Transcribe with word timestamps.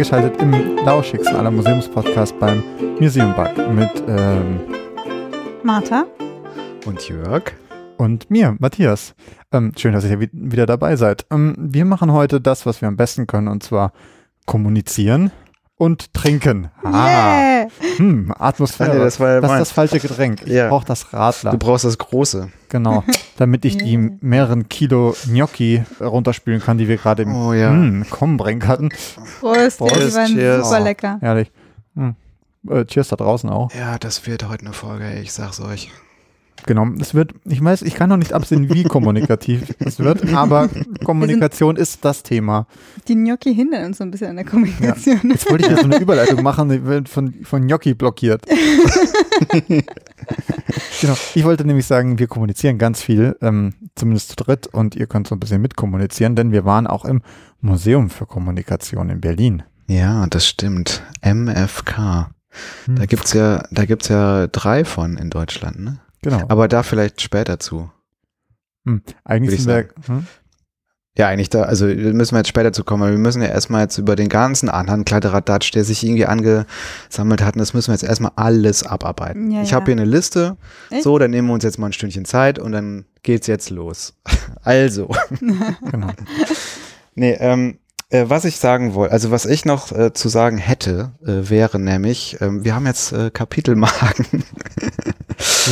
eingeschaltet 0.00 0.40
im 0.40 0.76
lauschigsten 0.82 1.36
aller 1.36 1.50
Museumspodcasts 1.50 2.34
beim 2.40 2.62
Museum 2.98 3.34
Bug 3.34 3.50
mit 3.74 3.90
ähm, 4.08 4.58
Martha. 5.62 6.06
Und 6.86 7.06
Jörg. 7.06 7.52
und 7.98 8.30
mir, 8.30 8.56
Matthias. 8.58 9.14
Ähm, 9.52 9.72
schön, 9.76 9.92
dass 9.92 10.06
ihr 10.06 10.18
wi- 10.18 10.30
wieder 10.32 10.64
dabei 10.64 10.96
seid. 10.96 11.26
Ähm, 11.30 11.54
wir 11.58 11.84
machen 11.84 12.12
heute 12.14 12.40
das, 12.40 12.64
was 12.64 12.80
wir 12.80 12.88
am 12.88 12.96
besten 12.96 13.26
können, 13.26 13.48
und 13.48 13.62
zwar 13.62 13.92
kommunizieren 14.46 15.32
und 15.80 16.12
trinken. 16.12 16.68
Yeah. 16.84 17.68
Hm, 17.96 18.34
Atmosphäre. 18.38 18.92
Ah, 18.92 18.98
das 19.04 19.18
war 19.18 19.30
ja 19.30 19.40
das 19.40 19.50
ist 19.52 19.58
das 19.60 19.72
falsche 19.72 19.98
Getränk. 19.98 20.42
Ich 20.44 20.52
Ja. 20.52 20.68
brauche 20.68 20.84
das 20.84 21.10
Radler. 21.14 21.52
Du 21.52 21.56
brauchst 21.58 21.86
das 21.86 21.96
Große. 21.96 22.50
Genau, 22.68 23.02
damit 23.38 23.64
ich 23.64 23.78
die 23.78 23.96
mehreren 23.96 24.68
Kilo 24.68 25.16
Gnocchi 25.26 25.82
runterspülen 25.98 26.60
kann, 26.60 26.76
die 26.76 26.86
wir 26.86 26.98
gerade 26.98 27.22
im 27.22 27.34
Oh 27.34 27.54
ja. 27.54 27.70
mm, 27.70 28.10
Kommen 28.10 28.38
hatten. 28.68 28.90
Prost, 29.40 29.78
Prost, 29.78 29.96
die 29.96 30.14
waren 30.14 30.26
cheers. 30.26 30.68
super 30.68 30.80
Oh. 30.80 30.84
lecker. 30.84 31.18
Herrlich. 31.22 31.50
Hm. 31.96 32.14
Äh, 32.68 32.84
cheers 32.84 33.08
da 33.08 33.16
draußen 33.16 33.48
auch. 33.48 33.72
Ja, 33.72 33.96
das 33.98 34.26
wird 34.26 34.46
heute 34.46 34.66
eine 34.66 34.74
Folge, 34.74 35.14
ich 35.20 35.32
sag's 35.32 35.60
euch. 35.60 35.90
Genau. 36.66 36.86
Es 37.00 37.14
wird, 37.14 37.32
ich 37.44 37.62
weiß, 37.62 37.82
ich 37.82 37.94
kann 37.94 38.08
noch 38.08 38.16
nicht 38.16 38.32
absehen, 38.32 38.72
wie 38.72 38.84
kommunikativ 38.84 39.74
es 39.78 39.98
wird, 39.98 40.32
aber 40.32 40.68
Kommunikation 41.04 41.76
ist 41.76 42.04
das 42.04 42.22
Thema. 42.22 42.66
Die 43.08 43.14
Gnocchi 43.14 43.54
hindern 43.54 43.86
uns 43.86 43.98
so 43.98 44.04
ein 44.04 44.10
bisschen 44.10 44.28
an 44.28 44.36
der 44.36 44.44
Kommunikation. 44.44 45.20
Jetzt 45.30 45.50
wollte 45.50 45.64
ich 45.64 45.70
ja 45.70 45.76
so 45.76 45.84
eine 45.84 45.98
Überleitung 45.98 46.42
machen, 46.42 46.68
die 46.68 46.84
wird 46.84 47.08
von, 47.08 47.34
von 47.42 47.66
Gnocchi 47.66 47.94
blockiert. 47.94 48.46
genau. 51.00 51.16
Ich 51.34 51.44
wollte 51.44 51.64
nämlich 51.64 51.86
sagen, 51.86 52.18
wir 52.18 52.26
kommunizieren 52.26 52.78
ganz 52.78 53.02
viel, 53.02 53.36
ähm, 53.40 53.74
zumindest 53.94 54.30
zu 54.30 54.36
dritt, 54.36 54.66
und 54.68 54.94
ihr 54.94 55.06
könnt 55.06 55.28
so 55.28 55.34
ein 55.34 55.40
bisschen 55.40 55.60
mitkommunizieren, 55.60 56.36
denn 56.36 56.52
wir 56.52 56.64
waren 56.64 56.86
auch 56.86 57.04
im 57.04 57.22
Museum 57.60 58.10
für 58.10 58.26
Kommunikation 58.26 59.10
in 59.10 59.20
Berlin. 59.20 59.62
Ja, 59.86 60.26
das 60.28 60.46
stimmt. 60.46 61.02
MFK. 61.22 62.30
Hm. 62.86 62.96
Da 62.96 63.06
gibt's 63.06 63.32
ja, 63.32 63.64
da 63.70 63.84
gibt's 63.84 64.08
ja 64.08 64.46
drei 64.46 64.84
von 64.84 65.16
in 65.16 65.30
Deutschland, 65.30 65.80
ne? 65.80 66.00
Genau. 66.22 66.42
Aber 66.48 66.68
da 66.68 66.82
vielleicht 66.82 67.20
später 67.22 67.58
zu. 67.58 67.90
hm. 68.84 69.02
Eigentlich 69.24 69.62
sind 69.62 69.68
wir, 69.68 69.88
hm? 70.06 70.26
Ja, 71.18 71.28
eigentlich 71.28 71.50
da, 71.50 71.62
also 71.62 71.86
müssen 71.86 72.34
wir 72.34 72.38
jetzt 72.38 72.48
später 72.48 72.72
zu 72.72 72.84
kommen, 72.84 73.02
weil 73.02 73.10
wir 73.10 73.18
müssen 73.18 73.42
ja 73.42 73.48
erstmal 73.48 73.82
jetzt 73.82 73.98
über 73.98 74.14
den 74.14 74.28
ganzen 74.28 74.68
anderen 74.68 75.04
Kladderadatsch, 75.04 75.72
der 75.72 75.84
sich 75.84 76.04
irgendwie 76.04 76.26
angesammelt 76.26 77.42
hat, 77.42 77.56
und 77.56 77.58
das 77.58 77.74
müssen 77.74 77.88
wir 77.88 77.94
jetzt 77.94 78.04
erstmal 78.04 78.32
alles 78.36 78.84
abarbeiten. 78.84 79.50
Ja, 79.50 79.62
ich 79.62 79.70
ja. 79.70 79.76
habe 79.76 79.86
hier 79.86 80.00
eine 80.00 80.08
Liste, 80.08 80.56
Echt? 80.90 81.02
so, 81.02 81.18
dann 81.18 81.32
nehmen 81.32 81.48
wir 81.48 81.54
uns 81.54 81.64
jetzt 81.64 81.78
mal 81.78 81.86
ein 81.88 81.92
Stündchen 81.92 82.24
Zeit 82.24 82.58
und 82.60 82.72
dann 82.72 83.06
geht's 83.22 83.46
jetzt 83.46 83.70
los. 83.70 84.14
Also, 84.62 85.08
genau. 85.40 86.10
Nee, 87.14 87.36
ähm, 87.40 87.78
äh, 88.10 88.24
was 88.28 88.44
ich 88.44 88.58
sagen 88.58 88.94
wollte, 88.94 89.12
also 89.12 89.30
was 89.30 89.46
ich 89.46 89.64
noch 89.64 89.92
äh, 89.92 90.12
zu 90.12 90.28
sagen 90.28 90.58
hätte, 90.58 91.12
äh, 91.24 91.48
wäre 91.48 91.78
nämlich, 91.78 92.36
ähm, 92.40 92.64
wir 92.64 92.74
haben 92.74 92.86
jetzt 92.86 93.12
äh, 93.12 93.30
Kapitelmarken 93.30 94.44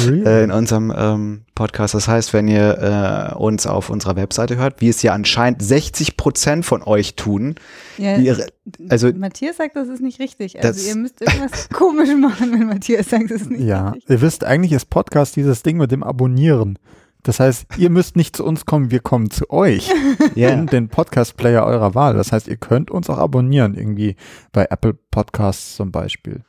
äh, 0.24 0.44
in 0.44 0.50
unserem 0.50 0.92
ähm, 0.96 1.42
Podcast. 1.54 1.94
Das 1.94 2.08
heißt, 2.08 2.32
wenn 2.32 2.48
ihr 2.48 3.32
äh, 3.32 3.34
uns 3.36 3.66
auf 3.66 3.90
unserer 3.90 4.16
Webseite 4.16 4.56
hört, 4.56 4.80
wie 4.80 4.88
es 4.88 5.02
ja 5.02 5.12
anscheinend 5.12 5.62
60 5.62 6.16
Prozent 6.16 6.64
von 6.64 6.82
euch 6.82 7.16
tun, 7.16 7.56
Ja, 7.96 8.16
ihre, 8.16 8.46
also 8.88 9.10
Matthias 9.12 9.56
sagt, 9.56 9.76
das 9.76 9.88
ist 9.88 10.00
nicht 10.00 10.20
richtig. 10.20 10.56
Also 10.56 10.68
Das- 10.68 10.86
ihr 10.86 10.96
müsst 10.96 11.20
irgendwas 11.20 11.68
komisch 11.72 12.10
machen, 12.18 12.52
wenn 12.52 12.66
Matthias 12.68 13.08
sagt, 13.10 13.30
das 13.30 13.42
ist 13.42 13.50
nicht 13.50 13.62
Ja, 13.64 13.90
richtig. 13.90 14.10
ihr 14.10 14.20
wisst, 14.20 14.44
eigentlich 14.44 14.72
ist 14.72 14.88
Podcast 14.90 15.36
dieses 15.36 15.62
Ding 15.62 15.76
mit 15.76 15.90
dem 15.92 16.02
Abonnieren. 16.02 16.78
Das 17.28 17.40
heißt, 17.40 17.66
ihr 17.76 17.90
müsst 17.90 18.16
nicht 18.16 18.36
zu 18.36 18.42
uns 18.42 18.64
kommen, 18.64 18.90
wir 18.90 19.00
kommen 19.00 19.30
zu 19.30 19.50
euch 19.50 19.90
ja, 20.34 20.48
in 20.48 20.64
den 20.64 20.88
Podcast-Player 20.88 21.62
eurer 21.62 21.94
Wahl. 21.94 22.14
Das 22.14 22.32
heißt, 22.32 22.48
ihr 22.48 22.56
könnt 22.56 22.90
uns 22.90 23.10
auch 23.10 23.18
abonnieren, 23.18 23.74
irgendwie 23.74 24.16
bei 24.50 24.66
Apple 24.70 24.94
Podcasts 25.10 25.76
zum 25.76 25.92
Beispiel. 25.92 26.40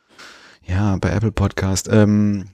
ja, 0.65 0.95
bei 0.95 1.09
Apple 1.09 1.33
Podcast. 1.33 1.89
Ähm, 1.91 2.45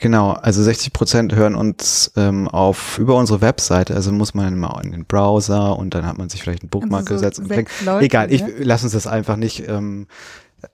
genau, 0.00 0.32
also 0.32 0.64
60 0.64 0.92
Prozent 0.92 1.32
hören 1.32 1.54
uns 1.54 2.10
ähm, 2.16 2.48
auf 2.48 2.98
über 2.98 3.14
unsere 3.14 3.40
Webseite. 3.40 3.94
Also 3.94 4.10
muss 4.10 4.34
man 4.34 4.52
immer 4.52 4.80
in 4.82 4.90
den 4.90 5.04
Browser 5.04 5.78
und 5.78 5.94
dann 5.94 6.06
hat 6.06 6.18
man 6.18 6.28
sich 6.28 6.42
vielleicht 6.42 6.64
einen 6.64 6.70
Bookmark 6.70 7.08
Also 7.08 7.28
so 7.28 7.42
gesetzt. 7.44 7.70
Leute, 7.84 8.04
Egal, 8.04 8.32
ich 8.32 8.42
ne? 8.42 8.52
lass 8.58 8.82
uns 8.82 8.94
das 8.94 9.06
einfach 9.06 9.36
nicht. 9.36 9.68
Ähm, 9.68 10.08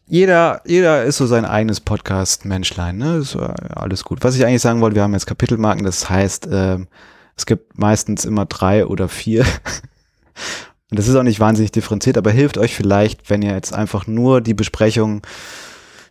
jeder, 0.06 0.61
jeder 0.65 1.05
ist 1.05 1.17
so 1.17 1.27
sein 1.27 1.45
eigenes 1.45 1.81
Podcast-Menschlein, 1.81 2.97
ne? 2.97 3.17
Ist 3.17 3.34
äh, 3.34 3.53
alles 3.75 4.05
gut. 4.05 4.22
Was 4.22 4.37
ich 4.37 4.45
eigentlich 4.45 4.62
sagen 4.62 4.81
wollte, 4.81 4.97
wir 4.97 5.03
haben 5.03 5.12
jetzt 5.12 5.27
Kapitelmarken, 5.27 5.84
das 5.84 6.09
heißt, 6.09 6.49
ähm, 6.50 6.89
es 7.37 7.47
gibt 7.47 7.78
meistens 7.78 8.25
immer 8.25 8.47
drei 8.47 8.87
oder 8.87 9.09
vier. 9.09 9.44
Und 10.91 10.99
das 10.99 11.09
ist 11.09 11.17
auch 11.17 11.23
nicht 11.23 11.41
wahnsinnig 11.41 11.73
differenziert, 11.73 12.17
aber 12.17 12.31
hilft 12.31 12.59
euch 12.59 12.75
vielleicht, 12.75 13.28
wenn 13.31 13.43
ihr 13.43 13.53
jetzt 13.53 13.73
einfach 13.73 14.06
nur 14.06 14.41
die 14.41 14.55
Besprechung 14.55 15.23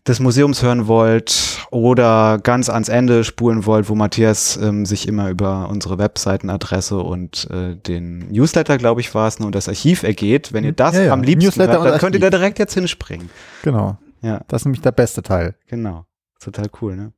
des 0.07 0.19
Museums 0.19 0.61
hören 0.61 0.87
wollt 0.87 1.65
oder 1.71 2.37
ganz 2.43 2.69
ans 2.69 2.89
Ende 2.89 3.23
spulen 3.23 3.65
wollt, 3.65 3.87
wo 3.89 3.95
Matthias 3.95 4.57
ähm, 4.57 4.85
sich 4.85 5.07
immer 5.07 5.29
über 5.29 5.69
unsere 5.69 5.97
Webseitenadresse 5.97 6.97
und 6.99 7.49
äh, 7.51 7.75
den 7.75 8.29
Newsletter, 8.31 8.77
glaube 8.77 8.99
ich, 9.01 9.15
war 9.15 9.27
es, 9.27 9.39
ne, 9.39 9.45
und 9.45 9.55
das 9.55 9.69
Archiv 9.69 10.03
ergeht. 10.03 10.51
Wenn 10.51 10.65
ihr 10.65 10.73
das 10.73 10.95
Ja, 10.95 11.03
ja. 11.03 11.13
am 11.13 11.23
liebsten 11.23 11.45
Newsletter 11.45 11.81
hört, 11.81 11.93
dann 11.93 11.99
könnt 11.99 12.15
ihr 12.15 12.21
da 12.21 12.29
direkt 12.29 12.59
jetzt 12.59 12.73
hinspringen. 12.73 13.29
Genau. 13.63 13.97
Ja, 14.21 14.41
Das 14.47 14.61
ist 14.61 14.65
nämlich 14.65 14.81
der 14.81 14.91
beste 14.91 15.21
Teil. 15.21 15.55
genau. 15.67 16.05
Total 16.41 16.65
cool, 16.81 16.97
ne? 16.97 17.13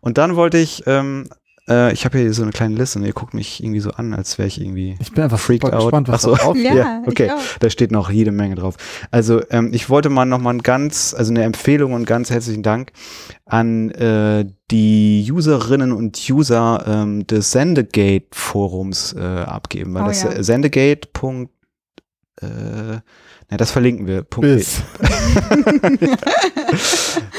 Und 0.00 0.18
dann 0.18 0.34
wollte 0.34 0.58
ich, 0.58 0.82
ähm, 0.88 1.28
äh, 1.68 1.92
ich 1.92 2.04
habe 2.04 2.18
hier 2.18 2.32
so 2.32 2.42
eine 2.42 2.52
kleine 2.52 2.74
Liste 2.76 2.98
und 2.98 3.04
ihr 3.06 3.12
guckt 3.12 3.34
mich 3.34 3.62
irgendwie 3.62 3.80
so 3.80 3.90
an, 3.92 4.12
als 4.14 4.38
wäre 4.38 4.48
ich 4.48 4.60
irgendwie 4.60 4.96
Ich 5.00 5.12
bin 5.12 5.24
einfach 5.24 5.38
Freaked 5.38 5.64
out. 5.64 5.72
gespannt, 5.82 6.08
was 6.08 6.24
Ach 6.24 6.28
so. 6.28 6.36
da 6.36 6.42
drauf 6.42 6.56
Ja, 6.56 6.74
Ja, 6.74 7.02
okay. 7.06 7.30
Da 7.60 7.70
steht 7.70 7.90
noch 7.90 8.10
jede 8.10 8.32
Menge 8.32 8.54
drauf. 8.54 8.76
Also 9.10 9.42
ähm, 9.50 9.70
ich 9.72 9.88
wollte 9.88 10.10
mal 10.10 10.24
noch 10.24 10.38
mal 10.40 10.54
ein 10.54 10.62
ganz, 10.62 11.14
also 11.16 11.32
eine 11.32 11.42
Empfehlung 11.44 11.92
und 11.92 12.06
ganz 12.06 12.30
herzlichen 12.30 12.62
Dank 12.62 12.92
an 13.46 13.90
äh, 13.92 14.44
die 14.70 15.30
Userinnen 15.30 15.92
und 15.92 16.18
User 16.30 16.84
ähm, 16.86 17.26
des 17.26 17.50
Sendegate-Forums 17.52 19.14
äh, 19.14 19.20
abgeben, 19.20 19.94
weil 19.94 20.02
Oh 20.04 20.06
das 20.06 20.22
ja. 20.22 20.42
Sendegate. 20.42 21.08
Äh, 22.40 22.98
na, 23.50 23.56
das 23.56 23.70
verlinken 23.70 24.06
wir. 24.06 24.22
Punkt 24.22 24.48
Bis. 24.48 24.82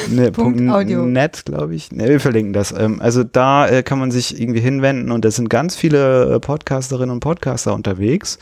Ne, 0.10 0.32
Punkt 0.32 0.58
Punkt 0.58 0.72
Audio. 0.72 1.06
net, 1.06 1.44
glaube 1.46 1.76
ich. 1.76 1.92
Ne, 1.92 2.08
wir 2.08 2.20
verlinken 2.20 2.54
das. 2.54 2.72
Ähm, 2.72 3.02
also 3.02 3.24
da 3.24 3.68
äh, 3.68 3.84
kann 3.84 4.00
man 4.00 4.12
sich 4.12 4.40
irgendwie 4.40 4.60
hinwenden 4.60 5.12
und 5.12 5.26
da 5.26 5.32
sind 5.32 5.50
ganz 5.50 5.76
viele 5.76 6.36
äh, 6.36 6.40
Podcasterinnen 6.40 7.10
und 7.10 7.20
Podcaster 7.22 7.74
unterwegs 7.74 8.38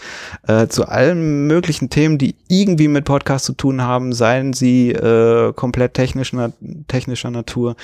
äh, 0.48 0.68
zu 0.68 0.88
allen 0.88 1.48
möglichen 1.48 1.90
Themen, 1.90 2.18
die 2.18 2.36
irgendwie 2.48 2.88
mit 2.88 3.06
Podcast 3.06 3.46
zu 3.46 3.54
tun 3.54 3.82
haben, 3.82 4.14
seien 4.14 4.54
sie 4.54 4.92
äh, 4.92 5.54
komplett 5.54 5.94
technisch, 5.94 6.34
na 6.34 6.52
technischer 6.88 7.32
Natur 7.32 7.76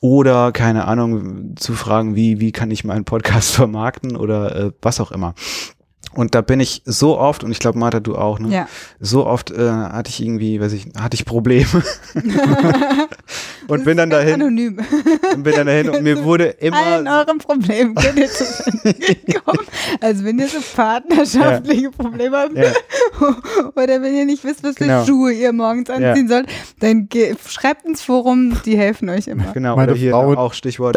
oder 0.00 0.52
keine 0.52 0.86
Ahnung 0.86 1.56
zu 1.56 1.74
fragen, 1.74 2.14
wie 2.14 2.40
wie 2.40 2.52
kann 2.52 2.70
ich 2.70 2.84
meinen 2.84 3.04
Podcast 3.04 3.50
vermarkten 3.54 4.16
oder 4.16 4.56
äh, 4.56 4.70
was 4.82 5.00
auch 5.00 5.10
immer. 5.10 5.34
Und 6.12 6.34
da 6.34 6.40
bin 6.40 6.58
ich 6.58 6.82
so 6.84 7.16
oft, 7.18 7.44
und 7.44 7.52
ich 7.52 7.60
glaube, 7.60 7.78
Martha, 7.78 8.00
du 8.00 8.16
auch, 8.16 8.40
ne? 8.40 8.48
Ja. 8.52 8.68
so 8.98 9.26
oft 9.26 9.52
äh, 9.52 9.70
hatte 9.70 10.10
ich 10.10 10.20
irgendwie, 10.20 10.60
weiß 10.60 10.72
ich, 10.72 10.88
hatte 10.98 11.14
ich 11.14 11.24
Probleme 11.24 11.66
und 13.68 13.84
bin 13.84 13.96
dann 13.96 14.10
dahin 14.10 14.34
Anonym. 14.34 14.78
und 15.34 15.42
bin 15.42 15.54
dann 15.54 15.66
dahin 15.66 15.88
und 15.90 16.02
mir 16.02 16.24
wurde 16.24 16.56
Allen 16.60 17.04
immer 17.06 17.18
euren 17.20 17.38
Problemen 17.38 17.94
könnt 17.94 18.18
ihr 18.18 18.28
zu 18.28 18.44
kommen. 19.44 19.66
Also 20.00 20.24
wenn 20.24 20.38
ihr 20.38 20.48
so 20.48 20.58
partnerschaftliche 20.74 21.90
Probleme 21.90 22.36
habt 22.36 22.56
ja, 22.56 22.72
oder 23.76 24.02
wenn 24.02 24.14
ihr 24.14 24.24
nicht 24.26 24.42
wisst, 24.44 24.64
was 24.64 24.74
Genau. 24.74 25.00
für 25.02 25.06
Schuhe 25.06 25.32
ihr 25.32 25.52
morgens 25.52 25.90
anziehen 25.90 26.28
sollt, 26.28 26.48
dann 26.80 27.08
schreibt 27.46 27.84
ins 27.86 28.02
Forum, 28.02 28.56
die 28.64 28.76
helfen 28.76 29.08
euch 29.10 29.28
immer. 29.28 29.52
genau, 29.52 29.76
Meine 29.76 29.92
oder 29.92 30.00
hier 30.00 30.10
Frau- 30.12 30.34
auch 30.34 30.54
Stichwort 30.54 30.96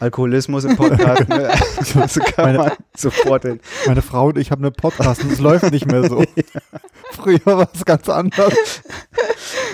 Alkoholismus 0.00 0.64
im 0.64 0.76
Podcast, 0.76 1.28
ne? 1.28 1.50
das 1.94 2.14
kann 2.14 2.44
Meine- 2.46 2.58
man 2.58 2.72
sofort 2.96 3.42
hin. 3.42 3.60
Meine 3.86 4.02
Frau 4.02 4.26
und 4.28 4.38
ich 4.38 4.50
haben 4.50 4.62
eine 4.62 4.70
Podcast 4.70 5.22
und 5.22 5.32
es 5.32 5.38
läuft 5.40 5.70
nicht 5.70 5.86
mehr 5.86 6.08
so. 6.08 6.24
Früher 7.12 7.40
war 7.44 7.68
es 7.72 7.84
ganz 7.84 8.08
anders. 8.08 8.54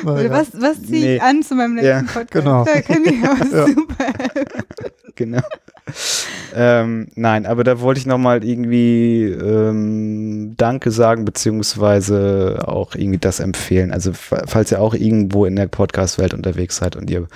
Oder 0.02 0.14
Naja. 0.14 0.31
was, 0.31 0.49
was 0.55 0.82
ziehe 0.82 1.05
Nee. 1.06 1.17
ich 1.17 1.23
an 1.23 1.43
zu 1.43 1.55
meinem 1.55 1.78
Ja, 1.78 2.00
letzten 2.00 2.06
Podcast? 2.06 2.32
genau. 2.32 2.64
Da 2.64 2.81
kann 2.81 3.05
ich 3.05 3.25
auch 3.28 3.52
Ja. 3.52 3.67
super 3.69 4.05
helfen. 4.05 4.62
Genau. 5.14 5.43
Ähm, 6.55 7.09
nein, 7.15 7.47
aber 7.47 7.62
da 7.65 7.81
wollte 7.81 8.00
ich 8.00 8.06
nochmal 8.06 8.43
irgendwie 8.44 9.25
ähm, 9.25 10.55
Danke 10.56 10.91
sagen, 10.91 11.25
beziehungsweise 11.25 12.65
auch 12.67 12.94
irgendwie 12.94 13.19
das 13.19 13.41
empfehlen. 13.41 13.93
Also 13.93 14.12
fa- 14.12 14.44
falls 14.47 14.73
ihr 14.73 14.81
auch 14.81 14.94
irgendwo 14.94 15.44
in 15.44 15.56
der 15.56 15.67
Podcast-Welt 15.69 16.35
unterwegs 16.35 16.77
seid 16.77 16.97
und 16.97 17.11
ihr 17.11 17.29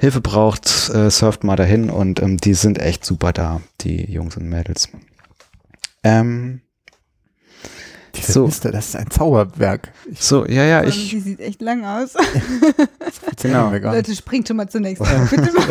Hilfe 0.00 0.20
braucht, 0.20 0.90
äh, 0.94 1.10
surft 1.10 1.44
mal 1.44 1.56
dahin 1.56 1.90
und 1.90 2.20
ähm, 2.22 2.36
die 2.38 2.54
sind 2.54 2.78
echt 2.78 3.04
super 3.04 3.32
da, 3.32 3.60
die 3.82 4.10
Jungs 4.10 4.36
und 4.36 4.48
Mädels. 4.48 4.88
Ähm, 6.04 6.60
Diese 8.14 8.32
So. 8.32 8.46
Liste, 8.46 8.70
das 8.70 8.88
ist 8.88 8.96
ein 8.96 9.10
Zauberwerk. 9.10 9.92
Ich, 10.10 10.20
so, 10.22 10.44
ja, 10.46 10.64
ja, 10.64 10.82
ich, 10.84 11.10
die 11.10 11.20
sieht 11.20 11.40
echt 11.40 11.60
lang 11.62 11.84
aus. 11.84 12.14
genau. 13.42 13.70
Leute, 13.70 14.14
springt 14.14 14.48
schon 14.48 14.56
mal 14.56 14.68
zunächst. 14.68 15.02
Bitte 15.30 15.52
mal. 15.52 15.66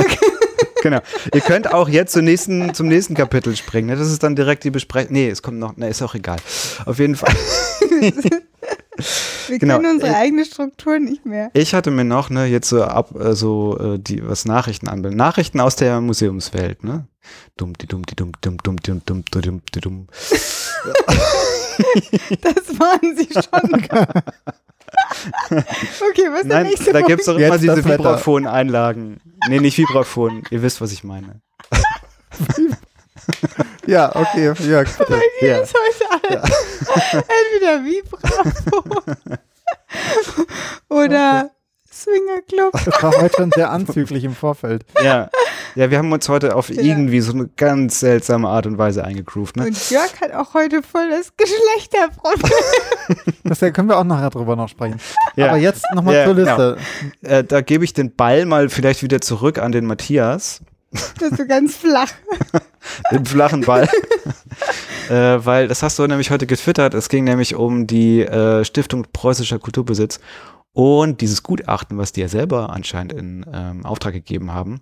Genau. 0.81 0.99
Ihr 1.33 1.41
könnt 1.41 1.71
auch 1.73 1.87
jetzt 1.89 2.13
zum 2.13 2.23
nächsten, 2.25 2.73
zum 2.73 2.87
nächsten 2.87 3.13
Kapitel 3.13 3.55
springen. 3.55 3.87
Ne? 3.87 3.95
Das 3.95 4.09
ist 4.11 4.23
dann 4.23 4.35
direkt 4.35 4.63
die 4.63 4.71
Besprechung. 4.71 5.13
Nee, 5.13 5.29
es 5.29 5.41
kommt 5.41 5.59
noch, 5.59 5.77
ne, 5.77 5.89
ist 5.89 6.01
auch 6.01 6.15
egal. 6.15 6.37
Auf 6.85 6.99
jeden 6.99 7.15
Fall. 7.15 7.33
Wir 9.47 9.59
Genau, 9.59 9.77
kennen 9.77 9.93
unsere 9.95 10.15
eigene 10.15 10.45
Struktur 10.45 10.99
nicht 10.99 11.25
mehr. 11.25 11.49
Ich 11.53 11.73
hatte 11.73 11.91
mir 11.91 12.03
noch, 12.03 12.29
ne, 12.29 12.45
jetzt 12.45 12.69
so 12.69 12.83
ab, 12.83 13.15
äh, 13.19 13.33
so, 13.33 13.77
äh, 13.79 13.99
die, 13.99 14.27
was 14.27 14.45
Nachrichten 14.45 14.87
anbelangt. 14.87 15.17
Nachrichten 15.17 15.59
aus 15.59 15.75
der 15.75 16.01
Museumswelt, 16.01 16.83
ne? 16.83 17.07
Dumm, 17.57 17.73
die 17.73 17.87
dumm, 17.87 18.05
die 18.05 18.15
dumm, 18.15 18.31
dumm, 18.41 18.57
dumm, 18.57 18.77
dumm, 18.81 19.01
dumm, 19.05 19.23
dumm, 19.31 19.41
dumm, 19.41 19.61
die 19.73 19.79
dumm. 19.81 20.07
Das 22.41 22.79
waren 22.79 23.15
sie 23.17 23.27
schon. 23.31 23.73
okay, 25.49 26.27
was 26.31 26.41
ist 26.41 26.49
der 26.49 26.57
Nein, 26.57 26.67
nächste 26.67 26.85
da 26.91 26.99
Punkt? 26.99 27.07
gibt's 27.07 27.25
doch 27.25 27.37
immer 27.37 27.57
diese. 27.57 27.83
Vibraphon-Einlagen. 27.85 29.19
Nee, 29.47 29.59
nicht 29.59 29.77
Vibraphon. 29.77 30.43
Ihr 30.49 30.61
wisst, 30.61 30.81
was 30.81 30.91
ich 30.91 31.03
meine. 31.03 31.41
Ja, 33.85 34.15
okay, 34.15 34.45
ja, 34.45 34.83
bitte. 34.83 35.21
Ja. 35.41 35.59
ist 35.59 35.73
heute 35.73 36.29
alles. 36.29 36.49
Entweder 37.13 37.83
Vibrafon 37.83 39.17
oder 40.89 41.51
Swingerclub. 42.01 42.71
Das 42.86 43.03
war 43.03 43.21
heute 43.21 43.36
schon 43.36 43.51
sehr 43.51 43.71
anzüglich 43.71 44.24
im 44.24 44.36
Vorfeld. 44.36 44.86
Ja. 45.01 45.30
ja, 45.74 45.89
wir 45.89 45.98
haben 45.98 46.12
uns 46.12 46.30
heute 46.30 46.56
auf 46.56 46.69
irgendwie 46.69 47.21
so 47.21 47.33
eine 47.33 47.48
ganz 47.48 48.01
seltsame 48.01 48.48
Art 48.48 48.68
und 48.68 48.77
Weise 48.77 49.03
eingegroovt, 49.03 49.57
ne? 49.57 49.65
Und 49.65 49.89
Jörg 49.89 50.21
hat 50.21 50.31
auch 50.33 50.53
heute 50.53 50.83
voll 50.83 51.09
das 51.09 51.33
Geschlechterproblem. 51.38 52.51
Das 53.44 53.59
können 53.59 53.89
wir 53.89 53.98
auch 53.98 54.03
nachher 54.03 54.30
drüber 54.30 54.56
noch 54.56 54.69
sprechen. 54.69 55.00
Ja. 55.36 55.48
Aber 55.50 55.57
jetzt 55.57 55.83
nochmal 55.94 56.15
Ja, 56.15 56.25
zur 56.25 56.36
Liste. 56.36 56.77
Äh, 57.21 57.44
da 57.44 57.62
gebe 57.62 57.83
ich 57.83 57.94
den 57.94 58.15
Ball 58.15 58.45
mal 58.45 58.69
vielleicht 58.69 59.03
wieder 59.03 59.19
zurück 59.19 59.57
an 59.57 59.71
den 59.71 59.86
Matthias. 59.86 60.62
Das 60.92 61.31
ist 61.31 61.38
so 61.38 61.45
ganz 61.45 61.75
flach. 61.75 62.12
den 63.12 63.25
flachen 63.25 63.62
Ball. 63.62 63.89
äh, 65.09 65.13
weil 65.13 65.68
das 65.68 65.83
hast 65.83 66.00
du 66.00 66.07
nämlich 66.07 66.31
heute 66.31 66.48
getwittert. 66.48 66.94
Es 66.94 67.09
ging 67.09 67.24
nämlich 67.24 67.56
um 67.56 67.88
die 67.88 68.21
äh, 68.21 68.63
Stiftung 68.63 69.06
Preußischer 69.12 69.59
Kulturbesitz 69.59 70.19
und 70.73 71.21
dieses 71.21 71.44
Gutachten, 71.44 71.97
was 71.97 72.13
die 72.13 72.21
ja 72.21 72.27
selber 72.27 72.69
anscheinend 72.69 73.13
in 73.13 73.45
ähm, 73.51 73.85
Auftrag 73.85 74.13
gegeben 74.13 74.53
haben, 74.53 74.81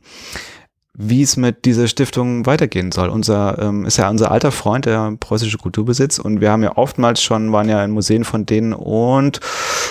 wie 1.02 1.22
es 1.22 1.38
mit 1.38 1.66
dieser 1.66 1.88
Stiftung 1.88 2.46
weitergehen 2.46 2.92
soll. 2.92 3.10
Unser 3.10 3.58
ähm, 3.60 3.86
ist 3.86 3.98
ja 3.98 4.10
unser 4.10 4.32
alter 4.32 4.52
Freund, 4.52 4.86
der 4.86 5.16
preußische 5.20 5.58
Kulturbesitz, 5.58 6.20
und 6.20 6.42
wir 6.42 6.52
haben 6.52 6.62
ja 6.62 6.78
oftmals 6.78 7.22
schon, 7.22 7.52
waren 7.54 7.70
ja 7.70 7.84
in 7.84 7.92
Museen 7.92 8.24
von 8.24 8.46
denen 8.46 8.74
und 8.74 9.40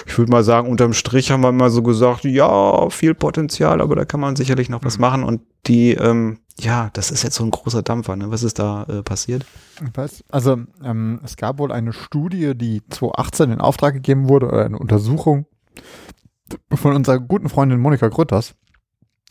ich 0.06 0.19
würde 0.19 0.31
mal 0.31 0.45
sagen, 0.45 0.69
unterm 0.69 0.93
Strich 0.93 1.31
haben 1.31 1.43
wir 1.43 1.49
immer 1.49 1.71
so 1.71 1.83
gesagt, 1.83 2.25
ja, 2.25 2.91
viel 2.91 3.15
Potenzial, 3.15 3.81
aber 3.81 3.97
da 3.97 4.05
kann 4.05 4.21
man 4.21 4.37
sicherlich 4.37 4.69
noch 4.69 4.85
was 4.85 4.99
machen. 4.99 5.25
Und 5.25 5.41
die, 5.67 5.93
ähm, 5.93 6.41
ja, 6.59 6.91
das 6.93 7.11
ist 7.11 7.23
jetzt 7.23 7.37
so 7.37 7.44
ein 7.44 7.51
großer 7.51 7.83
Dampfer, 7.83 8.17
ne? 8.17 8.31
Was 8.31 8.43
ist 8.43 8.59
da 8.59 8.85
äh, 8.85 9.03
passiert? 9.03 9.47
Weiß, 9.94 10.25
also 10.31 10.59
ähm, 10.85 11.21
es 11.25 11.37
gab 11.37 11.59
wohl 11.59 11.73
eine 11.73 11.93
Studie, 11.93 12.55
die 12.55 12.83
2018 12.89 13.51
in 13.51 13.61
Auftrag 13.61 13.94
gegeben 13.94 14.29
wurde, 14.29 14.49
oder 14.49 14.65
eine 14.65 14.79
Untersuchung 14.79 15.47
von 16.73 16.95
unserer 16.95 17.19
guten 17.19 17.49
Freundin 17.49 17.81
Monika 17.81 18.09
Grütters. 18.09 18.55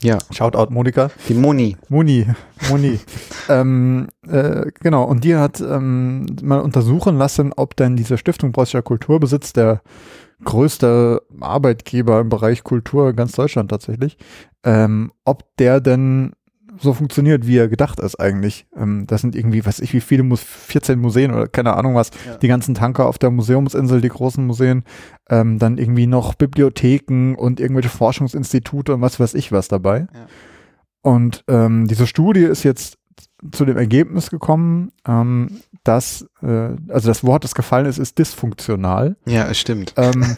Ja, 0.02 0.20
Shoutout 0.32 0.72
Monika. 0.72 1.10
die 1.28 1.34
Moni. 1.34 1.76
Moni, 1.90 2.28
Moni. 2.70 3.00
ähm, 3.50 4.08
äh, 4.28 4.72
genau, 4.80 5.04
und 5.06 5.24
die 5.24 5.36
hat 5.36 5.60
ähm, 5.60 6.28
mal 6.44 6.60
untersuchen 6.60 7.18
lassen, 7.18 7.52
ob 7.56 7.76
denn 7.76 7.96
diese 7.96 8.18
Stiftung 8.20 8.52
Preußischer 8.52 8.84
Kulturbesitz, 8.84 9.54
der 9.54 9.82
größte 10.44 11.24
Arbeitgeber 11.40 12.20
im 12.20 12.30
Bereich 12.30 12.64
Kultur 12.64 13.10
in 13.10 13.16
ganz 13.16 13.32
Deutschland 13.32 13.72
tatsächlich, 13.72 14.18
ähm, 14.64 15.12
ob 15.26 15.46
der 15.58 15.82
denn 15.82 16.34
so 16.80 16.94
funktioniert, 16.94 17.48
wie 17.48 17.58
er 17.58 17.68
gedacht 17.68 18.00
ist 18.00 18.20
eigentlich. 18.20 18.66
Ähm, 18.76 19.06
das 19.08 19.22
sind 19.22 19.36
irgendwie, 19.36 19.66
weiß 19.66 19.80
ich, 19.80 19.94
wie 19.94 20.02
viele, 20.02 20.24
Mus 20.24 20.42
14 20.42 21.00
Museen 21.00 21.32
oder 21.34 21.48
keine 21.48 21.76
Ahnung 21.76 21.96
was, 21.96 22.12
Ja. 22.26 22.38
die 22.38 22.48
ganzen 22.48 22.76
Tanker 22.76 23.08
auf 23.08 23.18
der 23.18 23.32
Museumsinsel, 23.32 24.02
die 24.02 24.10
großen 24.10 24.46
Museen, 24.46 24.84
ähm, 25.30 25.60
dann 25.60 25.78
irgendwie 25.78 26.08
noch 26.08 26.36
Bibliotheken 26.36 27.36
und 27.36 27.60
irgendwelche 27.60 27.90
Forschungsinstitute 27.90 28.94
und 28.94 29.02
was 29.02 29.20
weiß 29.20 29.34
ich 29.34 29.52
was 29.52 29.68
dabei. 29.68 30.08
Ja. 30.14 30.28
Und 31.02 31.44
ähm, 31.48 31.88
diese 31.88 32.08
Studie 32.08 32.42
ist 32.44 32.64
jetzt 32.64 32.98
zu 33.52 33.66
dem 33.66 33.78
Ergebnis 33.78 34.30
gekommen, 34.30 34.92
ähm, 35.08 35.60
dass, 35.84 36.26
äh, 36.42 36.70
also 36.90 37.08
das 37.10 37.24
Wort, 37.24 37.44
das 37.44 37.56
gefallen 37.56 37.86
ist, 37.86 37.98
ist 38.00 38.18
dysfunktional. 38.20 39.16
Ja, 39.26 39.48
es 39.48 39.60
stimmt. 39.60 39.94
Ähm, 39.98 40.36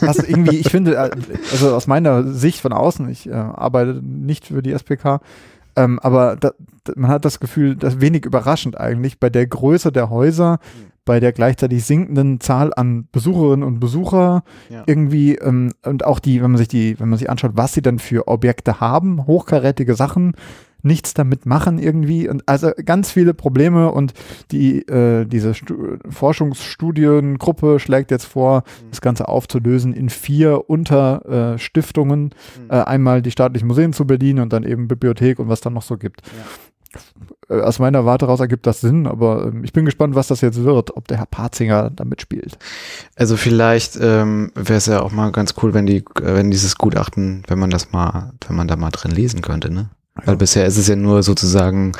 was 0.00 0.18
irgendwie, 0.18 0.56
ich 0.56 0.70
finde, 0.70 0.96
äh, 0.96 1.10
also 1.52 1.74
aus 1.74 1.86
meiner 1.86 2.24
Sicht 2.24 2.60
von 2.60 2.72
außen, 2.72 3.08
ich 3.08 3.28
äh, 3.28 3.32
arbeite 3.32 4.00
nicht 4.02 4.46
für 4.46 4.62
die 4.62 4.72
SPK, 4.72 5.20
ähm, 5.76 5.98
aber 6.00 6.36
da, 6.36 6.52
man 6.96 7.10
hat 7.10 7.24
das 7.24 7.40
Gefühl, 7.40 7.74
das 7.76 7.94
ist 7.94 8.00
wenig 8.00 8.24
überraschend 8.26 8.78
eigentlich, 8.78 9.18
bei 9.18 9.30
der 9.30 9.46
Größe 9.46 9.90
der 9.92 10.10
Häuser, 10.10 10.58
bei 11.04 11.20
der 11.20 11.32
gleichzeitig 11.32 11.84
sinkenden 11.84 12.40
Zahl 12.40 12.72
an 12.74 13.08
Besucherinnen 13.12 13.62
und 13.66 13.78
Besucher, 13.80 14.42
Ja. 14.70 14.84
irgendwie, 14.86 15.34
ähm, 15.36 15.72
und 15.84 16.04
auch 16.04 16.18
die, 16.18 16.42
wenn 16.42 16.50
man 16.52 16.58
sich 16.58 16.68
die, 16.68 16.98
wenn 16.98 17.08
man 17.08 17.18
sich 17.18 17.28
anschaut, 17.30 17.52
was 17.54 17.72
sie 17.74 17.82
dann 17.82 17.98
für 17.98 18.26
Objekte 18.28 18.80
haben, 18.80 19.26
hochkarätige 19.26 19.94
Sachen, 19.94 20.34
nichts 20.84 21.14
damit 21.14 21.46
machen 21.46 21.78
irgendwie 21.78 22.28
und 22.28 22.48
also 22.48 22.70
ganz 22.84 23.10
viele 23.10 23.34
Probleme 23.34 23.90
und 23.90 24.12
die 24.50 24.86
äh, 24.88 25.24
diese 25.24 25.54
Stu 25.54 25.98
Forschungsstudiengruppe 26.08 27.78
schlägt 27.78 28.10
jetzt 28.10 28.26
vor, 28.26 28.64
das 28.90 29.00
Ganze 29.00 29.28
aufzulösen 29.28 29.92
in 29.92 30.10
vier 30.10 30.68
Unterstiftungen. 30.68 31.54
Äh, 31.54 31.58
Stiftungen. 31.58 32.30
äh, 32.68 32.76
einmal 32.76 33.22
die 33.22 33.30
staatlichen 33.30 33.66
Museen 33.66 33.92
zu 33.92 34.06
Berlin 34.06 34.40
und 34.40 34.52
dann 34.52 34.64
eben 34.64 34.88
Bibliothek 34.88 35.38
und 35.38 35.48
was 35.48 35.60
dann 35.60 35.74
noch 35.74 35.82
so 35.82 35.96
gibt. 35.96 36.22
Äh, 37.48 37.60
aus 37.60 37.78
meiner 37.78 38.04
Warte 38.04 38.26
raus 38.26 38.40
ergibt 38.40 38.66
das 38.66 38.80
Sinn, 38.80 39.06
aber 39.06 39.46
ähm, 39.46 39.64
ich 39.64 39.72
bin 39.72 39.84
gespannt, 39.84 40.14
was 40.14 40.28
das 40.28 40.40
jetzt 40.40 40.62
wird, 40.62 40.96
ob 40.96 41.08
der 41.08 41.18
Herr 41.18 41.26
Parzinger 41.26 41.90
da 41.90 42.04
mitspielt. 42.04 42.58
Also 43.16 43.36
vielleicht 43.36 43.98
ähm, 44.00 44.50
wäre 44.54 44.78
es 44.78 44.86
ja 44.86 45.00
auch 45.00 45.12
mal 45.12 45.32
ganz 45.32 45.54
cool, 45.62 45.74
wenn 45.74 45.86
die, 45.86 45.98
äh, 45.98 46.04
wenn 46.34 46.50
dieses 46.50 46.76
Gutachten, 46.78 47.42
wenn 47.48 47.58
man 47.58 47.70
das 47.70 47.92
mal, 47.92 48.32
wenn 48.46 48.56
man 48.56 48.68
da 48.68 48.76
mal 48.76 48.90
drin 48.90 49.10
lesen 49.10 49.42
könnte, 49.42 49.70
ne? 49.70 49.90
Weil 50.24 50.36
bisher 50.36 50.64
ist 50.66 50.76
es 50.76 50.86
ja 50.86 50.94
nur 50.94 51.22
sozusagen 51.24 51.92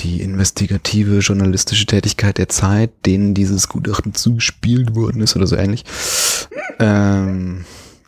die 0.00 0.22
investigative 0.22 1.18
journalistische 1.18 1.84
Tätigkeit 1.84 2.38
der 2.38 2.48
Zeit, 2.48 2.90
denen 3.04 3.34
dieses 3.34 3.68
Gutachten 3.68 4.14
zugespielt 4.14 4.94
worden 4.94 5.20
ist 5.20 5.36
oder 5.36 5.46
so 5.46 5.56
ähnlich. 5.56 5.84
Ähm, 6.78 7.64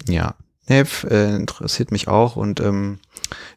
ja, 0.08 0.34
nee, 0.68 0.80
f- 0.80 1.06
äh, 1.10 1.34
interessiert 1.36 1.92
mich 1.92 2.08
auch 2.08 2.36
und 2.36 2.60
ähm, 2.60 2.98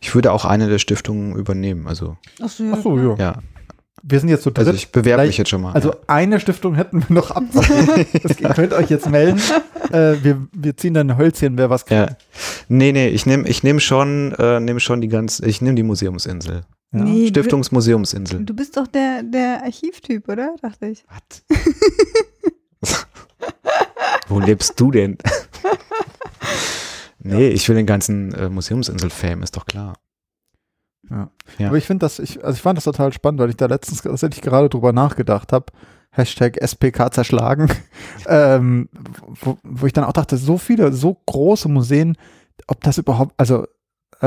ich 0.01 0.13
würde 0.13 0.33
auch 0.33 0.43
eine 0.43 0.67
der 0.67 0.79
Stiftungen 0.79 1.35
übernehmen. 1.35 1.87
Also 1.87 2.17
Ach 2.43 2.49
so, 2.49 2.63
Ach 2.73 2.83
so, 2.83 2.97
ja. 2.97 3.15
ja, 3.17 3.39
Wir 4.03 4.19
sind 4.19 4.29
jetzt 4.29 4.43
zu 4.43 4.51
dritt. 4.51 4.67
also 4.67 4.73
ich 4.73 4.91
bewerbe 4.91 5.25
mich 5.25 5.37
jetzt 5.37 5.49
schon 5.49 5.61
mal. 5.61 5.73
Also 5.73 5.89
ja. 5.89 5.97
eine 6.07 6.39
Stiftung 6.39 6.75
hätten 6.75 7.03
wir 7.07 7.13
noch 7.15 7.31
ab. 7.31 7.43
ihr 8.39 8.49
könnt 8.49 8.73
euch 8.73 8.89
jetzt 8.89 9.09
melden. 9.09 9.41
Äh, 9.91 10.15
wir, 10.21 10.47
wir 10.51 10.77
ziehen 10.77 10.93
dann 10.93 11.09
ein 11.09 11.17
Hölzchen, 11.17 11.57
wer 11.57 11.69
was 11.69 11.85
kriegt. 11.85 12.09
Ja. 12.09 12.17
Nee, 12.67 12.91
nee, 12.91 13.07
ich 13.07 13.25
nehme 13.25 13.47
ich 13.47 13.63
nehm 13.63 13.79
schon, 13.79 14.33
äh, 14.33 14.59
nehm 14.59 14.79
schon 14.79 15.01
die 15.01 15.07
ganz, 15.07 15.39
ich 15.39 15.61
nehme 15.61 15.75
die 15.75 15.83
Museumsinsel. 15.83 16.63
Ja. 16.91 17.03
Nee, 17.03 17.27
Stiftungsmuseumsinsel. 17.27 18.39
Du, 18.39 18.45
du 18.45 18.53
bist 18.53 18.77
doch 18.77 18.87
der, 18.87 19.23
der 19.23 19.63
Archivtyp, 19.63 20.29
oder? 20.29 20.55
Dachte 20.61 20.87
ich. 20.87 21.03
Was? 21.09 23.05
Wo 24.27 24.39
lebst 24.39 24.79
du 24.79 24.91
denn? 24.91 25.17
nee, 27.19 27.49
ich 27.49 27.67
will 27.67 27.75
den 27.75 27.85
ganzen 27.85 28.33
äh, 28.33 28.49
Museumsinsel-Fame, 28.49 29.43
ist 29.43 29.55
doch 29.57 29.65
klar. 29.65 29.95
Ja. 31.09 31.29
Ja. 31.57 31.67
Aber 31.67 31.77
ich 31.77 31.85
finde 31.85 32.05
das, 32.05 32.19
ich, 32.19 32.43
also 32.43 32.55
ich 32.55 32.61
fand 32.61 32.77
das 32.77 32.85
total 32.85 33.13
spannend, 33.13 33.39
weil 33.39 33.49
ich 33.49 33.57
da 33.57 33.65
letztens 33.65 34.01
tatsächlich 34.01 34.41
gerade 34.41 34.69
drüber 34.69 34.93
nachgedacht 34.93 35.53
habe. 35.53 35.65
Hashtag 36.11 36.57
SPK 36.61 37.11
zerschlagen. 37.11 37.69
ähm, 38.27 38.89
wo, 39.41 39.57
wo 39.63 39.85
ich 39.85 39.93
dann 39.93 40.05
auch 40.05 40.13
dachte, 40.13 40.37
so 40.37 40.57
viele, 40.57 40.93
so 40.93 41.17
große 41.25 41.67
Museen, 41.69 42.17
ob 42.67 42.81
das 42.81 42.97
überhaupt, 42.97 43.33
also 43.37 43.65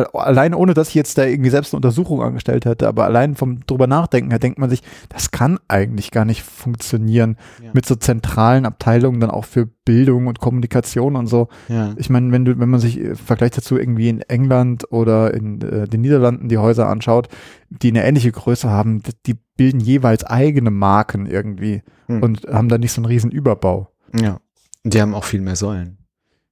allein 0.06 0.54
ohne, 0.54 0.74
dass 0.74 0.88
ich 0.88 0.94
jetzt 0.94 1.18
da 1.18 1.24
irgendwie 1.24 1.50
selbst 1.50 1.72
eine 1.72 1.78
Untersuchung 1.78 2.22
angestellt 2.22 2.64
hätte, 2.64 2.88
aber 2.88 3.04
allein 3.04 3.34
vom 3.36 3.60
drüber 3.66 3.86
nachdenken 3.86 4.30
her 4.30 4.38
denkt 4.38 4.58
man 4.58 4.70
sich, 4.70 4.82
das 5.08 5.30
kann 5.30 5.58
eigentlich 5.68 6.10
gar 6.10 6.24
nicht 6.24 6.42
funktionieren 6.42 7.36
Ja. 7.62 7.70
mit 7.74 7.86
so 7.86 7.94
zentralen 7.96 8.66
Abteilungen 8.66 9.20
dann 9.20 9.30
auch 9.30 9.44
für 9.44 9.66
Bildung 9.84 10.26
und 10.26 10.38
Kommunikation 10.40 11.16
und 11.16 11.26
so. 11.26 11.48
Ja. 11.68 11.94
Ich 11.96 12.10
meine, 12.10 12.30
wenn 12.32 12.44
du, 12.44 12.58
wenn 12.58 12.68
man 12.68 12.80
sich 12.80 13.00
äh, 13.00 13.14
vergleicht 13.14 13.56
dazu 13.56 13.78
irgendwie 13.78 14.08
in 14.08 14.20
England 14.22 14.90
oder 14.92 15.32
in 15.34 15.60
äh, 15.62 15.86
den 15.88 16.00
Niederlanden 16.02 16.48
die 16.48 16.58
Häuser 16.58 16.88
anschaut, 16.88 17.28
die 17.70 17.88
eine 17.88 18.04
ähnliche 18.04 18.32
Größe 18.32 18.68
haben, 18.70 19.02
die 19.26 19.36
bilden 19.56 19.80
jeweils 19.80 20.24
eigene 20.24 20.70
Marken 20.70 21.26
irgendwie 21.26 21.82
Hm. 22.06 22.22
und 22.22 22.46
haben 22.48 22.68
da 22.70 22.78
nicht 22.78 22.92
so 22.92 23.00
einen 23.00 23.06
riesen 23.06 23.30
Überbau. 23.30 23.90
ja. 24.14 24.38
Die 24.84 25.02
haben 25.02 25.12
auch 25.14 25.24
viel 25.24 25.40
mehr 25.42 25.56
Säulen 25.56 25.98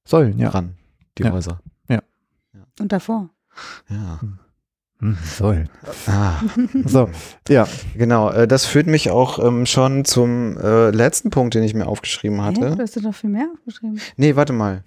Säulen, 0.05 0.37
ja. 0.37 0.49
dran, 0.49 0.75
die 1.17 1.23
Ja. 1.23 1.31
Häuser. 1.31 1.59
Und 2.79 2.91
davor. 2.91 3.31
Ja. 3.89 4.19
Hm, 4.99 5.15
Säulen. 5.23 5.69
Ah, 6.07 6.41
So, 6.85 7.09
ja. 7.49 7.67
genau. 7.95 8.31
Äh, 8.31 8.47
das 8.47 8.65
führt 8.65 8.87
mich 8.87 9.11
auch 9.11 9.37
ähm, 9.37 9.65
schon 9.67 10.05
zum 10.05 10.57
äh, 10.57 10.89
letzten 10.89 11.29
Punkt, 11.29 11.53
den 11.53 11.63
ich 11.63 11.73
mir 11.75 11.85
aufgeschrieben 11.87 12.39
Hä? 12.39 12.45
hatte. 12.47 12.75
Du 12.75 12.81
hast 12.81 12.97
doch 12.97 13.01
noch 13.03 13.13
viel 13.15 13.29
mehr 13.29 13.47
aufgeschrieben. 13.53 13.99
Nee, 14.15 14.35
warte 14.35 14.53
mal. 14.53 14.83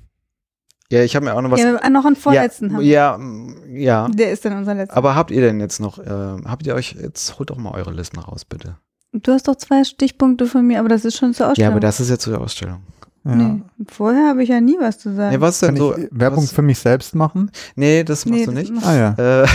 Ja, 0.90 1.04
ich 1.04 1.14
habe 1.14 1.26
mir 1.26 1.34
auch 1.34 1.40
noch 1.42 1.52
was. 1.52 1.60
ja, 1.60 1.88
noch 1.88 2.04
einen 2.04 2.16
vorletzten 2.16 2.70
ja, 2.70 2.72
haben. 2.74 2.80
wir. 2.82 2.88
ja, 2.90 3.18
mm, 3.18 3.76
ja. 3.76 4.08
Der 4.08 4.32
ist 4.32 4.44
dann 4.44 4.56
unser 4.58 4.74
letzter. 4.74 4.96
Aber 4.96 5.14
habt 5.14 5.30
ihr 5.30 5.40
denn 5.40 5.60
jetzt 5.60 5.78
noch, 5.78 5.98
äh, 6.00 6.04
habt 6.44 6.66
ihr 6.66 6.74
euch, 6.74 6.96
jetzt 7.00 7.38
holt 7.38 7.50
doch 7.50 7.56
mal 7.58 7.70
eure 7.72 7.92
Listen 7.92 8.18
raus, 8.18 8.44
bitte. 8.44 8.76
Du 9.12 9.30
hast 9.32 9.46
doch 9.46 9.54
zwei 9.54 9.84
Stichpunkte 9.84 10.46
von 10.46 10.66
mir, 10.66 10.80
aber 10.80 10.88
das 10.88 11.04
ist 11.04 11.16
schon 11.16 11.32
zur 11.34 11.46
Ja, 11.46 11.50
Ausstellung. 11.52 11.72
aber 11.74 11.80
das 11.80 12.00
ist 12.00 12.10
jetzt 12.10 12.22
zur 12.22 12.40
Ausstellung. 12.40 12.82
Ja. 13.24 13.34
Nee, 13.34 13.62
vorher 13.88 14.28
habe 14.28 14.42
ich 14.42 14.48
ja 14.48 14.60
nie 14.60 14.76
was 14.80 14.98
zu 14.98 15.14
sagen. 15.14 15.34
Nee, 15.34 15.40
was 15.42 15.60
denn 15.60 15.70
Kann 15.70 15.76
so? 15.76 15.96
ich 15.96 16.08
Werbung 16.10 16.44
was, 16.44 16.52
für 16.52 16.62
mich 16.62 16.78
selbst 16.78 17.14
machen? 17.14 17.50
nee, 17.76 18.02
das 18.02 18.24
machst 18.24 18.40
Nee, 18.40 18.46
du 18.46 18.52
das 18.52 18.70
nicht. 18.70 18.86
Ah 18.86 18.96
ja, 19.18 19.42
Äh, 19.42 19.46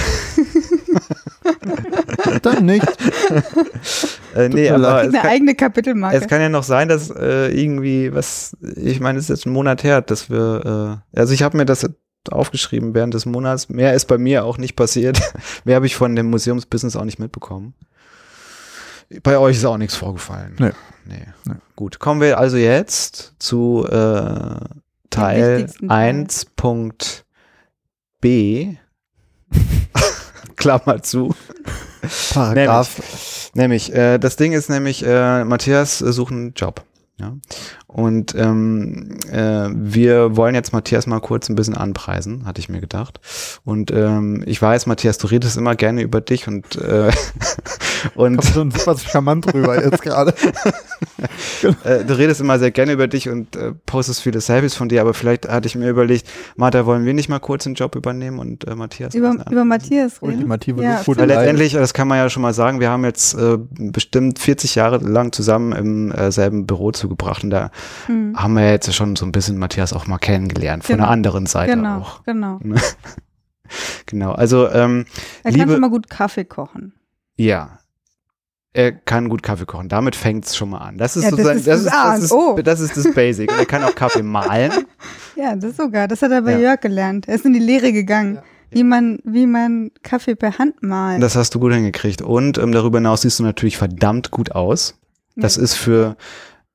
dann 2.41 2.65
nicht. 2.65 2.85
äh, 4.35 4.49
nee, 4.49 4.69
aber 4.69 4.97
eine 4.97 5.11
kann, 5.11 5.25
eigene 5.27 5.55
Kapitelmarke. 5.55 6.17
es 6.17 6.27
kann 6.27 6.41
ja 6.41 6.49
noch 6.49 6.63
sein, 6.63 6.87
dass 6.89 7.09
äh, 7.09 7.47
irgendwie 7.59 8.13
was, 8.13 8.55
ich 8.75 8.99
meine, 8.99 9.17
es 9.19 9.25
ist 9.25 9.29
jetzt 9.29 9.45
ein 9.45 9.53
Monat 9.53 9.83
her, 9.83 10.01
dass 10.01 10.29
wir, 10.29 11.01
äh, 11.13 11.19
also 11.19 11.33
ich 11.33 11.43
habe 11.43 11.57
mir 11.57 11.65
das 11.65 11.89
aufgeschrieben 12.31 12.93
während 12.93 13.13
des 13.13 13.25
Monats. 13.25 13.69
Mehr 13.69 13.93
ist 13.93 14.05
bei 14.05 14.17
mir 14.17 14.45
auch 14.45 14.57
nicht 14.57 14.75
passiert. 14.75 15.19
Mehr 15.63 15.75
habe 15.75 15.85
ich 15.85 15.95
von 15.95 16.15
dem 16.15 16.29
Museumsbusiness 16.29 16.95
auch 16.95 17.05
nicht 17.05 17.19
mitbekommen. 17.19 17.73
Bei 19.23 19.37
euch 19.37 19.57
ist 19.57 19.65
auch 19.65 19.77
nichts 19.77 19.95
vorgefallen. 19.95 20.55
Nee. 20.59 20.71
Nee. 21.05 21.25
Nee. 21.45 21.55
Gut, 21.75 21.99
kommen 21.99 22.21
wir 22.21 22.39
also 22.39 22.57
jetzt 22.57 23.33
zu 23.39 23.85
äh, 23.87 24.59
Teil 25.09 25.57
wichtigsten 25.57 25.89
Teil. 25.89 26.25
1.b. 28.21 28.77
Klammer 30.55 31.03
zu. 31.03 31.35
Paragraph. 32.33 33.51
Nämlich, 33.53 33.93
äh, 33.93 34.17
das 34.17 34.35
Ding 34.35 34.53
ist 34.53 34.69
nämlich, 34.69 35.05
äh, 35.05 35.43
Matthias 35.43 36.01
äh, 36.01 36.11
sucht 36.11 36.31
einen 36.31 36.53
Job. 36.53 36.83
Ja? 37.19 37.33
Und 37.95 38.35
ähm, 38.35 39.07
äh, 39.31 39.69
wir 39.73 40.35
wollen 40.35 40.53
jetzt 40.53 40.73
Matthias 40.73 41.07
mal 41.07 41.21
kurz 41.21 41.47
ein 41.47 41.55
bisschen 41.55 41.77
anpreisen, 41.77 42.45
hatte 42.45 42.59
ich 42.59 42.67
mir 42.67 42.81
gedacht. 42.81 43.21
Und 43.63 43.89
ähm, 43.89 44.43
ich 44.45 44.61
weiß, 44.61 44.85
Matthias, 44.85 45.17
du 45.17 45.27
redest 45.27 45.55
immer 45.55 45.75
gerne 45.75 46.01
über 46.01 46.19
dich 46.19 46.45
und 46.49 46.75
äh, 46.75 47.09
und 48.15 48.43
schon 48.43 48.71
super 48.71 48.97
charmant 48.97 49.53
rüber 49.53 49.81
jetzt 49.81 50.01
gerade. 50.01 50.33
äh, 51.85 52.03
du 52.03 52.17
redest 52.17 52.41
immer 52.41 52.59
sehr 52.59 52.71
gerne 52.71 52.91
über 52.91 53.07
dich 53.07 53.29
und 53.29 53.55
äh, 53.55 53.71
postest 53.85 54.21
viele 54.21 54.41
Selfies 54.41 54.75
von 54.75 54.89
dir, 54.89 54.99
aber 54.99 55.13
vielleicht 55.13 55.47
hatte 55.47 55.67
ich 55.67 55.75
mir 55.75 55.89
überlegt, 55.89 56.27
Martha, 56.57 56.85
wollen 56.85 57.05
wir 57.05 57.13
nicht 57.13 57.29
mal 57.29 57.39
kurz 57.39 57.63
den 57.63 57.75
Job 57.75 57.95
übernehmen 57.95 58.39
und 58.39 58.67
äh, 58.67 58.75
Matthias 58.75 59.15
über, 59.15 59.33
über 59.49 59.63
Matthias 59.63 60.21
reden. 60.21 60.33
Ultimative 60.33 60.83
Ja, 60.83 61.01
Weil 61.05 61.27
letztendlich, 61.27 61.71
das 61.71 61.93
kann 61.93 62.09
man 62.09 62.17
ja 62.17 62.29
schon 62.29 62.41
mal 62.41 62.53
sagen, 62.53 62.81
wir 62.81 62.89
haben 62.89 63.05
jetzt 63.05 63.35
äh, 63.35 63.57
bestimmt 63.57 64.37
40 64.39 64.75
Jahre 64.75 64.97
lang 64.97 65.31
zusammen 65.31 65.71
im 65.71 66.11
äh, 66.11 66.29
selben 66.33 66.67
Büro 66.67 66.91
zugebracht 66.91 67.45
und 67.45 67.51
da 67.51 67.71
Hm. 68.07 68.33
haben 68.37 68.53
wir 68.55 68.69
jetzt 68.71 68.93
schon 68.93 69.15
so 69.15 69.25
ein 69.25 69.31
bisschen 69.31 69.57
Matthias 69.57 69.93
auch 69.93 70.07
mal 70.07 70.17
kennengelernt, 70.17 70.83
von 70.83 70.95
Genau. 70.95 71.05
der 71.05 71.11
anderen 71.11 71.45
Seite 71.45 71.75
Genau, 71.75 71.97
auch. 71.99 72.23
genau. 72.23 72.59
Genau, 74.05 74.31
also 74.33 74.69
ähm, 74.69 75.05
Er 75.43 75.51
Liebe- 75.51 75.63
kann 75.65 75.71
schon 75.73 75.81
mal 75.81 75.89
gut 75.89 76.09
Kaffee 76.09 76.45
kochen. 76.45 76.93
ja, 77.35 77.79
er 78.73 78.91
kann 78.91 79.29
gut 79.29 79.41
Kaffee 79.41 79.65
kochen. 79.65 79.87
Damit 79.87 80.17
fängt 80.17 80.45
es 80.45 80.55
schon 80.57 80.69
mal 80.71 80.79
an. 80.79 80.97
Das 80.97 81.15
ist 81.15 81.23
Ja, 81.23 81.31
das 81.31 81.39
ist 81.39 81.47
das, 81.47 81.63
das 81.63 81.81
ist, 81.81 81.93
A 81.93 82.11
das, 82.11 82.19
und 82.19 82.25
ist, 82.25 82.31
O. 82.33 82.55
das 82.63 82.79
ist 82.81 82.97
das 82.97 83.13
Basic. 83.13 83.49
Er 83.57 83.65
kann 83.65 83.81
auch 83.83 83.95
Kaffee 83.95 84.21
mahlen. 84.23 84.71
Ja, 85.37 85.53
das 85.55 85.75
sogar. 85.77 86.07
Das 86.07 86.21
hat 86.21 86.31
er 86.31 86.41
bei 86.43 86.53
Ja. 86.53 86.59
Jörg 86.59 86.79
gelernt. 86.81 87.27
Er 87.27 87.35
ist 87.35 87.45
in 87.45 87.51
die 87.53 87.59
Lehre 87.59 87.91
gegangen, 87.91 88.39
wie 88.71 88.83
man, 88.85 89.19
wie 89.25 89.45
man 89.47 89.91
Kaffee 90.03 90.35
per 90.35 90.57
Hand 90.59 90.81
malt. 90.83 91.21
Das 91.23 91.35
hast 91.35 91.53
du 91.55 91.59
gut 91.59 91.73
hingekriegt. 91.73 92.21
Und 92.21 92.57
ähm, 92.57 92.71
darüber 92.71 92.99
hinaus 92.99 93.21
siehst 93.23 93.39
du 93.39 93.43
natürlich 93.43 93.77
verdammt 93.77 94.31
gut 94.31 94.51
aus. 94.53 94.97
Das 95.37 95.55
Ja. 95.57 95.63
ist 95.63 95.73
für 95.75 96.15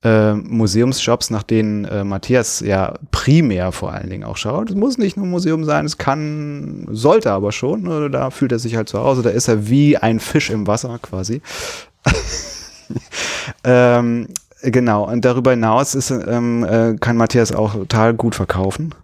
äh, 0.02 0.35
Museumsjobs, 0.35 1.30
nach 1.30 1.42
denen 1.42 1.85
äh, 1.85 2.04
Matthias 2.04 2.61
ja 2.61 2.95
primär 3.11 3.71
vor 3.73 3.92
allen 3.92 4.09
Dingen 4.09 4.25
auch 4.25 4.37
schaut. 4.38 4.71
Es 4.71 4.76
muss 4.76 4.97
nicht 4.99 5.16
nur 5.16 5.26
ein 5.26 5.30
Museum 5.30 5.64
sein, 5.64 5.85
es 5.85 5.99
kann, 5.99 6.87
sollte 6.90 7.33
aber 7.33 7.52
schon. 7.52 7.83
Ne? 7.83 8.11
Da 8.11 8.30
fühlt 8.30 8.52
er 8.52 8.59
sich 8.59 8.76
halt 8.76 8.88
zu 8.88 8.99
Hause. 9.00 9.23
Da 9.23 9.30
ist 9.30 9.49
er 9.49 9.69
wie 9.69 9.97
ein 9.99 10.21
Fisch 10.21 10.50
im 10.50 10.66
Wasser 10.66 10.99
quasi. 11.02 11.42
ähm, 13.64 14.28
genau. 14.62 15.11
Und 15.11 15.25
darüber 15.25 15.50
hinaus 15.50 15.95
ist, 15.95 16.11
ähm, 16.11 16.64
äh, 16.64 16.97
kann 16.99 17.16
Matthias 17.16 17.52
auch 17.52 17.75
total 17.75 18.14
gut 18.14 18.35
verkaufen 18.35 18.95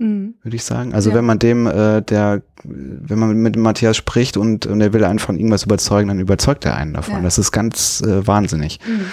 Mhm. 0.00 0.34
würde 0.42 0.54
ich 0.56 0.62
sagen. 0.62 0.94
Also 0.94 1.10
Ja. 1.10 1.16
wenn 1.16 1.24
man 1.24 1.40
dem, 1.40 1.66
äh, 1.66 2.02
der, 2.02 2.42
wenn 2.62 3.18
man 3.18 3.36
mit 3.36 3.56
Matthias 3.56 3.96
spricht 3.96 4.36
und, 4.36 4.64
und 4.66 4.80
er 4.80 4.92
will 4.92 5.02
einen 5.04 5.18
von 5.18 5.36
irgendwas 5.36 5.64
überzeugen, 5.64 6.06
dann 6.06 6.20
überzeugt 6.20 6.64
er 6.64 6.76
einen 6.76 6.94
davon. 6.94 7.16
Ja. 7.16 7.22
Das 7.22 7.36
ist 7.36 7.50
ganz 7.50 8.00
äh, 8.02 8.24
wahnsinnig. 8.24 8.78
Mhm. 8.86 9.06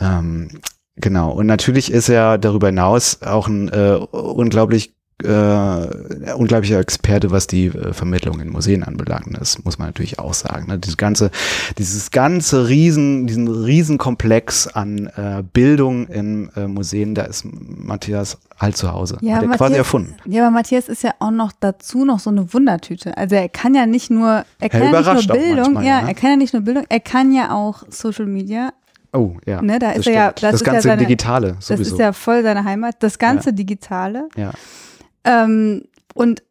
Ähm, 0.00 0.48
genau. 0.96 1.32
Und 1.32 1.46
natürlich 1.46 1.90
ist 1.90 2.08
er 2.08 2.38
darüber 2.38 2.68
hinaus 2.68 3.22
auch 3.22 3.48
ein 3.48 3.68
äh, 3.68 3.94
unglaublich 4.10 4.92
äh, 5.24 6.32
unglaublicher 6.34 6.78
Experte, 6.78 7.30
was 7.30 7.46
die 7.46 7.66
äh, 7.68 7.94
Vermittlung 7.94 8.38
in 8.40 8.50
Museen 8.50 8.82
anbelangt. 8.82 9.28
Das 9.38 9.64
muss 9.64 9.78
man 9.78 9.88
natürlich 9.88 10.18
auch 10.18 10.34
sagen. 10.34 10.66
Ne? 10.68 10.78
Dieses 10.78 10.98
ganze, 10.98 11.30
dieses 11.78 12.10
ganze 12.10 12.68
Riesen, 12.68 13.26
diesen 13.26 13.48
Riesenkomplex 13.48 14.66
an 14.66 15.06
äh, 15.16 15.42
Bildung 15.54 16.06
in 16.08 16.50
äh, 16.54 16.66
Museen, 16.66 17.14
da 17.14 17.22
ist 17.22 17.46
Matthias 17.46 18.36
halt 18.58 18.76
zu 18.76 18.92
Hause. 18.92 19.16
Ja, 19.22 19.36
Hat 19.36 19.42
er 19.44 19.48
quasi 19.48 19.62
Matthias- 19.62 19.78
erfunden. 19.78 20.16
Ja, 20.26 20.42
aber 20.42 20.50
Matthias 20.50 20.88
ist 20.88 21.02
ja 21.02 21.12
auch 21.18 21.30
noch 21.30 21.52
dazu 21.58 22.04
noch 22.04 22.18
so 22.18 22.28
eine 22.28 22.52
Wundertüte. 22.52 23.16
Also 23.16 23.36
er 23.36 23.48
kann 23.48 23.74
ja 23.74 23.86
nicht 23.86 24.10
nur, 24.10 24.44
er 24.58 24.68
kann 24.68 24.82
ja 24.82 25.14
nicht 25.14 25.28
nur 25.28 25.36
Bildung, 25.38 25.56
manchmal, 25.72 25.84
ja, 25.86 26.02
ne? 26.02 26.08
er 26.08 26.14
kann 26.14 26.30
ja 26.30 26.36
nicht 26.36 26.52
nur 26.52 26.62
Bildung, 26.62 26.84
er 26.90 27.00
kann 27.00 27.32
ja 27.32 27.54
auch 27.54 27.84
Social 27.88 28.26
Media. 28.26 28.70
Oh, 29.16 29.36
ja. 29.46 29.62
Ne, 29.62 29.78
da 29.78 29.88
das 29.88 29.98
ist 29.98 30.06
er 30.08 30.12
ja- 30.12 30.32
das 30.32 30.40
das 30.40 30.54
ist 30.60 30.66
ja 30.66 30.72
ganze 30.72 30.88
seine- 30.88 31.00
Digitale 31.02 31.52
Das 31.54 31.66
sowieso. 31.68 31.94
ist 31.94 32.00
ja 32.00 32.12
voll 32.12 32.42
seine 32.42 32.64
Heimat. 32.64 32.96
Das 33.02 33.18
ganze 33.18 33.52
Digitale. 33.52 34.28
ja. 34.36 34.52
Ähm, 35.24 35.82
und 36.14 36.42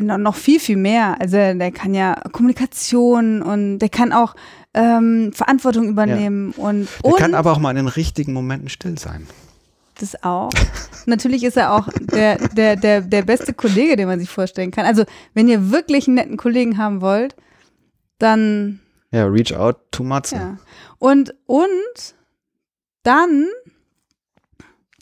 no- 0.00 0.18
noch 0.18 0.36
viel, 0.36 0.60
viel 0.60 0.76
mehr. 0.76 1.16
Also 1.20 1.36
der 1.36 1.70
kann 1.72 1.92
ja 1.94 2.14
Kommunikation 2.32 3.42
und 3.42 3.78
der 3.80 3.88
kann 3.88 4.12
auch 4.12 4.34
ähm, 4.74 5.32
Verantwortung 5.32 5.88
übernehmen 5.88 6.52
und, 6.52 6.88
Der 7.02 7.10
und 7.12 7.18
kann 7.18 7.34
aber 7.34 7.52
auch 7.52 7.58
mal 7.58 7.70
in 7.70 7.76
den 7.76 7.88
richtigen 7.88 8.32
Momenten 8.34 8.68
still 8.68 8.98
sein. 8.98 9.26
das 9.98 10.22
auch. 10.22 10.50
Natürlich 11.06 11.42
ist 11.44 11.56
er 11.56 11.72
auch 11.72 11.88
der, 11.98 12.36
der, 12.48 12.76
der, 12.76 13.00
der 13.00 13.22
beste 13.22 13.54
Kollege, 13.54 13.96
den 13.96 14.06
man 14.06 14.20
sich 14.20 14.28
vorstellen 14.28 14.70
kann. 14.70 14.84
Also 14.84 15.04
wenn 15.34 15.48
ihr 15.48 15.70
wirklich 15.70 16.06
einen 16.06 16.16
netten 16.16 16.36
Kollegen 16.36 16.76
haben 16.78 17.00
wollt, 17.00 17.34
dann 18.18 18.80
Ja, 19.12 19.24
reach 19.26 19.54
out 19.56 19.76
to 19.92 20.02
Matze. 20.04 20.36
ja. 20.36 20.56
Und, 20.98 21.34
und 21.46 22.14
dann 23.02 23.46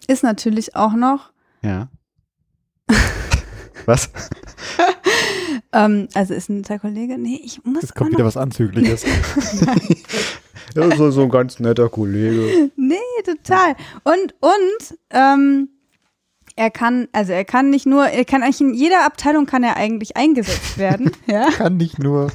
ist 0.07 0.23
natürlich 0.23 0.77
auch 0.77 0.95
noch, 0.95 1.33
Ja. 1.63 1.89
Was? 3.87 4.11
ähm, 5.73 6.09
also 6.15 6.35
ist 6.35 6.49
ein 6.49 6.59
netter 6.59 6.79
Kollege, 6.79 7.19
nee, 7.19 7.41
ich 7.43 7.65
muss 7.65 7.83
Jetzt 7.83 7.95
kommt 7.95 8.13
wieder 8.13 8.25
was 8.25 8.37
Anzügliches. 8.37 9.05
Ja, 10.75 10.97
so, 10.97 11.13
so 11.13 11.23
ein 11.23 11.29
ganz 11.29 11.61
netter 11.61 11.89
Kollege. 11.89 12.69
Nee, 12.75 12.97
total. 13.25 13.77
Und, 14.03 14.35
und, 14.41 14.99
ähm, 15.11 15.69
er 16.57 16.71
kann, 16.71 17.07
also 17.13 17.33
er 17.33 17.45
kann 17.45 17.71
nicht 17.71 17.87
nur, 17.87 18.07
er 18.07 18.25
kann 18.25 18.43
eigentlich 18.43 18.61
in 18.61 18.75
jeder 18.75 19.05
Abteilung 19.05 19.47
kann 19.47 19.63
er 19.63 19.77
eigentlich 19.77 20.17
eingesetzt 20.17 20.79
werden, 20.79 21.13
ja. 21.27 21.49
Kann 21.51 21.77
nicht 21.77 21.99
nur, 22.01 22.31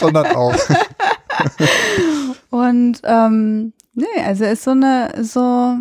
sondern 0.00 0.26
auch. 0.34 0.54
Und, 2.90 3.02
ähm, 3.04 3.72
nee, 3.94 4.06
also 4.26 4.44
ist 4.44 4.64
so 4.64 4.72
eine, 4.72 5.12
so, 5.22 5.76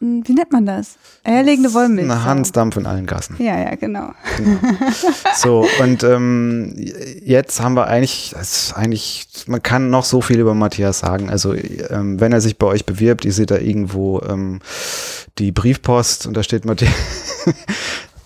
hm, 0.00 0.22
wie 0.26 0.32
nennt 0.32 0.50
man 0.50 0.64
das? 0.64 0.96
Eierlegende 1.24 1.74
Wollmilchsau. 1.74 2.14
Eine 2.14 2.24
Hansdampf 2.24 2.78
in 2.78 2.86
allen 2.86 3.04
Gassen. 3.04 3.36
Ja, 3.38 3.58
ja, 3.58 3.74
genau. 3.74 4.12
So, 5.36 5.66
und 5.82 6.02
ähm, 6.04 6.74
jetzt 7.22 7.60
haben 7.60 7.74
wir 7.74 7.86
eigentlich, 7.86 8.34
ist 8.40 8.72
eigentlich, 8.74 9.26
man 9.46 9.62
kann 9.62 9.90
noch 9.90 10.04
so 10.04 10.22
viel 10.22 10.40
über 10.40 10.54
Matthias 10.54 11.00
sagen. 11.00 11.28
Also, 11.28 11.52
ähm, 11.54 12.18
wenn 12.18 12.32
er 12.32 12.40
sich 12.40 12.56
bei 12.56 12.66
euch 12.66 12.86
bewirbt, 12.86 13.26
ihr 13.26 13.32
seht 13.32 13.50
da 13.50 13.58
irgendwo 13.58 14.22
ähm, 14.22 14.60
die 15.38 15.52
Briefpost 15.52 16.26
und 16.26 16.34
da 16.34 16.42
steht 16.42 16.64
Matthias. 16.64 16.94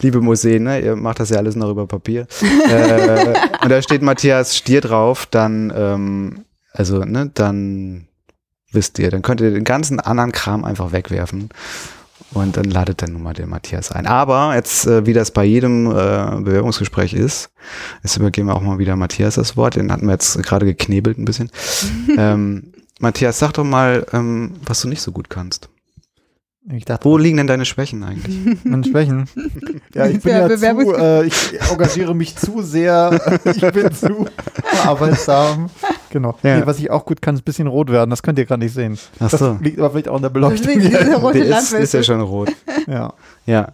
Liebe 0.01 0.21
Museen, 0.21 0.63
ne? 0.63 0.81
ihr 0.81 0.95
macht 0.95 1.19
das 1.19 1.31
ja 1.31 1.39
alles 1.39 1.57
noch 1.57 1.71
über 1.71 1.89
Papier. 1.89 2.29
äh, 2.71 3.35
und 3.63 3.69
da 3.69 3.83
steht 3.83 4.03
Matthias 4.03 4.57
Stier 4.57 4.81
drauf, 4.81 5.27
dann, 5.27 5.73
ähm, 5.75 6.45
also, 6.73 7.01
ne, 7.01 7.33
dann 7.35 8.08
wisst 8.73 8.99
ihr, 8.99 9.11
dann 9.11 9.23
könnt 9.23 9.41
ihr 9.41 9.51
den 9.51 9.65
ganzen 9.65 10.01
anderen 10.01 10.33
Kram 10.33 10.65
einfach 10.65 10.93
wegwerfen. 10.93 11.51
Und 12.33 12.59
dann 12.59 12.65
ladet 12.67 13.01
dann 13.01 13.13
nun 13.13 13.23
mal 13.23 13.33
den 13.33 13.49
Matthias 13.49 13.91
ein. 13.91 14.07
Aber 14.07 14.55
jetzt, 14.55 14.87
äh, 14.87 15.07
wie 15.07 15.15
das 15.15 15.31
bei 15.31 15.45
jedem 15.45 15.87
äh, 15.87 16.41
Bewerbungsgespräch 16.43 17.15
ist, 17.15 17.51
jetzt 18.03 18.17
übergeben 18.17 18.49
wir 18.49 18.55
auch 18.55 18.61
mal 18.61 18.79
wieder 18.79 18.97
Matthias 18.97 19.37
das 19.37 19.57
Wort. 19.57 19.77
Den 19.77 19.91
hatten 19.91 20.07
wir 20.07 20.13
jetzt 20.13 20.43
gerade 20.43 20.67
geknebelt 20.67 21.17
ein 21.17 21.25
bisschen. 21.25 21.51
ähm, 22.19 22.73
Matthias, 23.01 23.39
sag 23.39 23.53
doch 23.53 23.65
mal, 23.65 24.07
ähm, 24.13 24.57
was 24.67 24.83
du 24.83 24.89
nicht 24.89 25.01
so 25.01 25.13
gut 25.13 25.31
kannst. 25.31 25.71
Ich 26.71 26.85
dachte, 26.85 27.07
Wo 27.07 27.17
liegen 27.17 27.39
denn 27.39 27.47
deine 27.47 27.65
Schwächen 27.65 28.05
eigentlich? 28.05 28.59
meine 28.65 28.85
Schwächen. 28.85 29.27
Ja, 29.95 30.07
ich 30.07 30.21
bin 30.23 30.33
Ja, 30.33 30.49
ja 30.49 30.79
zu, 30.79 30.95
äh, 30.97 31.25
ich 31.25 31.59
engagiere 31.71 32.15
mich 32.15 32.37
zu 32.37 32.63
sehr, 32.63 33.41
ich 33.45 33.61
bin 33.73 33.93
zu 33.93 34.27
arbeitsam. 34.85 35.71
Genau. 36.11 36.37
Ja. 36.43 36.59
Nee, 36.61 36.67
was 36.67 36.79
ich 36.79 36.91
auch 36.91 37.05
gut 37.05 37.21
kann, 37.23 37.35
ist 37.35 37.43
ein 37.43 37.45
bisschen 37.45 37.67
rot 37.67 37.91
werden. 37.91 38.11
Das 38.11 38.23
könnt 38.23 38.39
ihr 38.39 38.47
gerade 38.47 38.63
nicht 38.63 38.75
sehen. 38.75 38.99
Ach 39.21 39.31
Das 39.31 39.41
so. 39.41 39.59
liegt 39.61 39.79
aber 39.79 39.91
vielleicht 39.91 40.09
auch 40.09 40.17
an 40.17 40.23
der 40.23 40.31
Beleuchtung. 40.31 40.81
Ist, 40.81 41.73
ist 41.73 41.95
ja 41.95 42.03
schon 42.03 42.21
rot. 42.21 42.51
Ja. 42.87 43.13
Ja. 43.47 43.73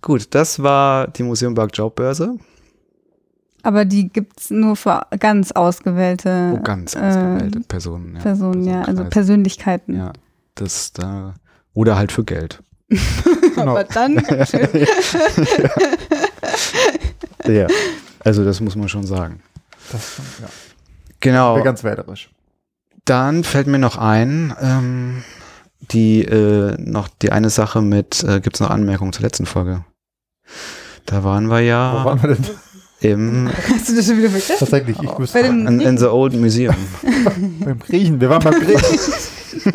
Gut, 0.00 0.28
das 0.34 0.62
war 0.62 1.08
die 1.08 1.22
Museum 1.24 1.54
Berg 1.54 1.70
Jobbörse. 1.76 2.36
Aber 3.64 3.84
die 3.84 4.08
gibt's 4.08 4.50
nur 4.50 4.74
für 4.76 5.06
ganz 5.20 5.52
ausgewählte 5.52 6.56
Oh, 6.58 6.62
ganz 6.62 6.94
äh, 6.94 6.98
ausgewählte 6.98 7.60
Personen. 7.60 8.14
Ja. 8.16 8.22
Personen, 8.22 8.64
ja, 8.64 8.82
also. 8.82 9.04
Persönlichkeiten. 9.04 9.96
Ja, 9.96 10.12
das 10.54 10.92
da. 10.92 11.34
Oder 11.74 11.96
halt 11.96 12.12
für 12.12 12.24
Geld. 12.24 12.62
Genau. 13.54 13.72
Aber 13.72 13.84
dann 13.84 14.18
schön. 14.46 14.66
Ja. 17.46 17.66
Also 18.20 18.44
das 18.44 18.60
muss 18.60 18.76
man 18.76 18.88
schon 18.88 19.04
sagen. 19.06 19.40
Das 19.90 20.18
ja. 20.40 20.46
Genau. 21.22 21.54
wäre 21.54 21.64
ganz 21.64 21.82
wählerisch. 21.82 22.30
Dann 23.04 23.42
fällt 23.42 23.66
mir 23.66 23.78
noch 23.78 23.96
ein, 23.96 24.54
ähm, 24.60 25.24
die 25.80 26.22
äh, 26.22 26.76
noch 26.78 27.08
die 27.08 27.32
eine 27.32 27.50
Sache 27.50 27.80
mit, 27.80 28.22
äh, 28.22 28.40
gibt 28.40 28.56
es 28.56 28.60
noch 28.60 28.70
Anmerkungen 28.70 29.12
zur 29.12 29.22
letzten 29.22 29.46
Folge? 29.46 29.84
Da 31.06 31.24
waren 31.24 31.46
wir 31.46 31.56
Wo 31.56 31.60
ja 31.60 32.04
waren 32.04 32.22
wir 32.22 32.34
denn? 32.34 32.44
im 33.00 33.50
Hast 33.50 33.88
du 33.88 33.96
das 33.96 34.06
schon 34.06 34.18
wieder 34.18 34.30
vergessen? 34.30 34.56
Tatsächlich, 34.58 34.96
ich 35.02 35.18
wüsste 35.18 35.40
in, 35.40 35.80
in 35.80 35.98
the 35.98 36.06
Old 36.06 36.34
Museum. 36.34 36.76
beim 37.60 37.80
Griechen. 37.80 38.20
Wir 38.20 38.30
waren 38.30 38.42
beim 38.42 38.60
Griechen. 38.60 38.80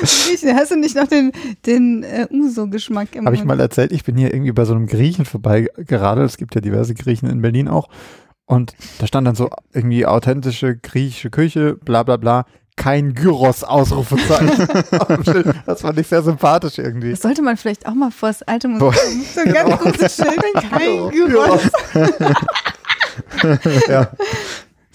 Griechen. 0.00 0.54
Hast 0.56 0.70
du 0.70 0.76
nicht 0.76 0.96
noch 0.96 1.06
den, 1.06 1.32
den 1.66 2.02
äh, 2.04 2.26
Uso-Geschmack 2.30 3.14
im 3.14 3.26
Habe 3.26 3.36
ich 3.36 3.44
mal 3.44 3.60
erzählt, 3.60 3.92
ich 3.92 4.04
bin 4.04 4.16
hier 4.16 4.32
irgendwie 4.32 4.52
bei 4.52 4.64
so 4.64 4.74
einem 4.74 4.86
Griechen 4.86 5.26
vorbei 5.26 5.68
geradelt. 5.76 6.30
Es 6.30 6.38
gibt 6.38 6.54
ja 6.54 6.60
diverse 6.60 6.94
Griechen 6.94 7.28
in 7.28 7.42
Berlin 7.42 7.68
auch. 7.68 7.88
Und 8.48 8.74
da 8.98 9.06
stand 9.06 9.26
dann 9.26 9.34
so 9.34 9.50
irgendwie 9.74 10.06
authentische 10.06 10.74
griechische 10.74 11.28
Küche, 11.28 11.74
bla 11.74 12.02
bla 12.02 12.16
bla. 12.16 12.46
Kein 12.76 13.12
Gyros, 13.12 13.62
Ausrufezeichen. 13.62 14.66
das 15.66 15.82
fand 15.82 15.98
ich 15.98 16.06
sehr 16.06 16.22
sympathisch 16.22 16.78
irgendwie. 16.78 17.10
Das 17.10 17.20
sollte 17.20 17.42
man 17.42 17.56
vielleicht 17.56 17.86
auch 17.86 17.94
mal 17.94 18.10
vor 18.10 18.30
das 18.30 18.42
alte 18.42 18.68
Museum. 18.68 18.94
So 19.34 19.40
ein 19.40 19.52
ganz 19.52 19.78
großes 19.80 20.16
Schild, 20.16 20.70
kein 20.70 21.10
Gyros. 21.10 21.70
Ja. 23.88 24.12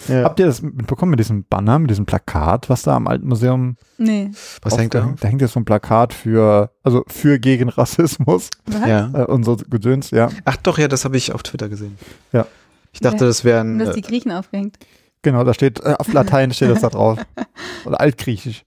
Ja. 0.08 0.24
Habt 0.24 0.40
ihr 0.40 0.46
das 0.46 0.62
mitbekommen 0.62 1.12
mit 1.12 1.20
diesem 1.20 1.46
Banner, 1.46 1.80
mit 1.80 1.90
diesem 1.90 2.06
Plakat, 2.06 2.70
was 2.70 2.84
da 2.84 2.96
am 2.96 3.08
Alten 3.08 3.28
Museum 3.28 3.78
Nee. 3.98 4.32
Was 4.62 4.78
hängt 4.78 4.94
da? 4.94 5.14
Da 5.20 5.28
hängt 5.28 5.42
jetzt 5.42 5.54
so 5.54 5.60
ein 5.60 5.66
Plakat 5.66 6.14
für, 6.14 6.72
also 6.84 7.04
für 7.08 7.40
gegen 7.40 7.70
Rassismus 7.70 8.50
Was? 8.66 8.88
Ja. 8.88 9.10
äh, 9.14 9.26
und 9.26 9.44
so 9.44 9.56
Gedöns, 9.56 10.12
ja. 10.12 10.30
Ach 10.46 10.58
doch, 10.58 10.78
ja, 10.78 10.88
das 10.88 11.06
habe 11.06 11.18
ich 11.18 11.34
auf 11.34 11.44
Twitter 11.44 11.70
gesehen. 11.70 11.98
Ja. 12.32 12.46
Ich 12.94 13.00
dachte, 13.02 13.26
Ja. 13.26 13.28
das 13.28 13.44
wären. 13.44 13.74
Und 13.74 13.80
das 13.80 13.90
Äh, 13.90 13.94
die 13.96 14.02
Griechen 14.02 14.32
aufgehängt. 14.32 14.78
Genau, 15.24 15.44
da 15.44 15.54
steht, 15.54 15.80
äh, 15.82 15.96
auf 15.98 16.12
Latein 16.14 16.52
steht 16.54 16.70
das 16.70 16.82
da 16.82 16.90
drauf. 16.90 17.20
Oder 17.86 18.00
altgriechisch. 18.00 18.64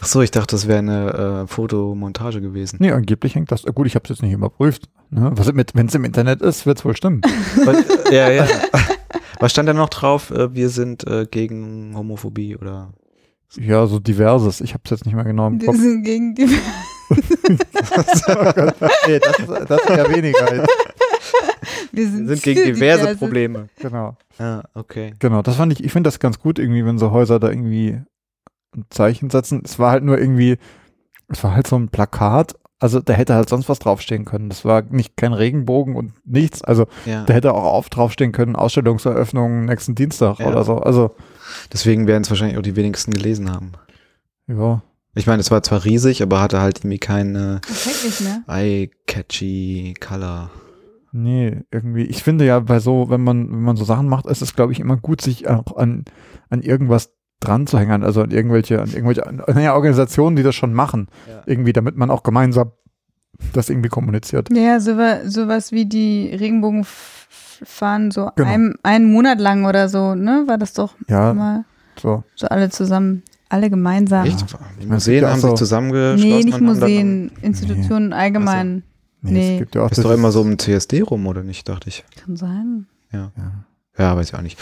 ach 0.00 0.06
so, 0.06 0.22
ich 0.22 0.30
dachte, 0.30 0.54
das 0.56 0.66
wäre 0.68 0.78
eine 0.78 1.42
äh, 1.44 1.46
Fotomontage 1.46 2.40
gewesen. 2.40 2.78
Nee, 2.80 2.92
angeblich 2.92 3.34
hängt 3.34 3.50
das. 3.52 3.64
äh, 3.64 3.72
Gut, 3.72 3.86
ich 3.86 3.94
habe 3.94 4.04
es 4.04 4.10
jetzt 4.10 4.22
nicht 4.22 4.32
überprüft. 4.32 4.88
Ne? 5.10 5.30
Was 5.34 5.48
wenn 5.54 5.86
es 5.86 5.94
im 5.94 6.04
Internet 6.04 6.40
ist, 6.42 6.66
wird 6.66 6.78
es 6.78 6.84
wohl 6.84 6.96
stimmen. 6.96 7.20
Was, 7.64 7.84
ja, 8.12 8.30
ja. 8.30 8.46
Was 9.40 9.52
stand 9.52 9.68
da 9.68 9.72
noch 9.74 9.88
drauf? 9.88 10.30
Äh, 10.30 10.54
wir 10.54 10.68
sind 10.68 11.06
äh, 11.06 11.26
gegen 11.30 11.94
Homophobie 11.96 12.56
oder. 12.56 12.92
Ja, 13.56 13.86
so 13.86 13.98
diverses. 13.98 14.60
Ich 14.60 14.74
habe 14.74 14.82
es 14.84 14.90
jetzt 14.90 15.06
nicht 15.06 15.14
mehr 15.14 15.24
genau 15.24 15.46
im 15.48 15.58
Kopf. 15.58 15.76
sind 15.76 16.02
gegen 16.04 16.34
die. 16.34 16.44
oh 17.10 17.14
Gott. 18.54 18.74
nee, 19.06 19.18
das, 19.18 19.38
ist- 19.38 19.70
das 19.70 19.80
ist 19.80 19.88
ja 19.88 20.08
weniger. 20.14 20.54
Jetzt. 20.54 20.68
Wir 21.98 22.04
Wir 22.06 22.10
sind, 22.12 22.26
sind 22.28 22.42
gegen 22.42 22.60
für 22.60 22.72
diverse 22.72 23.16
Probleme. 23.16 23.68
Genau. 23.80 24.16
Ja, 24.38 24.62
okay. 24.74 25.14
Genau, 25.18 25.42
das 25.42 25.56
fand 25.56 25.72
ich, 25.72 25.84
ich 25.84 25.92
finde 25.92 26.08
das 26.08 26.18
ganz 26.20 26.38
gut 26.38 26.58
irgendwie, 26.58 26.84
wenn 26.84 26.98
so 26.98 27.10
Häuser 27.10 27.38
da 27.40 27.48
irgendwie 27.50 28.00
ein 28.76 28.84
Zeichen 28.90 29.30
setzen. 29.30 29.62
Es 29.64 29.78
war 29.78 29.90
halt 29.92 30.04
nur 30.04 30.18
irgendwie, 30.18 30.58
es 31.28 31.42
war 31.44 31.54
halt 31.54 31.66
so 31.66 31.76
ein 31.76 31.88
Plakat. 31.88 32.54
Also 32.80 33.00
da 33.00 33.12
hätte 33.12 33.34
halt 33.34 33.48
sonst 33.48 33.68
was 33.68 33.80
draufstehen 33.80 34.24
können. 34.24 34.48
Das 34.48 34.64
war 34.64 34.82
nicht 34.82 35.16
kein 35.16 35.32
Regenbogen 35.32 35.96
und 35.96 36.12
nichts. 36.24 36.62
Also 36.62 36.86
Ja. 37.06 37.24
da 37.24 37.34
hätte 37.34 37.52
auch 37.52 37.64
auf 37.64 37.88
draufstehen 37.90 38.30
können, 38.30 38.54
Ausstellungseröffnung 38.54 39.64
nächsten 39.64 39.94
Dienstag 39.96 40.38
Ja. 40.38 40.46
oder 40.46 40.62
so. 40.64 40.78
Also, 40.78 41.14
Deswegen 41.72 42.06
werden 42.06 42.22
es 42.22 42.30
wahrscheinlich 42.30 42.56
auch 42.58 42.62
die 42.62 42.76
wenigsten 42.76 43.10
gelesen 43.12 43.50
haben. 43.50 43.72
ja. 44.46 44.82
Ich 45.14 45.26
meine, 45.26 45.40
es 45.40 45.50
war 45.50 45.62
zwar 45.64 45.84
riesig, 45.84 46.22
aber 46.22 46.40
hatte 46.40 46.60
halt 46.60 46.78
irgendwie 46.80 46.98
keine 46.98 47.60
ne? 48.20 48.44
eye-catchy 48.46 49.94
Color. 49.98 50.50
Nee, 51.12 51.62
irgendwie, 51.70 52.02
ich 52.04 52.22
finde 52.22 52.44
ja 52.44 52.60
bei 52.60 52.80
so, 52.80 53.08
wenn 53.10 53.22
man, 53.22 53.50
wenn 53.50 53.62
man 53.62 53.76
so 53.76 53.84
Sachen 53.84 54.08
macht, 54.08 54.26
ist 54.26 54.42
es, 54.42 54.54
glaube 54.54 54.72
ich, 54.72 54.80
immer 54.80 54.96
gut, 54.96 55.20
sich 55.22 55.48
auch 55.48 55.76
an, 55.76 56.04
an 56.50 56.60
irgendwas 56.62 57.12
dran 57.40 57.66
zu 57.66 57.78
hängen, 57.78 58.02
also 58.02 58.22
an 58.22 58.30
irgendwelche, 58.30 58.82
an 58.82 58.90
irgendwelche, 58.90 59.26
an, 59.26 59.42
naja, 59.54 59.74
Organisationen, 59.74 60.36
die 60.36 60.42
das 60.42 60.54
schon 60.54 60.74
machen, 60.74 61.06
Ja. 61.28 61.42
irgendwie, 61.46 61.72
damit 61.72 61.96
man 61.96 62.10
auch 62.10 62.22
gemeinsam 62.22 62.72
das 63.52 63.70
irgendwie 63.70 63.88
kommuniziert. 63.88 64.48
Ja, 64.52 64.80
so, 64.80 64.96
sowas 65.24 65.70
wie 65.72 65.86
die 65.86 66.28
Regenbogenfahnen 66.34 68.10
so 68.10 68.30
Genau. 68.36 68.48
ein, 68.48 68.74
einen 68.82 69.12
Monat 69.12 69.38
lang 69.40 69.64
oder 69.64 69.88
so, 69.88 70.14
ne? 70.14 70.44
War 70.46 70.58
das 70.58 70.72
doch 70.74 70.94
Ja, 71.08 71.32
mal 71.34 71.64
so. 72.00 72.24
so 72.34 72.48
alle 72.48 72.70
zusammen, 72.70 73.22
alle 73.48 73.70
gemeinsam. 73.70 74.26
Echt? 74.26 74.44
Die 74.82 74.86
Museen 74.86 75.24
haben 75.24 75.40
so- 75.40 75.48
sich 75.50 75.56
zusammengeschlossen. 75.58 76.28
Nee, 76.28 76.44
nicht 76.44 76.60
Museen, 76.60 77.30
Institutionen 77.42 78.12
allgemein. 78.12 78.82
Nee, 79.20 79.30
Nee. 79.32 79.52
es 79.54 79.58
gibt 79.60 79.74
ja 79.74 79.82
auch 79.82 79.90
Ist 79.90 80.04
doch 80.04 80.10
immer 80.12 80.30
so 80.32 80.40
um 80.42 80.58
CSD 80.58 81.00
rum, 81.02 81.26
oder 81.26 81.42
nicht, 81.42 81.68
dachte 81.68 81.88
ich. 81.88 82.04
Kann 82.24 82.36
sein. 82.36 82.86
Ja. 83.12 83.32
Ja, 83.96 84.16
weiß 84.16 84.28
ich 84.28 84.34
auch 84.34 84.42
nicht. 84.42 84.58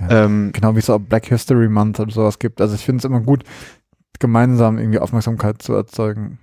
Ja. 0.00 0.24
Ähm, 0.24 0.50
Genau 0.54 0.74
wie 0.74 0.78
es 0.78 0.88
auch 0.88 0.98
Black 0.98 1.26
History 1.26 1.68
Month 1.68 2.00
und 2.00 2.10
sowas 2.12 2.38
gibt. 2.38 2.60
Also 2.60 2.74
ich 2.74 2.84
finde 2.84 2.98
es 3.00 3.04
immer 3.04 3.20
gut, 3.20 3.44
gemeinsam 4.18 4.78
irgendwie 4.78 4.98
Aufmerksamkeit 4.98 5.60
zu 5.62 5.74
erzeugen. 5.74 6.38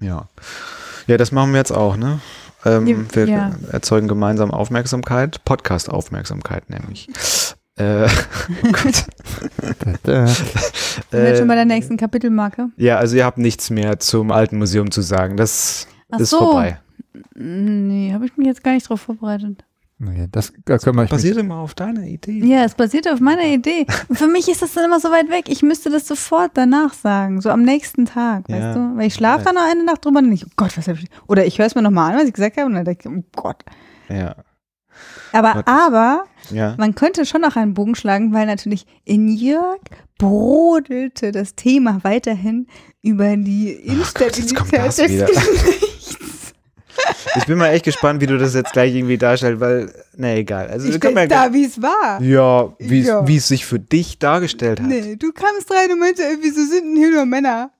ja. 0.00 0.28
Ja, 1.06 1.16
das 1.16 1.32
machen 1.32 1.52
wir 1.52 1.58
jetzt 1.58 1.72
auch, 1.72 1.96
ne? 1.96 2.20
Ähm, 2.66 2.86
Ja, 2.86 2.96
wir 3.12 3.26
ja. 3.28 3.52
erzeugen 3.72 4.08
gemeinsam 4.08 4.50
Aufmerksamkeit, 4.50 5.42
Podcast-Aufmerksamkeit 5.46 6.68
nämlich. 6.68 7.08
äh, 7.76 8.04
oh 8.64 8.72
Gott. 8.72 9.06
Sind 10.04 10.04
wir 11.12 11.24
jetzt 11.28 11.38
schon 11.38 11.48
bei 11.48 11.54
der 11.54 11.64
nächsten 11.64 11.96
Kapitelmarke? 11.96 12.68
Ja, 12.76 12.96
also 12.98 13.16
ihr 13.16 13.24
habt 13.24 13.38
nichts 13.38 13.70
mehr 13.70 13.98
zum 14.00 14.30
alten 14.32 14.58
Museum 14.58 14.90
zu 14.90 15.00
sagen. 15.00 15.36
Das 15.36 15.86
Ach 16.10 16.18
ist 16.18 16.30
so. 16.30 16.38
vorbei. 16.38 16.80
Nee, 17.34 18.12
habe 18.12 18.26
ich 18.26 18.36
mich 18.36 18.46
jetzt 18.46 18.62
gar 18.62 18.72
nicht 18.72 18.88
drauf 18.88 19.00
vorbereitet. 19.00 19.64
nee, 19.98 20.26
das 20.30 20.52
da 20.64 20.76
ich 20.76 20.86
mich. 20.86 21.10
Basiert 21.10 21.36
immer 21.38 21.56
auf 21.56 21.74
deiner 21.74 22.04
Idee. 22.04 22.38
Ja, 22.44 22.64
es 22.64 22.74
basiert 22.74 23.08
auf 23.08 23.20
meiner 23.20 23.44
Idee. 23.46 23.86
Und 24.08 24.16
für 24.16 24.26
mich 24.28 24.48
ist 24.48 24.62
das 24.62 24.72
dann 24.74 24.84
immer 24.84 25.00
so 25.00 25.10
weit 25.10 25.28
weg. 25.30 25.46
Ich 25.48 25.62
müsste 25.62 25.90
das 25.90 26.06
sofort 26.06 26.52
danach 26.54 26.94
sagen, 26.94 27.40
so 27.40 27.50
am 27.50 27.62
nächsten 27.62 28.04
Tag, 28.06 28.48
Ja. 28.48 28.56
weißt 28.56 28.76
du? 28.76 28.96
Weil 28.96 29.06
ich 29.08 29.14
schlafe 29.14 29.44
dann 29.44 29.54
noch 29.56 29.68
eine 29.70 29.84
Nacht 29.84 30.04
drüber 30.04 30.20
und 30.20 30.28
nicht, 30.28 30.44
oh 30.46 30.50
Gott, 30.56 30.76
was 30.76 30.86
hab 30.88 30.96
ich. 30.96 31.06
Oder 31.26 31.44
ich 31.46 31.58
höre 31.58 31.66
es 31.66 31.74
mir 31.74 31.82
nochmal 31.82 32.12
an, 32.12 32.18
was 32.20 32.26
ich 32.28 32.34
gesagt 32.34 32.56
habe, 32.56 32.66
und 32.66 32.74
dann 32.74 32.84
denke 32.84 33.08
ich, 33.08 33.16
oh 33.16 33.24
Gott. 33.34 33.64
Ja. 34.08 34.36
Aber, 35.32 35.54
Was? 35.56 35.66
aber, 35.66 36.24
ja. 36.50 36.74
man 36.78 36.94
könnte 36.94 37.24
schon 37.26 37.42
noch 37.42 37.54
einen 37.56 37.74
Bogen 37.74 37.94
schlagen, 37.94 38.32
weil 38.32 38.46
natürlich 38.46 38.86
in 39.04 39.28
Jörg 39.28 39.78
brodelte 40.18 41.32
das 41.32 41.54
Thema 41.54 42.00
weiterhin 42.02 42.66
über 43.02 43.36
die 43.36 43.78
Ach 44.02 44.14
Gott, 44.14 44.36
jetzt 44.36 44.54
kommt 44.56 44.72
Instabilität 44.72 44.86
das 44.86 44.96
des 44.96 45.10
wieder. 45.12 45.26
Geschlechts. 45.26 45.87
Ich 47.36 47.46
bin 47.46 47.58
mal 47.58 47.68
echt 47.68 47.84
gespannt, 47.84 48.20
wie 48.20 48.26
du 48.26 48.38
das 48.38 48.54
jetzt 48.54 48.72
gleich 48.72 48.94
irgendwie 48.94 49.18
darstellst, 49.18 49.60
weil, 49.60 49.92
na 50.16 50.34
egal. 50.34 50.68
Also, 50.68 50.88
Ich 50.88 50.96
stelle 50.96 51.20
ja, 51.20 51.26
da, 51.26 51.52
wie 51.52 51.64
es 51.64 51.80
war. 51.80 52.20
ja, 52.20 52.72
wie 52.78 53.00
es- 53.00 53.06
Ja. 53.06 53.26
wie 53.26 53.36
es 53.36 53.48
sich 53.48 53.64
für 53.66 53.78
dich 53.78 54.18
dargestellt 54.18 54.80
hat. 54.80 54.86
Nee, 54.88 55.16
du 55.16 55.32
kamst 55.32 55.70
rein 55.70 55.90
und 55.92 55.98
meinte, 56.00 56.22
irgendwie 56.22 56.50
so 56.50 56.64
sind 56.64 56.84
denn 56.84 56.96
hier 56.96 57.10
nur 57.10 57.24
Männer. 57.26 57.70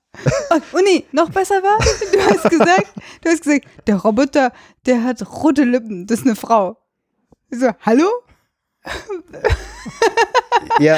Und, 0.49 0.63
und 0.73 0.83
nee, 0.85 1.05
noch 1.11 1.29
besser 1.29 1.55
war, 1.61 1.77
du 2.11 2.19
hast 2.33 2.49
gesagt, 2.49 2.87
du 3.21 3.29
hast 3.29 3.43
gesagt, 3.43 3.65
der 3.87 3.95
Roboter, 3.97 4.51
der 4.87 5.03
hat 5.03 5.21
rote 5.43 5.63
Lippen, 5.63 6.07
das 6.07 6.19
ist 6.21 6.25
eine 6.25 6.35
Frau. 6.35 6.77
Ich 7.51 7.59
So, 7.59 7.69
hallo? 7.85 8.07
Ja, 10.79 10.97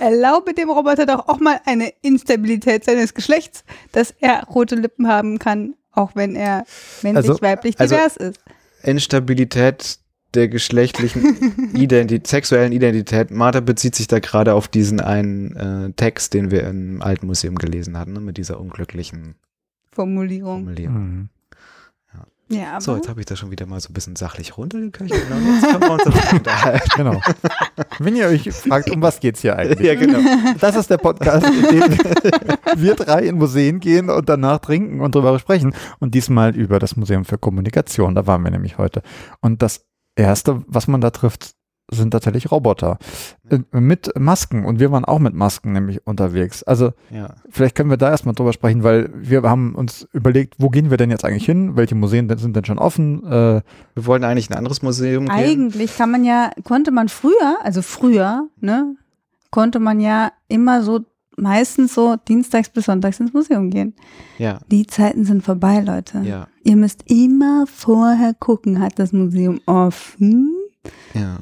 Erlaube 0.00 0.54
dem 0.54 0.68
Roboter 0.70 1.06
doch 1.06 1.28
auch 1.28 1.38
mal 1.40 1.60
eine 1.64 1.92
Instabilität 2.02 2.84
seines 2.84 3.14
Geschlechts, 3.14 3.64
dass 3.92 4.12
er 4.20 4.44
rote 4.44 4.74
Lippen 4.76 5.08
haben 5.08 5.38
kann, 5.38 5.74
auch 5.94 6.12
wenn 6.14 6.36
er 6.36 6.64
männlich, 7.02 7.28
Also- 7.28 7.40
weiblich, 7.42 7.78
also- 7.78 7.94
divers 7.94 8.16
ist. 8.16 8.40
Instabilität 8.82 9.98
der 10.34 10.48
geschlechtlichen 10.48 11.72
Identität, 11.74 12.26
sexuellen 12.26 12.72
Identität. 12.72 13.30
Martha 13.30 13.60
bezieht 13.60 13.94
sich 13.94 14.08
da 14.08 14.18
gerade 14.18 14.54
auf 14.54 14.68
diesen 14.68 15.00
einen 15.00 15.54
äh, 15.56 15.92
Text, 15.92 16.34
den 16.34 16.50
wir 16.50 16.64
im 16.64 17.00
Alten 17.02 17.26
Museum 17.26 17.54
gelesen 17.54 17.98
hatten, 17.98 18.12
ne, 18.14 18.20
mit 18.20 18.36
dieser 18.36 18.60
unglücklichen 18.60 19.36
Formulierung. 19.92 20.64
Formulierung. 20.64 20.94
Mhm. 20.96 21.28
Ja, 22.48 22.72
aber 22.72 22.80
So, 22.80 22.96
jetzt 22.96 23.08
habe 23.08 23.20
ich 23.20 23.26
das 23.26 23.38
schon 23.38 23.50
wieder 23.50 23.64
mal 23.66 23.80
so 23.80 23.88
ein 23.90 23.94
bisschen 23.94 24.16
sachlich 24.16 24.56
runtergeköchelt. 24.58 25.30
Und 25.30 25.54
jetzt 25.54 25.70
können 25.70 25.82
wir 25.82 25.92
uns 25.92 26.04
darüber 26.04 26.36
unterhalten. 26.36 26.88
Genau. 26.96 27.20
Wenn 27.98 28.16
ihr 28.16 28.26
euch 28.26 28.50
fragt, 28.52 28.90
um 28.90 29.00
was 29.02 29.18
geht's 29.20 29.40
hier 29.40 29.56
eigentlich? 29.56 29.86
ja, 29.86 29.94
genau. 29.94 30.18
Das 30.60 30.76
ist 30.76 30.90
der 30.90 30.98
Podcast, 30.98 31.46
in 31.46 31.62
dem 31.62 31.82
wir 32.76 32.94
drei 32.94 33.22
in 33.26 33.36
Museen 33.38 33.80
gehen 33.80 34.10
und 34.10 34.28
danach 34.28 34.58
trinken 34.58 35.00
und 35.00 35.14
darüber 35.14 35.38
sprechen. 35.38 35.74
Und 36.00 36.14
diesmal 36.14 36.54
über 36.54 36.78
das 36.78 36.96
Museum 36.96 37.24
für 37.24 37.38
Kommunikation. 37.38 38.14
Da 38.14 38.26
waren 38.26 38.42
wir 38.42 38.50
nämlich 38.50 38.78
heute. 38.78 39.02
Und 39.40 39.62
das 39.62 39.84
Erste, 40.16 40.62
was 40.66 40.86
man 40.86 41.00
da 41.00 41.10
trifft, 41.10 41.54
sind 41.90 42.12
tatsächlich 42.12 42.50
Roboter 42.50 42.98
äh, 43.50 43.58
mit 43.72 44.10
Masken 44.18 44.64
und 44.64 44.80
wir 44.80 44.90
waren 44.90 45.04
auch 45.04 45.18
mit 45.18 45.34
Masken 45.34 45.72
nämlich 45.72 46.06
unterwegs. 46.06 46.62
Also 46.62 46.92
Ja. 47.10 47.34
vielleicht 47.50 47.74
können 47.74 47.90
wir 47.90 47.96
da 47.98 48.10
erstmal 48.10 48.34
drüber 48.34 48.52
sprechen, 48.54 48.82
weil 48.82 49.10
wir 49.14 49.42
haben 49.42 49.74
uns 49.74 50.08
überlegt, 50.12 50.54
wo 50.58 50.70
gehen 50.70 50.90
wir 50.90 50.96
denn 50.96 51.10
jetzt 51.10 51.24
eigentlich 51.24 51.44
hin? 51.44 51.76
Welche 51.76 51.94
Museen 51.94 52.26
denn- 52.26 52.38
sind 52.38 52.56
denn 52.56 52.64
schon 52.64 52.78
offen? 52.78 53.22
Äh, 53.24 53.60
Wir 53.94 54.06
wollten 54.06 54.24
eigentlich 54.24 54.48
in 54.48 54.54
ein 54.54 54.58
anderes 54.58 54.80
Museum 54.82 55.26
gehen. 55.26 55.34
Eigentlich 55.34 55.96
kann 55.96 56.10
man 56.10 56.24
ja, 56.24 56.50
konnte 56.64 56.90
man 56.90 57.08
früher, 57.08 57.58
also 57.62 57.82
früher, 57.82 58.48
ne, 58.60 58.96
konnte 59.50 59.78
man 59.78 60.00
ja 60.00 60.32
immer 60.48 60.82
so 60.82 61.00
meistens 61.36 61.94
so 61.94 62.16
dienstags 62.16 62.70
bis 62.70 62.86
sonntags 62.86 63.20
ins 63.20 63.32
Museum 63.34 63.68
gehen. 63.68 63.94
Ja, 64.38 64.58
Die 64.70 64.86
Zeiten 64.86 65.24
sind 65.24 65.42
vorbei, 65.44 65.80
Leute. 65.80 66.20
ja, 66.24 66.46
Ihr 66.62 66.76
müsst 66.76 67.10
immer 67.10 67.66
vorher 67.66 68.32
gucken, 68.34 68.80
hat 68.80 68.98
das 68.98 69.12
Museum 69.12 69.60
offen? 69.66 70.50
ja. 71.12 71.36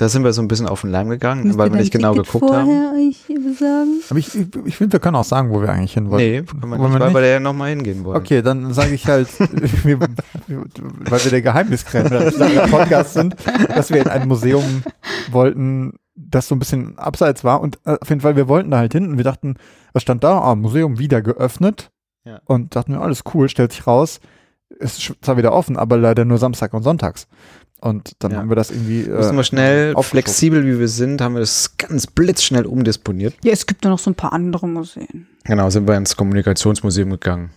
Da 0.00 0.08
sind 0.08 0.24
wir 0.24 0.32
so 0.32 0.40
ein 0.40 0.48
bisschen 0.48 0.66
auf 0.66 0.80
den 0.80 0.88
Leim 0.88 1.10
gegangen, 1.10 1.44
Müsst 1.44 1.58
weil 1.58 1.70
wir 1.70 1.78
nicht 1.78 1.92
genau 1.92 2.14
Ticket 2.14 2.32
geguckt 2.32 2.54
haben. 2.54 2.70
euch 2.96 3.26
besorgen? 3.26 4.00
aber 4.08 4.18
ich, 4.18 4.34
ich, 4.34 4.46
ich 4.64 4.76
finde, 4.78 4.94
wir 4.94 5.00
können 5.00 5.16
auch 5.16 5.24
sagen, 5.24 5.50
wo 5.50 5.60
wir 5.60 5.68
eigentlich 5.68 5.92
hin 5.92 6.08
wollen. 6.08 6.22
Nee, 6.22 6.40
können 6.40 6.62
wir 6.62 6.78
Wollen 6.78 6.80
nicht, 6.80 6.92
wir 6.92 7.00
weil 7.00 7.06
nicht? 7.08 7.14
wir 7.16 7.20
da 7.20 7.26
ja 7.26 7.40
nochmal 7.40 7.68
hingehen 7.68 8.02
wollen. 8.06 8.16
Okay, 8.16 8.40
dann 8.40 8.72
sage 8.72 8.94
ich 8.94 9.06
halt, 9.06 9.28
wir, 9.84 10.00
weil 10.00 11.24
wir 11.24 11.30
der 11.30 11.42
Geheimniskrämer 11.42 12.30
Podcast 12.68 13.12
sind, 13.12 13.36
dass 13.68 13.90
wir 13.90 14.00
in 14.00 14.08
ein 14.08 14.26
Museum 14.26 14.82
wollten, 15.32 15.98
das 16.14 16.48
so 16.48 16.54
ein 16.54 16.60
bisschen 16.60 16.96
abseits 16.96 17.44
war. 17.44 17.60
Und 17.60 17.78
äh, 17.84 17.98
auf 18.00 18.08
jeden 18.08 18.22
Fall, 18.22 18.36
wir 18.36 18.48
wollten 18.48 18.70
da 18.70 18.78
halt 18.78 18.94
hin 18.94 19.06
und 19.06 19.16
wir 19.18 19.24
dachten, 19.24 19.56
was 19.92 20.00
stand 20.00 20.24
da? 20.24 20.40
Ah, 20.40 20.54
Museum 20.54 20.98
wieder 20.98 21.20
geöffnet. 21.20 21.90
Ja. 22.24 22.40
Und 22.46 22.74
dachten 22.74 22.92
wir, 22.92 23.02
alles 23.02 23.22
cool, 23.34 23.50
stellt 23.50 23.72
sich 23.72 23.86
raus. 23.86 24.20
Es 24.78 24.96
ist 24.96 25.14
zwar 25.20 25.36
wieder 25.36 25.52
offen, 25.52 25.76
aber 25.76 25.98
leider 25.98 26.24
nur 26.24 26.38
Samstag 26.38 26.72
und 26.72 26.84
Sonntags. 26.84 27.26
Und 27.80 28.12
dann 28.18 28.32
Ja. 28.32 28.38
haben 28.38 28.48
wir 28.50 28.56
das 28.56 28.70
irgendwie. 28.70 29.02
Äh, 29.02 29.08
Müssen 29.16 29.36
wir 29.36 29.44
schnell, 29.44 29.94
flexibel 30.02 30.66
wie 30.66 30.78
wir 30.78 30.88
sind, 30.88 31.20
haben 31.20 31.34
wir 31.34 31.40
das 31.40 31.76
ganz 31.78 32.06
blitzschnell 32.06 32.66
umdisponiert. 32.66 33.34
Ja, 33.42 33.52
es 33.52 33.66
gibt 33.66 33.84
ja 33.84 33.90
noch 33.90 33.98
so 33.98 34.10
ein 34.10 34.14
paar 34.14 34.32
andere 34.32 34.68
Museen. 34.68 35.26
Genau, 35.44 35.70
sind 35.70 35.88
wir 35.88 35.96
ins 35.96 36.14
Kommunikationsmuseum 36.16 37.10
gegangen. 37.10 37.50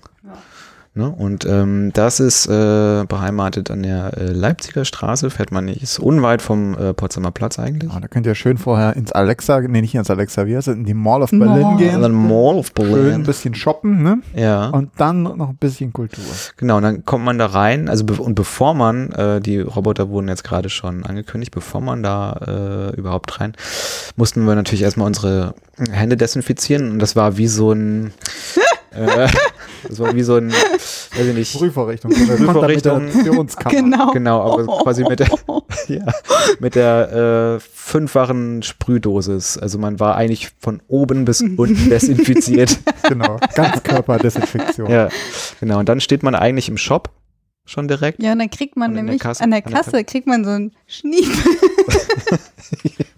Ne? 0.96 1.10
Und 1.10 1.44
ähm, 1.46 1.92
das 1.94 2.20
ist 2.20 2.46
äh, 2.46 3.04
beheimatet 3.08 3.72
an 3.72 3.82
der 3.82 4.16
äh, 4.16 4.26
Leipziger 4.32 4.86
Straße, 4.86 5.32
fährt 5.32 5.52
man 5.52 5.66
nicht, 5.66 5.82
ist 5.82 5.98
unweit 5.98 6.42
vom 6.44 6.78
äh, 6.78 6.94
Potsdamer 6.94 7.32
Platz 7.32 7.58
eigentlich. 7.58 7.92
Ja, 7.92 8.00
da 8.00 8.08
könnt 8.08 8.28
ihr 8.28 8.36
schön 8.36 8.60
vorher 8.60 8.96
ins 8.96 9.12
Alexa, 9.12 9.60
nee, 9.62 9.82
nicht 9.82 9.96
ins 9.96 10.12
Alexa, 10.12 10.46
wie 10.46 10.56
heißt 10.56 10.68
es, 10.68 10.76
in 10.76 10.86
die 10.86 10.94
Mall 10.94 11.24
of 11.24 11.32
Mall. 11.32 11.48
Berlin 11.48 11.78
gehen. 11.78 11.96
An 11.96 12.02
der 12.02 12.10
Mall 12.12 12.56
of 12.58 12.68
Schön 12.78 12.86
ein 12.86 12.92
Berlin. 12.92 13.24
bisschen 13.24 13.56
shoppen, 13.56 14.04
ne? 14.04 14.20
Ja, 14.36 14.68
Und 14.70 14.92
dann 14.98 15.24
noch 15.24 15.50
ein 15.50 15.56
bisschen 15.58 15.94
Kultur. 15.94 16.24
genau, 16.58 16.78
und 16.78 16.84
dann 16.84 17.04
kommt 17.06 17.26
man 17.26 17.40
da 17.40 17.48
rein, 17.48 17.90
also 17.90 18.04
be 18.06 18.14
und 18.14 18.36
bevor 18.36 18.76
man, 18.76 19.12
äh, 19.14 19.42
die 19.42 19.62
Roboter 19.62 20.10
wurden 20.10 20.28
jetzt 20.28 20.44
gerade 20.44 20.70
schon 20.70 21.06
angekündigt, 21.08 21.52
bevor 21.54 21.82
man 21.82 22.04
da 22.04 22.92
äh, 22.94 22.96
überhaupt 22.96 23.40
rein, 23.40 23.54
mussten 24.16 24.46
wir 24.46 24.54
natürlich 24.54 24.84
erstmal 24.84 25.08
unsere 25.08 25.56
Hände 25.92 26.18
desinfizieren 26.18 26.92
und 26.92 27.00
das 27.00 27.16
war 27.16 27.38
wie 27.38 27.48
so 27.48 27.72
ein, 27.72 28.14
äh, 28.92 29.28
das 29.88 30.00
war 30.00 30.16
wie 30.16 30.22
so 30.24 30.36
ein, 30.36 30.52
weiß 30.52 31.26
ich 31.28 31.34
nicht. 31.36 31.58
Prüfvorrichtung. 31.58 32.12
Kontaminationskammer. 32.46 33.76
Genau. 33.76 34.12
Genau, 34.12 34.42
aber 34.54 34.66
quasi 34.84 35.04
mit 35.04 35.20
der, 35.20 35.28
ja, 35.88 36.06
mit 36.60 36.76
der 36.76 37.58
äh, 37.58 37.60
fünffachen 37.74 38.62
Sprühdosis. 38.64 39.58
Also 39.58 39.78
man 39.80 40.00
war 40.00 40.16
eigentlich 40.16 40.52
von 40.60 40.82
oben 40.88 41.26
bis 41.26 41.42
unten 41.42 41.90
desinfiziert. 41.90 42.78
Genau. 43.08 43.40
Ganzkörperdesinfektion. 43.56 44.90
ja, 44.90 45.10
genau. 45.60 45.80
Und 45.80 45.90
dann 45.90 46.00
steht 46.02 46.24
man 46.24 46.36
eigentlich 46.36 46.70
im 46.70 46.78
Shop 46.78 47.10
schon 47.66 47.88
direkt. 47.88 48.22
Ja, 48.22 48.34
und 48.34 48.40
dann 48.40 48.50
kriegt 48.50 48.76
man 48.78 48.92
Und 48.92 48.98
in 48.98 49.06
der 49.06 49.14
nämlich 49.14 49.22
Kasse- 49.22 49.42
an 49.44 49.52
der 49.52 49.66
an 49.66 49.72
der 49.72 49.82
Kasse 49.84 50.04
kriegt 50.04 50.28
man 50.28 50.44
so 50.44 50.52
einen 50.52 50.72
Schniep. 50.86 51.28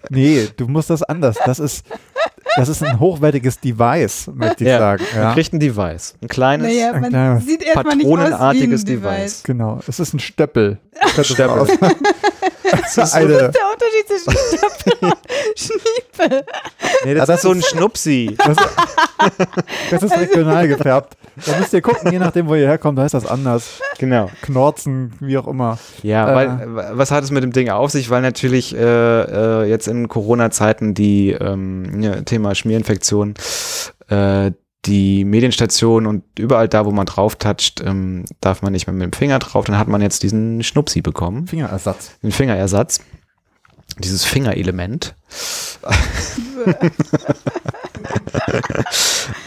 Nee, 0.10 0.48
du 0.58 0.68
musst 0.68 0.90
das 0.90 1.04
anders. 1.04 1.38
Das 1.46 1.60
ist, 1.60 1.86
das 2.58 2.70
ist 2.70 2.84
ein 2.84 3.00
hochwertiges 3.00 3.60
Device, 3.60 4.30
möchte 4.34 4.64
ich 4.64 4.70
Ja. 4.70 4.80
sagen. 4.80 5.04
Man 5.14 5.24
Ja. 5.24 5.34
kriegt 5.34 5.54
ein 5.54 5.60
Device. 5.60 6.16
Ein 6.22 6.28
kleines. 6.28 6.68
Naja, 6.68 6.92
ein 6.92 7.02
man 7.02 7.10
kleiner 7.10 7.42
sieht 7.42 7.64
erstmal 7.64 7.96
nicht 7.96 8.06
aus 8.06 8.12
wie 8.12 8.16
ein 8.16 8.20
patronenartiges 8.30 8.86
Device. 8.86 9.12
Device. 9.18 9.44
Genau. 9.44 9.80
Es 9.88 10.00
ist 10.00 10.14
ein 10.14 10.20
Stöppel. 10.20 10.80
Stöppel. 11.24 11.68
Das 12.82 12.98
ist, 12.98 13.12
so, 13.12 13.18
Eine, 13.18 13.28
Der 13.28 13.48
Unterschied 13.50 14.08
zwischen 14.08 14.58
Stöppel 14.58 15.10
und 15.10 15.18
Schniepe. 15.60 16.46
nee, 17.06 17.14
das 17.14 17.22
Ja, 17.22 17.26
das 17.26 17.30
ist 17.38 17.42
so 17.44 17.52
ein 17.52 17.62
Schnupsi. 17.62 18.36
das, 18.38 18.58
das 19.92 20.04
ist 20.04 20.18
regional 20.18 20.68
gefärbt. 20.68 21.18
Da 21.46 21.58
müsst 21.58 21.74
ihr 21.74 21.82
gucken, 21.82 22.12
je 22.12 22.20
nachdem, 22.20 22.48
wo 22.48 22.56
ihr 22.56 22.68
herkommt, 22.68 22.98
da 22.98 23.04
heißt 23.04 23.14
das 23.14 23.26
anders. 23.26 23.80
Genau. 23.98 24.30
Knorzen, 24.42 25.14
wie 25.20 25.38
auch 25.38 25.48
immer. 25.48 25.78
Ja, 26.04 26.32
Äh. 26.32 26.36
weil 26.36 26.98
was 26.98 27.12
hat 27.12 27.24
es 27.24 27.32
mit 27.32 27.44
dem 27.44 27.52
Ding 27.52 27.70
auf 27.70 27.92
sich? 27.92 28.10
Weil 28.10 28.22
natürlich 28.22 28.76
äh, 28.76 28.80
äh, 29.64 29.64
jetzt 29.70 29.88
in 29.88 30.08
Corona-Zeiten 30.08 30.94
die 30.94 31.32
ähm, 31.32 32.02
ja, 32.02 32.22
Thema 32.22 32.56
Schmierinfektion, 32.56 33.34
äh, 34.10 34.52
die 34.86 35.26
Medienstationen 35.26 36.08
und 36.08 36.24
überall 36.40 36.68
da, 36.68 36.86
wo 36.86 36.92
man 36.92 37.06
drauf 37.06 37.36
toucht, 37.36 37.82
ähm, 37.86 38.26
darf 38.42 38.62
man 38.62 38.72
nicht 38.74 38.88
mehr 38.88 38.94
mit 38.94 39.04
dem 39.04 39.14
Finger 39.14 39.40
drauf. 39.40 39.66
Dann 39.66 39.78
hat 39.78 39.88
man 39.88 40.02
jetzt 40.02 40.24
diesen 40.24 40.64
Schnupsi 40.64 41.02
bekommen, 41.02 41.48
Fingerersatz. 41.48 42.18
den 42.24 42.32
Fingerersatz, 42.32 43.00
dieses 44.00 44.26
Fingerelement. 44.26 45.16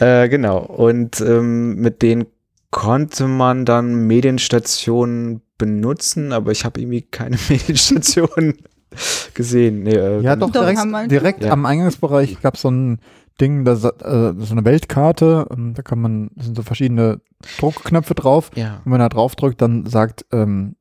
äh, 0.01 0.29
genau. 0.29 0.59
Und 0.59 1.21
ähm, 1.21 1.77
mit 1.77 2.03
denen 2.03 2.27
konnte 2.71 3.27
man 3.27 3.65
dann 3.65 4.07
Medienstationen 4.07 5.41
benutzen, 5.57 6.33
aber 6.33 6.53
ich 6.53 6.65
habe 6.65 6.81
irgendwie 6.81 7.03
keine 7.03 7.39
Medienstationen 7.49 8.59
gesehen. 9.35 9.83
Nee, 9.85 9.95
äh, 9.95 10.21
Ja, 10.21 10.37
doch, 10.37 10.51
Doch, 10.51 10.63
direkt, 10.63 11.11
direkt 11.11 11.45
Ja. 11.45 11.53
am 11.53 11.67
Eingangsbereich 11.67 12.41
gab 12.41 12.55
es 12.55 12.63
so 12.63 12.71
ein 12.71 13.01
Ding, 13.41 13.65
da, 13.65 13.77
sa- 13.77 13.91
äh, 14.03 14.35
so 14.39 14.53
eine 14.53 14.65
Weltkarte. 14.65 15.47
ähm, 15.51 15.75
Da 15.75 15.83
kann 15.83 16.01
man, 16.01 16.31
da 16.35 16.45
sind 16.45 16.57
so 16.57 16.63
verschiedene 16.63 17.21
Druckknöpfe 17.59 18.15
drauf. 18.15 18.51
Ja. 18.57 18.81
Und 18.85 18.93
wenn 18.93 19.01
er 19.01 19.09
draufdrückt, 19.09 19.63
dann 19.63 19.87
sagt 19.87 20.27
ähm, 20.33 20.75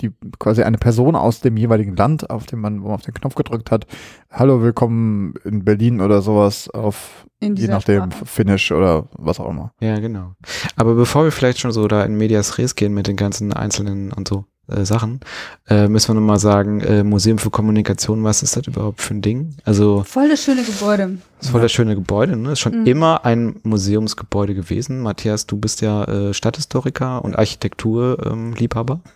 die 0.00 0.10
quasi 0.38 0.62
eine 0.62 0.78
Person 0.78 1.14
aus 1.14 1.40
dem 1.40 1.56
jeweiligen 1.56 1.94
Land, 1.96 2.28
auf 2.30 2.46
dem 2.46 2.60
man, 2.60 2.82
wo 2.82 2.86
man 2.86 2.94
auf 2.96 3.02
den 3.02 3.14
Knopf 3.14 3.34
gedrückt 3.36 3.70
hat, 3.70 3.86
Hallo, 4.30 4.60
willkommen 4.62 5.34
in 5.44 5.64
Berlin 5.64 6.00
oder 6.00 6.20
sowas 6.22 6.68
auf 6.70 7.26
In 7.38 7.54
je 7.56 7.68
nachdem 7.68 8.10
Sprache. 8.10 8.26
Finnisch 8.26 8.72
oder 8.72 9.08
was 9.12 9.38
auch 9.40 9.48
immer. 9.50 9.72
Ja, 9.80 9.98
genau. 10.00 10.32
Aber 10.76 10.94
bevor 10.94 11.24
wir 11.24 11.32
vielleicht 11.32 11.58
schon 11.60 11.72
so 11.72 11.86
da 11.88 12.04
in 12.04 12.16
Medias 12.16 12.58
Res 12.58 12.74
gehen 12.74 12.92
mit 12.94 13.06
den 13.06 13.16
ganzen 13.16 13.52
einzelnen 13.52 14.12
und 14.12 14.26
so 14.28 14.44
äh, 14.70 14.84
Sachen, 14.84 15.20
äh, 15.68 15.88
müssen 15.88 16.08
wir 16.14 16.14
nochmal 16.20 16.38
sagen, 16.38 16.80
äh, 16.80 17.02
Museum 17.04 17.38
für 17.38 17.50
Kommunikation, 17.50 18.24
was 18.24 18.42
ist 18.42 18.56
das 18.56 18.66
überhaupt 18.66 19.00
für 19.02 19.14
ein 19.14 19.22
Ding? 19.22 19.54
Also, 19.64 20.02
Voll 20.04 20.28
das 20.28 20.42
schöne 20.42 20.62
Gebäude. 20.64 21.18
das 21.38 21.46
ist 21.46 21.50
voll 21.50 21.60
das 21.60 21.72
schöne 21.72 21.94
Gebäude, 21.94 22.36
ne? 22.36 22.52
Ist 22.52 22.60
schon 22.60 22.80
Mhm. 22.80 22.86
immer 22.86 23.24
ein 23.24 23.56
Museumsgebäude 23.62 24.54
gewesen. 24.54 25.00
Matthias, 25.00 25.46
du 25.46 25.56
bist 25.56 25.80
ja 25.80 26.04
äh, 26.04 26.34
Stadthistoriker 26.34 27.24
und 27.24 27.38
Architekturliebhaber. 27.38 28.94
Ähm. 29.04 29.10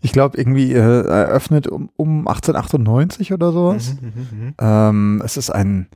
Ich 0.00 0.12
glaube, 0.12 0.38
irgendwie 0.38 0.72
äh, 0.72 0.78
eröffnet 0.78 1.66
um, 1.66 1.90
um 1.96 2.28
1898 2.28 3.32
oder 3.32 3.50
sowas. 3.52 3.96
Mhm, 4.00 4.08
mhm, 4.08 4.44
mhm. 4.46 4.54
Ähm, 4.60 5.22
es 5.24 5.36
ist 5.36 5.50
ein, 5.50 5.88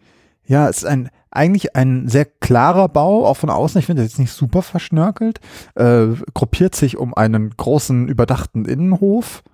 ja, 0.51 0.69
es 0.69 0.79
ist 0.79 0.85
ein, 0.85 1.11
eigentlich 1.31 1.77
ein 1.77 2.09
sehr 2.09 2.25
klarer 2.25 2.89
Bau, 2.89 3.25
auch 3.25 3.37
von 3.37 3.51
außen. 3.51 3.79
Ich 3.79 3.87
finde 3.87 4.03
das 4.03 4.11
jetzt 4.11 4.19
nicht 4.19 4.33
super 4.33 4.63
verschnörkelt. 4.63 5.39
Äh, 5.77 6.09
gruppiert 6.35 6.75
sich 6.75 6.97
um 6.97 7.15
einen 7.15 7.51
großen, 7.57 8.09
überdachten 8.09 8.65
Innenhof. 8.65 9.45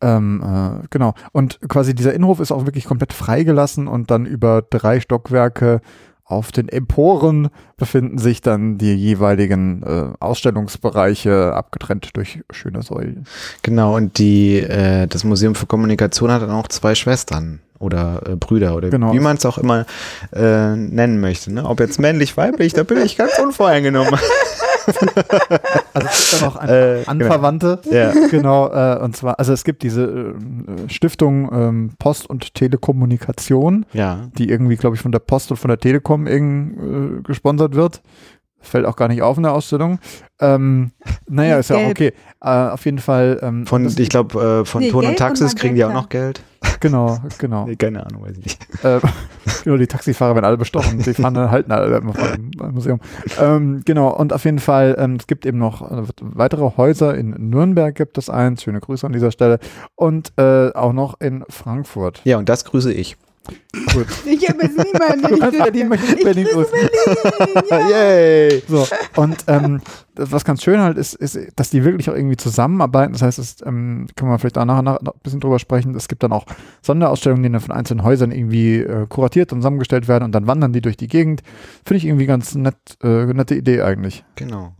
Ähm, 0.00 0.42
äh, 0.42 0.86
genau. 0.90 1.14
Und 1.30 1.60
quasi 1.68 1.94
dieser 1.94 2.14
Innenhof 2.14 2.40
ist 2.40 2.50
auch 2.50 2.66
wirklich 2.66 2.84
komplett 2.84 3.12
freigelassen 3.12 3.86
und 3.86 4.10
dann 4.10 4.26
über 4.26 4.60
drei 4.68 4.98
Stockwerke 4.98 5.82
auf 6.24 6.50
den 6.50 6.68
Emporen 6.68 7.50
befinden 7.76 8.18
sich 8.18 8.40
dann 8.40 8.76
die 8.76 8.94
jeweiligen 8.94 9.84
äh, 9.84 10.12
Ausstellungsbereiche, 10.18 11.54
abgetrennt 11.54 12.16
durch 12.16 12.40
schöne 12.50 12.82
Säulen. 12.82 13.24
Genau, 13.62 13.94
und 13.94 14.18
die, 14.18 14.58
äh, 14.58 15.06
das 15.06 15.22
Museum 15.22 15.54
für 15.54 15.66
Kommunikation 15.66 16.32
hat 16.32 16.42
dann 16.42 16.50
auch 16.50 16.66
zwei 16.66 16.96
Schwestern 16.96 17.60
oder 17.80 18.22
äh, 18.26 18.36
Brüder 18.36 18.76
oder 18.76 18.90
Genau. 18.90 19.12
wie 19.12 19.18
man 19.20 19.36
es 19.36 19.44
auch 19.46 19.58
immer 19.58 19.86
äh, 20.32 20.76
nennen 20.76 21.18
möchte. 21.20 21.52
Ne? 21.52 21.64
Ob 21.64 21.80
jetzt 21.80 21.98
männlich, 21.98 22.36
weiblich, 22.36 22.72
da 22.74 22.84
bin 22.84 22.98
ich 23.04 23.16
ganz 23.16 23.36
unvoreingenommen. 23.38 24.14
Also 25.92 26.08
es 26.10 26.30
gibt 26.30 26.42
da 26.42 26.46
noch 26.46 26.56
eine 26.56 26.72
Äh, 26.72 26.98
genau. 26.98 27.10
Anverwandte. 27.10 27.80
Ja. 27.90 28.12
Genau, 28.30 28.68
äh, 28.72 28.98
und 29.02 29.14
zwar, 29.16 29.38
also 29.38 29.52
es 29.52 29.62
gibt 29.62 29.82
diese 29.82 30.04
äh, 30.04 30.88
Stiftung 30.88 31.48
ähm, 31.52 31.90
Post 31.98 32.28
und 32.28 32.54
Telekommunikation, 32.54 33.86
Ja, 33.92 34.28
die 34.36 34.48
irgendwie, 34.48 34.76
glaube 34.76 34.96
ich, 34.96 35.02
von 35.02 35.12
der 35.12 35.18
Post 35.20 35.50
und 35.50 35.58
von 35.58 35.68
der 35.68 35.78
Telekom 35.78 36.26
irgend, 36.26 37.18
äh, 37.18 37.22
gesponsert 37.22 37.74
wird. 37.74 38.02
Fällt 38.60 38.86
auch 38.86 38.96
gar 38.96 39.08
nicht 39.08 39.22
auf 39.22 39.36
in 39.36 39.42
der 39.42 39.52
Ausstellung. 39.52 39.98
Ähm, 40.40 40.92
naja, 41.28 41.58
ist 41.58 41.70
ja 41.70 41.76
auch 41.76 41.90
okay. 41.90 42.12
Äh, 42.42 42.48
auf 42.48 42.84
jeden 42.84 42.98
Fall. 42.98 43.38
Ähm, 43.42 43.66
Von, 43.66 43.84
das, 43.84 43.98
ich 43.98 44.08
glaube, 44.08 44.62
äh, 44.62 44.64
von 44.64 44.82
Nee, 44.82 44.90
Ton 44.90 45.06
und 45.06 45.16
Taxis 45.18 45.52
und 45.52 45.58
kriegen 45.58 45.74
die 45.74 45.84
auch 45.84 45.92
noch 45.92 46.08
Geld. 46.08 46.42
genau, 46.80 47.18
genau. 47.38 47.66
Nee, 47.66 47.76
keine 47.76 48.04
Ahnung, 48.06 48.22
weiß 48.22 48.38
ich 48.38 48.44
nicht. 48.44 48.84
äh, 48.84 49.00
genau, 49.64 49.76
die 49.76 49.86
Taxifahrer 49.86 50.34
werden 50.34 50.44
alle 50.44 50.56
bestochen. 50.56 50.98
Die 50.98 51.14
fahren 51.14 51.34
dann 51.34 51.50
halten 51.50 51.72
alle 51.72 51.96
immer 51.96 52.14
vor 52.14 52.28
dem 52.28 52.50
Museum. 52.72 53.00
Ähm, 53.38 53.82
genau, 53.84 54.14
und 54.14 54.32
auf 54.32 54.44
jeden 54.44 54.58
Fall, 54.58 54.96
ähm, 54.98 55.16
es 55.18 55.26
gibt 55.26 55.46
eben 55.46 55.58
noch 55.58 55.90
äh, 55.90 56.02
weitere 56.20 56.70
Häuser. 56.76 57.14
In 57.14 57.50
Nürnberg 57.50 57.94
gibt 57.94 58.18
es 58.18 58.30
eins. 58.30 58.62
Schöne 58.62 58.80
Grüße 58.80 59.06
an 59.06 59.12
dieser 59.12 59.30
Stelle. 59.30 59.58
Und 59.94 60.32
äh, 60.36 60.70
auch 60.72 60.92
noch 60.92 61.20
in 61.20 61.44
Frankfurt. 61.48 62.20
Ja, 62.24 62.38
und 62.38 62.48
das 62.48 62.64
grüße 62.64 62.92
ich. 62.92 63.16
Gut. 63.92 64.06
Ich 64.26 64.48
habe 64.48 64.62
jetzt 64.62 64.76
niemanden. 64.76 65.42
Also 65.42 65.58
Berlin 65.58 65.88
möchte 65.88 66.14
ich 66.14 66.22
Berlin 66.22 66.46
grüßen. 66.52 66.74
Yay! 67.90 68.62
So, 68.68 68.86
und 69.16 69.44
ähm, 69.46 69.80
das, 70.14 70.32
was 70.32 70.44
ganz 70.44 70.62
schön 70.62 70.80
halt 70.80 70.98
ist, 70.98 71.14
ist, 71.14 71.38
dass 71.56 71.70
die 71.70 71.84
wirklich 71.84 72.10
auch 72.10 72.14
irgendwie 72.14 72.36
zusammenarbeiten. 72.36 73.12
Das 73.12 73.22
heißt, 73.22 73.38
es 73.38 73.56
ähm, 73.64 74.06
können 74.16 74.30
wir 74.30 74.38
vielleicht 74.38 74.58
auch 74.58 74.64
nachher 74.64 74.82
noch 74.82 74.98
ein 75.00 75.20
bisschen 75.22 75.40
drüber 75.40 75.58
sprechen. 75.58 75.94
Es 75.94 76.08
gibt 76.08 76.22
dann 76.22 76.32
auch 76.32 76.46
Sonderausstellungen, 76.82 77.42
die 77.42 77.50
dann 77.50 77.60
von 77.60 77.74
einzelnen 77.74 78.04
Häusern 78.04 78.30
irgendwie 78.32 78.78
äh, 78.78 79.06
kuratiert 79.08 79.52
und 79.52 79.60
zusammengestellt 79.60 80.08
werden 80.08 80.24
und 80.24 80.32
dann 80.32 80.46
wandern 80.46 80.72
die 80.72 80.80
durch 80.80 80.96
die 80.96 81.08
Gegend. 81.08 81.42
Finde 81.84 81.98
ich 81.98 82.06
irgendwie 82.06 82.26
ganz 82.26 82.54
nett, 82.54 82.76
äh, 83.02 83.26
nette 83.26 83.54
Idee 83.54 83.82
eigentlich. 83.82 84.24
Genau. 84.36 84.74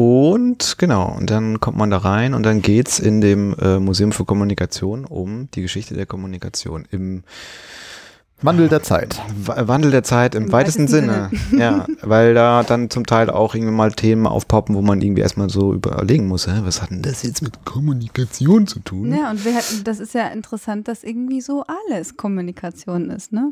Und 0.00 0.76
genau, 0.76 1.16
und 1.16 1.30
dann 1.30 1.58
kommt 1.58 1.78
man 1.78 1.88
da 1.88 1.96
rein 1.96 2.34
und 2.34 2.42
dann 2.42 2.60
geht's 2.60 2.98
in 2.98 3.22
dem 3.22 3.54
äh, 3.58 3.78
Museum 3.78 4.12
für 4.12 4.26
Kommunikation 4.26 5.06
um 5.06 5.48
die 5.54 5.62
Geschichte 5.62 5.94
der 5.94 6.04
Kommunikation 6.04 6.86
im 6.90 7.22
Wandel 8.42 8.68
der 8.68 8.82
Zeit. 8.82 9.18
Wa- 9.34 9.66
Wandel 9.68 9.90
der 9.90 10.02
Zeit 10.02 10.34
im, 10.34 10.44
Im 10.44 10.52
weitesten, 10.52 10.82
weitesten 10.92 11.06
Sinne. 11.06 11.30
ja, 11.58 11.86
weil 12.02 12.34
da 12.34 12.62
dann 12.62 12.90
zum 12.90 13.06
Teil 13.06 13.30
auch 13.30 13.54
irgendwie 13.54 13.72
mal 13.72 13.90
Themen 13.90 14.26
aufpoppen, 14.26 14.74
wo 14.74 14.82
man 14.82 15.00
irgendwie 15.00 15.22
erstmal 15.22 15.48
so 15.48 15.72
überlegen 15.72 16.28
muss, 16.28 16.46
hä, 16.46 16.60
was 16.64 16.82
hat 16.82 16.90
denn 16.90 17.00
das 17.00 17.22
jetzt 17.22 17.40
mit 17.40 17.64
Kommunikation 17.64 18.66
zu 18.66 18.80
tun? 18.80 19.14
Ja, 19.16 19.30
und 19.30 19.46
wir 19.46 19.54
hatten, 19.54 19.82
das 19.84 19.98
ist 19.98 20.12
ja 20.12 20.26
interessant, 20.26 20.88
dass 20.88 21.04
irgendwie 21.04 21.40
so 21.40 21.64
alles 21.88 22.18
Kommunikation 22.18 23.08
ist, 23.08 23.32
ne? 23.32 23.50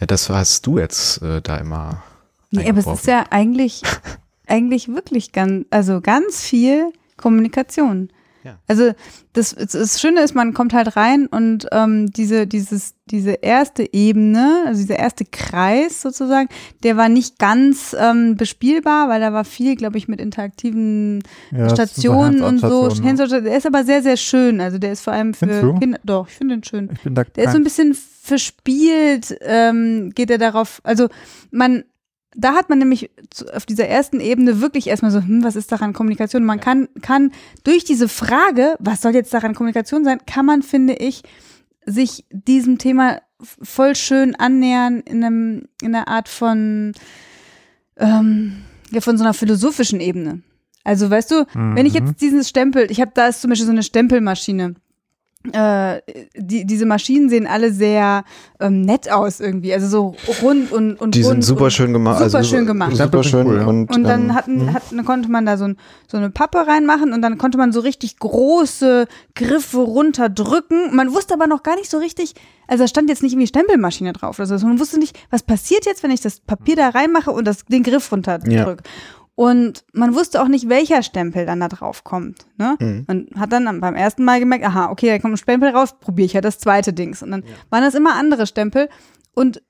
Ja, 0.00 0.06
das 0.08 0.28
hast 0.30 0.66
du 0.66 0.78
jetzt 0.78 1.22
äh, 1.22 1.40
da 1.40 1.58
immer. 1.58 2.02
Nee, 2.50 2.68
aber 2.68 2.80
es 2.80 2.86
ist 2.86 3.06
ja 3.06 3.24
eigentlich, 3.30 3.82
eigentlich 4.46 4.88
wirklich 4.88 5.32
ganz, 5.32 5.66
also 5.70 6.00
ganz 6.00 6.42
viel 6.42 6.92
Kommunikation. 7.16 8.10
Ja. 8.46 8.58
Also 8.68 8.92
das, 9.32 9.56
das, 9.56 10.00
Schöne 10.00 10.22
ist, 10.22 10.36
man 10.36 10.54
kommt 10.54 10.72
halt 10.72 10.96
rein 10.96 11.26
und 11.26 11.66
ähm, 11.72 12.12
diese, 12.12 12.46
dieses, 12.46 12.94
diese 13.06 13.32
erste 13.32 13.92
Ebene, 13.92 14.62
also 14.66 14.80
dieser 14.80 15.00
erste 15.00 15.24
Kreis 15.24 16.00
sozusagen, 16.00 16.48
der 16.84 16.96
war 16.96 17.08
nicht 17.08 17.40
ganz 17.40 17.94
ähm, 17.98 18.36
bespielbar, 18.36 19.08
weil 19.08 19.20
da 19.20 19.32
war 19.32 19.44
viel, 19.44 19.74
glaube 19.74 19.98
ich, 19.98 20.06
mit 20.06 20.20
interaktiven 20.20 21.24
Ja, 21.50 21.68
Stationen 21.70 22.42
und 22.42 22.60
so. 22.60 22.86
Ne? 22.88 23.14
Der 23.16 23.56
ist 23.56 23.66
aber 23.66 23.82
sehr, 23.82 24.02
sehr 24.02 24.16
schön. 24.16 24.60
Also 24.60 24.78
der 24.78 24.92
ist 24.92 25.02
vor 25.02 25.12
allem 25.12 25.34
für? 25.34 25.74
Kinder. 25.80 25.98
Doch, 26.04 26.28
ich 26.28 26.34
finde 26.34 26.54
den 26.54 26.62
schön. 26.64 26.90
Ich 26.92 27.02
bin 27.02 27.16
da 27.16 27.24
Der 27.24 27.46
ist 27.46 27.50
so 27.50 27.58
ein 27.58 27.64
bisschen 27.64 27.96
verspielt, 28.22 29.36
ähm, 29.40 30.12
geht 30.14 30.30
er 30.30 30.38
darauf, 30.38 30.80
also 30.84 31.08
man, 31.50 31.82
da 32.36 32.54
hat 32.54 32.68
man 32.68 32.78
nämlich 32.78 33.10
auf 33.54 33.66
dieser 33.66 33.88
ersten 33.88 34.20
Ebene 34.20 34.60
wirklich 34.60 34.86
erstmal 34.88 35.10
so, 35.10 35.20
hm, 35.20 35.42
was 35.42 35.56
ist 35.56 35.72
daran 35.72 35.92
Kommunikation? 35.94 36.44
Man 36.44 36.60
kann, 36.60 36.88
kann 37.02 37.32
durch 37.64 37.84
diese 37.84 38.08
Frage, 38.08 38.76
was 38.78 39.00
soll 39.00 39.14
jetzt 39.14 39.32
daran 39.32 39.54
Kommunikation 39.54 40.04
sein, 40.04 40.20
kann 40.26 40.46
man, 40.46 40.62
finde 40.62 40.94
ich, 40.94 41.22
sich 41.86 42.24
diesem 42.30 42.78
Thema 42.78 43.20
voll 43.40 43.94
schön 43.94 44.34
annähern 44.34 45.00
in 45.00 45.24
einem, 45.24 45.68
in 45.82 45.94
einer 45.94 46.08
Art 46.08 46.28
von, 46.28 46.92
ähm, 47.96 48.62
ja, 48.90 49.00
von 49.00 49.16
so 49.16 49.24
einer 49.24 49.34
philosophischen 49.34 50.00
Ebene. 50.00 50.42
Also, 50.84 51.10
weißt 51.10 51.30
du, 51.32 51.44
wenn 51.54 51.84
ich 51.86 51.94
Mhm. 51.98 52.06
jetzt 52.06 52.20
dieses 52.20 52.48
Stempel, 52.48 52.90
ich 52.90 53.00
habe 53.00 53.10
da 53.14 53.26
ist 53.26 53.40
zum 53.40 53.50
Beispiel 53.50 53.66
so 53.66 53.72
eine 53.72 53.82
Stempelmaschine. 53.82 54.74
Äh, 55.52 56.02
die, 56.36 56.64
diese 56.64 56.86
Maschinen 56.86 57.28
sehen 57.28 57.46
alle 57.46 57.72
sehr 57.72 58.24
ähm, 58.60 58.82
nett 58.82 59.10
aus 59.10 59.40
irgendwie, 59.40 59.72
also 59.72 59.86
so 59.86 60.14
rund 60.42 60.72
und 60.72 61.00
und 61.00 61.14
Die 61.14 61.22
sind 61.22 61.32
rund 61.32 61.44
super 61.44 61.64
und 61.64 61.72
schön 61.72 61.92
gemacht. 61.92 62.18
Super 62.18 62.38
also, 62.38 62.56
schön 62.56 62.66
gemacht. 62.66 62.96
Super 62.96 63.22
schön. 63.22 63.46
Cool, 63.46 63.56
ja. 63.56 63.66
und, 63.66 63.94
Und 63.94 64.04
dann 64.04 64.24
ähm, 64.24 64.34
hatten, 64.34 64.74
hat, 64.74 64.82
dann 64.90 65.04
konnte 65.04 65.30
man 65.30 65.46
da 65.46 65.56
so, 65.56 65.64
ein, 65.64 65.76
so 66.06 66.16
eine 66.16 66.30
Pappe 66.30 66.66
reinmachen 66.66 67.12
und 67.12 67.22
dann 67.22 67.38
konnte 67.38 67.58
man 67.58 67.72
so 67.72 67.80
richtig 67.80 68.18
große 68.18 69.06
Griffe 69.34 69.78
runterdrücken. 69.78 70.94
Man 70.94 71.12
wusste 71.12 71.34
aber 71.34 71.46
noch 71.46 71.62
gar 71.62 71.76
nicht 71.76 71.90
so 71.90 71.98
richtig, 71.98 72.34
also 72.66 72.84
da 72.84 72.88
stand 72.88 73.08
jetzt 73.08 73.22
nicht 73.22 73.32
irgendwie 73.32 73.48
Stempelmaschine 73.48 74.12
drauf. 74.12 74.40
Also 74.40 74.54
man 74.66 74.80
wusste 74.80 74.98
nicht, 74.98 75.18
was 75.30 75.42
passiert 75.42 75.86
jetzt, 75.86 76.02
wenn 76.02 76.10
ich 76.10 76.20
das 76.20 76.40
Papier 76.40 76.76
da 76.76 76.88
reinmache 76.90 77.30
und 77.30 77.46
das, 77.46 77.64
den 77.64 77.82
Griff 77.82 78.10
runterdrücke. 78.10 78.82
Und 79.36 79.84
man 79.92 80.14
wusste 80.14 80.42
auch 80.42 80.48
nicht, 80.48 80.70
welcher 80.70 81.02
Stempel 81.02 81.44
dann 81.44 81.60
da 81.60 81.68
drauf 81.68 82.04
kommt. 82.04 82.46
Ne? 82.56 82.74
Mhm. 82.80 83.04
Man 83.06 83.26
hat 83.38 83.52
dann 83.52 83.80
beim 83.80 83.94
ersten 83.94 84.24
Mal 84.24 84.40
gemerkt, 84.40 84.64
aha, 84.64 84.90
okay, 84.90 85.08
da 85.08 85.18
kommt 85.18 85.34
ein 85.34 85.36
Stempel 85.36 85.68
raus, 85.68 85.94
probiere 86.00 86.24
ich 86.24 86.32
ja 86.32 86.40
das 86.40 86.58
zweite 86.58 86.94
Dings. 86.94 87.22
Und 87.22 87.32
dann 87.32 87.44
waren 87.68 87.82
das 87.82 87.94
immer 87.94 88.14
andere 88.14 88.46
Stempel. 88.46 88.88
Und 89.34 89.62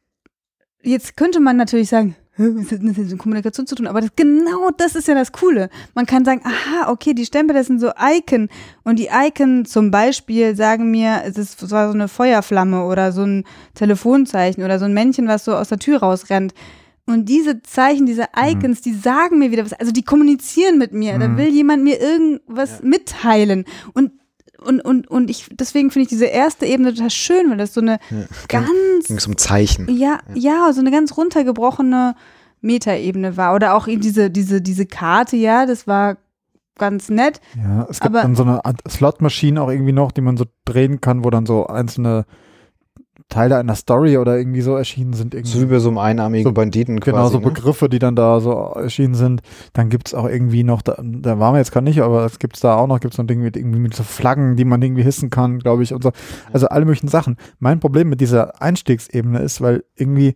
jetzt 0.82 1.16
könnte 1.16 1.40
man 1.40 1.56
natürlich 1.56 1.88
sagen, 1.88 2.14
"Hä, 2.36 2.44
was 2.54 2.70
hat 2.70 2.78
das 2.80 2.96
jetzt 2.96 3.10
mit 3.10 3.18
Kommunikation 3.18 3.66
zu 3.66 3.74
tun? 3.74 3.88
Aber 3.88 4.00
das, 4.00 4.10
genau 4.14 4.70
das 4.76 4.94
ist 4.94 5.08
ja 5.08 5.16
das 5.16 5.32
Coole. 5.32 5.68
Man 5.96 6.06
kann 6.06 6.24
sagen, 6.24 6.42
aha, 6.44 6.88
okay, 6.88 7.12
die 7.12 7.26
Stempel, 7.26 7.56
das 7.56 7.66
sind 7.66 7.80
so 7.80 7.90
Icon. 8.00 8.48
Und 8.84 9.00
die 9.00 9.08
Icon 9.12 9.64
zum 9.64 9.90
Beispiel 9.90 10.54
sagen 10.54 10.92
mir, 10.92 11.22
es 11.24 11.36
ist 11.38 11.60
es 11.60 11.72
war 11.72 11.88
so 11.88 11.94
eine 11.94 12.06
Feuerflamme 12.06 12.84
oder 12.84 13.10
so 13.10 13.24
ein 13.24 13.42
Telefonzeichen 13.74 14.62
oder 14.62 14.78
so 14.78 14.84
ein 14.84 14.94
Männchen, 14.94 15.26
was 15.26 15.44
so 15.44 15.56
aus 15.56 15.70
der 15.70 15.80
Tür 15.80 15.98
rausrennt. 15.98 16.54
Und 17.06 17.28
diese 17.28 17.62
Zeichen, 17.62 18.04
diese 18.06 18.26
Icons, 18.36 18.80
die 18.80 18.92
sagen 18.92 19.38
mir 19.38 19.52
wieder 19.52 19.64
was. 19.64 19.72
Also 19.72 19.92
die 19.92 20.02
kommunizieren 20.02 20.76
mit 20.78 20.92
mir. 20.92 21.18
Da 21.18 21.36
will 21.36 21.48
jemand 21.48 21.84
mir 21.84 22.00
irgendwas 22.00 22.82
mitteilen. 22.82 23.64
Und 23.94 24.12
und, 24.58 24.80
und, 24.80 25.06
und 25.08 25.30
ich, 25.30 25.46
deswegen 25.52 25.90
finde 25.90 26.04
ich 26.04 26.08
diese 26.08 26.24
erste 26.24 26.66
Ebene 26.66 26.92
total 26.92 27.10
schön, 27.10 27.50
weil 27.50 27.58
das 27.58 27.74
so 27.74 27.80
eine 27.80 27.98
ganz 28.48 28.68
ging 29.06 29.16
es 29.18 29.26
um 29.26 29.36
Zeichen. 29.36 29.86
ja, 29.96 30.18
ja, 30.34 30.72
so 30.72 30.80
eine 30.80 30.90
ganz 30.90 31.16
runtergebrochene 31.16 32.16
Metaebene 32.62 33.36
war. 33.36 33.54
Oder 33.54 33.74
auch 33.74 33.86
eben 33.86 34.00
diese, 34.00 34.30
diese, 34.30 34.60
diese 34.60 34.86
Karte, 34.86 35.36
ja, 35.36 35.66
das 35.66 35.86
war 35.86 36.16
ganz 36.78 37.08
nett. 37.10 37.40
Ja, 37.56 37.82
es 37.88 38.00
gibt 38.00 38.14
Aber- 38.14 38.22
dann 38.22 38.34
so 38.34 38.42
eine 38.42 38.64
Art 38.64 38.80
Slot-Maschine 38.88 39.62
auch 39.62 39.70
irgendwie 39.70 39.92
noch, 39.92 40.10
die 40.10 40.20
man 40.22 40.36
so 40.36 40.46
drehen 40.64 41.00
kann, 41.00 41.22
wo 41.24 41.30
dann 41.30 41.46
so 41.46 41.66
einzelne 41.66 42.24
Teile 43.28 43.58
einer 43.58 43.74
Story 43.74 44.18
oder 44.18 44.38
irgendwie 44.38 44.60
so 44.60 44.76
erschienen 44.76 45.12
sind. 45.12 45.34
Irgendwie. 45.34 45.50
So 45.52 45.60
wie 45.60 45.66
bei 45.66 45.78
so 45.80 45.88
einem 45.88 45.98
einarmigen 45.98 46.44
So- 46.44 46.52
Banditen 46.52 47.00
quasi. 47.00 47.10
Genau, 47.16 47.28
so 47.28 47.38
ne? 47.38 47.44
Begriffe, 47.44 47.88
die 47.88 47.98
dann 47.98 48.14
da 48.14 48.40
so 48.40 48.52
erschienen 48.52 49.14
sind. 49.14 49.42
Dann 49.72 49.88
gibt's 49.88 50.14
auch 50.14 50.28
irgendwie 50.28 50.62
noch, 50.62 50.80
da, 50.82 50.96
da 51.02 51.38
waren 51.38 51.54
wir 51.54 51.58
jetzt 51.58 51.72
gar 51.72 51.80
nicht, 51.80 52.00
aber 52.00 52.24
es 52.24 52.38
gibt's 52.38 52.60
da 52.60 52.76
auch 52.76 52.86
noch, 52.86 53.00
gibt's 53.00 53.16
so 53.16 53.22
ein 53.22 53.26
Ding 53.26 53.40
mit 53.42 53.56
irgendwie 53.56 53.80
mit 53.80 53.94
so 53.94 54.04
Flaggen, 54.04 54.54
die 54.56 54.64
man 54.64 54.80
irgendwie 54.80 55.02
hissen 55.02 55.28
kann, 55.30 55.58
glaube 55.58 55.82
ich, 55.82 55.92
und 55.92 56.02
so. 56.02 56.12
Also 56.52 56.68
alle 56.68 56.84
möglichen 56.84 57.08
Sachen. 57.08 57.36
Mein 57.58 57.80
Problem 57.80 58.08
mit 58.08 58.20
dieser 58.20 58.62
Einstiegsebene 58.62 59.40
ist, 59.40 59.60
weil 59.60 59.84
irgendwie, 59.96 60.34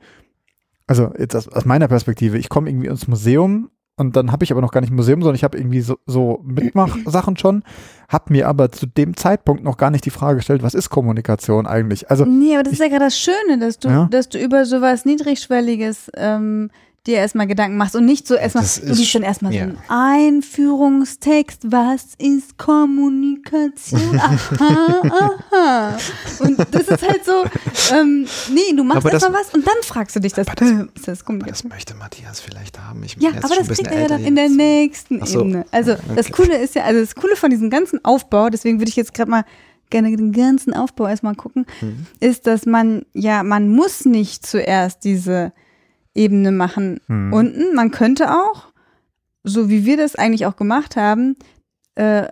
also 0.89 1.13
jetzt 1.17 1.37
aus, 1.37 1.47
aus 1.49 1.65
meiner 1.65 1.87
Perspektive, 1.87 2.39
ich 2.39 2.49
komme 2.49 2.69
irgendwie 2.69 2.89
ins 2.89 3.07
Museum 3.07 3.71
und 4.01 4.17
dann 4.17 4.33
habe 4.33 4.43
ich 4.45 4.51
aber 4.51 4.61
noch 4.63 4.73
gar 4.73 4.81
nicht 4.81 4.91
ein 4.91 4.97
Museum, 4.97 5.21
sondern 5.21 5.35
ich 5.37 5.45
habe 5.45 5.59
irgendwie 5.59 5.83
so, 5.83 5.99
so 6.07 6.41
Mitmachsachen 6.43 7.37
schon, 7.37 7.63
habe 8.09 8.33
mir 8.33 8.49
aber 8.49 8.73
zu 8.73 8.87
dem 8.87 9.15
Zeitpunkt 9.17 9.63
noch 9.63 9.77
gar 9.77 9.91
nicht 9.91 10.05
die 10.07 10.11
Frage 10.11 10.37
gestellt, 10.37 10.63
was 10.63 10.75
ist 10.75 10.89
Kommunikation 10.91 11.67
eigentlich? 11.67 12.11
Also 12.11 12.25
Nee, 12.25 12.55
aber 12.55 12.63
das 12.63 12.73
ist 12.73 12.79
ja 12.81 12.89
gerade 12.89 13.05
das 13.05 13.19
Schöne, 13.19 13.59
dass 13.61 13.79
du, 13.79 13.89
Ja. 13.89 14.09
dass 14.11 14.29
du 14.31 14.39
über 14.39 14.65
sowas 14.65 15.05
Niedrigschwelliges 15.05 16.11
ähm, 16.17 16.71
dir 17.07 17.17
erstmal 17.17 17.47
Gedanken 17.47 17.79
machst 17.79 17.97
und 17.97 18.05
nicht 18.05 18.27
so 18.27 18.35
erstmal, 18.35 18.63
Das 18.65 18.81
du 18.81 18.93
liest 18.93 19.15
dann 19.15 19.23
erstmal 19.23 19.55
ja. 19.55 19.65
so 19.65 19.71
einen 19.71 19.79
Einführungstext, 19.89 21.63
was 21.73 22.09
ist 22.19 22.59
Kommunikation? 22.59 24.21
Aha, 24.21 25.03
aha. 25.51 25.99
Und 26.41 26.59
das 26.71 26.89
ist 26.89 27.03
halt 27.09 27.25
so, 27.25 27.45
ähm, 27.95 28.27
nee, 28.53 28.77
du 28.77 28.85
machst 28.85 28.99
Aber 28.99 29.11
das- 29.11 29.23
erstmal 29.23 29.41
was 29.43 29.55
und 29.55 29.67
dann 29.67 29.75
fragst 29.83 30.15
du 30.17 30.21
dich 30.21 30.33
das, 30.35 30.47
das- 30.55 30.69
ist 30.71 31.09
das 31.09 31.25
Das 31.47 31.65
möchte 31.65 31.95
Matthias 31.95 32.41
vielleicht 32.41 32.79
haben. 32.79 33.03
Ich 33.03 33.17
Ja, 33.19 33.31
aber 33.31 33.57
das 33.57 33.69
kriegt 33.69 33.91
er 33.91 34.01
ja 34.03 34.09
dann 34.09 34.23
in 34.25 34.35
der 34.35 34.45
jetzt. 34.49 34.57
nächsten 34.57 35.25
so. 35.25 35.41
Ebene. 35.41 35.65
Also 35.71 35.95
das 36.15 36.27
Okay. 36.27 36.33
Coole 36.33 36.57
ist 36.59 36.75
ja, 36.75 36.85
also 36.85 37.01
das 37.01 37.15
Coole 37.15 37.37
von 37.37 37.51
diesem 37.51 37.71
ganzen 37.71 38.05
Aufbau, 38.05 38.51
deswegen 38.51 38.79
würde 38.79 38.91
ich 38.91 38.97
jetzt 38.97 39.15
gerade 39.15 39.31
mal 39.31 39.45
gerne 39.89 40.15
den 40.15 40.33
ganzen 40.33 40.75
Aufbau 40.75 41.09
erstmal 41.09 41.35
gucken, 41.35 41.67
Mhm. 41.81 42.07
ist, 42.21 42.47
dass 42.47 42.67
man, 42.67 43.07
ja, 43.15 43.43
man 43.43 43.69
muss 43.71 44.05
nicht 44.05 44.47
zuerst 44.47 45.03
diese 45.05 45.53
Ebene 46.15 46.53
machen 46.53 47.01
Hm. 47.07 47.33
unten. 47.33 47.75
Man 47.75 47.91
könnte 47.91 48.31
auch, 48.33 48.67
so 49.45 49.69
wie 49.69 49.85
wir 49.87 49.97
das 49.97 50.17
eigentlich 50.17 50.47
auch 50.47 50.57
gemacht 50.57 50.97
haben, 50.97 51.37
äh, 51.95 52.29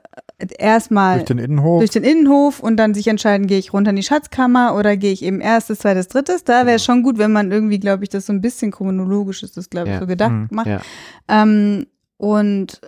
erstmal 0.58 1.16
durch 1.18 1.26
den 1.26 1.38
Innenhof. 1.38 1.80
durch 1.80 1.90
den 1.90 2.04
Innenhof 2.04 2.60
und 2.60 2.76
dann 2.76 2.94
sich 2.94 3.08
entscheiden, 3.08 3.46
gehe 3.48 3.58
ich 3.58 3.72
runter 3.72 3.90
in 3.90 3.96
die 3.96 4.02
Schatzkammer 4.04 4.76
oder 4.76 4.96
gehe 4.96 5.12
ich 5.12 5.22
eben 5.22 5.40
erstes, 5.40 5.80
zweites, 5.80 6.08
drittes. 6.08 6.44
Da 6.44 6.64
wäre 6.64 6.76
es 6.76 6.84
schon 6.84 7.02
gut, 7.02 7.18
wenn 7.18 7.32
man 7.32 7.50
irgendwie, 7.50 7.78
glaube 7.80 8.04
ich, 8.04 8.08
das 8.10 8.26
so 8.26 8.32
ein 8.32 8.40
bisschen 8.40 8.70
chronologisch 8.70 9.42
ist, 9.42 9.56
das 9.56 9.68
glaube 9.68 9.88
ich 9.88 9.94
Ja. 9.94 10.00
so 10.00 10.06
gedacht 10.06 10.30
Mhm. 10.32 10.48
macht. 10.50 10.66
Ja. 10.68 10.80
Ähm, 11.28 11.86
und 12.18 12.80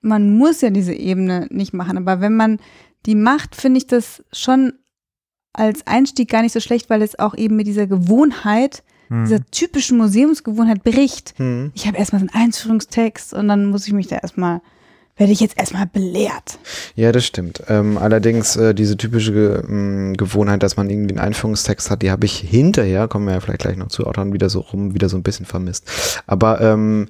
man 0.00 0.36
muss 0.36 0.60
ja 0.60 0.70
diese 0.70 0.94
Ebene 0.94 1.46
nicht 1.50 1.72
machen, 1.74 1.96
aber 1.96 2.20
wenn 2.20 2.36
man 2.36 2.58
die 3.06 3.14
macht, 3.14 3.54
finde 3.56 3.78
ich 3.78 3.86
das 3.86 4.22
schon 4.32 4.72
als 5.52 5.86
Einstieg 5.86 6.28
gar 6.28 6.42
nicht 6.42 6.52
so 6.52 6.60
schlecht, 6.60 6.90
weil 6.90 7.02
es 7.02 7.18
auch 7.18 7.34
eben 7.36 7.56
mit 7.56 7.66
dieser 7.66 7.86
Gewohnheit 7.86 8.82
Hm. 9.08 9.24
dieser 9.24 9.44
typischen 9.50 9.98
Museumsgewohnheit 9.98 10.82
bricht. 10.84 11.34
Hm. 11.36 11.72
Ich 11.74 11.86
habe 11.86 11.96
erstmal 11.96 12.20
so 12.20 12.28
einen 12.28 12.44
Einführungstext 12.44 13.34
und 13.34 13.48
dann 13.48 13.66
muss 13.66 13.86
ich 13.86 13.92
mich 13.92 14.08
da 14.08 14.16
erstmal, 14.16 14.60
werde 15.16 15.32
ich 15.32 15.40
jetzt 15.40 15.58
erstmal 15.58 15.86
belehrt. 15.86 16.58
Ja, 16.94 17.12
das 17.12 17.24
stimmt. 17.24 17.62
Ähm, 17.68 17.98
allerdings 17.98 18.56
äh, 18.56 18.74
diese 18.74 18.96
typische 18.96 19.32
Ge 19.32 19.62
ähm, 19.68 20.16
Gewohnheit, 20.16 20.62
dass 20.62 20.76
man 20.76 20.90
irgendwie 20.90 21.16
einen 21.16 21.26
Einführungstext 21.26 21.90
hat, 21.90 22.02
die 22.02 22.10
habe 22.10 22.26
ich 22.26 22.36
hinterher, 22.38 23.08
kommen 23.08 23.26
wir 23.26 23.34
ja 23.34 23.40
vielleicht 23.40 23.60
gleich 23.60 23.76
noch 23.76 23.88
zu 23.88 24.06
Autoren 24.06 24.32
wieder 24.32 24.50
so 24.50 24.60
rum, 24.60 24.94
wieder 24.94 25.08
so 25.08 25.16
ein 25.16 25.22
bisschen 25.22 25.46
vermisst. 25.46 25.90
Aber 26.26 26.60
ähm, 26.60 27.08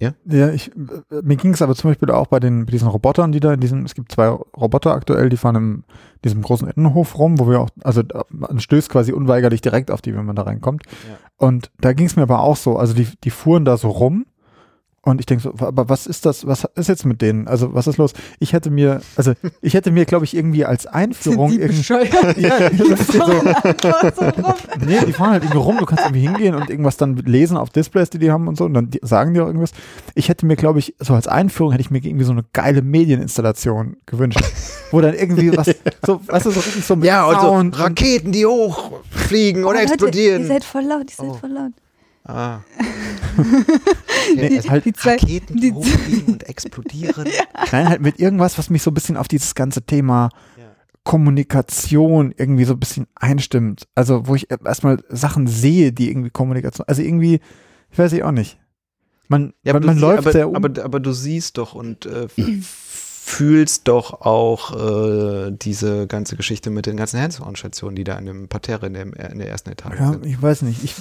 Ja, 0.00 0.12
ich, 0.50 0.72
äh, 0.72 1.22
mir 1.22 1.36
ging 1.36 1.52
es 1.54 1.62
aber 1.62 1.74
zum 1.74 1.90
Beispiel 1.90 2.10
auch 2.10 2.26
bei 2.26 2.40
den 2.40 2.66
bei 2.66 2.72
diesen 2.72 2.88
Robotern, 2.88 3.30
die 3.32 3.40
da 3.40 3.54
in 3.54 3.60
diesem, 3.60 3.84
es 3.84 3.94
gibt 3.94 4.10
zwei 4.12 4.28
Roboter 4.28 4.92
aktuell, 4.92 5.28
die 5.28 5.36
fahren 5.36 5.54
in 5.56 5.84
diesem 6.24 6.42
großen 6.42 6.68
Innenhof 6.68 7.16
rum, 7.18 7.38
wo 7.38 7.48
wir 7.48 7.60
auch, 7.60 7.70
also 7.82 8.02
da- 8.02 8.24
man 8.28 8.58
stößt 8.58 8.90
quasi 8.90 9.12
unweigerlich 9.12 9.60
direkt 9.60 9.90
auf 9.92 10.02
die, 10.02 10.14
wenn 10.14 10.26
man 10.26 10.34
da 10.36 10.42
reinkommt. 10.42 10.82
Ja. 11.08 11.16
Und 11.46 11.70
da 11.80 11.92
ging 11.92 12.06
es 12.06 12.16
mir 12.16 12.22
aber 12.22 12.40
auch 12.40 12.56
so, 12.56 12.76
also 12.76 12.92
die, 12.92 13.06
die 13.22 13.30
fuhren 13.30 13.64
da 13.64 13.76
so 13.76 13.88
rum 13.88 14.26
und 15.04 15.20
ich 15.20 15.26
denke 15.26 15.42
so, 15.42 15.54
aber 15.66 15.88
was 15.88 16.06
ist 16.06 16.24
das, 16.26 16.46
was 16.46 16.64
ist 16.76 16.88
jetzt 16.88 17.04
mit 17.04 17.20
denen? 17.22 17.46
Also 17.46 17.74
was 17.74 17.86
ist 17.86 17.98
los? 17.98 18.12
Ich 18.38 18.52
hätte 18.52 18.70
mir, 18.70 19.00
also 19.16 19.32
ich 19.60 19.74
hätte 19.74 19.90
mir, 19.90 20.04
glaube 20.06 20.24
ich, 20.24 20.34
irgendwie 20.36 20.64
als 20.64 20.86
Einführung 20.86 21.52
irgendwie. 21.52 21.76
bescheuert? 21.78 22.08
Ja, 22.38 22.56
ist 22.56 23.12
ja 23.14 23.26
so, 23.26 23.32
so 23.32 24.24
rum. 24.24 24.54
Nee, 24.86 24.98
die 25.06 25.12
fahren 25.12 25.30
halt 25.32 25.42
irgendwie 25.44 25.58
rum, 25.62 25.76
du 25.78 25.84
kannst 25.86 26.04
irgendwie 26.04 26.26
hingehen 26.26 26.54
und 26.54 26.70
irgendwas 26.70 26.96
dann 26.96 27.16
lesen 27.16 27.56
auf 27.56 27.70
Displays, 27.70 28.10
die 28.10 28.18
die 28.18 28.30
haben 28.30 28.48
und 28.48 28.56
so 28.56 28.64
und 28.64 28.74
dann 28.74 28.90
die, 28.90 29.00
sagen 29.02 29.34
die 29.34 29.40
auch 29.40 29.46
irgendwas. 29.46 29.70
Ich 30.14 30.28
hätte 30.28 30.46
mir, 30.46 30.56
glaube 30.56 30.78
ich, 30.78 30.94
so 30.98 31.14
als 31.14 31.28
Einführung 31.28 31.72
hätte 31.72 31.82
ich 31.82 31.90
mir 31.90 31.98
irgendwie 32.04 32.24
so 32.24 32.32
eine 32.32 32.44
geile 32.52 32.82
Medieninstallation 32.82 33.96
gewünscht, 34.06 34.40
wo 34.90 35.00
dann 35.00 35.14
irgendwie 35.14 35.56
was, 35.56 35.66
so, 36.06 36.20
weißt 36.26 36.46
du, 36.46 36.50
so 36.50 36.60
richtig 36.60 36.84
so 36.84 36.96
mit 36.96 37.06
ja, 37.06 37.24
und 37.26 37.34
so 37.36 37.40
Sound 37.42 37.74
und- 37.74 37.80
Raketen, 37.80 38.32
die 38.32 38.46
hochfliegen 38.46 39.64
oder 39.64 39.74
Oh, 39.78 39.80
Leute, 39.80 39.92
explodieren. 39.92 40.42
Ihr 40.42 40.48
seid 40.48 40.64
voll 40.64 40.82
laut, 40.84 41.10
ihr 41.10 41.16
seid 41.16 41.26
Oh. 41.28 41.34
voll 41.34 41.50
laut. 41.50 41.72
ah. 42.24 42.60
Nee, 44.36 44.46
ist 44.48 44.70
halt, 44.70 44.84
Die 44.84 44.92
zwei, 44.92 45.12
Raketen, 45.12 45.56
die 45.56 45.60
die- 45.70 45.72
hochfliegen 45.72 46.34
und 46.34 46.42
explodieren. 46.48 47.26
nein, 47.72 47.88
halt 47.88 48.00
mit 48.00 48.18
irgendwas, 48.18 48.58
was 48.58 48.70
mich 48.70 48.82
so 48.82 48.90
ein 48.90 48.94
bisschen 48.94 49.16
auf 49.16 49.28
dieses 49.28 49.54
ganze 49.54 49.82
Thema 49.82 50.30
Ja. 50.58 50.64
Kommunikation 51.04 52.32
irgendwie 52.36 52.64
so 52.64 52.72
ein 52.74 52.80
bisschen 52.80 53.06
einstimmt. 53.14 53.86
Also, 53.94 54.26
wo 54.26 54.34
ich 54.34 54.48
erstmal 54.50 55.02
Sachen 55.08 55.46
sehe, 55.46 55.92
die 55.92 56.10
irgendwie 56.10 56.30
Kommunikation, 56.30 56.86
also 56.88 57.02
irgendwie, 57.02 57.40
ich 57.90 57.98
weiß 57.98 58.12
ich 58.12 58.22
auch 58.24 58.32
nicht. 58.32 58.58
Man, 59.28 59.54
Ja, 59.62 59.72
man, 59.72 59.82
aber, 59.82 59.86
man 59.86 59.96
du, 59.96 60.00
läuft 60.02 60.18
aber, 60.18 60.32
sehr 60.32 60.48
um. 60.48 60.56
aber, 60.56 60.84
aber 60.84 61.00
du 61.00 61.12
siehst 61.12 61.56
doch 61.58 61.74
und 61.74 62.06
äh, 62.06 62.26
fühlst 63.26 63.88
doch 63.88 64.20
auch 64.20 64.76
äh, 64.76 65.50
diese 65.50 66.06
ganze 66.06 66.36
Geschichte 66.36 66.68
mit 66.68 66.84
den 66.84 66.98
ganzen 66.98 67.18
Hands-on-Stationen, 67.18 67.96
die 67.96 68.04
da 68.04 68.18
in 68.18 68.26
dem 68.26 68.48
Parterre 68.48 68.86
in, 68.86 68.92
dem, 68.92 69.14
in 69.14 69.38
der 69.38 69.48
ersten 69.48 69.70
Etage 69.70 69.98
ja, 69.98 70.12
sind. 70.12 70.26
ich 70.26 70.40
weiß 70.42 70.60
nicht. 70.60 70.84
Ich 70.84 70.94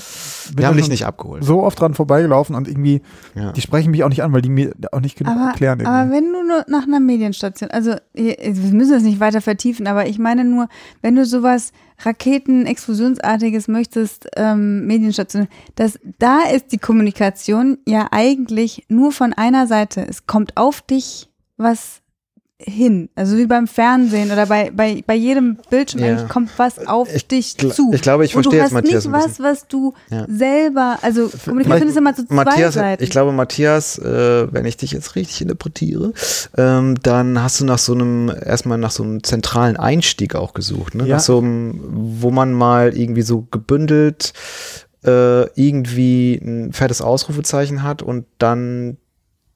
bin 0.48 0.60
Wir 0.60 0.68
haben 0.68 0.80
schon 0.80 0.88
nicht 0.88 1.06
abgeholt. 1.06 1.44
so 1.44 1.62
oft 1.64 1.78
dran 1.82 1.94
vorbeigelaufen 1.94 2.56
und 2.56 2.70
irgendwie, 2.70 3.02
Ja. 3.36 3.52
die 3.52 3.60
sprechen 3.60 3.92
mich 3.92 4.06
auch 4.06 4.10
nicht 4.10 4.24
an, 4.24 4.32
weil 4.32 4.42
die 4.42 4.48
mir 4.50 4.72
auch 4.94 5.02
nicht 5.02 5.18
genug 5.18 5.34
aber, 5.34 5.48
erklären. 5.50 5.86
aber 5.86 5.98
Irgendwie. 6.00 6.16
wenn 6.16 6.32
du 6.34 6.48
nur 6.48 6.66
nach 6.70 6.84
einer 6.88 7.02
Medienstation, 7.02 7.70
also 7.72 7.96
wir 8.14 8.38
müssen 8.72 8.94
das 8.94 9.04
nicht 9.04 9.20
weiter 9.20 9.42
vertiefen, 9.42 9.86
aber 9.86 10.08
ich 10.08 10.18
meine 10.18 10.46
nur, 10.46 10.70
wenn 11.02 11.16
du 11.18 11.26
sowas 11.26 11.74
Raketen-Explosionsartiges 12.06 13.68
möchtest, 13.68 14.28
ähm, 14.38 14.88
Medienstation, 14.88 15.48
das, 15.76 16.00
da 16.20 16.44
ist 16.54 16.72
die 16.72 16.78
Kommunikation 16.78 17.80
ja 17.86 18.08
eigentlich 18.12 18.86
nur 18.88 19.12
von 19.12 19.34
einer 19.34 19.68
Seite. 19.68 20.06
Es 20.08 20.26
kommt 20.26 20.56
auf 20.56 20.82
dich 20.82 21.30
was 21.58 22.03
hin. 22.60 23.10
Also 23.16 23.36
wie 23.38 23.46
beim 23.46 23.68
Fernsehen 23.68 24.32
oder 24.32 24.46
bei, 24.46 24.72
bei, 24.72 25.04
bei 25.06 25.16
jedem 25.16 25.58
Bildschirm 25.70 26.02
Ja. 26.02 26.08
eigentlich 26.12 26.30
kommt 26.30 26.52
was 26.58 26.88
auf 26.88 27.14
Ich 27.14 27.28
dich 27.28 27.58
zu. 27.58 27.92
ich 27.94 28.02
glaube, 28.02 28.26
ich 28.26 28.36
Und 28.36 28.44
verstehe 28.44 28.52
du 28.52 28.56
jetzt 28.58 28.66
hast 28.66 28.72
Matthias 28.74 29.06
nicht 29.06 29.14
ein 29.14 29.22
was, 29.22 29.40
was 29.40 29.68
du 29.68 29.94
Ja. 30.10 30.26
selber, 30.30 30.98
also 31.02 31.30
Kommunikation 31.44 31.90
ist 31.90 31.98
immer 31.98 32.16
zu 32.16 32.26
zwei 32.26 32.36
Matthias, 32.36 32.76
Seiten. 32.76 33.04
ich 33.04 33.10
glaube, 33.10 33.32
Matthias, 33.34 33.98
äh, 33.98 34.48
wenn 34.54 34.66
ich 34.66 34.78
dich 34.78 34.92
jetzt 34.92 35.16
richtig 35.16 35.42
interpretiere, 35.42 36.14
ähm, 36.56 36.96
dann 37.04 37.42
hast 37.42 37.60
du 37.60 37.66
nach 37.66 37.80
so 37.80 37.94
einem, 37.94 38.30
erstmal 38.30 38.78
nach 38.78 38.92
so 38.92 39.04
einem 39.04 39.24
zentralen 39.24 39.76
Einstieg 39.76 40.36
auch 40.36 40.54
gesucht, 40.54 40.96
ne? 40.96 41.06
Ja. 41.08 41.16
Nach 41.16 41.22
so 41.24 41.40
einem, 41.40 41.80
wo 42.22 42.32
man 42.32 42.54
mal 42.54 42.96
irgendwie 42.96 43.24
so 43.24 43.46
gebündelt 43.52 44.34
äh, 45.06 45.50
irgendwie 45.60 46.36
ein 46.42 46.72
fettes 46.72 47.02
Ausrufezeichen 47.02 47.84
hat 47.84 48.02
und 48.02 48.26
dann 48.38 48.98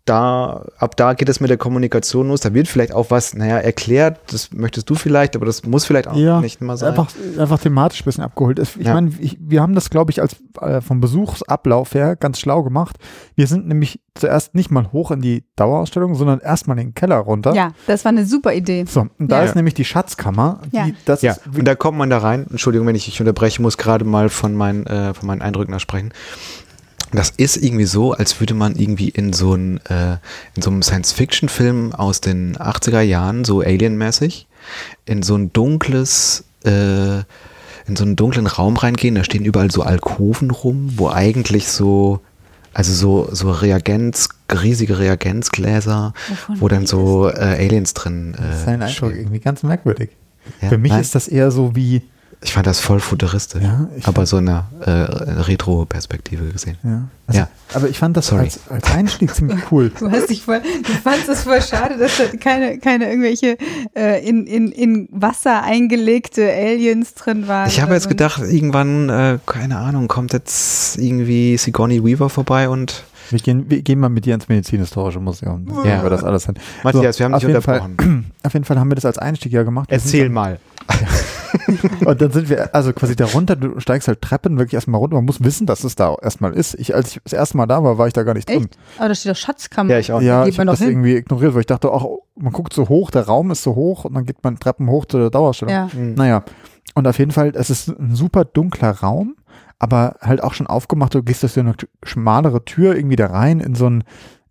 da, 0.09 0.65
ab 0.77 0.95
da 0.97 1.13
geht 1.13 1.29
es 1.29 1.39
mit 1.39 1.49
der 1.49 1.57
Kommunikation 1.57 2.29
los. 2.29 2.41
Da 2.41 2.53
wird 2.53 2.67
vielleicht 2.67 2.93
auch 2.93 3.11
was, 3.11 3.33
naja, 3.33 3.57
erklärt, 3.57 4.19
das 4.31 4.51
möchtest 4.53 4.89
du 4.89 4.95
vielleicht, 4.95 5.35
aber 5.35 5.45
das 5.45 5.65
muss 5.65 5.85
vielleicht 5.85 6.07
auch 6.07 6.15
Ja, 6.15 6.41
nicht 6.41 6.61
immer 6.61 6.77
sein. 6.77 6.89
Einfach, 6.89 7.07
einfach 7.37 7.59
thematisch 7.59 8.01
ein 8.01 8.05
bisschen 8.05 8.23
abgeholt. 8.23 8.59
Ich 8.59 8.75
Ja. 8.77 8.93
meine, 8.93 9.11
ich, 9.19 9.37
wir 9.39 9.61
haben 9.61 9.75
das, 9.75 9.89
glaube 9.89 10.11
ich, 10.11 10.21
als 10.21 10.37
äh, 10.61 10.81
vom 10.81 10.99
Besuchsablauf 11.01 11.93
her 11.93 12.15
ganz 12.15 12.39
schlau 12.39 12.63
gemacht. 12.63 12.97
Wir 13.35 13.47
sind 13.47 13.67
nämlich 13.67 13.99
zuerst 14.15 14.55
nicht 14.55 14.71
mal 14.71 14.91
hoch 14.91 15.11
in 15.11 15.21
die 15.21 15.43
Dauerausstellung, 15.55 16.15
sondern 16.15 16.39
erstmal 16.39 16.79
in 16.79 16.87
den 16.87 16.93
Keller 16.95 17.17
runter. 17.17 17.53
ja, 17.53 17.73
das 17.85 18.03
war 18.05 18.09
eine 18.09 18.25
super 18.25 18.53
Idee. 18.53 18.85
So, 18.89 19.01
und 19.19 19.31
da 19.31 19.39
Ja. 19.39 19.45
ist 19.49 19.55
nämlich 19.55 19.75
die 19.75 19.85
Schatzkammer. 19.85 20.61
Die, 20.71 20.75
Ja. 20.77 20.87
das 21.05 21.21
Ja, 21.21 21.33
ist 21.33 21.41
und 21.47 21.65
da 21.65 21.75
kommt 21.75 21.97
man 21.97 22.09
da 22.09 22.17
rein. 22.19 22.47
Entschuldigung, 22.49 22.87
wenn 22.87 22.95
ich 22.95 23.05
dich 23.05 23.19
unterbreche, 23.19 23.61
muss 23.61 23.77
gerade 23.77 24.05
mal 24.05 24.29
von 24.29 24.55
meinen, 24.55 24.87
äh, 24.87 25.13
von 25.13 25.27
meinen 25.27 25.41
Eindrücken 25.41 25.71
da 25.73 25.79
sprechen. 25.79 26.11
Das 27.11 27.29
ist 27.37 27.57
irgendwie 27.57 27.85
so, 27.85 28.13
als 28.13 28.39
würde 28.39 28.53
man 28.53 28.75
irgendwie 28.75 29.09
in 29.09 29.31
so, 29.31 29.53
ein, 29.53 29.79
äh, 29.85 30.17
in 30.55 30.61
so 30.61 30.69
einem 30.69 30.81
Science-Fiction-Film 30.81 31.93
aus 31.93 32.21
den 32.21 32.57
80er 32.57 33.01
Jahren, 33.01 33.45
so 33.45 33.61
Alien-mäßig, 33.61 34.47
in 35.05 35.23
so 35.23 35.35
ein 35.35 35.53
dunkles, 35.53 36.43
äh, 36.65 37.19
in 37.19 37.95
so 37.95 38.03
einen 38.03 38.15
dunklen 38.17 38.47
Raum 38.47 38.75
reingehen. 38.75 39.15
Da 39.15 39.23
stehen 39.23 39.45
überall 39.45 39.71
so 39.71 39.83
Alkoven 39.83 40.51
rum, 40.51 40.93
wo 40.97 41.09
eigentlich 41.09 41.69
so, 41.69 42.19
also 42.73 42.91
so, 42.93 43.29
so 43.33 43.51
Reagenz, 43.51 44.27
riesige 44.51 44.99
Reagenzgläser, 44.99 46.13
Wovon 46.27 46.61
wo 46.61 46.67
dann 46.67 46.85
so 46.85 47.29
äh, 47.29 47.33
Aliens 47.65 47.93
drin 47.93 48.33
äh, 48.33 48.65
sein 48.65 48.81
Eindruck 48.81 49.11
stehen. 49.11 49.19
irgendwie 49.19 49.39
ganz 49.39 49.63
merkwürdig. 49.63 50.09
Ja, 50.61 50.69
Für 50.69 50.77
mich 50.77 50.91
nein. 50.91 51.01
ist 51.01 51.15
das 51.15 51.27
eher 51.27 51.51
so 51.51 51.75
wie, 51.75 52.01
Ich 52.41 52.53
fand 52.53 52.67
das 52.67 52.79
voll 52.79 52.99
futuristisch. 52.99 53.63
Ja, 53.63 53.87
ich 53.95 54.07
aber 54.07 54.25
so 54.27 54.37
in 54.37 54.47
einer 54.47 54.65
äh, 54.81 54.91
Retro-Perspektive 55.41 56.45
gesehen. 56.51 56.77
ja. 56.83 57.03
Also, 57.25 57.39
Ja. 57.41 57.47
Aber 57.73 57.89
ich 57.89 57.97
fand 57.97 58.15
das 58.15 58.27
Sorry. 58.27 58.43
als, 58.43 58.59
als 58.69 58.89
Einstieg 58.91 59.33
ziemlich 59.33 59.59
cool. 59.71 59.91
Du 59.99 60.09
hast 60.11 60.29
dich 60.29 60.43
voll, 60.43 60.61
du 60.61 60.91
fandst 61.03 61.27
es 61.29 61.41
voll 61.43 61.61
schade, 61.61 61.97
dass 61.97 62.17
da 62.17 62.25
keine, 62.37 62.77
keine 62.77 63.09
irgendwelche 63.09 63.57
äh, 63.95 64.25
in, 64.27 64.45
in, 64.45 64.71
in 64.71 65.09
Wasser 65.11 65.63
eingelegte 65.63 66.43
Aliens 66.51 67.15
drin 67.15 67.47
waren. 67.47 67.67
Ich 67.69 67.81
habe 67.81 67.93
jetzt 67.95 68.03
so. 68.03 68.09
gedacht, 68.09 68.41
irgendwann, 68.41 69.09
äh, 69.09 69.39
keine 69.45 69.77
Ahnung, 69.79 70.07
kommt 70.07 70.31
jetzt 70.33 70.97
irgendwie 70.97 71.57
Sigourney 71.57 72.03
Weaver 72.05 72.29
vorbei 72.29 72.69
und 72.69 73.03
Wir 73.31 73.39
gehen, 73.39 73.69
wir 73.69 73.81
gehen 73.81 73.99
mal 73.99 74.09
mit 74.09 74.25
dir 74.25 74.35
ins 74.35 74.47
Medizinhistorische 74.47 75.19
Museum. 75.19 75.67
Ja. 75.83 75.89
ja. 75.97 76.03
wir 76.03 76.09
das 76.11 76.23
alles 76.23 76.45
hin. 76.45 76.55
Matthias, 76.83 77.17
wir 77.19 77.25
haben 77.25 77.33
dich 77.33 77.43
jeden 77.43 77.61
Fall- 77.61 77.81
unterbrochen. 77.81 78.31
Auf 78.43 78.53
jeden 78.53 78.63
Fall 78.65 78.79
haben 78.79 78.89
wir 78.91 78.95
das 78.95 79.05
als 79.05 79.17
Einstieg 79.17 79.51
ja 79.51 79.63
gemacht. 79.63 79.89
Wir 79.91 79.99
sind 79.99 80.31
mal. 80.31 80.59
dann, 80.87 80.99
und 82.05 82.21
dann 82.21 82.31
sind 82.31 82.49
wir, 82.49 82.73
also 82.73 82.93
quasi 82.93 83.15
da 83.15 83.25
runter, 83.25 83.55
du 83.55 83.79
steigst 83.79 84.07
halt 84.07 84.21
Treppen 84.21 84.57
wirklich 84.57 84.73
erstmal 84.73 84.99
runter. 84.99 85.15
Man 85.15 85.25
muss 85.25 85.43
wissen, 85.43 85.67
dass 85.67 85.83
es 85.83 85.95
da 85.95 86.15
erstmal 86.21 86.53
ist. 86.53 86.75
Ich, 86.75 86.95
als 86.95 87.15
ich 87.15 87.21
das 87.23 87.33
erste 87.33 87.57
Mal 87.57 87.65
da 87.65 87.83
war, 87.83 87.97
war 87.97 88.07
ich 88.07 88.13
da 88.13 88.23
gar 88.23 88.33
nicht 88.33 88.49
drin. 88.49 88.65
Echt? 88.65 88.77
Aber 88.97 89.09
da 89.09 89.15
steht 89.15 89.31
doch 89.31 89.37
Schatzkammer. 89.37 89.91
Ja, 89.91 89.99
ich 89.99 90.11
auch. 90.11 90.21
Ja, 90.21 90.43
geht 90.43 90.53
ich 90.53 90.59
habe 90.59 90.69
das 90.69 90.79
hin. 90.79 90.89
irgendwie 90.89 91.15
ignoriert, 91.15 91.53
weil 91.53 91.61
ich 91.61 91.67
dachte 91.67 91.91
auch, 91.91 92.19
man 92.35 92.53
guckt 92.53 92.73
so 92.73 92.89
hoch, 92.89 93.11
der 93.11 93.25
Raum 93.25 93.51
ist 93.51 93.63
so 93.63 93.75
hoch 93.75 94.05
und 94.05 94.13
dann 94.13 94.25
geht 94.25 94.43
man 94.43 94.59
Treppen 94.59 94.89
hoch 94.89 95.05
zu 95.05 95.17
der 95.17 95.29
Dauerstellung. 95.29 95.73
Ja. 95.73 95.89
Hm. 95.91 96.15
Naja, 96.15 96.43
und 96.93 97.07
auf 97.07 97.19
jeden 97.19 97.31
Fall, 97.31 97.51
es 97.55 97.69
ist 97.69 97.89
ein 97.89 98.15
super 98.15 98.45
dunkler 98.45 98.91
Raum, 98.91 99.35
aber 99.79 100.15
halt 100.21 100.41
auch 100.43 100.53
schon 100.53 100.67
aufgemacht. 100.67 101.13
Du 101.13 101.21
gehst 101.21 101.43
durch 101.43 101.53
so 101.53 101.59
eine 101.59 101.75
schmalere 102.03 102.65
Tür 102.65 102.95
irgendwie 102.95 103.15
da 103.15 103.27
rein 103.27 103.59
in 103.59 103.75
so 103.75 103.85
einen, 103.85 104.01
in 104.01 104.05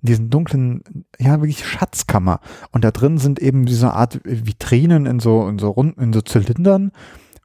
diesen 0.07 0.31
dunklen, 0.31 0.83
ja, 1.19 1.41
wirklich 1.41 1.67
Schatzkammer. 1.67 2.41
Und 2.73 2.85
da 2.85 2.91
drin 2.91 3.19
sind 3.19 3.39
eben 3.39 3.67
diese 3.67 3.93
Art 3.93 4.21
Vitrinen 4.25 5.07
in 5.07 5.21
so, 5.21 5.49
in 5.49 5.59
so 5.59 5.71
runden, 5.71 6.01
in 6.01 6.13
so 6.13 6.21
Zylindern. 6.21 6.93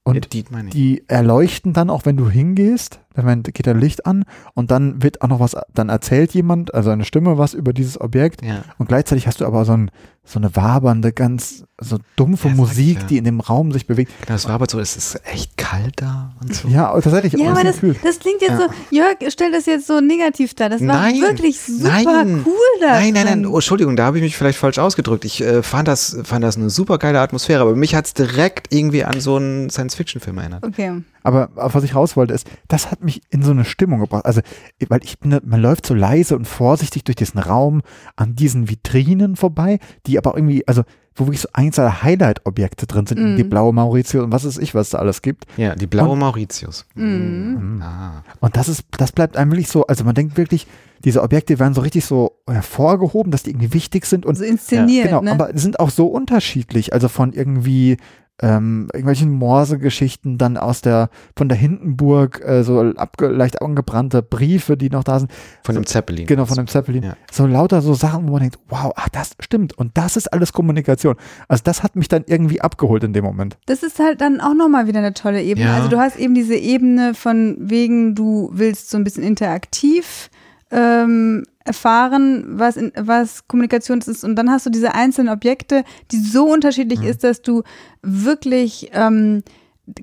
Und 0.03 0.33
die 0.33 0.43
die 0.73 1.03
erleuchten 1.07 1.73
dann 1.73 1.91
auch, 1.91 2.05
wenn 2.05 2.17
du 2.17 2.29
hingehst. 2.29 3.01
Dann 3.13 3.43
geht 3.43 3.67
da 3.67 3.71
Licht 3.73 4.05
an 4.05 4.23
und 4.53 4.71
dann 4.71 5.03
wird 5.03 5.21
auch 5.21 5.27
noch 5.27 5.39
was, 5.39 5.55
dann 5.73 5.89
erzählt 5.89 6.33
jemand, 6.33 6.73
also 6.73 6.91
eine 6.91 7.03
Stimme 7.05 7.37
was 7.37 7.53
über 7.53 7.73
dieses 7.73 7.99
Objekt. 7.99 8.43
Ja. 8.43 8.63
Und 8.77 8.87
gleichzeitig 8.87 9.27
hast 9.27 9.41
du 9.41 9.45
aber 9.45 9.65
so, 9.65 9.73
ein, 9.73 9.91
so 10.23 10.39
eine 10.39 10.55
wabernde, 10.55 11.11
ganz 11.11 11.65
so 11.79 11.97
dumpfe 12.15 12.49
Ja, 12.49 12.53
Musik, 12.55 12.99
ja. 12.99 13.07
die 13.07 13.17
in 13.17 13.23
dem 13.25 13.39
Raum 13.39 13.71
sich 13.71 13.87
bewegt. 13.87 14.11
Genau, 14.21 14.35
es 14.35 14.45
war 14.45 14.55
aber 14.55 14.67
so, 14.69 14.79
es 14.79 14.95
ist 14.95 15.19
echt 15.25 15.57
kalt 15.57 15.95
da 15.97 16.33
und 16.39 16.53
so. 16.53 16.67
Ja, 16.67 16.89
aber 16.91 17.01
tatsächlich. 17.01 17.33
Ja, 17.33 17.51
aber 17.51 17.63
das, 17.63 17.79
das 18.03 18.19
klingt 18.19 18.41
jetzt 18.41 18.51
Ja. 18.51 18.57
so, 18.59 18.67
Jörg 18.91 19.17
stellt 19.29 19.53
das 19.53 19.65
jetzt 19.65 19.87
so 19.87 19.99
negativ 19.99 20.53
dar. 20.53 20.69
Das 20.69 20.79
war 20.81 20.87
Nein, 20.87 21.19
wirklich 21.21 21.59
super 21.59 21.89
nein, 22.23 22.43
cool 22.45 22.53
da. 22.79 22.91
Nein, 22.91 23.13
nein, 23.13 23.25
nein, 23.25 23.45
oh, 23.45 23.55
Entschuldigung, 23.55 23.95
da 23.95 24.05
habe 24.05 24.17
ich 24.17 24.23
mich 24.23 24.37
vielleicht 24.37 24.59
falsch 24.59 24.77
ausgedrückt. 24.79 25.25
Ich 25.25 25.41
äh, 25.41 25.63
fand, 25.63 25.87
das, 25.87 26.17
fand 26.23 26.43
das 26.43 26.55
eine 26.55 26.69
super 26.69 26.97
geile 26.97 27.19
Atmosphäre, 27.19 27.61
aber 27.61 27.75
mich 27.75 27.95
hat 27.95 28.05
es 28.05 28.13
direkt 28.13 28.73
irgendwie 28.73 29.03
an 29.03 29.19
so 29.19 29.35
einen 29.35 29.69
Science-Fiction-Film 29.69 30.37
erinnert. 30.37 30.65
Okay. 30.65 31.01
Aber 31.23 31.49
auf 31.55 31.75
was 31.75 31.83
ich 31.83 31.95
raus 31.95 32.15
wollte, 32.17 32.33
ist, 32.33 32.47
das 32.67 32.91
hat 32.91 33.03
mich 33.03 33.21
in 33.29 33.43
so 33.43 33.51
eine 33.51 33.65
Stimmung 33.65 33.99
gebracht. 33.99 34.25
Also, 34.25 34.41
weil 34.89 35.03
ich 35.03 35.19
bin, 35.19 35.31
da- 35.31 35.39
man 35.43 35.61
läuft 35.61 35.85
so 35.85 35.93
leise 35.93 36.35
und 36.35 36.45
vorsichtig 36.47 37.03
durch 37.03 37.15
diesen 37.15 37.39
Raum 37.39 37.81
an 38.15 38.35
diesen 38.35 38.69
Vitrinen 38.69 39.35
vorbei, 39.35 39.79
die 40.07 40.17
aber 40.17 40.35
irgendwie, 40.35 40.67
also 40.67 40.83
wo 41.15 41.25
wirklich 41.25 41.41
so 41.41 41.49
einzelne 41.51 42.03
Highlight-Objekte 42.03 42.87
drin 42.87 43.05
sind, 43.05 43.19
Mhm. 43.19 43.35
die 43.35 43.43
blaue 43.43 43.73
Mauritius 43.73 44.23
und 44.23 44.31
was 44.31 44.45
weiß 44.45 44.57
ich, 44.59 44.73
was 44.73 44.87
es 44.87 44.91
da 44.91 44.99
alles 44.99 45.21
gibt. 45.21 45.45
Ja, 45.57 45.75
die 45.75 45.85
blaue 45.85 46.15
Mauritius. 46.15 46.85
Mhm. 46.95 47.75
Mhm. 47.75 47.81
Ah. 47.81 48.23
Und 48.39 48.55
das 48.55 48.69
ist, 48.69 48.83
das 48.97 49.11
bleibt 49.11 49.35
einem 49.35 49.51
wirklich 49.51 49.67
so, 49.67 49.85
also 49.87 50.05
man 50.05 50.15
denkt 50.15 50.37
wirklich, 50.37 50.67
diese 51.03 51.21
Objekte 51.21 51.59
werden 51.59 51.73
so 51.73 51.81
richtig 51.81 52.05
so 52.05 52.37
hervorgehoben, 52.47 53.29
dass 53.31 53.43
die 53.43 53.49
irgendwie 53.49 53.73
wichtig 53.73 54.05
sind 54.05 54.25
und 54.25 54.35
so 54.37 54.43
inszeniert, 54.45 55.07
genau, 55.07 55.21
ne? 55.21 55.31
aber 55.33 55.49
sind 55.57 55.79
auch 55.81 55.89
so 55.89 56.07
unterschiedlich, 56.07 56.93
also 56.93 57.09
von 57.09 57.33
irgendwie 57.33 57.97
ähm, 58.41 58.87
irgendwelchen 58.93 59.31
Morse-Geschichten 59.31 60.37
dann 60.37 60.57
aus 60.57 60.81
der, 60.81 61.09
von 61.35 61.47
der 61.49 61.57
Hindenburg, 61.57 62.41
äh, 62.45 62.63
so 62.63 62.79
abge, 62.81 63.27
leicht 63.27 63.61
angebrannte 63.61 64.21
Briefe, 64.21 64.77
die 64.77 64.89
noch 64.89 65.03
da 65.03 65.19
sind, 65.19 65.31
Von 65.63 65.75
dem 65.75 65.85
Zeppelin. 65.85 66.25
genau, 66.25 66.45
von 66.45 66.57
dem 66.57 66.67
Zeppelin, 66.67 67.03
Ja. 67.03 67.13
so 67.31 67.45
lauter 67.45 67.81
so 67.81 67.93
Sachen, 67.93 68.27
wo 68.27 68.31
man 68.33 68.41
denkt, 68.41 68.59
wow, 68.69 68.91
ach, 68.95 69.09
das 69.09 69.31
stimmt 69.39 69.77
und 69.77 69.97
das 69.97 70.17
ist 70.17 70.31
alles 70.33 70.53
Kommunikation. 70.53 71.15
Also 71.47 71.61
das 71.63 71.83
hat 71.83 71.95
mich 71.95 72.07
dann 72.07 72.23
irgendwie 72.27 72.61
abgeholt 72.61 73.03
in 73.03 73.13
dem 73.13 73.23
Moment. 73.23 73.57
Das 73.67 73.83
ist 73.83 73.99
halt 73.99 74.21
dann 74.21 74.41
auch 74.41 74.53
nochmal 74.53 74.87
wieder 74.87 74.99
eine 74.99 75.13
tolle 75.13 75.41
Ebene. 75.43 75.67
Ja. 75.67 75.75
Also 75.75 75.89
du 75.89 75.97
hast 75.99 76.17
eben 76.17 76.33
diese 76.33 76.55
Ebene 76.55 77.13
von 77.13 77.57
wegen, 77.59 78.15
du 78.15 78.49
willst 78.53 78.89
so 78.89 78.97
ein 78.97 79.03
bisschen 79.03 79.23
interaktiv 79.23 80.29
ähm, 80.71 81.43
erfahren, 81.63 82.45
was, 82.47 82.77
in, 82.77 82.91
was 82.97 83.47
Kommunikation 83.47 83.99
ist. 83.99 84.23
Und 84.23 84.35
dann 84.35 84.49
hast 84.49 84.65
du 84.65 84.69
diese 84.69 84.93
einzelnen 84.93 85.31
Objekte, 85.31 85.83
die 86.11 86.17
so 86.17 86.45
unterschiedlich 86.45 87.01
Mhm. 87.01 87.07
ist, 87.07 87.23
dass 87.23 87.41
du 87.41 87.63
wirklich 88.01 88.89
ähm, 88.93 89.43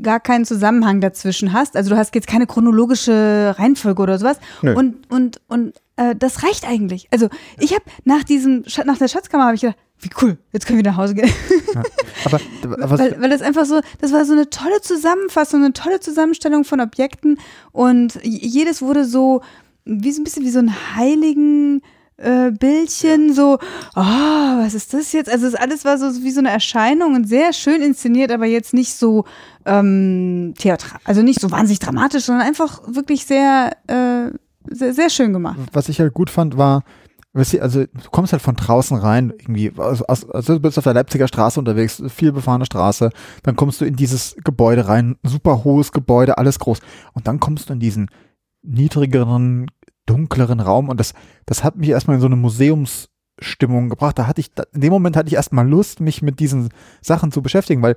gar 0.02 0.20
keinen 0.20 0.44
Zusammenhang 0.44 1.00
dazwischen 1.00 1.52
hast. 1.52 1.76
Also 1.76 1.90
du 1.90 1.96
hast 1.96 2.14
jetzt 2.14 2.26
keine 2.26 2.46
chronologische 2.46 3.54
Reihenfolge 3.58 4.02
oder 4.02 4.18
sowas. 4.18 4.38
Nö. 4.62 4.74
Und, 4.74 5.10
und, 5.10 5.40
und 5.48 5.74
äh, 5.96 6.14
das 6.16 6.44
reicht 6.44 6.68
eigentlich. 6.68 7.08
Also 7.10 7.28
ich 7.58 7.72
habe 7.72 7.84
nach 8.04 8.22
diesem, 8.24 8.64
nach 8.84 8.98
der 8.98 9.08
Schatzkammer 9.08 9.44
habe 9.44 9.54
ich 9.54 9.62
gedacht, 9.62 9.78
wie 10.00 10.10
cool, 10.22 10.38
jetzt 10.52 10.66
können 10.66 10.78
wir 10.78 10.88
nach 10.88 10.96
Hause 10.96 11.14
gehen. 11.14 11.30
Aber, 12.24 12.38
aber 12.62 12.90
was, 12.90 13.00
Weil, 13.00 13.20
weil 13.20 13.30
das 13.30 13.42
einfach 13.42 13.64
so, 13.64 13.80
das 14.00 14.12
war 14.12 14.24
so 14.24 14.32
eine 14.32 14.48
tolle 14.48 14.80
Zusammenfassung, 14.80 15.64
eine 15.64 15.72
tolle 15.72 15.98
Zusammenstellung 15.98 16.64
von 16.64 16.80
Objekten 16.80 17.38
und 17.72 18.18
jedes 18.22 18.80
wurde 18.80 19.04
so, 19.04 19.42
wie 19.88 20.12
so 20.12 20.20
ein 20.20 20.24
bisschen 20.24 20.44
wie 20.44 20.50
so 20.50 20.58
ein 20.58 20.72
heiligen 20.96 21.80
äh, 22.18 22.50
Bildchen, 22.50 23.32
so, 23.32 23.58
oh, 23.94 24.00
was 24.00 24.74
ist 24.74 24.92
das 24.92 25.12
jetzt? 25.12 25.30
Also 25.30 25.46
es 25.46 25.54
alles 25.54 25.84
war 25.84 25.98
so 25.98 26.06
wie 26.22 26.30
so 26.30 26.40
eine 26.40 26.50
Erscheinung 26.50 27.14
und 27.14 27.28
sehr 27.28 27.52
schön 27.52 27.80
inszeniert, 27.80 28.30
aber 28.32 28.44
jetzt 28.46 28.74
nicht 28.74 28.94
so 28.94 29.24
ähm, 29.66 30.54
theatral, 30.58 31.00
also 31.04 31.22
nicht 31.22 31.40
so 31.40 31.50
wahnsinnig 31.50 31.78
dramatisch, 31.78 32.24
sondern 32.24 32.46
einfach 32.46 32.80
wirklich 32.86 33.24
sehr, 33.24 33.76
äh, 33.86 34.30
sehr, 34.70 34.94
sehr 34.94 35.10
schön 35.10 35.32
gemacht. 35.32 35.58
was 35.72 35.88
ich 35.88 36.00
halt 36.00 36.12
gut 36.12 36.28
fand, 36.30 36.56
war, 36.58 36.82
also 37.34 37.84
du 37.84 38.10
kommst 38.10 38.32
halt 38.32 38.42
von 38.42 38.56
draußen 38.56 38.96
rein, 38.96 39.32
irgendwie, 39.38 39.70
also, 39.76 40.04
aus- 40.06 40.28
also 40.28 40.54
du 40.54 40.60
bist 40.60 40.76
auf 40.76 40.84
der 40.84 40.94
Leipziger 40.94 41.28
Straße 41.28 41.60
unterwegs, 41.60 42.02
viel 42.08 42.32
befahrene 42.32 42.66
Straße, 42.66 43.10
dann 43.44 43.54
kommst 43.54 43.80
du 43.80 43.84
in 43.84 43.94
dieses 43.94 44.34
Gebäude 44.42 44.88
rein, 44.88 45.16
super 45.22 45.62
hohes 45.62 45.92
Gebäude, 45.92 46.36
alles 46.36 46.58
groß. 46.58 46.80
Und 47.12 47.28
dann 47.28 47.38
kommst 47.38 47.68
du 47.68 47.74
in 47.74 47.80
diesen 47.80 48.10
niedrigeren, 48.62 49.70
dunkleren 50.08 50.60
Raum 50.60 50.88
und 50.88 50.98
das, 51.00 51.14
das 51.46 51.64
hat 51.64 51.76
mich 51.76 51.88
erstmal 51.90 52.16
in 52.16 52.20
so 52.20 52.26
eine 52.26 52.36
Museumsstimmung 52.36 53.88
gebracht. 53.88 54.18
Da 54.18 54.26
hatte 54.26 54.40
ich, 54.40 54.52
da, 54.54 54.64
in 54.74 54.80
dem 54.80 54.92
Moment 54.92 55.16
hatte 55.16 55.28
ich 55.28 55.34
erstmal 55.34 55.68
Lust, 55.68 56.00
mich 56.00 56.22
mit 56.22 56.40
diesen 56.40 56.70
Sachen 57.00 57.32
zu 57.32 57.42
beschäftigen, 57.42 57.82
weil 57.82 57.96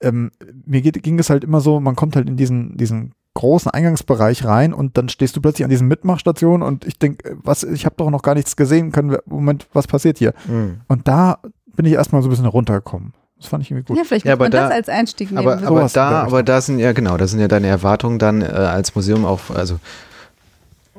ähm, 0.00 0.30
mir 0.66 0.82
geht, 0.82 1.02
ging 1.02 1.18
es 1.18 1.30
halt 1.30 1.44
immer 1.44 1.60
so, 1.60 1.80
man 1.80 1.96
kommt 1.96 2.16
halt 2.16 2.28
in 2.28 2.36
diesen, 2.36 2.76
diesen 2.76 3.12
großen 3.34 3.70
Eingangsbereich 3.70 4.44
rein 4.44 4.72
und 4.72 4.96
dann 4.96 5.08
stehst 5.08 5.34
du 5.36 5.40
plötzlich 5.40 5.64
an 5.64 5.70
diesen 5.70 5.88
Mitmachstationen 5.88 6.62
und 6.66 6.84
ich 6.84 6.98
denke, 6.98 7.36
was, 7.42 7.62
ich 7.64 7.84
habe 7.84 7.96
doch 7.98 8.10
noch 8.10 8.22
gar 8.22 8.34
nichts 8.34 8.54
gesehen, 8.56 8.92
können 8.92 9.10
wir, 9.10 9.22
Moment, 9.26 9.66
was 9.72 9.86
passiert 9.86 10.18
hier? 10.18 10.34
Mhm. 10.46 10.80
Und 10.88 11.08
da 11.08 11.38
bin 11.74 11.86
ich 11.86 11.92
erstmal 11.94 12.22
so 12.22 12.28
ein 12.28 12.30
bisschen 12.30 12.46
runtergekommen. 12.46 13.12
Das 13.36 13.48
fand 13.48 13.64
ich 13.64 13.70
irgendwie 13.72 13.86
gut. 13.88 13.96
Ja, 13.98 14.04
vielleicht 14.04 14.24
Ja, 14.26 14.34
aber 14.34 14.44
man 14.44 14.52
da- 14.52 14.68
das 14.68 14.72
als 14.76 14.88
Einstieg 14.88 15.32
nehmen. 15.32 15.38
Aber, 15.48 15.58
So- 15.58 15.66
aber 15.66 15.88
da, 15.92 16.22
aber 16.22 16.42
da 16.44 16.60
sind 16.60 16.78
ja 16.78 16.92
genau, 16.92 17.16
da 17.16 17.26
sind 17.26 17.40
ja 17.40 17.48
deine 17.48 17.66
Erwartungen 17.66 18.18
dann 18.20 18.42
äh, 18.42 18.44
als 18.46 18.94
Museum 18.94 19.24
auch, 19.24 19.50
also 19.52 19.80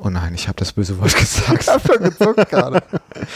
oh 0.02 0.08
nein, 0.08 0.32
ich 0.34 0.48
habe 0.48 0.56
das 0.58 0.72
böse 0.72 0.98
Wort 0.98 1.14
gesagt. 1.18 1.62
Ich 1.62 1.68
hab 1.68 1.86
schon 1.86 2.02
gezuckt 2.02 2.48
gerade. 2.50 2.82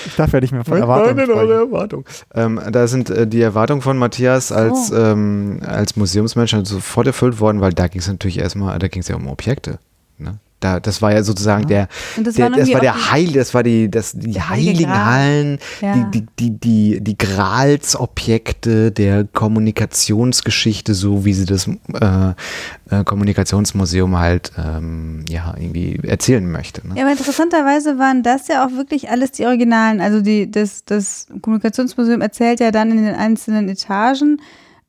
Ich 0.07 0.17
darf 0.17 0.33
ja 0.33 0.41
nicht 0.41 0.53
mehr 0.53 0.65
von 0.65 0.79
Erwartungen 0.79 1.25
sprechen. 1.25 1.51
Erwartung. 1.51 2.05
Ähm, 2.35 2.61
da 2.71 2.87
sind 2.87 3.11
äh, 3.11 3.27
die 3.27 3.41
Erwartungen 3.41 3.83
von 3.83 3.99
Matthias 3.99 4.53
als, 4.53 4.91
ähm, 4.91 5.61
als 5.65 5.97
Museumsmensch 5.97 6.55
sofort 6.65 7.07
erfüllt 7.07 7.41
worden, 7.41 7.61
weil 7.61 7.73
da 7.73 7.89
ging 7.89 8.01
es 8.01 8.09
natürlich 8.09 8.39
erstmal, 8.39 8.79
da 8.79 8.89
ging 8.89 9.03
es 9.03 9.09
ja 9.09 9.17
um 9.17 9.29
Objekte. 9.29 9.79
Da, 10.61 10.79
das 10.79 11.01
war 11.01 11.13
ja 11.13 11.23
sozusagen 11.23 11.67
der, 11.67 11.89
und 12.17 12.27
das 12.27 12.35
der, 12.35 12.45
waren 12.45 12.59
das 12.59 12.71
war 12.73 12.81
der 12.81 13.11
Heil, 13.11 13.33
das 13.33 13.55
war 13.55 13.63
die, 13.63 13.91
das, 13.91 14.13
die 14.13 14.33
Der 14.33 14.49
heilige 14.51 14.71
heiligen 14.71 14.91
Gral. 14.91 15.05
Hallen, 15.05 15.59
Ja. 15.81 15.95
die, 15.95 16.21
die, 16.21 16.27
die, 16.39 16.51
die, 16.61 17.01
die 17.01 17.19
Gralsobjekte 17.19 18.93
der 18.93 19.25
Kommunikationsgeschichte, 19.25 20.95
so 20.95 21.25
wie 21.25 21.33
sie 21.35 21.47
das 21.47 21.67
äh, 21.69 22.31
äh, 22.91 23.05
Kommunikationsmuseum 23.05 24.19
halt 24.19 24.53
ähm, 24.59 25.25
ja 25.29 25.55
irgendwie 25.57 25.99
erzählen 26.07 26.51
möchte. 26.51 26.87
Ne? 26.87 26.95
Ja, 26.97 27.03
aber 27.05 27.13
interessanterweise 27.13 27.99
waren 27.99 28.23
das 28.23 28.49
ja 28.49 28.67
auch 28.67 28.73
wirklich 28.73 29.11
alles 29.11 29.33
die 29.33 29.47
Originalen. 29.47 30.01
Also 30.01 30.21
die, 30.21 30.51
das, 30.51 30.85
das 30.85 31.27
Kommunikationsmuseum 31.41 32.21
erzählt 32.21 32.61
ja 32.61 32.71
dann 32.71 32.91
in 32.91 33.05
den 33.05 33.15
einzelnen 33.15 33.69
Etagen 33.69 34.41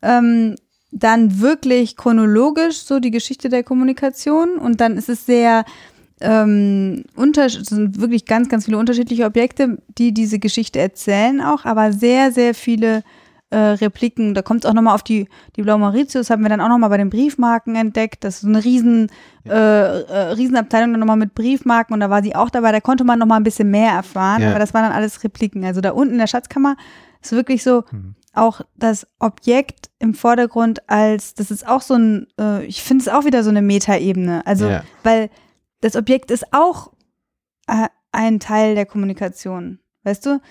ähm, 0.01 0.55
dann 0.91 1.39
wirklich 1.39 1.95
chronologisch 1.95 2.79
so 2.83 2.99
die 2.99 3.11
Geschichte 3.11 3.49
der 3.49 3.63
Kommunikation 3.63 4.57
und 4.57 4.81
dann 4.81 4.97
ist 4.97 5.09
es 5.09 5.25
sehr 5.25 5.63
ähm, 6.19 7.03
unter, 7.15 7.49
sind 7.49 7.99
wirklich 7.99 8.25
ganz, 8.25 8.47
ganz 8.49 8.65
viele 8.65 8.77
unterschiedliche 8.77 9.25
Objekte, 9.25 9.77
die 9.97 10.13
diese 10.13 10.37
Geschichte 10.37 10.79
erzählen 10.79 11.41
auch, 11.41 11.65
aber 11.65 11.93
sehr, 11.93 12.31
sehr 12.31 12.53
viele 12.53 13.03
äh, 13.49 13.57
Repliken. 13.57 14.33
Da 14.33 14.41
kommt 14.43 14.63
es 14.63 14.69
auch 14.69 14.73
nochmal 14.73 14.93
auf 14.93 15.03
die, 15.03 15.27
die 15.55 15.61
Blau 15.63 15.77
Mauritius, 15.77 16.29
haben 16.29 16.43
wir 16.43 16.49
dann 16.49 16.61
auch 16.61 16.69
nochmal 16.69 16.89
bei 16.89 16.97
den 16.97 17.09
Briefmarken 17.09 17.75
entdeckt. 17.75 18.23
Das 18.23 18.35
ist 18.35 18.41
so 18.41 18.47
eine 18.47 18.63
riesen, 18.63 19.09
äh, 19.45 19.51
äh, 19.51 20.17
Riesenabteilung 20.33 20.91
dann 20.91 20.99
nochmal 20.99 21.17
mit 21.17 21.33
Briefmarken 21.33 21.93
und 21.93 21.99
da 22.01 22.09
war 22.09 22.21
sie 22.21 22.35
auch 22.35 22.49
dabei. 22.49 22.71
Da 22.71 22.81
konnte 22.81 23.03
man 23.03 23.17
nochmal 23.17 23.39
ein 23.39 23.43
bisschen 23.43 23.71
mehr 23.71 23.91
erfahren, 23.91 24.41
Ja. 24.43 24.51
aber 24.51 24.59
das 24.59 24.73
waren 24.73 24.83
dann 24.83 24.93
alles 24.93 25.23
Repliken. 25.23 25.65
Also 25.65 25.81
da 25.81 25.91
unten 25.91 26.13
in 26.13 26.19
der 26.19 26.27
Schatzkammer 26.27 26.75
ist 27.21 27.31
wirklich 27.31 27.63
so 27.63 27.83
Hm. 27.89 28.15
Auch 28.33 28.61
das 28.75 29.07
Objekt 29.19 29.89
im 29.99 30.13
Vordergrund 30.13 30.89
als, 30.89 31.33
das 31.33 31.51
ist 31.51 31.67
auch 31.67 31.81
so 31.81 31.95
ein, 31.95 32.27
äh, 32.39 32.65
ich 32.65 32.81
finde 32.81 33.01
es 33.03 33.07
auch 33.09 33.25
wieder 33.25 33.43
so 33.43 33.49
eine 33.49 33.61
Metaebene. 33.61 34.45
Also, 34.45 34.67
Ja. 34.69 34.83
weil 35.03 35.29
das 35.81 35.95
Objekt 35.95 36.31
ist 36.31 36.53
auch 36.53 36.91
äh, 37.67 37.87
ein 38.11 38.39
Teil 38.39 38.75
der 38.75 38.85
Kommunikation. 38.85 39.79
Weißt 40.03 40.25
du? 40.25 40.41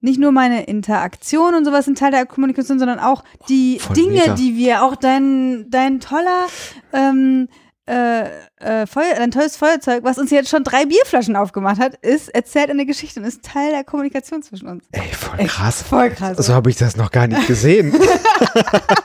Nicht 0.00 0.20
nur 0.20 0.30
meine 0.30 0.64
Interaktion 0.64 1.54
und 1.54 1.64
sowas 1.64 1.84
sind 1.86 1.98
Teil 1.98 2.12
der 2.12 2.24
Kommunikation, 2.26 2.78
sondern 2.78 3.00
auch 3.00 3.24
die 3.48 3.80
Voll 3.80 3.96
Dinge, 3.96 4.12
meta. 4.20 4.34
die 4.34 4.56
wir, 4.56 4.84
auch 4.84 4.94
dein, 4.94 5.66
dein 5.70 5.98
toller, 5.98 6.46
ähm, 6.92 7.48
äh, 7.88 8.24
äh, 8.60 8.86
Feuer, 8.86 9.14
dein 9.16 9.30
tolles 9.30 9.56
Feuerzeug, 9.56 10.04
was 10.04 10.18
uns 10.18 10.30
jetzt 10.30 10.50
schon 10.50 10.62
drei 10.64 10.84
Bierflaschen 10.84 11.36
aufgemacht 11.36 11.78
hat, 11.80 11.94
ist, 11.96 12.28
erzählt 12.28 12.70
eine 12.70 12.84
Geschichte 12.86 13.20
und 13.20 13.26
ist 13.26 13.42
Teil 13.42 13.70
der 13.70 13.84
Kommunikation 13.84 14.42
zwischen 14.42 14.68
uns. 14.68 14.84
Ey, 14.92 15.02
voll 15.12 15.38
Echt 15.38 15.50
krass. 15.50 15.82
Voll 15.82 16.10
krass. 16.10 16.36
So 16.38 16.52
habe 16.54 16.70
ich 16.70 16.76
das 16.76 16.96
noch 16.96 17.10
gar 17.10 17.26
nicht 17.26 17.46
gesehen. 17.46 17.92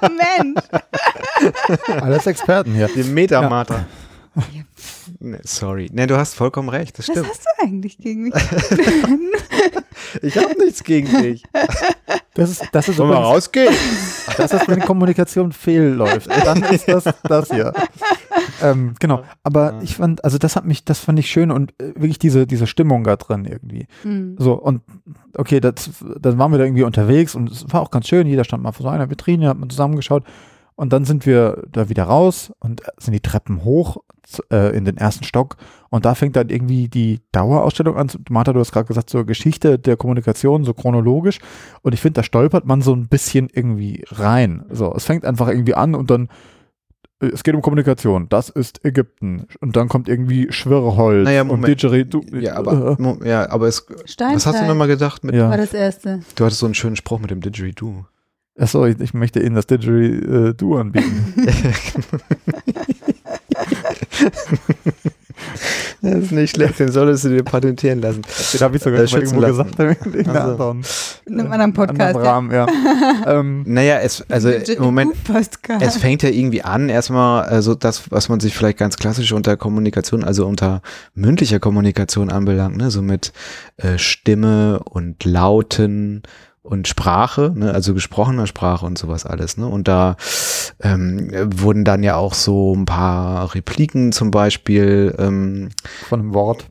Mensch. 0.02 0.64
Alles 2.02 2.28
Experten 2.28 2.74
hier. 2.74 2.88
Den 2.88 3.14
Metamater. 3.14 3.86
Nee, 5.24 5.38
sorry. 5.44 5.90
Nee, 5.94 6.06
du 6.06 6.18
hast 6.18 6.34
vollkommen 6.36 6.68
recht, 6.68 7.00
das 7.00 7.08
Was 7.08 7.14
stimmt. 7.14 7.30
hast 7.30 7.46
du 7.46 7.64
eigentlich 7.64 7.98
gegen 7.98 8.24
mich? 8.24 8.34
Ich 10.22 10.38
habe 10.38 10.54
nichts 10.60 10.84
gegen 10.84 11.08
dich. 11.22 11.44
Das 12.34 12.50
ist, 12.50 12.64
das 12.72 12.90
ist 12.90 12.98
Wollen 13.00 13.12
wir 13.12 13.18
rausgehen? 13.18 13.74
das 14.38 14.54
ist, 14.54 14.68
wenn 14.68 14.82
Kommunikation 14.82 15.52
fehlläuft. 15.52 16.30
Dann 16.30 16.62
ist 16.64 16.88
das 16.88 17.06
das 17.24 17.50
hier. 17.50 17.74
Ähm, 18.62 18.96
genau. 19.00 19.24
Aber 19.44 19.80
ich 19.82 19.96
fand, 19.96 20.24
also 20.24 20.38
das 20.38 20.56
hat 20.56 20.66
mich, 20.66 20.84
das 20.84 21.00
fand 21.00 21.20
ich 21.20 21.30
schön 21.30 21.52
und 21.52 21.72
äh, 21.82 21.94
wirklich 21.96 22.20
diese, 22.20 22.46
diese 22.46 22.68
Stimmung 22.68 23.04
da 23.04 23.16
drin 23.16 23.46
irgendwie. 23.46 23.88
Hm. 24.02 24.36
So, 24.38 24.54
und 24.54 24.82
okay, 25.38 25.60
das, 25.60 25.90
dann 26.20 26.38
waren 26.38 26.52
wir 26.52 26.58
da 26.58 26.66
irgendwie 26.66 26.84
unterwegs 26.84 27.34
und 27.34 27.50
es 27.50 27.66
war 27.72 27.82
auch 27.82 27.92
ganz 27.92 28.08
schön. 28.08 28.28
Jeder 28.28 28.44
stand 28.44 28.62
mal 28.62 28.72
vor 28.72 28.84
so 28.84 28.90
einer 28.90 29.10
Vitrine, 29.10 29.48
hat 29.48 29.58
mal 29.58 29.70
zusammengeschaut. 29.70 30.24
Und 30.76 30.92
dann 30.92 31.06
sind 31.06 31.26
wir 31.26 31.64
da 31.72 31.88
wieder 31.90 32.04
raus 32.04 32.52
und 32.60 32.82
sind 32.98 33.14
die 33.14 33.22
Treppen 33.22 33.64
hoch 33.64 33.98
äh, 34.52 34.76
in 34.76 34.86
den 34.86 34.98
ersten 34.98 35.24
Stock. 35.24 35.58
Und 35.90 36.06
da 36.06 36.16
fängt 36.16 36.36
dann 36.36 36.50
irgendwie 36.50 36.88
die 36.88 37.22
Dauerausstellung 37.32 37.96
an. 37.98 38.10
Martha, 38.30 38.54
du 38.54 38.60
hast 38.60 38.72
gerade 38.72 38.88
gesagt, 38.88 39.10
so 39.10 39.24
Geschichte 39.26 39.78
der 39.80 39.96
Kommunikation, 39.98 40.64
so 40.64 40.74
chronologisch. 40.74 41.40
Und 41.82 41.94
ich 41.94 42.02
finde, 42.02 42.16
da 42.22 42.24
stolpert 42.24 42.66
man 42.66 42.82
so 42.82 42.94
ein 42.96 43.08
bisschen 43.08 43.50
irgendwie 43.54 44.04
rein. 44.10 44.66
So, 44.72 44.94
es 44.96 45.06
fängt 45.06 45.26
einfach 45.26 45.48
irgendwie 45.50 45.76
an 45.76 45.94
und 45.96 46.10
dann, 46.10 46.30
äh, 47.22 47.28
es 47.28 47.44
geht 47.44 47.54
um 47.54 47.62
Kommunikation. 47.62 48.28
Das 48.30 48.50
ist 48.50 48.84
Ägypten. 48.86 49.46
Und 49.62 49.76
dann 49.76 49.88
kommt 49.88 50.10
irgendwie 50.10 50.48
Schwirrholz 50.52 51.26
Naja, 51.26 51.44
und. 51.44 51.68
Didgeridoo. 51.68 52.22
Ja, 52.40 52.56
aber, 52.56 52.96
mo- 53.00 53.20
ja, 53.24 53.50
aber 53.52 53.68
es, 53.68 53.86
Steinzeit 54.06 54.36
was 54.36 54.46
hast 54.48 54.62
du 54.64 54.68
nochmal 54.68 54.88
gedacht? 54.88 55.24
Mit, 55.24 55.36
Ja. 55.36 55.50
war 55.50 55.58
das 55.58 55.74
erste. 55.74 56.22
Du 56.36 56.46
hattest 56.46 56.60
so 56.62 56.66
einen 56.66 56.76
schönen 56.76 56.96
Spruch 56.96 57.20
mit 57.20 57.30
dem 57.30 57.42
Didgeridoo. 57.42 58.06
Achso, 58.58 58.86
ich, 58.86 59.00
ich 59.00 59.14
möchte 59.16 59.40
Ihnen 59.42 59.56
das 59.56 59.66
Didgeridoo 59.68 60.76
anbieten. 60.78 61.34
Das 66.02 66.16
ist 66.16 66.32
nicht 66.32 66.56
schlecht, 66.56 66.80
den 66.80 66.92
solltest 66.92 67.24
du 67.26 67.30
dir 67.30 67.44
patentieren 67.44 68.02
lassen. 68.02 68.22
Den 68.54 68.62
habe 68.62 68.78
ich 68.78 68.84
sogar 68.84 69.02
Äh, 69.02 69.08
schon 69.08 69.22
irgendwo 69.22 69.42
lassen. 69.42 69.72
gesagt. 69.72 70.06
In, 70.16 70.28
Also. 70.30 70.52
anderen, 70.52 70.86
In 71.26 71.40
einem 71.40 71.52
anderen 71.52 71.74
Podcast. 71.74 72.16
anderen 72.16 72.28
Rahmen, 72.28 72.52
ja. 72.52 72.68
ähm, 73.40 73.64
Naja, 73.66 74.00
es, 74.00 74.24
also 74.30 74.50
im 74.50 74.82
Moment, 74.84 75.14
es 75.80 75.98
fängt 75.98 76.24
ja 76.24 76.30
irgendwie 76.30 76.62
an, 76.62 76.90
erstmal, 76.90 77.44
also 77.46 77.74
das, 77.74 78.12
was 78.12 78.30
man 78.30 78.40
sich 78.40 78.56
vielleicht 78.56 78.78
ganz 78.78 78.98
klassisch 78.98 79.32
unter 79.32 79.58
Kommunikation, 79.58 80.24
also 80.24 80.46
unter 80.46 80.82
mündlicher 81.16 81.60
Kommunikation 81.60 82.30
anbelangt, 82.30 82.78
ne, 82.78 82.92
so 82.92 83.02
mit 83.02 83.34
äh, 83.78 83.98
Stimme 83.98 84.82
und 84.84 85.24
Lauten 85.26 86.24
und 86.64 86.88
Sprache, 86.88 87.52
ne, 87.56 87.74
also 87.74 87.94
gesprochener 87.94 88.48
Sprache 88.48 88.86
und 88.86 88.98
sowas 88.98 89.26
alles, 89.26 89.58
ne, 89.58 89.68
und 89.68 89.88
da 89.88 90.16
ähm, 90.82 91.30
wurden 91.60 91.84
dann 91.84 92.04
ja 92.04 92.16
auch 92.16 92.34
so 92.34 92.74
ein 92.76 92.86
paar 92.86 93.54
Repliken 93.54 94.12
zum 94.12 94.32
Beispiel, 94.32 95.14
ähm, 95.20 95.70
von 96.08 96.20
einem 96.22 96.34
Wort. 96.34 96.68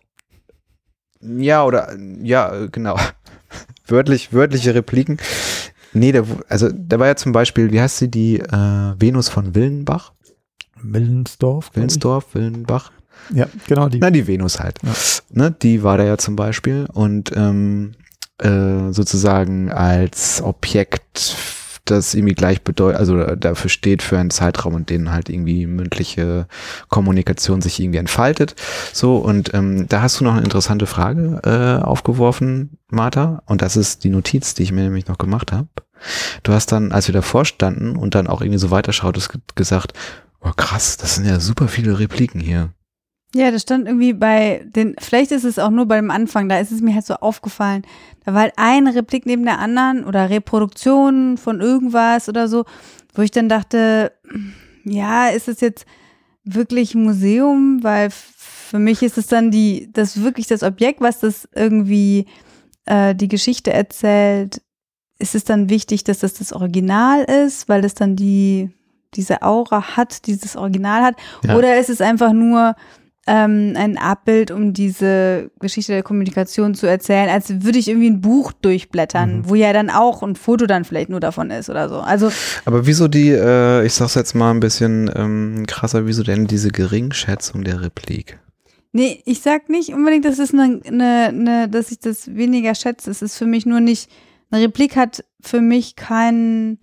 ja, 1.20 1.64
oder, 1.64 1.94
ja, 2.22 2.66
genau, 2.66 2.96
wörtlich, 3.86 4.32
wörtliche 4.32 4.74
Repliken. 4.74 5.18
Nee, 5.92 6.12
da, 6.12 6.26
w- 6.26 6.42
also 6.48 6.70
da 6.72 6.98
war 6.98 7.06
ja 7.08 7.16
zum 7.16 7.32
Beispiel, 7.32 7.70
wie 7.70 7.80
heißt 7.80 7.98
sie, 7.98 8.10
die 8.10 8.40
äh, 8.40 8.94
Venus 8.98 9.28
von 9.28 9.54
Willenbach? 9.54 10.12
Willensdorf. 10.82 11.68
ich. 11.70 11.76
Willensdorf, 11.76 12.34
Willenbach? 12.34 12.90
Ja, 13.32 13.46
genau 13.68 13.88
die. 13.88 13.98
Na, 13.98 14.10
die 14.10 14.26
Venus 14.26 14.58
halt. 14.58 14.78
Ja. 14.82 14.92
Ne, 15.30 15.50
die 15.52 15.82
war 15.84 15.98
da 15.98 16.04
ja 16.04 16.16
zum 16.18 16.34
Beispiel 16.34 16.86
und 16.92 17.30
ähm, 17.36 17.92
äh, 18.42 18.92
sozusagen 18.92 19.70
als 19.72 20.42
Objekt, 20.42 21.36
das 21.84 22.14
irgendwie 22.14 22.34
gleich 22.34 22.62
bedeutet, 22.62 23.00
also 23.00 23.34
dafür 23.34 23.68
steht 23.68 24.02
für 24.02 24.16
einen 24.16 24.30
Zeitraum, 24.30 24.76
in 24.76 24.86
dem 24.86 25.10
halt 25.10 25.28
irgendwie 25.28 25.66
mündliche 25.66 26.46
Kommunikation 26.88 27.60
sich 27.60 27.80
irgendwie 27.80 27.98
entfaltet. 27.98 28.54
So, 28.92 29.16
und 29.16 29.52
ähm, 29.52 29.88
da 29.88 30.00
hast 30.00 30.20
du 30.20 30.24
noch 30.24 30.34
eine 30.34 30.44
interessante 30.44 30.86
Frage 30.86 31.40
äh, 31.44 31.82
aufgeworfen, 31.82 32.78
Martha, 32.88 33.42
und 33.46 33.62
das 33.62 33.76
ist 33.76 34.04
die 34.04 34.10
Notiz, 34.10 34.54
die 34.54 34.62
ich 34.62 34.70
mir 34.70 34.84
nämlich 34.84 35.08
noch 35.08 35.18
gemacht 35.18 35.50
habe. 35.50 35.68
Du 36.44 36.52
hast 36.52 36.70
dann, 36.70 36.92
als 36.92 37.08
wir 37.08 37.12
davor 37.14 37.44
standen 37.44 37.96
und 37.96 38.14
dann 38.14 38.28
auch 38.28 38.42
irgendwie 38.42 38.60
so 38.60 38.70
weiterschautest, 38.70 39.30
ge- 39.30 39.40
gesagt, 39.56 39.92
oh 40.40 40.52
krass, 40.56 40.96
das 40.96 41.16
sind 41.16 41.26
ja 41.26 41.40
super 41.40 41.66
viele 41.66 41.98
Repliken 41.98 42.40
hier. 42.40 42.70
Ja, 43.34 43.50
das 43.50 43.62
stand 43.62 43.86
irgendwie 43.86 44.12
bei 44.12 44.64
den, 44.66 44.94
vielleicht 44.98 45.32
ist 45.32 45.44
es 45.44 45.58
auch 45.58 45.70
nur 45.70 45.86
beim 45.86 46.10
Anfang, 46.10 46.50
da 46.50 46.58
ist 46.58 46.70
es 46.70 46.82
mir 46.82 46.94
halt 46.94 47.06
so 47.06 47.14
aufgefallen. 47.14 47.82
Da 48.24 48.34
war 48.34 48.42
halt 48.42 48.54
eine 48.56 48.94
Replik 48.94 49.24
neben 49.24 49.44
der 49.44 49.58
anderen 49.58 50.04
oder 50.04 50.28
Reproduktion 50.28 51.38
von 51.38 51.60
irgendwas 51.60 52.28
oder 52.28 52.46
so, 52.46 52.64
wo 53.14 53.22
ich 53.22 53.30
dann 53.30 53.48
dachte, 53.48 54.12
ja, 54.84 55.28
ist 55.28 55.48
es 55.48 55.60
jetzt 55.60 55.86
wirklich 56.44 56.94
ein 56.94 57.04
Museum? 57.04 57.82
Weil 57.82 58.10
für 58.10 58.78
mich 58.78 59.02
ist 59.02 59.16
es 59.16 59.28
dann 59.28 59.50
die, 59.50 59.90
das 59.92 60.22
wirklich 60.22 60.46
das 60.46 60.62
Objekt, 60.62 61.00
was 61.00 61.20
das 61.20 61.48
irgendwie 61.54 62.26
äh, 62.84 63.14
die 63.14 63.28
Geschichte 63.28 63.72
erzählt. 63.72 64.60
Ist 65.18 65.34
es 65.34 65.44
dann 65.44 65.70
wichtig, 65.70 66.04
dass 66.04 66.18
das 66.18 66.34
das 66.34 66.52
Original 66.52 67.24
ist, 67.24 67.68
weil 67.68 67.84
es 67.84 67.94
dann 67.94 68.16
die, 68.16 68.70
diese 69.14 69.42
Aura 69.42 69.96
hat, 69.96 70.26
dieses 70.26 70.56
Original 70.56 71.02
hat? 71.02 71.16
Ja. 71.44 71.56
Oder 71.56 71.78
ist 71.78 71.90
es 71.90 72.00
einfach 72.00 72.32
nur 72.32 72.74
ähm, 73.26 73.74
ein 73.76 73.98
Abbild, 73.98 74.50
um 74.50 74.72
diese 74.72 75.50
Geschichte 75.60 75.92
der 75.92 76.02
Kommunikation 76.02 76.74
zu 76.74 76.86
erzählen, 76.88 77.28
als 77.28 77.62
würde 77.62 77.78
ich 77.78 77.86
irgendwie 77.88 78.10
ein 78.10 78.20
Buch 78.20 78.52
durchblättern, 78.52 79.38
Mhm. 79.38 79.48
wo 79.48 79.54
ja 79.54 79.72
dann 79.72 79.90
auch 79.90 80.22
ein 80.24 80.34
Foto 80.34 80.66
dann 80.66 80.84
vielleicht 80.84 81.08
nur 81.08 81.20
davon 81.20 81.50
ist 81.50 81.70
oder 81.70 81.88
so. 81.88 82.00
Also 82.00 82.32
Aber 82.64 82.84
wieso 82.86 83.06
die, 83.06 83.28
äh, 83.30 83.86
ich 83.86 83.94
sag's 83.94 84.14
jetzt 84.16 84.34
mal 84.34 84.50
ein 84.50 84.58
bisschen 84.60 85.08
ähm, 85.14 85.64
krasser, 85.68 86.06
wieso 86.06 86.24
denn 86.24 86.46
diese 86.48 86.70
Geringschätzung 86.70 87.62
der 87.62 87.80
Replik? 87.82 88.40
Nee, 88.92 89.22
ich 89.24 89.40
sag 89.40 89.68
nicht 89.68 89.94
unbedingt, 89.94 90.24
dass 90.24 90.38
es 90.38 90.52
eine, 90.52 90.80
eine, 90.84 91.28
eine, 91.28 91.68
dass 91.68 91.92
ich 91.92 92.00
das 92.00 92.34
weniger 92.34 92.74
schätze. 92.74 93.10
Es 93.10 93.22
ist 93.22 93.38
für 93.38 93.46
mich 93.46 93.64
nur 93.66 93.80
nicht, 93.80 94.10
eine 94.50 94.64
Replik 94.64 94.96
hat 94.96 95.24
für 95.40 95.60
mich 95.62 95.96
keinen 95.96 96.78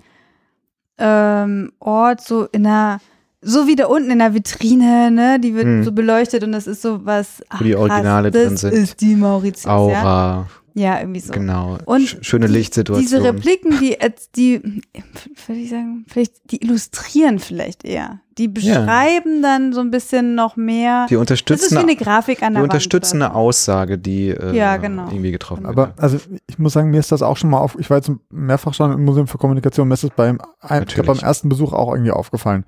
ähm, 0.97 1.71
Ort 1.79 2.21
so 2.21 2.45
in 2.45 2.65
einer, 2.65 2.99
so 3.41 3.67
wie 3.67 3.75
da 3.75 3.85
unten 3.87 4.11
in 4.11 4.19
der 4.19 4.33
Vitrine, 4.33 5.11
ne, 5.11 5.39
die 5.39 5.53
wird 5.55 5.65
Hm. 5.65 5.83
so 5.83 5.91
beleuchtet 5.91 6.43
und 6.43 6.51
das 6.51 6.67
ist 6.67 6.81
so 6.81 7.05
was, 7.05 7.41
ach, 7.49 7.61
Wo 7.61 7.63
die 7.63 7.75
Originale 7.75 8.31
krass, 8.31 8.41
drin 8.41 8.51
das 8.51 8.61
sind. 8.61 8.73
ist 8.73 9.01
die 9.01 9.15
Mauritius, 9.15 9.63
ja? 9.65 9.71
Aura, 9.75 10.47
Ja, 10.73 10.99
irgendwie 10.99 11.19
so. 11.21 11.31
genau. 11.33 11.77
Und 11.85 12.01
Sch- 12.01 12.23
schöne 12.23 12.47
die- 12.47 12.53
Lichtsituation. 12.53 13.01
Diese 13.01 13.23
Repliken, 13.23 13.79
die, 13.79 13.97
die, 14.35 14.81
würde 15.47 15.61
ich 15.61 15.69
sagen, 15.69 16.05
vielleicht, 16.07 16.33
die 16.51 16.61
illustrieren 16.63 17.39
vielleicht 17.39 17.85
eher. 17.85 18.19
Die 18.37 18.47
beschreiben 18.47 19.41
dann 19.41 19.73
so 19.73 19.81
ein 19.81 19.91
bisschen 19.91 20.33
noch 20.35 20.55
mehr. 20.55 21.05
die 21.09 21.15
das 21.15 21.17
ist 21.17 21.19
unterstützen, 21.19 21.75
wie 21.77 21.81
eine 21.81 21.95
Grafik 21.97 22.41
an 22.41 22.49
die 22.49 22.53
der 22.55 22.61
Wand. 22.63 22.71
unterstützen 22.73 23.21
eine 23.21 23.35
Aussage, 23.35 23.97
die 23.97 24.29
äh, 24.29 24.55
Ja, 24.55 24.77
genau. 24.77 25.07
irgendwie 25.09 25.31
getroffen 25.31 25.65
Aber 25.65 25.87
wird. 25.87 25.99
also 25.99 26.17
ich 26.47 26.57
muss 26.59 26.71
sagen, 26.73 26.89
mir 26.89 26.99
ist 26.99 27.11
das 27.11 27.21
auch 27.21 27.35
schon 27.35 27.49
mal 27.49 27.59
auf, 27.59 27.75
ich 27.79 27.89
war 27.89 27.97
jetzt 27.97 28.11
mehrfach 28.29 28.73
schon 28.73 28.93
im 28.93 29.03
Museum 29.03 29.27
für 29.27 29.37
Kommunikation, 29.37 29.87
mir 29.89 29.95
ist 29.95 30.05
es 30.05 30.11
beim, 30.11 30.39
ein, 30.61 30.83
ich 30.87 30.93
glaub, 30.93 31.07
beim 31.07 31.19
ersten 31.19 31.49
Besuch 31.49 31.73
auch 31.73 31.91
irgendwie 31.93 32.11
aufgefallen. 32.11 32.63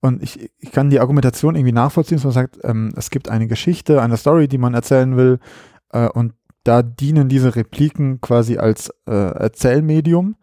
Und 0.00 0.22
ich, 0.22 0.50
ich 0.58 0.70
kann 0.70 0.90
die 0.90 1.00
Argumentation 1.00 1.56
irgendwie 1.56 1.72
nachvollziehen, 1.72 2.18
dass 2.18 2.24
man 2.24 2.32
sagt, 2.32 2.58
ähm, 2.62 2.92
es 2.96 3.10
gibt 3.10 3.28
eine 3.28 3.48
Geschichte, 3.48 4.00
eine 4.00 4.16
Story, 4.16 4.46
die 4.46 4.58
man 4.58 4.74
erzählen 4.74 5.16
will, 5.16 5.40
äh, 5.90 6.08
und 6.08 6.34
da 6.64 6.82
dienen 6.82 7.28
diese 7.28 7.56
Repliken 7.56 8.20
quasi 8.20 8.58
als 8.58 8.90
äh, 9.06 9.12
Erzählmedium. 9.12 10.36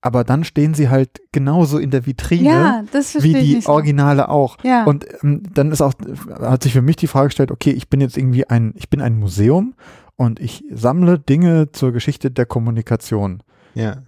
Aber 0.00 0.24
dann 0.24 0.42
stehen 0.42 0.74
sie 0.74 0.88
halt 0.88 1.20
genauso 1.30 1.78
in 1.78 1.90
der 1.90 2.06
Vitrine 2.06 2.48
Ja, 2.48 2.84
das 2.90 3.22
wie 3.22 3.34
die. 3.34 3.66
Originale 3.66 4.28
auch. 4.28 4.58
Ja. 4.64 4.84
Und 4.84 5.06
ähm, 5.22 5.42
dann 5.54 5.70
ist 5.70 5.80
auch, 5.80 5.94
hat 6.40 6.64
sich 6.64 6.72
für 6.72 6.82
mich 6.82 6.96
die 6.96 7.06
Frage 7.06 7.28
gestellt, 7.28 7.52
okay, 7.52 7.70
ich 7.70 7.88
bin 7.88 8.00
jetzt 8.00 8.16
irgendwie 8.16 8.48
ein, 8.48 8.72
ich 8.76 8.90
bin 8.90 9.00
ein 9.00 9.16
Museum 9.16 9.74
und 10.16 10.40
ich 10.40 10.64
sammle 10.70 11.20
Dinge 11.20 11.70
zur 11.70 11.92
Geschichte 11.92 12.32
der 12.32 12.46
Kommunikation. 12.46 13.44
Ja. 13.74 14.02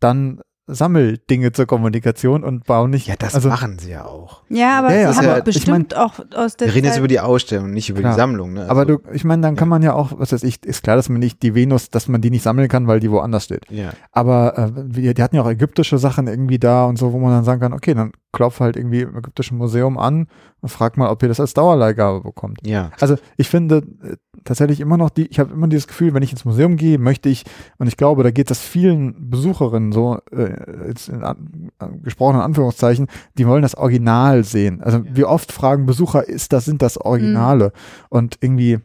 Dann 0.00 0.40
sammel 0.74 1.18
Dinge 1.30 1.52
zur 1.52 1.66
Kommunikation 1.66 2.44
und 2.44 2.64
baue 2.64 2.88
nicht. 2.88 3.06
ja, 3.06 3.14
das 3.18 3.34
also, 3.34 3.48
machen 3.48 3.78
sie 3.78 3.90
ja 3.90 4.04
auch. 4.04 4.42
ja, 4.48 4.78
aber 4.78 4.92
Ja, 4.94 5.00
ja, 5.00 5.12
sie 5.12 5.18
aber 5.20 5.28
haben 5.28 5.38
ich 5.38 5.44
bestimmt 5.44 5.96
auch 5.96 6.14
aus 6.34 6.56
der 6.56 6.68
Wir 6.68 6.74
reden 6.74 6.86
jetzt 6.86 6.98
über 6.98 7.08
die 7.08 7.20
Ausstellung, 7.20 7.70
nicht 7.70 7.88
über 7.90 8.00
Klar. 8.00 8.12
die 8.12 8.16
Sammlung. 8.18 8.52
Ne? 8.54 8.68
Aber 8.68 8.80
Also, 8.80 8.96
du, 8.98 9.02
ich 9.12 9.24
meine, 9.24 9.42
dann 9.42 9.56
kann 9.56 9.68
man 9.68 9.82
ja 9.82 9.92
auch, 9.94 10.12
was 10.16 10.32
weiß 10.32 10.42
ich, 10.44 10.64
ist 10.64 10.82
klar, 10.82 10.96
dass 10.96 11.08
man 11.08 11.18
nicht 11.20 11.42
die 11.42 11.54
Venus, 11.54 11.90
dass 11.90 12.08
man 12.08 12.20
die 12.20 12.30
nicht 12.30 12.42
sammeln 12.42 12.68
kann, 12.68 12.86
weil 12.86 13.00
die 13.00 13.10
woanders 13.10 13.44
steht. 13.44 13.64
ja. 13.70 13.90
Aber 14.12 14.58
äh, 14.58 14.70
wir- 14.74 15.14
die 15.14 15.22
hatten 15.22 15.36
ja 15.36 15.42
auch 15.42 15.50
ägyptische 15.50 15.98
Sachen 15.98 16.26
irgendwie 16.26 16.58
da 16.58 16.84
und 16.86 16.96
so, 16.98 17.12
wo 17.12 17.18
man 17.18 17.30
dann 17.32 17.44
sagen 17.44 17.60
kann, 17.60 17.72
okay, 17.72 17.94
dann 17.94 18.12
klopf 18.32 18.60
halt 18.60 18.76
irgendwie 18.76 19.00
im 19.00 19.16
ägyptischen 19.16 19.58
Museum 19.58 19.98
an 19.98 20.28
und 20.60 20.68
frag 20.68 20.96
mal, 20.96 21.10
ob 21.10 21.22
ihr 21.22 21.28
das 21.28 21.40
als 21.40 21.54
Dauerleihgabe 21.54 22.20
bekommt. 22.20 22.58
Ja. 22.64 22.90
Also 23.00 23.16
ich 23.36 23.48
finde 23.48 23.82
äh, 24.02 24.16
tatsächlich 24.44 24.80
immer 24.80 24.96
noch 24.96 25.10
die, 25.10 25.26
ich 25.26 25.40
habe 25.40 25.52
immer 25.52 25.68
dieses 25.68 25.88
Gefühl, 25.88 26.14
wenn 26.14 26.22
ich 26.22 26.32
ins 26.32 26.44
Museum 26.44 26.76
gehe, 26.76 26.98
möchte 26.98 27.28
ich, 27.28 27.44
und 27.78 27.88
ich 27.88 27.96
glaube, 27.96 28.22
da 28.22 28.30
geht 28.30 28.50
das 28.50 28.60
vielen 28.60 29.30
Besucherinnen 29.30 29.92
so, 29.92 30.18
äh, 30.30 30.86
jetzt 30.88 31.08
in 31.08 31.22
an, 31.22 31.70
gesprochenen 32.02 32.42
Anführungszeichen, 32.42 33.08
die 33.36 33.46
wollen 33.46 33.62
das 33.62 33.74
Original 33.74 34.44
sehen. 34.44 34.80
Also 34.80 35.02
wie 35.04 35.24
oft 35.24 35.50
fragen 35.50 35.86
Besucher, 35.86 36.28
ist 36.28 36.52
das, 36.52 36.64
sind 36.64 36.82
das 36.82 36.98
Originale? 36.98 37.72
Und 38.08 38.36
irgendwie, 38.40 38.78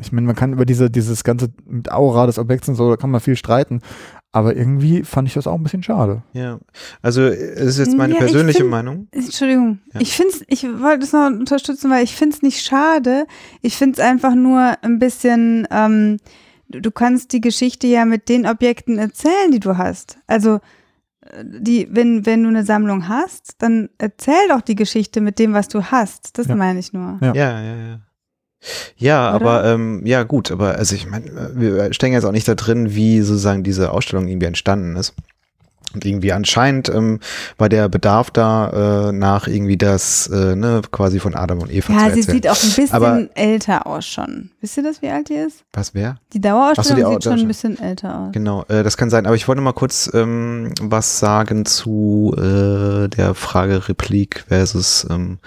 ich 0.00 0.12
meine, 0.12 0.26
man 0.26 0.36
kann 0.36 0.52
über 0.52 0.64
diese, 0.64 0.90
dieses 0.90 1.24
ganze 1.24 1.48
mit 1.66 1.90
Aura 1.90 2.26
des 2.26 2.38
Objekts 2.38 2.68
und 2.68 2.76
so, 2.76 2.90
da 2.90 2.96
kann 2.96 3.10
man 3.10 3.20
viel 3.20 3.36
streiten. 3.36 3.80
Aber 4.30 4.54
irgendwie 4.54 5.04
fand 5.04 5.26
ich 5.26 5.34
das 5.34 5.46
auch 5.46 5.54
ein 5.54 5.62
bisschen 5.62 5.82
schade. 5.82 6.22
Ja. 6.34 6.58
Also, 7.00 7.22
es 7.22 7.60
ist 7.60 7.78
jetzt 7.78 7.96
meine 7.96 8.12
Ja, 8.14 8.18
ich 8.20 8.26
persönliche 8.26 8.58
find- 8.58 8.70
Meinung. 8.70 9.08
Entschuldigung, 9.10 9.78
Ja. 9.94 10.00
ich 10.00 10.14
finde 10.14 10.34
ich 10.48 10.64
wollte 10.64 11.04
es 11.04 11.12
noch 11.12 11.26
unterstützen, 11.28 11.90
weil 11.90 12.04
ich 12.04 12.14
finde 12.14 12.36
es 12.36 12.42
nicht 12.42 12.62
schade. 12.64 13.26
Ich 13.62 13.76
finde 13.76 14.00
es 14.00 14.06
einfach 14.06 14.34
nur 14.34 14.76
ein 14.82 14.98
bisschen, 14.98 15.66
ähm, 15.70 16.18
du, 16.68 16.80
du 16.82 16.90
kannst 16.90 17.32
die 17.32 17.40
Geschichte 17.40 17.86
ja 17.86 18.04
mit 18.04 18.28
den 18.28 18.46
Objekten 18.46 18.98
erzählen, 18.98 19.50
die 19.50 19.60
du 19.60 19.78
hast. 19.78 20.18
Also 20.26 20.56
äh, 21.22 21.42
die, 21.44 21.88
wenn, 21.90 22.26
wenn 22.26 22.42
du 22.42 22.50
eine 22.50 22.64
Sammlung 22.64 23.08
hast, 23.08 23.54
dann 23.62 23.88
erzähl 23.96 24.46
doch 24.50 24.60
die 24.60 24.76
Geschichte 24.76 25.22
mit 25.22 25.38
dem, 25.38 25.54
was 25.54 25.68
du 25.68 25.84
hast. 25.84 26.36
Das 26.36 26.48
Ja. 26.48 26.54
meine 26.54 26.80
ich 26.80 26.92
nur. 26.92 27.18
Ja. 27.22 27.32
Ja, 27.34 27.62
ja, 27.62 27.76
ja. 27.76 28.00
Ja, 28.96 29.34
Oder? 29.34 29.34
aber 29.50 29.64
ähm, 29.66 30.02
ja 30.04 30.24
gut, 30.24 30.50
aber 30.50 30.74
also 30.76 30.94
ich 30.94 31.06
meine, 31.06 31.52
wir 31.54 31.92
stecken 31.92 32.14
jetzt 32.14 32.24
auch 32.24 32.32
nicht 32.32 32.48
da 32.48 32.54
drin, 32.54 32.94
wie 32.94 33.20
sozusagen 33.22 33.62
diese 33.62 33.92
Ausstellung 33.92 34.26
irgendwie 34.28 34.46
entstanden 34.46 34.96
ist. 34.96 35.14
Und 35.94 36.04
irgendwie 36.04 36.34
anscheinend 36.34 36.90
ähm, 36.90 37.18
war 37.56 37.70
der 37.70 37.88
Bedarf 37.88 38.30
da 38.30 39.08
äh, 39.08 39.12
nach 39.12 39.46
irgendwie 39.48 39.78
das 39.78 40.26
äh, 40.26 40.54
ne, 40.54 40.82
quasi 40.92 41.18
von 41.18 41.34
Adam 41.34 41.60
und 41.62 41.72
Eva 41.72 41.90
Ja, 41.94 42.08
zu 42.10 42.16
sie 42.16 42.22
sieht 42.30 42.46
auch 42.46 42.62
ein 42.62 42.68
bisschen 42.74 42.92
Aber- 42.92 43.26
älter 43.34 43.86
aus 43.86 44.04
schon. 44.04 44.50
Wisst 44.60 44.76
ihr 44.76 44.82
das, 44.82 45.00
wie 45.00 45.08
alt 45.08 45.30
die 45.30 45.34
ist? 45.36 45.64
Was 45.72 45.94
wer? 45.94 46.16
Die 46.34 46.42
Dauerausstellung 46.42 47.00
so, 47.04 47.08
die 47.08 47.14
sieht 47.14 47.24
schon 47.24 47.40
ein 47.40 47.48
bisschen 47.48 47.80
älter 47.80 48.18
aus. 48.20 48.32
Genau, 48.32 48.64
äh, 48.68 48.82
das 48.82 48.98
kann 48.98 49.08
sein. 49.08 49.24
Aber 49.24 49.34
ich 49.34 49.48
wollte 49.48 49.62
mal 49.62 49.72
kurz 49.72 50.10
ähm, 50.12 50.74
was 50.78 51.20
sagen 51.20 51.64
zu 51.64 52.34
äh, 52.36 53.08
der 53.08 53.34
Frage 53.34 53.88
Replik 53.88 54.44
versus 54.46 55.06
ähm, 55.08 55.38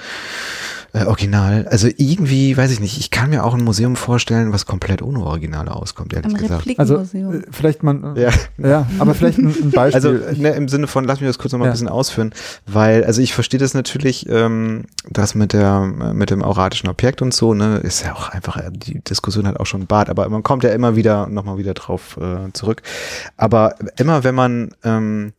Äh, 0.94 1.06
Original. 1.06 1.68
Also 1.70 1.88
irgendwie, 1.88 2.58
weiß 2.58 2.70
ich 2.72 2.82
nicht, 2.82 3.00
ich 3.00 3.12
kann 3.12 3.30
mir 3.30 3.46
auch 3.46 3.54
ein 3.54 3.64
Museum 3.64 3.96
vorstellen, 3.96 4.52
was 4.52 4.66
komplett 4.66 5.02
ohne 5.02 5.22
Originale 5.24 5.74
auskommt, 5.74 6.12
ehrlich 6.14 6.34
Ein 6.34 6.42
gesagt. 6.42 6.68
Also 6.78 6.98
äh, 6.98 7.42
vielleicht 7.50 7.82
mal, 7.82 8.14
äh, 8.18 8.24
Ja. 8.24 8.30
ja, 8.58 8.88
aber 9.00 9.14
vielleicht 9.14 9.38
ein, 9.38 9.48
ein 9.48 9.72
Beispiel. 9.72 9.96
Also 9.96 10.12
ne, 10.42 10.50
im 10.50 10.68
Sinne 10.68 10.88
von, 10.88 11.06
lass 11.06 11.22
mich 11.22 11.30
das 11.30 11.38
kurz 11.40 11.54
noch 11.54 11.60
mal 11.60 11.66
Ja. 11.66 11.72
ein 11.72 11.74
bisschen 11.76 11.88
ausführen, 11.88 12.34
weil, 12.68 13.06
also 13.06 13.22
ich 13.22 13.34
verstehe 13.34 13.60
das 13.60 13.74
natürlich, 13.74 14.28
ähm, 14.28 14.84
das 15.10 15.34
mit 15.34 15.54
der, 15.54 15.80
mit 15.80 16.30
dem 16.30 16.44
auratischen 16.44 16.90
Objekt 16.90 17.22
und 17.22 17.34
so, 17.34 17.54
ne, 17.54 17.78
ist 17.78 18.04
ja 18.04 18.14
auch 18.14 18.28
einfach, 18.28 18.58
äh, 18.58 18.70
die 18.74 19.00
Diskussion 19.00 19.48
hat 19.48 19.62
auch 19.62 19.66
schon 19.68 19.86
Bart, 19.86 20.10
aber 20.10 20.28
man 20.28 20.44
kommt 20.44 20.66
ja 20.66 20.72
immer 20.72 20.98
wieder, 20.98 21.28
nochmal 21.28 21.58
wieder 21.58 21.74
drauf 21.74 22.18
äh, 22.22 22.52
zurück. 22.52 22.82
Aber 23.38 23.76
immer 23.98 24.26
wenn 24.26 24.36
man, 24.36 24.72
ähm, 24.84 25.32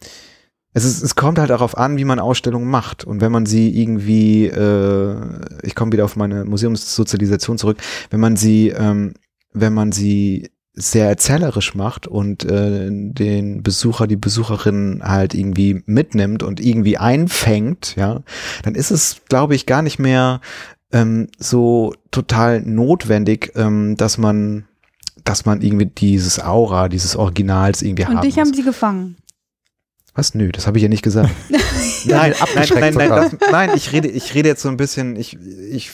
es, 0.75 0.85
ist, 0.85 1.03
es 1.03 1.15
kommt 1.15 1.39
halt 1.39 1.51
darauf 1.51 1.77
an, 1.77 1.97
wie 1.99 2.05
man 2.05 2.19
Ausstellungen 2.19 2.69
macht. 2.69 3.05
Und 3.05 3.21
wenn 3.21 3.33
man 3.33 3.47
sie 3.47 3.79
irgendwie, 3.79 4.47
äh, 4.47 5.17
ich 5.63 5.75
komme 5.75 5.93
wieder 5.93 6.05
auf 6.05 6.17
meine 6.17 6.45
Museumssozialisation 6.45 7.59
zurück, 7.59 7.79
wenn 8.11 8.21
man 8.21 8.37
sie, 8.37 8.69
ähm, 8.69 9.15
wenn 9.53 9.75
man 9.75 9.93
sie 9.93 10.51
sehr 10.75 11.09
erzählerisch 11.09 11.75
macht 11.75 12.07
und 12.07 12.45
äh, 12.45 12.89
den 12.91 13.63
Besucher, 13.63 14.07
die 14.07 14.17
Besucherin 14.17 15.03
halt 15.05 15.35
irgendwie 15.35 15.83
mitnimmt 15.85 16.43
und 16.43 16.61
irgendwie 16.61 16.97
einfängt, 16.97 17.95
ja, 17.97 18.23
dann 18.63 18.75
ist 18.75 18.91
es, 18.91 19.21
glaube 19.29 19.55
ich, 19.55 19.67
gar 19.67 19.83
nicht 19.83 19.99
mehr 19.99 20.41
ähm, 20.91 21.29
so 21.39 21.93
total 22.11 22.63
notwendig, 22.63 23.53
ähm, 23.55 23.97
dass 23.99 24.17
man, 24.17 24.65
dass 25.25 25.45
man 25.45 25.61
irgendwie 25.61 25.87
dieses 25.87 26.43
Aura, 26.43 26.89
dieses 26.89 27.17
Originals 27.17 27.83
irgendwie 27.83 28.05
Und 28.05 28.17
haben 28.17 28.21
dich 28.23 28.37
muss. 28.37 28.47
haben 28.47 28.55
sie 28.55 28.63
gefangen. 28.63 29.17
Was? 30.15 30.35
Nö, 30.35 30.51
das 30.53 30.67
habe 30.67 30.77
ich 30.77 30.83
ja 30.83 30.89
nicht 30.91 31.03
gesagt. 31.03 31.31
Nein, 32.05 32.33
nein, 32.33 32.35
abgeschreckt 32.41 32.97
nein, 32.97 33.09
nein, 33.09 33.09
das, 33.09 33.51
nein, 33.53 33.71
ich 33.77 33.93
rede, 33.93 34.09
ich 34.09 34.35
rede 34.35 34.49
jetzt 34.49 34.61
so 34.63 34.69
ein 34.69 34.77
bisschen, 34.77 35.15
ich, 35.15 35.39
ich 35.71 35.91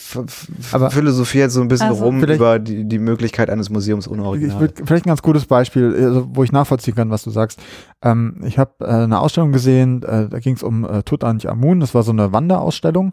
Aber- 0.71 0.89
philosophiere 0.89 1.43
jetzt 1.45 1.53
so 1.53 1.61
ein 1.61 1.67
bisschen 1.67 1.89
Also- 1.89 2.03
rum 2.05 2.23
über 2.23 2.57
die, 2.57 2.83
die 2.85 2.97
Möglichkeit 2.97 3.49
eines 3.51 3.69
Museums 3.69 4.07
ohne 4.07 4.23
Ich 4.23 4.27
Original. 4.27 4.59
würd, 4.59 4.81
vielleicht 4.85 5.05
ein 5.05 5.09
ganz 5.09 5.21
gutes 5.21 5.45
Beispiel, 5.45 5.93
also 5.95 6.27
wo 6.33 6.43
ich 6.43 6.51
nachvollziehen 6.51 6.95
kann, 6.95 7.11
was 7.11 7.23
du 7.23 7.29
sagst. 7.29 7.59
Ähm, 8.03 8.41
ich 8.43 8.57
habe 8.57 8.73
äh, 8.81 8.85
eine 8.87 9.19
Ausstellung 9.19 9.51
gesehen, 9.51 10.01
äh, 10.01 10.27
da 10.27 10.39
ging 10.39 10.55
es 10.55 10.63
um 10.63 10.83
äh, 10.83 11.03
Tutanchamun, 11.03 11.79
das 11.79 11.93
war 11.93 12.01
so 12.01 12.11
eine 12.11 12.33
Wanderausstellung. 12.33 13.11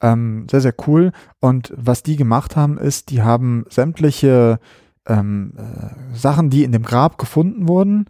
Ähm, 0.00 0.46
sehr, 0.50 0.62
sehr 0.62 0.74
cool. 0.86 1.12
Und 1.40 1.72
was 1.76 2.02
die 2.02 2.16
gemacht 2.16 2.56
haben, 2.56 2.78
ist, 2.78 3.10
die 3.10 3.20
haben 3.22 3.64
sämtliche 3.68 4.58
ähm, 5.06 5.52
äh, 5.56 6.16
Sachen, 6.16 6.48
die 6.50 6.64
in 6.64 6.72
dem 6.72 6.82
Grab 6.82 7.18
gefunden 7.18 7.68
wurden, 7.68 8.06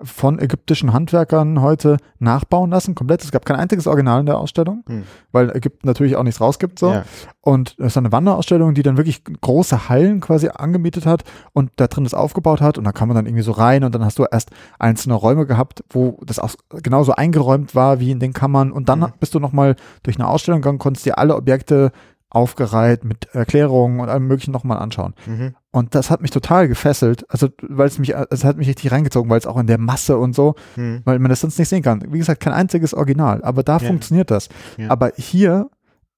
von 0.00 0.38
ägyptischen 0.38 0.92
Handwerkern 0.92 1.60
heute 1.60 1.96
nachbauen 2.20 2.70
lassen, 2.70 2.94
komplett. 2.94 3.24
Es 3.24 3.32
gab 3.32 3.44
kein 3.44 3.56
einziges 3.56 3.86
Original 3.88 4.20
in 4.20 4.26
der 4.26 4.38
Ausstellung, 4.38 4.84
Hm. 4.88 5.02
weil 5.32 5.50
Ägypten 5.56 5.88
natürlich 5.88 6.14
auch 6.14 6.22
nichts 6.22 6.40
rausgibt. 6.40 6.78
So. 6.78 6.92
Ja. 6.92 7.04
Und 7.40 7.74
das 7.78 7.88
ist 7.88 7.96
eine 7.96 8.12
Wanderausstellung, 8.12 8.74
die 8.74 8.82
dann 8.82 8.96
wirklich 8.96 9.22
große 9.24 9.88
Hallen 9.88 10.20
quasi 10.20 10.48
angemietet 10.54 11.04
hat 11.04 11.24
und 11.52 11.70
da 11.76 11.88
drin 11.88 12.04
das 12.04 12.14
aufgebaut 12.14 12.60
hat. 12.60 12.78
Und 12.78 12.84
da 12.84 12.92
kann 12.92 13.08
man 13.08 13.16
dann 13.16 13.26
irgendwie 13.26 13.42
so 13.42 13.52
rein 13.52 13.82
und 13.82 13.94
dann 13.94 14.04
hast 14.04 14.18
du 14.20 14.26
erst 14.30 14.50
einzelne 14.78 15.14
Räume 15.14 15.46
gehabt, 15.46 15.82
wo 15.90 16.20
das 16.24 16.38
auch 16.38 16.54
genauso 16.82 17.12
eingeräumt 17.14 17.74
war 17.74 17.98
wie 17.98 18.12
in 18.12 18.20
den 18.20 18.32
Kammern. 18.32 18.70
Und 18.70 18.88
dann 18.88 19.00
Mhm. 19.00 19.12
bist 19.18 19.34
du 19.34 19.40
nochmal 19.40 19.74
durch 20.04 20.16
eine 20.16 20.28
Ausstellung 20.28 20.60
gegangen, 20.60 20.78
konntest 20.78 21.06
dir 21.06 21.18
alle 21.18 21.34
Objekte 21.34 21.90
aufgereiht 22.30 23.04
mit 23.04 23.26
Erklärungen 23.32 24.00
und 24.00 24.08
allem 24.10 24.26
möglichen 24.26 24.52
nochmal 24.52 24.78
anschauen. 24.78 25.14
Mhm. 25.26 25.54
Und 25.78 25.94
das 25.94 26.10
hat 26.10 26.20
mich 26.20 26.30
total 26.30 26.68
gefesselt. 26.68 27.24
Also, 27.30 27.48
weil 27.62 27.86
es 27.86 27.98
mich, 27.98 28.14
es 28.30 28.44
hat 28.44 28.56
mich 28.56 28.68
richtig 28.68 28.90
reingezogen, 28.92 29.30
weil 29.30 29.38
es 29.38 29.46
auch 29.46 29.56
in 29.58 29.66
der 29.66 29.78
Masse 29.78 30.16
und 30.18 30.34
so, 30.34 30.54
Mhm. 30.76 31.00
weil 31.04 31.18
man 31.18 31.30
das 31.30 31.40
sonst 31.40 31.58
nicht 31.58 31.68
sehen 31.68 31.82
kann. 31.82 32.02
Wie 32.12 32.18
gesagt, 32.18 32.40
kein 32.40 32.52
einziges 32.52 32.94
Original, 32.94 33.42
aber 33.42 33.62
da 33.62 33.78
Ja. 33.78 33.86
funktioniert 33.86 34.30
das. 34.30 34.48
Ja. 34.76 34.90
Aber 34.90 35.12
hier 35.16 35.70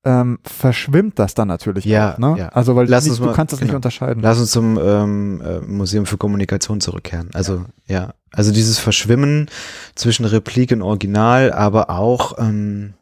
ähm, 0.03 0.39
verschwimmt 0.45 1.19
das 1.19 1.35
dann 1.35 1.49
natürlich 1.49 1.85
Ja, 1.85 2.15
auch. 2.15 2.19
Ne? 2.19 2.35
ja. 2.39 2.49
Also, 2.49 2.75
weil 2.75 2.89
Lass 2.89 3.05
nicht, 3.05 3.11
uns 3.11 3.21
du 3.21 3.27
mal- 3.27 3.35
kannst 3.35 3.53
das 3.53 3.61
nicht 3.61 3.69
genau. 3.69 3.77
unterscheiden. 3.77 4.23
Lass 4.23 4.39
uns 4.41 4.51
zum 4.51 4.79
ähm, 4.83 5.43
äh, 5.43 5.61
Museum 5.61 6.07
für 6.07 6.17
Kommunikation 6.17 6.81
zurückkehren. 6.81 7.29
Also 7.35 7.67
ja, 7.87 8.15
also 8.33 8.51
dieses 8.51 8.79
Verschwimmen 8.79 9.51
zwischen 9.95 10.25
Replik 10.25 10.73
und 10.73 10.81
Original, 10.81 11.53
aber 11.53 11.91
auch, 11.91 12.39
ähm, 12.39 12.95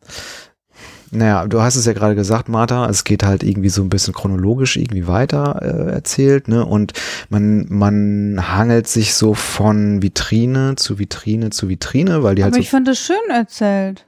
naja, 1.11 1.47
du 1.47 1.61
hast 1.63 1.77
es 1.77 1.87
ja 1.87 1.93
gerade 1.93 2.15
gesagt, 2.15 2.49
Martha, 2.49 2.89
es 2.89 3.05
geht 3.05 3.23
halt 3.23 3.43
irgendwie 3.43 3.69
so 3.69 3.83
ein 3.83 3.89
bisschen 3.89 4.15
chronologisch 4.15 4.77
irgendwie 4.77 5.07
weiter 5.07 5.61
äh, 5.63 5.93
erzählt, 5.93 6.49
ne? 6.49 6.65
Und 6.65 6.93
man, 7.29 7.67
man 7.69 8.39
hangelt 8.53 8.89
sich 8.89 9.15
so 9.15 9.35
von 9.35 10.03
Vitrine 10.03 10.77
zu 10.77 10.99
Vitrine 10.99 11.51
zu 11.51 11.69
Vitrine, 11.69 12.23
weil 12.23 12.35
die 12.35 12.45
halt 12.45 12.53
Aber 12.53 12.61
so 12.61 12.63
ich 12.63 12.71
fand 12.71 12.89
das 12.89 12.99
schön 12.99 13.17
erzählt. 13.31 14.07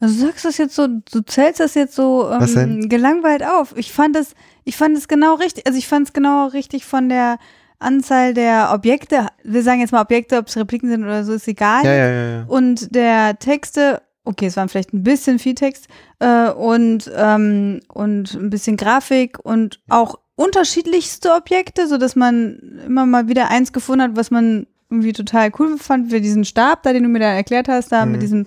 Also 0.00 0.14
du 0.14 0.26
sagst 0.26 0.44
das 0.44 0.58
jetzt 0.58 0.74
so, 0.74 0.86
du 0.86 1.20
zählst 1.24 1.60
das 1.60 1.74
jetzt 1.74 1.94
so 1.94 2.30
ähm, 2.30 2.88
gelangweilt 2.88 3.42
auf. 3.44 3.74
Ich 3.76 3.92
fand 3.92 4.16
es, 4.16 4.34
ich 4.64 4.76
fand 4.76 4.96
es 4.96 5.08
genau 5.08 5.34
richtig, 5.34 5.66
also 5.66 5.78
ich 5.78 5.88
fand 5.88 6.08
es 6.08 6.12
genau 6.12 6.48
richtig 6.48 6.84
von 6.84 7.08
der 7.08 7.38
Anzahl 7.78 8.34
der 8.34 8.70
Objekte. 8.72 9.28
Wir 9.44 9.62
sagen 9.62 9.80
jetzt 9.80 9.92
mal 9.92 10.02
Objekte, 10.02 10.38
ob 10.38 10.48
es 10.48 10.56
Repliken 10.56 10.88
sind 10.88 11.04
oder 11.04 11.24
so, 11.24 11.32
ist 11.32 11.48
egal. 11.48 11.84
ja, 11.84 11.94
ja, 11.94 12.10
ja. 12.10 12.44
Und 12.48 12.94
der 12.94 13.38
Texte, 13.38 14.02
okay, 14.24 14.46
es 14.46 14.56
waren 14.56 14.68
vielleicht 14.68 14.92
ein 14.94 15.02
bisschen 15.02 15.38
viel 15.38 15.54
Text 15.54 15.86
äh, 16.18 16.50
und, 16.50 17.10
ähm, 17.14 17.80
und 17.92 18.34
ein 18.34 18.50
bisschen 18.50 18.76
Grafik 18.76 19.38
und 19.44 19.80
auch 19.88 20.16
unterschiedlichste 20.36 21.32
Objekte, 21.32 21.86
so 21.86 21.98
dass 21.98 22.16
man 22.16 22.80
immer 22.86 23.06
mal 23.06 23.28
wieder 23.28 23.50
eins 23.50 23.72
gefunden 23.72 24.02
hat, 24.02 24.16
was 24.16 24.30
man 24.30 24.66
irgendwie 24.90 25.12
total 25.12 25.50
cool 25.58 25.76
fand, 25.78 26.10
wie 26.12 26.20
diesen 26.20 26.44
Stab 26.44 26.82
da, 26.82 26.92
den 26.92 27.02
du 27.04 27.08
mir 27.08 27.18
da 27.20 27.26
erklärt 27.32 27.68
hast, 27.68 27.92
da 27.92 28.04
Mhm. 28.04 28.12
mit 28.12 28.22
diesem 28.22 28.46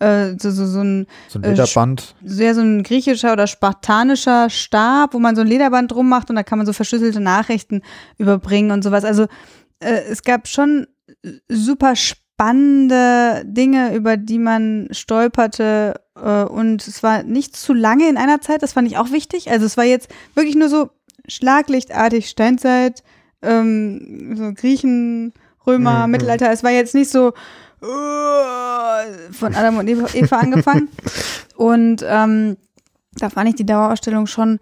äh, 0.00 0.34
so, 0.38 0.50
so, 0.52 0.64
so 0.64 0.80
ein 0.80 1.06
so 1.26 1.40
ein 1.40 1.44
äh, 1.44 1.50
Lederband. 1.50 2.14
sehr 2.24 2.54
so 2.54 2.60
ein 2.60 2.84
griechischer 2.84 3.32
oder 3.32 3.48
spartanischer 3.48 4.48
Stab, 4.48 5.12
wo 5.12 5.18
man 5.18 5.34
so 5.34 5.40
ein 5.42 5.48
Lederband 5.48 5.90
drum 5.90 6.08
macht 6.08 6.30
und 6.30 6.36
da 6.36 6.44
kann 6.44 6.58
man 6.58 6.66
so 6.66 6.72
verschlüsselte 6.72 7.18
Nachrichten 7.20 7.82
überbringen 8.16 8.70
und 8.70 8.82
sowas. 8.84 9.04
Also 9.04 9.24
äh, 9.80 10.02
es 10.08 10.22
gab 10.22 10.46
schon 10.46 10.86
super 11.48 11.96
spannende 11.96 12.27
Dinge, 12.38 13.94
über 13.94 14.16
die 14.16 14.38
man 14.38 14.88
stolperte 14.92 16.00
äh, 16.14 16.44
und 16.44 16.86
es 16.86 17.02
war 17.02 17.22
nicht 17.24 17.56
zu 17.56 17.74
lange 17.74 18.08
in 18.08 18.16
einer 18.16 18.40
Zeit, 18.40 18.62
das 18.62 18.72
fand 18.72 18.86
ich 18.86 18.96
auch 18.96 19.10
wichtig. 19.10 19.50
Also 19.50 19.66
es 19.66 19.76
war 19.76 19.84
jetzt 19.84 20.08
wirklich 20.34 20.54
nur 20.56 20.68
so 20.68 20.90
schlaglichtartig 21.26 22.28
Steinzeit, 22.28 23.02
ähm, 23.42 24.34
so 24.36 24.52
Griechen, 24.54 25.32
Römer, 25.66 26.06
Mhm. 26.06 26.12
Mittelalter. 26.12 26.50
Es 26.50 26.62
war 26.62 26.70
jetzt 26.70 26.94
nicht 26.94 27.10
so 27.10 27.32
äh, 27.82 29.32
von 29.32 29.54
Adam 29.54 29.78
und 29.78 29.88
Eva, 29.88 30.06
Eva 30.14 30.38
angefangen. 30.38 30.88
Und 31.56 32.04
ähm, 32.08 32.56
da 33.14 33.30
fand 33.30 33.48
ich 33.48 33.56
die 33.56 33.66
Dauerausstellung 33.66 34.26
schon 34.26 34.60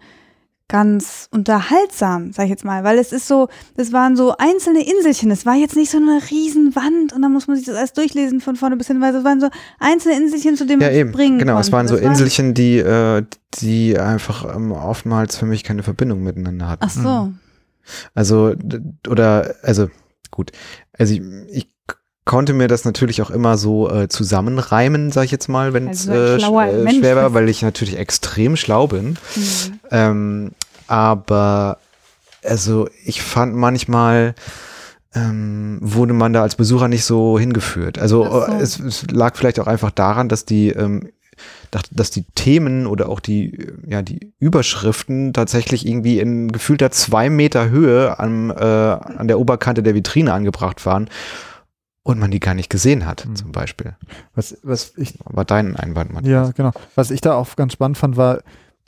ganz 0.69 1.29
unterhaltsam, 1.31 2.33
sag 2.33 2.43
ich 2.45 2.49
jetzt 2.49 2.65
mal, 2.65 2.83
weil 2.83 2.97
es 2.97 3.13
ist 3.13 3.27
so, 3.27 3.47
das 3.77 3.93
waren 3.93 4.17
so 4.17 4.35
einzelne 4.37 4.85
Inselchen, 4.85 5.31
es 5.31 5.45
war 5.45 5.55
jetzt 5.55 5.75
nicht 5.77 5.91
so 5.91 5.97
eine 5.97 6.19
Riesenwand 6.29 7.13
und 7.13 7.21
da 7.21 7.29
muss 7.29 7.47
man 7.47 7.55
sich 7.55 7.65
das 7.65 7.75
alles 7.77 7.93
durchlesen 7.93 8.41
von 8.41 8.55
vorne 8.57 8.75
bis 8.75 8.87
hin, 8.87 8.99
weil 8.99 9.15
es 9.15 9.23
waren 9.23 9.39
so 9.39 9.49
einzelne 9.79 10.17
Inselchen, 10.17 10.57
zu 10.57 10.65
denen 10.65 10.81
Ja, 10.81 10.87
man 10.87 10.95
eben. 10.97 11.13
springen 11.13 11.39
Genau, 11.39 11.53
konnte. 11.53 11.67
es 11.67 11.71
waren 11.71 11.87
so 11.87 11.95
Das 11.95 12.03
Inselchen, 12.03 12.53
die, 12.53 12.79
äh, 12.79 13.23
die 13.59 13.97
einfach 13.97 14.55
ähm, 14.55 14.73
oftmals 14.73 15.37
für 15.37 15.45
mich 15.45 15.63
keine 15.63 15.83
Verbindung 15.83 16.21
miteinander 16.23 16.67
hatten. 16.67 16.83
Ach 16.85 16.89
so. 16.89 17.31
Also, 18.13 18.53
oder, 19.07 19.55
also, 19.63 19.89
gut. 20.31 20.51
Also, 20.97 21.13
ich, 21.13 21.21
ich 21.49 21.69
konnte 22.27 22.53
mir 22.53 22.67
das 22.67 22.85
natürlich 22.85 23.23
auch 23.23 23.31
immer 23.31 23.57
so 23.57 23.89
äh, 23.89 24.07
zusammenreimen, 24.07 25.11
sag 25.11 25.23
ich 25.23 25.31
jetzt 25.31 25.47
mal, 25.47 25.73
wenn 25.73 25.87
es 25.89 26.07
Also 26.07 26.59
äh, 26.59 26.69
äh, 26.69 26.83
Mensch 26.83 26.99
schwer 26.99 27.15
war, 27.15 27.33
weil 27.33 27.49
ich 27.49 27.63
natürlich 27.63 27.97
extrem 27.97 28.55
schlau 28.55 28.85
bin. 28.85 29.17
Mhm. 29.35 29.79
Ähm, 29.89 30.51
aber, 30.87 31.79
also, 32.43 32.87
ich 33.03 33.21
fand 33.21 33.55
manchmal, 33.55 34.35
ähm, 35.15 35.79
wurde 35.81 36.13
man 36.13 36.33
da 36.33 36.43
als 36.43 36.55
Besucher 36.55 36.89
nicht 36.89 37.05
so 37.05 37.39
hingeführt. 37.39 37.97
Also 37.97 38.25
so. 38.25 38.45
äh, 38.45 38.61
es, 38.61 38.79
es 38.79 39.09
lag 39.09 39.35
vielleicht 39.35 39.59
auch 39.59 39.67
einfach 39.67 39.91
daran, 39.91 40.27
dass 40.29 40.45
die, 40.45 40.69
ähm, 40.69 41.09
dass 41.91 42.11
die 42.11 42.25
Themen 42.35 42.87
oder 42.87 43.09
auch 43.09 43.21
die, 43.21 43.53
äh, 43.53 43.73
ja, 43.87 44.01
die 44.01 44.33
Überschriften 44.39 45.31
tatsächlich 45.31 45.87
irgendwie 45.87 46.19
in 46.19 46.51
gefühlter 46.51 46.91
zwei 46.91 47.29
Meter 47.29 47.69
Höhe 47.69 48.19
am, 48.19 48.51
äh, 48.51 48.53
an 48.63 49.29
der 49.29 49.39
Oberkante 49.39 49.81
der 49.81 49.95
Vitrine 49.95 50.33
angebracht 50.33 50.85
waren 50.85 51.09
und 52.07 52.19
man 52.19 52.31
die 52.31 52.39
gar 52.39 52.53
nicht 52.53 52.69
gesehen 52.69 53.05
hat, 53.05 53.25
Hm. 53.25 53.35
zum 53.35 53.51
Beispiel. 53.51 53.95
Was, 54.33 54.57
was 54.63 54.93
ich, 54.97 55.19
War 55.25 55.45
dein 55.45 55.75
Einwand, 55.75 56.13
Matthias? 56.13 56.47
ja, 56.47 56.53
genau. 56.53 56.71
Was 56.95 57.11
ich 57.11 57.21
da 57.21 57.35
auch 57.35 57.55
ganz 57.55 57.73
spannend 57.73 57.97
fand, 57.97 58.15
war 58.17 58.39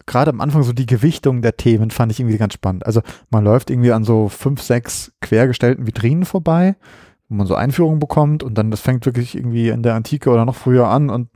gerade 0.05 0.31
am 0.31 0.41
Anfang 0.41 0.63
so 0.63 0.73
die 0.73 0.85
Gewichtung 0.85 1.41
der 1.41 1.57
Themen 1.57 1.91
fand 1.91 2.11
ich 2.11 2.19
irgendwie 2.19 2.37
ganz 2.37 2.53
spannend. 2.53 2.85
Also 2.85 3.01
man 3.29 3.43
läuft 3.43 3.69
irgendwie 3.69 3.91
an 3.91 4.03
so 4.03 4.29
fünf, 4.29 4.61
sechs 4.61 5.11
quergestellten 5.21 5.85
Vitrinen 5.85 6.25
vorbei, 6.25 6.75
wo 7.27 7.35
man 7.35 7.45
so 7.45 7.55
Einführungen 7.55 7.99
bekommt 7.99 8.41
und 8.41 8.55
dann 8.57 8.71
das 8.71 8.79
fängt 8.81 9.05
wirklich 9.05 9.35
irgendwie 9.35 9.69
in 9.69 9.83
der 9.83 9.95
Antike 9.95 10.29
oder 10.31 10.45
noch 10.45 10.55
früher 10.55 10.87
an 10.87 11.09
und 11.09 11.29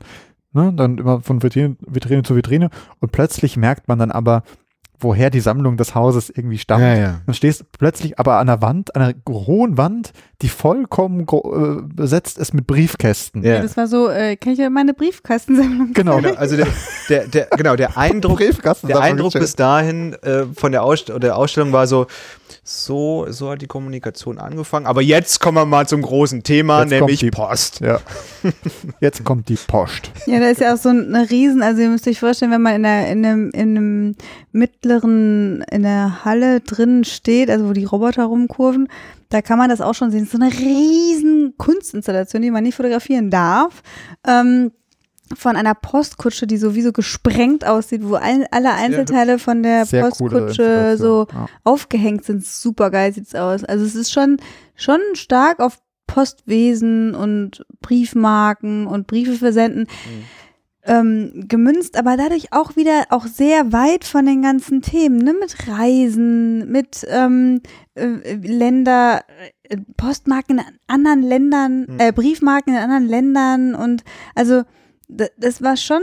ne, 0.53 0.73
dann 0.73 0.97
immer 0.97 1.21
von 1.21 1.43
Vitrine, 1.43 1.75
Vitrine 1.85 2.23
zu 2.23 2.35
Vitrine 2.35 2.69
und 2.99 3.11
plötzlich 3.11 3.57
merkt 3.57 3.87
man 3.89 3.99
dann 3.99 4.09
aber, 4.11 4.43
woher 5.03 5.29
die 5.29 5.39
Sammlung 5.39 5.77
des 5.77 5.95
Hauses 5.95 6.29
irgendwie 6.29 6.57
stammt. 6.57 6.83
Ja, 6.83 6.95
ja. 6.95 7.21
Dann 7.25 7.35
stehst 7.35 7.61
du 7.61 7.65
plötzlich 7.77 8.19
aber 8.19 8.35
an 8.39 8.49
einer 8.49 8.61
Wand, 8.61 8.95
an 8.95 9.01
einer 9.01 9.13
hohen 9.29 9.77
Wand, 9.77 10.11
die 10.41 10.49
vollkommen 10.49 11.21
äh, 11.21 11.81
besetzt 11.93 12.37
ist 12.37 12.53
mit 12.53 12.67
Briefkästen. 12.67 13.43
Ja. 13.43 13.61
Das 13.61 13.77
war 13.77 13.87
so, 13.87 14.09
äh, 14.09 14.35
kann 14.35 14.53
ich 14.53 14.59
ja 14.59 14.69
meine 14.69 14.93
Briefkastensammlung 14.93 15.93
Genau. 15.93 16.17
Genau, 16.17 16.33
also 16.35 16.57
der, 16.57 16.67
der, 17.09 17.27
der, 17.27 17.47
genau, 17.57 17.75
der 17.75 17.97
Eindruck, 17.97 18.39
der 18.39 18.99
Eindruck 18.99 19.33
bis 19.33 19.55
dahin 19.55 20.13
äh, 20.23 20.45
von 20.55 20.71
der, 20.71 20.83
Ausst 20.83 21.09
oder 21.09 21.19
der 21.19 21.37
Ausstellung 21.37 21.71
war 21.71 21.87
so, 21.87 22.07
so, 22.63 23.25
so 23.29 23.51
hat 23.51 23.61
die 23.61 23.67
Kommunikation 23.67 24.37
angefangen. 24.37 24.85
Aber 24.85 25.01
jetzt 25.01 25.39
kommen 25.39 25.57
wir 25.57 25.65
mal 25.65 25.87
zum 25.87 26.01
großen 26.01 26.43
Thema, 26.43 26.81
Jetzt 26.81 26.89
nämlich 26.91 27.19
die- 27.19 27.31
Post. 27.31 27.79
Ja. 27.81 27.99
Jetzt 28.99 29.23
kommt 29.23 29.49
die 29.49 29.55
Post. 29.55 30.11
Ja, 30.25 30.39
da 30.39 30.47
ist 30.47 30.61
ja 30.61 30.73
auch 30.73 30.77
so 30.77 30.89
eine 30.89 31.29
Riesen, 31.29 31.61
also 31.61 31.81
ihr 31.81 31.89
müsst 31.89 32.07
euch 32.07 32.19
vorstellen, 32.19 32.51
wenn 32.51 32.61
man 32.61 32.75
in, 32.75 32.83
der, 32.83 33.07
in, 33.11 33.25
einem, 33.25 33.49
in 33.51 33.77
einem 33.77 34.15
mittleren, 34.51 34.92
in 35.01 35.83
der 35.83 36.25
Halle 36.25 36.61
drin 36.61 37.03
steht, 37.03 37.49
also 37.49 37.69
wo 37.69 37.73
die 37.73 37.85
Roboter 37.85 38.25
rumkurven, 38.25 38.87
da 39.29 39.41
kann 39.41 39.57
man 39.57 39.69
das 39.69 39.81
auch 39.81 39.95
schon 39.95 40.11
sehen. 40.11 40.25
So 40.25 40.37
eine 40.37 40.51
riesen 40.51 41.55
Kunstinstallation, 41.57 42.41
die 42.41 42.51
man 42.51 42.63
nicht 42.63 42.75
fotografieren 42.75 43.29
darf. 43.29 43.81
Ähm, 44.25 44.71
von 45.35 45.55
einer 45.55 45.73
Postkutsche, 45.73 46.45
die 46.47 46.57
sowieso 46.57 46.91
gesprengt 46.91 47.65
aussieht, 47.65 48.01
wo 48.03 48.15
all, 48.15 48.45
alle 48.51 48.73
Einzelteile 48.73 49.39
von 49.39 49.63
der 49.63 49.85
Sehr 49.85 50.03
Postkutsche 50.03 50.95
so. 50.97 51.27
Ja. 51.31 51.47
aufgehängt 51.63 52.25
sind. 52.25 52.45
Super 52.45 52.91
geil 52.91 53.13
sieht's 53.13 53.33
aus. 53.33 53.63
Also 53.63 53.85
es 53.85 53.95
ist 53.95 54.11
schon, 54.11 54.37
schon 54.75 54.99
stark 55.13 55.59
auf 55.59 55.79
Postwesen 56.05 57.15
und 57.15 57.65
Briefmarken 57.81 58.85
und 58.85 59.07
Briefe 59.07 59.33
versenden 59.33 59.87
ähm, 60.85 61.45
gemünzt, 61.47 61.97
aber 61.97 62.17
dadurch 62.17 62.51
auch 62.51 62.75
wieder 62.75 63.05
auch 63.09 63.25
sehr 63.27 63.71
weit 63.71 64.03
von 64.05 64.25
den 64.25 64.41
ganzen 64.41 64.81
Themen, 64.81 65.17
ne? 65.17 65.33
Mit 65.33 65.67
Reisen, 65.67 66.69
mit 66.71 67.05
ähm, 67.09 67.61
äh, 67.95 68.35
Länder, 68.35 69.21
äh, 69.69 69.77
Postmarken 69.97 70.59
in 70.59 70.65
anderen 70.87 71.21
Ländern, 71.23 71.81
Mhm. 71.89 71.99
äh, 71.99 72.11
Briefmarken 72.11 72.73
in 72.73 72.79
anderen 72.79 73.07
Ländern 73.07 73.75
und 73.75 74.03
also 74.35 74.63
das 75.07 75.61
war 75.61 75.77
schon 75.77 76.01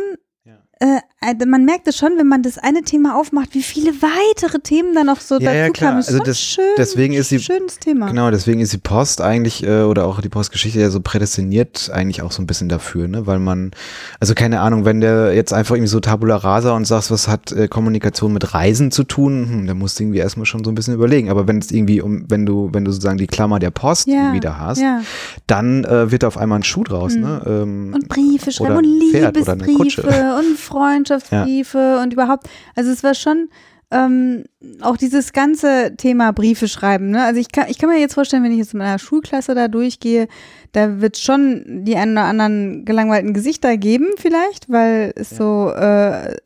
äh, 0.80 0.98
also 1.22 1.46
man 1.46 1.66
merkt 1.66 1.86
es 1.86 1.98
schon, 1.98 2.12
wenn 2.16 2.26
man 2.28 2.42
das 2.42 2.56
eine 2.56 2.80
Thema 2.82 3.14
aufmacht, 3.18 3.50
wie 3.52 3.62
viele 3.62 3.90
weitere 4.00 4.58
Themen 4.60 4.94
da 4.94 5.04
noch 5.04 5.20
so 5.20 5.38
Ja, 5.38 5.52
ja, 5.52 5.62
dazu 5.64 5.72
klar. 5.74 5.90
kamen. 5.90 6.00
Ist 6.00 6.08
Also 6.08 6.22
das- 6.24 6.40
schön, 6.40 6.64
deswegen 6.78 7.12
ist 7.12 7.28
sie- 7.28 7.38
schönes 7.38 7.78
Thema. 7.78 8.06
Genau, 8.08 8.30
deswegen 8.30 8.60
ist 8.60 8.72
die 8.72 8.78
Post 8.78 9.20
eigentlich, 9.20 9.62
äh, 9.62 9.82
oder 9.82 10.06
auch 10.06 10.22
die 10.22 10.30
Postgeschichte 10.30 10.80
ja 10.80 10.88
so 10.90 11.00
prädestiniert 11.00 11.90
eigentlich 11.92 12.22
auch 12.22 12.32
so 12.32 12.42
ein 12.42 12.46
bisschen 12.46 12.70
dafür, 12.70 13.06
ne? 13.06 13.26
Weil 13.26 13.38
man, 13.38 13.72
also 14.18 14.32
keine 14.34 14.60
Ahnung, 14.60 14.86
wenn 14.86 15.02
der 15.02 15.34
jetzt 15.34 15.52
einfach 15.52 15.74
irgendwie 15.74 15.90
so 15.90 16.00
Tabula 16.00 16.36
Rasa 16.36 16.72
und 16.72 16.86
sagst, 16.86 17.10
was 17.10 17.28
hat 17.28 17.52
äh, 17.52 17.68
Kommunikation 17.68 18.32
mit 18.32 18.54
Reisen 18.54 18.90
zu 18.90 19.04
tun, 19.04 19.46
hm, 19.50 19.66
dann 19.66 19.76
musst 19.78 19.98
du 19.98 20.04
irgendwie 20.04 20.20
erstmal 20.20 20.46
schon 20.46 20.64
so 20.64 20.70
ein 20.70 20.74
bisschen 20.74 20.94
überlegen. 20.94 21.28
Aber 21.30 21.46
wenn 21.46 21.58
es 21.58 21.70
irgendwie 21.70 22.00
um, 22.00 22.24
wenn 22.30 22.46
du, 22.46 22.70
wenn 22.72 22.86
du 22.86 22.92
sozusagen 22.92 23.18
die 23.18 23.26
Klammer 23.26 23.58
der 23.58 23.70
Post 23.70 24.06
Ja, 24.08 24.32
wieder 24.32 24.58
hast, 24.58 24.80
Ja. 24.80 25.02
dann 25.46 25.84
äh, 25.84 26.10
wird 26.10 26.22
da 26.22 26.28
auf 26.28 26.38
einmal 26.38 26.60
ein 26.60 26.62
Schuh 26.64 26.84
draus, 26.84 27.14
ne? 27.14 27.42
Ähm, 27.46 27.92
Und 27.94 28.08
Briefe 28.08 28.50
schreiben 28.52 28.76
und 28.78 28.84
Liebesbriefe 28.84 30.36
und 30.38 30.58
Freundschaftsbriefe 30.70 32.00
und 32.02 32.12
überhaupt. 32.12 32.48
Also 32.74 32.90
es 32.90 33.02
war 33.02 33.14
schon 33.14 33.48
ähm, 33.90 34.44
auch 34.82 34.96
dieses 34.96 35.32
ganze 35.32 35.96
Thema 35.96 36.32
Briefe 36.32 36.68
schreiben. 36.68 37.10
Ne? 37.10 37.24
Also 37.24 37.40
ich 37.40 37.50
kann, 37.50 37.66
ich 37.68 37.78
kann 37.78 37.90
mir 37.90 37.98
jetzt 37.98 38.14
vorstellen, 38.14 38.44
wenn 38.44 38.52
ich 38.52 38.58
jetzt 38.58 38.74
mit 38.74 38.82
einer 38.82 38.98
Schulklasse 38.98 39.54
da 39.54 39.68
durchgehe, 39.68 40.28
da 40.72 41.00
wird 41.00 41.18
schon 41.18 41.84
die 41.84 41.96
einen 41.96 42.12
oder 42.12 42.24
anderen 42.24 42.84
gelangweilten 42.84 43.32
Gesichter 43.34 43.76
geben 43.76 44.06
vielleicht, 44.16 44.70
weil 44.70 45.12
es 45.16 45.30
so, 45.30 45.72
äh, 45.74 46.36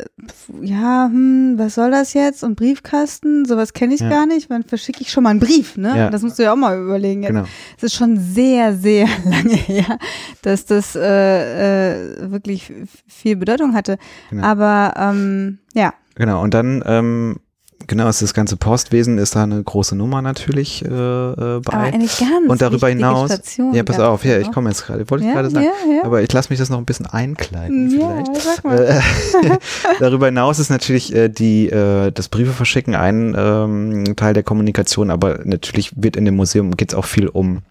ja, 0.62 1.06
hm, 1.12 1.54
was 1.56 1.74
soll 1.74 1.90
das 1.90 2.14
jetzt? 2.14 2.42
Und 2.42 2.54
Briefkasten, 2.56 3.44
sowas 3.44 3.72
kenne 3.72 3.94
ich 3.94 4.00
Ja. 4.00 4.08
gar 4.08 4.26
nicht. 4.26 4.48
Wann 4.50 4.62
verschicke 4.62 5.02
ich 5.02 5.10
schon 5.10 5.24
mal 5.24 5.30
einen 5.30 5.40
Brief? 5.40 5.76
Ne? 5.76 5.92
Ja. 5.96 6.10
Das 6.10 6.22
musst 6.22 6.38
du 6.38 6.42
ja 6.44 6.52
auch 6.52 6.56
mal 6.56 6.80
überlegen. 6.80 7.22
Jetzt. 7.22 7.32
genau. 7.32 7.44
Es 7.76 7.82
ist 7.84 7.94
schon 7.94 8.16
sehr, 8.18 8.74
sehr 8.74 9.06
lange 9.24 9.54
her, 9.56 9.98
dass 10.42 10.64
das 10.66 10.96
äh, 10.96 11.92
äh, 12.22 12.30
wirklich 12.30 12.72
viel 13.06 13.36
Bedeutung 13.36 13.74
hatte. 13.74 13.98
Genau. 14.30 14.44
Aber 14.44 14.94
ähm, 14.96 15.58
ja, 15.74 15.92
Genau, 16.16 16.42
und 16.42 16.54
dann, 16.54 16.80
ähm, 16.86 17.40
genau, 17.86 18.08
ist 18.08 18.22
das 18.22 18.34
ganze 18.34 18.56
Postwesen 18.56 19.18
ist 19.18 19.36
da 19.36 19.42
eine 19.42 19.62
große 19.62 19.96
Nummer 19.96 20.22
natürlich 20.22 20.84
äh, 20.84 20.88
äh, 20.88 21.60
bei. 21.60 21.72
aber 21.72 21.78
eine 21.78 22.06
ganz 22.06 22.48
und 22.48 22.62
darüber 22.62 22.88
hinaus, 22.88 23.32
Station 23.32 23.74
ja, 23.74 23.82
pass 23.82 23.98
auf, 24.00 24.24
ja, 24.24 24.38
ich 24.38 24.50
komme 24.52 24.70
jetzt 24.70 24.86
gerade, 24.86 25.08
wollte 25.10 25.24
ich 25.24 25.28
ja, 25.28 25.34
gerade 25.34 25.50
sagen. 25.50 25.66
Ja, 25.66 25.96
ja. 25.96 26.04
Aber 26.04 26.22
ich 26.22 26.32
lasse 26.32 26.50
mich 26.50 26.58
das 26.58 26.70
noch 26.70 26.78
ein 26.78 26.84
bisschen 26.84 27.06
einkleiden 27.06 27.90
vielleicht. 27.90 28.36
sag 28.42 28.64
mal. 28.64 28.78
Äh, 28.78 29.00
darüber 30.00 30.26
hinaus 30.26 30.58
ist 30.58 30.70
natürlich 30.70 31.14
äh, 31.14 31.28
die 31.28 31.68
äh, 31.68 32.10
das 32.10 32.28
Briefe 32.28 32.52
verschicken 32.52 32.94
ein 32.94 33.34
ähm, 33.36 34.16
Teil 34.16 34.34
der 34.34 34.42
Kommunikation, 34.42 35.10
aber 35.10 35.40
natürlich 35.44 35.92
wird 35.96 36.16
in 36.16 36.24
dem 36.24 36.36
Museum 36.36 36.76
geht 36.76 36.90
es 36.90 36.94
auch 36.94 37.04
viel 37.04 37.28
um 37.28 37.62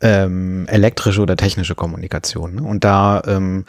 ähm, 0.00 0.66
elektrische 0.68 1.20
oder 1.20 1.36
technische 1.36 1.74
Kommunikation. 1.74 2.56
Ne? 2.56 2.62
Und 2.62 2.84
da 2.84 3.22
ähm, 3.26 3.64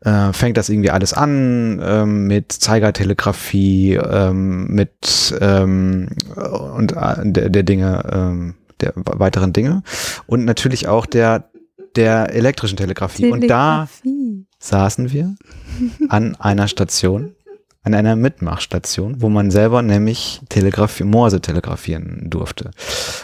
äh, 0.00 0.32
fängt 0.32 0.56
das 0.56 0.68
irgendwie 0.68 0.90
alles 0.90 1.12
an 1.12 1.80
ähm, 1.82 2.26
mit 2.26 2.52
Zeigertelegrafie, 2.52 3.94
ähm, 3.94 4.66
mit 4.68 5.34
ähm, 5.40 6.08
und 6.36 6.92
äh, 6.92 7.14
der, 7.24 7.50
der 7.50 7.62
Dinge, 7.62 8.02
ähm, 8.12 8.54
der 8.80 8.92
weiteren 8.94 9.52
Dinge 9.52 9.82
und 10.26 10.44
natürlich 10.44 10.88
auch 10.88 11.06
der 11.06 11.50
der 11.96 12.32
elektrischen 12.34 12.76
Telegrafie. 12.76 13.30
Und 13.30 13.48
da 13.48 13.88
Telegrafie. 14.02 14.46
saßen 14.58 15.12
wir 15.12 15.34
an 16.08 16.36
einer 16.36 16.68
Station, 16.68 17.34
an 17.84 17.94
einer 17.94 18.16
Mitmachstation, 18.16 19.22
wo 19.22 19.28
man 19.28 19.50
selber 19.50 19.82
nämlich 19.82 20.40
Telegrafie, 20.48 21.04
Morse 21.04 21.40
telegrafieren 21.40 22.26
durfte. 22.28 22.70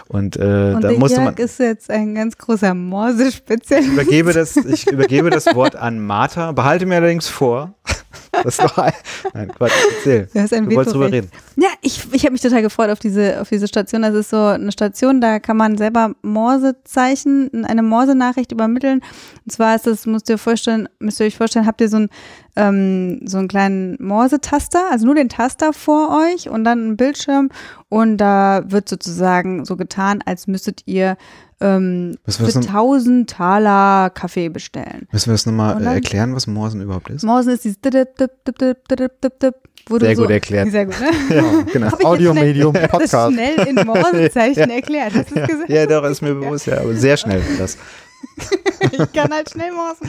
Und, 0.09 0.37
äh, 0.37 0.73
Und 0.75 0.85
da 0.85 0.93
musste 0.93 1.21
Jörg 1.21 1.37
man. 1.37 1.45
ist 1.45 1.59
jetzt 1.59 1.91
ein 1.91 2.15
ganz 2.15 2.39
großer 2.39 2.73
Morse-Spezialist. 2.73 3.89
Ich 3.89 3.93
übergebe, 3.93 4.33
das, 4.33 4.57
ich 4.57 4.87
übergebe 4.87 5.31
das 5.31 5.47
Wort 5.55 5.77
an 5.77 6.01
Martha, 6.01 6.53
behalte 6.53 6.87
mir 6.87 6.97
allerdings 6.97 7.29
vor. 7.29 7.75
Das 8.43 8.59
ist 8.59 8.79
ein. 8.79 8.93
Nein, 9.33 9.53
Quatsch, 9.57 9.73
erzähl. 9.97 10.29
Du 10.33 10.41
hast 10.41 10.53
ein 10.53 10.69
Du 10.69 10.77
wolltest 10.77 10.95
drüber 10.95 11.11
reden. 11.11 11.31
Ja, 11.57 11.69
ich, 11.83 12.13
ich 12.13 12.23
habe 12.25 12.33
mich 12.33 12.41
total 12.41 12.63
gefreut 12.63 12.91
auf 12.91 12.99
diese, 12.99 13.41
auf 13.41 13.49
diese 13.49 13.69
Station. 13.69 14.03
Das 14.03 14.15
ist 14.15 14.31
so 14.31 14.45
eine 14.45 14.73
Station, 14.73 15.21
da 15.21 15.39
kann 15.39 15.57
man 15.57 15.79
selber 15.79 16.15
Morsezeichen, 16.23 17.65
eine 17.65 17.83
Morse-Nachricht 17.83 18.53
übermitteln. 18.53 19.01
Und 19.45 19.53
zwar 19.53 19.77
ist 19.77 19.87
das, 19.87 20.07
müsst 20.07 20.29
ihr 20.29 20.39
vorstellen, 20.39 20.89
müsst 20.99 21.21
ihr 21.21 21.27
euch 21.27 21.37
vorstellen, 21.37 21.67
habt 21.67 21.81
ihr 21.81 21.89
so, 21.89 21.99
ein, 21.99 22.09
ähm, 22.57 23.21
so 23.25 23.39
einen 23.39 23.49
kleinen 23.49 23.97
Morse-Taster, 24.01 24.91
also 24.91 25.07
nur 25.07 25.15
den 25.15 25.29
Taster 25.29 25.73
vor 25.73 26.21
euch 26.25 26.49
und 26.49 26.65
dann 26.65 26.81
einen 26.81 26.97
Bildschirm. 26.97 27.51
Und 27.89 28.17
da 28.17 28.65
wird 28.67 28.89
sozusagen 28.89 29.65
so 29.65 29.77
getan, 29.77 30.23
als 30.27 30.47
müsstet 30.47 30.83
ihr 30.87 31.17
ähm, 31.61 32.17
für 32.27 32.45
1000 32.45 33.31
Taler 33.31 34.11
Kaffee 34.11 34.49
bestellen. 34.49 35.09
Müssen 35.13 35.27
wir 35.27 35.35
das 35.35 35.47
nochmal 35.47 35.81
äh, 35.83 35.95
erklären, 35.95 36.35
was 36.35 36.47
Morsen 36.47 36.81
überhaupt 36.81 37.11
ist? 37.11 37.23
Morsen 37.25 37.53
ist 37.53 37.65
dieses 37.65 37.81
dip, 37.81 37.93
sehr 39.89 40.17
so, 40.17 40.23
gut 40.23 40.31
erklärt. 40.31 40.71
Sehr 40.71 40.87
gut, 40.87 40.99
ne? 41.01 41.11
ja, 41.37 41.63
genau. 41.73 41.89
Audiomedium, 42.03 42.73
Podcast. 42.91 43.15
Das 43.15 43.33
schnell 43.33 43.69
in 43.69 43.87
Morsenzeichen 43.87 44.71
ja. 44.71 44.77
erklärt. 44.77 45.15
Hast 45.15 45.31
du 45.31 45.47
gesagt? 45.47 45.69
Ja, 45.69 45.87
doch, 45.87 46.05
ist 46.05 46.23
mir 46.23 46.35
bewusst, 46.35 46.67
ja, 46.67 46.81
aber 46.81 46.95
sehr 46.95 47.17
schnell 47.17 47.43
das. 47.59 47.77
ich 48.81 49.13
kann 49.13 49.33
halt 49.33 49.51
schnell 49.51 49.73
morsen. 49.73 50.09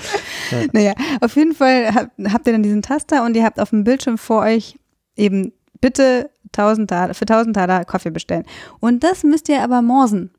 Ja. 0.52 0.58
Naja, 0.72 0.94
auf 1.22 1.36
jeden 1.36 1.54
Fall 1.54 1.94
habt, 1.94 2.12
habt 2.32 2.48
ihr 2.48 2.54
dann 2.54 2.64
diesen 2.64 2.82
Taster 2.82 3.26
und 3.26 3.36
ihr 3.36 3.44
habt 3.44 3.60
auf 3.60 3.72
dem 3.72 3.84
Bildschirm 3.84 4.18
vor 4.18 4.44
euch 4.44 4.78
eben 5.18 5.52
bitte 5.82 6.30
1000 6.54 6.90
Taler, 6.90 7.14
für 7.14 7.24
1000 7.24 7.56
Taler 7.56 7.86
Kaffee 7.86 8.12
bestellen. 8.12 8.46
Und 8.80 9.04
das 9.04 9.24
müsst 9.24 9.50
ihr 9.50 9.62
aber 9.62 9.82
morsen. 9.82 10.32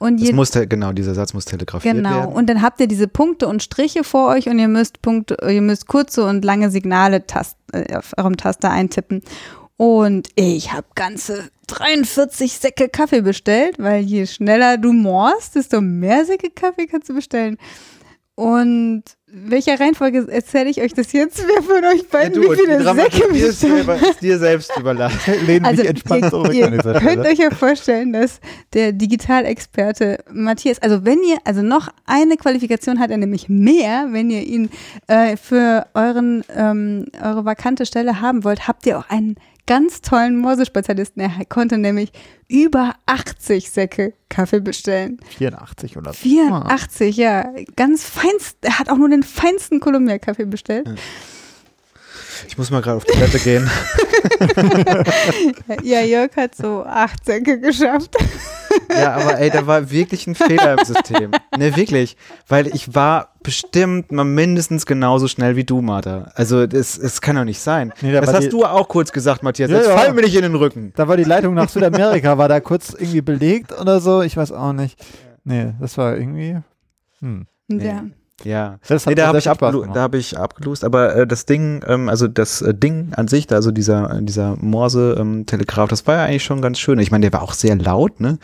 Und 0.00 0.18
Das 0.22 0.32
muss, 0.32 0.50
genau, 0.52 0.92
dieser 0.92 1.14
Satz 1.14 1.34
muss 1.34 1.44
telegrafiert 1.44 1.94
genau. 1.94 2.10
werden. 2.10 2.32
Und 2.32 2.48
dann 2.48 2.62
habt 2.62 2.80
ihr 2.80 2.88
diese 2.88 3.06
Punkte 3.06 3.46
und 3.46 3.62
Striche 3.62 4.02
vor 4.02 4.30
euch 4.30 4.48
und 4.48 4.58
ihr 4.58 4.66
müsst 4.66 5.02
Punkte, 5.02 5.36
ihr 5.46 5.60
müsst 5.60 5.88
kurze 5.88 6.24
und 6.24 6.42
lange 6.42 6.70
Signale 6.70 7.26
tast, 7.26 7.58
äh, 7.72 7.94
auf 7.94 8.14
eurem 8.16 8.38
Taster 8.38 8.70
eintippen. 8.70 9.20
Und 9.76 10.28
ich 10.36 10.72
habe 10.72 10.86
ganze 10.94 11.50
43 11.66 12.54
Säcke 12.54 12.88
Kaffee 12.88 13.20
bestellt, 13.20 13.76
weil 13.78 14.02
je 14.02 14.26
schneller 14.26 14.78
du 14.78 14.94
morst, 14.94 15.54
desto 15.54 15.82
mehr 15.82 16.24
Säcke 16.24 16.48
Kaffee 16.48 16.86
kannst 16.86 17.10
du 17.10 17.14
bestellen. 17.14 17.58
Und 18.36 19.02
welcher 19.32 19.78
Reihenfolge 19.78 20.26
erzähle 20.28 20.70
ich 20.70 20.80
euch 20.80 20.92
das 20.92 21.12
jetzt? 21.12 21.44
Wer 21.46 21.62
von 21.62 21.84
euch 21.84 22.08
beiden 22.08 22.42
wie 22.42 22.56
viele 22.56 22.82
Säcke 22.82 23.36
ist, 23.36 23.60
selber, 23.60 23.94
ist 23.96 24.20
dir 24.20 24.38
selbst 24.38 24.72
überlassen. 24.76 25.34
Lehnen 25.46 25.64
Also 25.64 25.82
mich 25.82 25.90
entspannt 25.90 26.24
ihr, 26.24 26.30
zurück 26.30 26.54
ihr 26.54 26.66
an 26.66 26.72
dieser 26.72 27.00
könnt 27.00 27.26
euch 27.26 27.38
ja 27.38 27.50
vorstellen, 27.50 28.12
dass 28.12 28.40
der 28.74 28.92
Digitalexperte 28.92 30.18
Matthias, 30.32 30.80
also 30.80 31.04
wenn 31.04 31.22
ihr, 31.22 31.38
also 31.44 31.62
noch 31.62 31.88
eine 32.06 32.36
Qualifikation 32.36 32.98
hat 32.98 33.10
er 33.10 33.18
nämlich 33.18 33.48
mehr, 33.48 34.08
wenn 34.10 34.30
ihr 34.30 34.42
ihn 34.42 34.70
äh, 35.06 35.36
für 35.36 35.86
euren, 35.94 36.44
ähm, 36.54 37.06
eure 37.22 37.44
vakante 37.44 37.86
Stelle 37.86 38.20
haben 38.20 38.44
wollt, 38.44 38.66
habt 38.66 38.86
ihr 38.86 38.98
auch 38.98 39.08
einen 39.08 39.36
ganz 39.70 40.00
tollen 40.00 40.36
Morsespezialisten. 40.36 41.22
Er 41.22 41.44
konnte 41.48 41.78
nämlich 41.78 42.10
über 42.48 42.96
80 43.06 43.70
Säcke 43.70 44.14
Kaffee 44.28 44.58
bestellen. 44.58 45.20
84 45.38 45.96
oder 45.96 46.12
so. 46.12 46.18
84, 46.18 47.16
ja. 47.16 47.44
Ganz 47.76 48.04
feinst, 48.04 48.56
er 48.62 48.80
hat 48.80 48.88
auch 48.88 48.96
nur 48.96 49.08
den 49.08 49.22
feinsten 49.22 49.78
Kolumbia-Kaffee 49.78 50.46
bestellt. 50.46 50.88
Ich 52.48 52.58
muss 52.58 52.72
mal 52.72 52.82
gerade 52.82 52.96
auf 52.96 53.04
die 53.04 53.12
Toilette 53.12 53.38
gehen. 53.38 53.70
Ja, 55.84 56.00
Jörg 56.00 56.34
hat 56.36 56.56
so 56.56 56.82
acht 56.84 57.24
Säcke 57.24 57.60
geschafft. 57.60 58.16
Ja, 58.90 59.14
aber 59.14 59.38
ey, 59.38 59.50
da 59.50 59.66
war 59.66 59.90
wirklich 59.90 60.26
ein 60.26 60.34
Fehler 60.34 60.78
im 60.78 60.84
System. 60.84 61.30
Ne, 61.56 61.76
wirklich. 61.76 62.16
Weil 62.48 62.66
ich 62.68 62.94
war 62.94 63.28
bestimmt 63.42 64.12
mal 64.12 64.24
mindestens 64.24 64.86
genauso 64.86 65.28
schnell 65.28 65.56
wie 65.56 65.64
du, 65.64 65.80
Martha. 65.80 66.30
Also, 66.34 66.66
das, 66.66 66.98
das 66.98 67.20
kann 67.20 67.36
doch 67.36 67.44
nicht 67.44 67.60
sein. 67.60 67.92
Nee, 68.02 68.12
da 68.12 68.20
das 68.20 68.34
hast 68.34 68.44
die- 68.44 68.48
du 68.50 68.64
auch 68.64 68.88
kurz 68.88 69.12
gesagt, 69.12 69.42
Matthias. 69.42 69.70
Ja, 69.70 69.78
Jetzt 69.78 69.88
ja. 69.88 69.96
fall 69.96 70.12
mir 70.12 70.22
nicht 70.22 70.34
in 70.34 70.42
den 70.42 70.54
Rücken. 70.54 70.92
Da 70.96 71.08
war 71.08 71.16
die 71.16 71.24
Leitung 71.24 71.54
nach 71.54 71.68
Südamerika, 71.68 72.36
war 72.38 72.48
da 72.48 72.60
kurz 72.60 72.92
irgendwie 72.92 73.22
belegt 73.22 73.72
oder 73.78 74.00
so, 74.00 74.22
ich 74.22 74.36
weiß 74.36 74.52
auch 74.52 74.72
nicht. 74.72 74.98
Nee, 75.44 75.72
das 75.80 75.96
war 75.98 76.16
irgendwie. 76.16 76.58
Hm. 77.20 77.46
Ja. 77.68 78.04
Ja. 78.44 78.78
Das 78.86 79.06
Nee, 79.06 79.14
da 79.14 79.26
habe 79.26 79.38
ich, 79.38 79.44
da 79.44 80.00
hab 80.02 80.14
ich 80.14 80.38
abgelost, 80.38 80.84
aber 80.84 81.14
äh, 81.14 81.26
das 81.26 81.46
Ding, 81.46 81.84
ähm, 81.86 82.08
also 82.08 82.28
das 82.28 82.62
äh, 82.62 82.74
Ding 82.74 83.12
an 83.14 83.28
sich, 83.28 83.46
da, 83.46 83.56
also 83.56 83.70
dieser, 83.70 84.20
dieser 84.20 84.56
Morse-Telegraph, 84.56 85.88
das 85.88 86.06
war 86.06 86.16
ja 86.16 86.24
eigentlich 86.24 86.44
schon 86.44 86.62
ganz 86.62 86.78
schön. 86.78 86.98
Ich 86.98 87.10
meine, 87.10 87.28
der 87.28 87.32
war 87.32 87.42
auch 87.42 87.52
sehr 87.52 87.76
laut, 87.76 88.20
ne? 88.20 88.38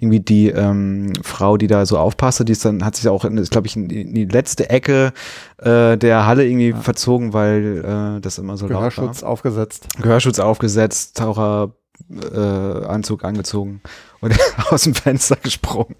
Irgendwie 0.00 0.20
die 0.20 0.48
ähm, 0.48 1.12
Frau, 1.22 1.56
die 1.56 1.66
da 1.66 1.86
so 1.86 1.98
aufpasste, 1.98 2.44
die 2.44 2.52
ist 2.52 2.64
dann, 2.64 2.84
hat 2.84 2.96
sich 2.96 3.08
auch, 3.08 3.26
glaube 3.50 3.66
ich, 3.66 3.76
in 3.76 3.88
die, 3.88 4.02
in 4.02 4.14
die 4.14 4.24
letzte 4.26 4.70
Ecke 4.70 5.12
äh, 5.58 5.96
der 5.96 6.26
Halle 6.26 6.46
irgendwie 6.46 6.72
verzogen, 6.72 7.32
weil 7.32 7.84
äh, 8.18 8.20
das 8.20 8.38
immer 8.38 8.56
so 8.56 8.66
laut 8.66 8.74
war. 8.74 8.90
Gehörschutz 8.90 9.22
aufgesetzt. 9.22 9.88
Gehörschutz 10.00 10.38
aufgesetzt, 10.38 11.16
Taucher 11.16 11.72
äh, 12.10 12.38
Anzug 12.38 13.24
angezogen 13.24 13.80
und 14.22 14.34
aus 14.70 14.84
dem 14.84 14.94
Fenster 14.94 15.36
gesprungen. 15.36 15.96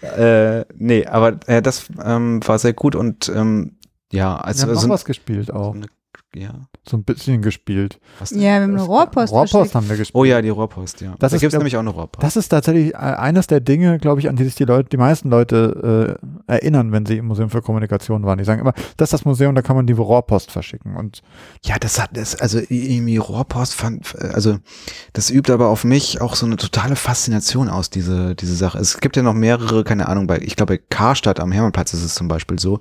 Äh, 0.00 0.64
nee, 0.76 1.04
aber 1.06 1.40
äh, 1.46 1.60
das 1.60 1.86
ähm, 2.04 2.40
war 2.46 2.60
sehr 2.60 2.74
gut 2.74 2.94
und 2.94 3.28
ähm, 3.34 3.78
ja, 4.12 4.36
Wir 4.36 4.44
also 4.44 4.62
haben 4.62 4.74
noch 4.74 4.80
so, 4.80 4.88
was 4.90 5.04
gespielt 5.04 5.50
auch. 5.50 5.74
Ja, 6.34 6.62
So 6.88 6.96
ein 6.96 7.04
bisschen 7.04 7.42
gespielt. 7.42 8.00
Ja, 8.30 8.36
wir 8.38 8.54
haben 8.54 8.70
eine 8.72 8.82
Rohrpost, 8.82 9.32
Rohrpost 9.32 9.74
haben 9.74 9.88
wir 9.88 9.96
gespielt. 9.96 10.16
Oh 10.16 10.24
ja, 10.24 10.40
die 10.40 10.48
Rohrpost, 10.48 11.00
ja. 11.02 11.14
Das 11.18 11.32
da 11.32 11.38
gibt 11.38 11.52
es 11.52 11.58
nämlich 11.58 11.76
auch 11.76 11.80
eine 11.80 11.90
Rohrpost. 11.90 12.22
Das 12.22 12.36
ist 12.36 12.48
tatsächlich 12.48 12.94
äh, 12.94 12.96
eines 12.96 13.46
der 13.48 13.60
Dinge, 13.60 13.98
glaube 13.98 14.20
ich, 14.20 14.28
an 14.30 14.36
die 14.36 14.44
sich 14.44 14.54
die 14.54 14.64
Leute, 14.64 14.88
die 14.88 14.96
meisten 14.96 15.28
Leute 15.28 16.18
äh, 16.48 16.52
erinnern, 16.52 16.90
wenn 16.92 17.04
sie 17.04 17.18
im 17.18 17.26
Museum 17.26 17.50
für 17.50 17.60
Kommunikation 17.60 18.24
waren. 18.24 18.38
Die 18.38 18.44
sagen 18.44 18.60
immer, 18.62 18.72
das 18.96 19.08
ist 19.08 19.12
das 19.12 19.24
Museum, 19.26 19.54
da 19.54 19.62
kann 19.62 19.76
man 19.76 19.86
die 19.86 19.92
Rohrpost 19.92 20.50
verschicken. 20.50 20.96
Und 20.96 21.22
Ja, 21.64 21.76
das 21.78 22.00
hat 22.00 22.16
das, 22.16 22.34
also 22.36 22.60
irgendwie 22.68 23.18
Rohrpost 23.18 23.74
fand, 23.74 24.16
also 24.18 24.58
das 25.12 25.30
übt 25.30 25.52
aber 25.52 25.68
auf 25.68 25.84
mich 25.84 26.20
auch 26.22 26.34
so 26.34 26.46
eine 26.46 26.56
totale 26.56 26.96
Faszination 26.96 27.68
aus, 27.68 27.90
diese, 27.90 28.34
diese 28.34 28.56
Sache. 28.56 28.78
Es 28.78 29.00
gibt 29.00 29.16
ja 29.16 29.22
noch 29.22 29.34
mehrere, 29.34 29.84
keine 29.84 30.08
Ahnung, 30.08 30.26
bei, 30.26 30.38
ich 30.38 30.56
glaube 30.56 30.78
bei 30.78 30.82
Karstadt 30.88 31.40
am 31.40 31.52
Hermannplatz 31.52 31.92
ist 31.92 32.02
es 32.04 32.14
zum 32.14 32.28
Beispiel 32.28 32.58
so. 32.58 32.80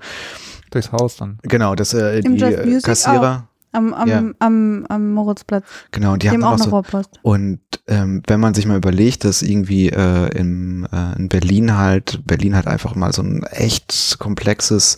Durchs 0.72 0.92
Haus 0.92 1.18
dann. 1.18 1.38
Genau, 1.44 1.76
dass 1.76 1.94
äh, 1.94 2.20
Im 2.20 2.36
die 2.36 2.40
Just 2.42 2.66
Music 2.66 2.84
Kassierer, 2.84 3.48
Am, 3.74 3.94
am, 3.94 4.08
Ja. 4.10 4.24
am, 4.40 4.86
am 4.90 5.14
Moritzplatz. 5.14 5.64
genau, 5.92 6.14
die 6.16 6.20
Die, 6.28 6.30
haben 6.30 6.44
auch 6.44 6.50
auch 6.50 6.54
eine 6.56 6.64
so, 6.64 6.70
Rohrpost. 6.72 7.10
Und 7.22 7.60
ähm, 7.88 8.22
wenn 8.28 8.40
man 8.42 8.54
sich 8.54 8.66
mal 8.66 8.76
überlegt, 8.78 9.24
dass 9.24 9.42
irgendwie 9.42 9.90
äh, 9.90 10.28
in, 10.38 10.86
äh, 10.92 11.16
in 11.18 11.30
Berlin 11.30 11.78
halt, 11.78 12.22
Berlin 12.26 12.56
halt 12.56 12.68
einfach 12.68 12.96
mal 12.96 13.14
so 13.14 13.22
ein 13.22 13.44
echt 13.44 14.18
komplexes 14.20 14.98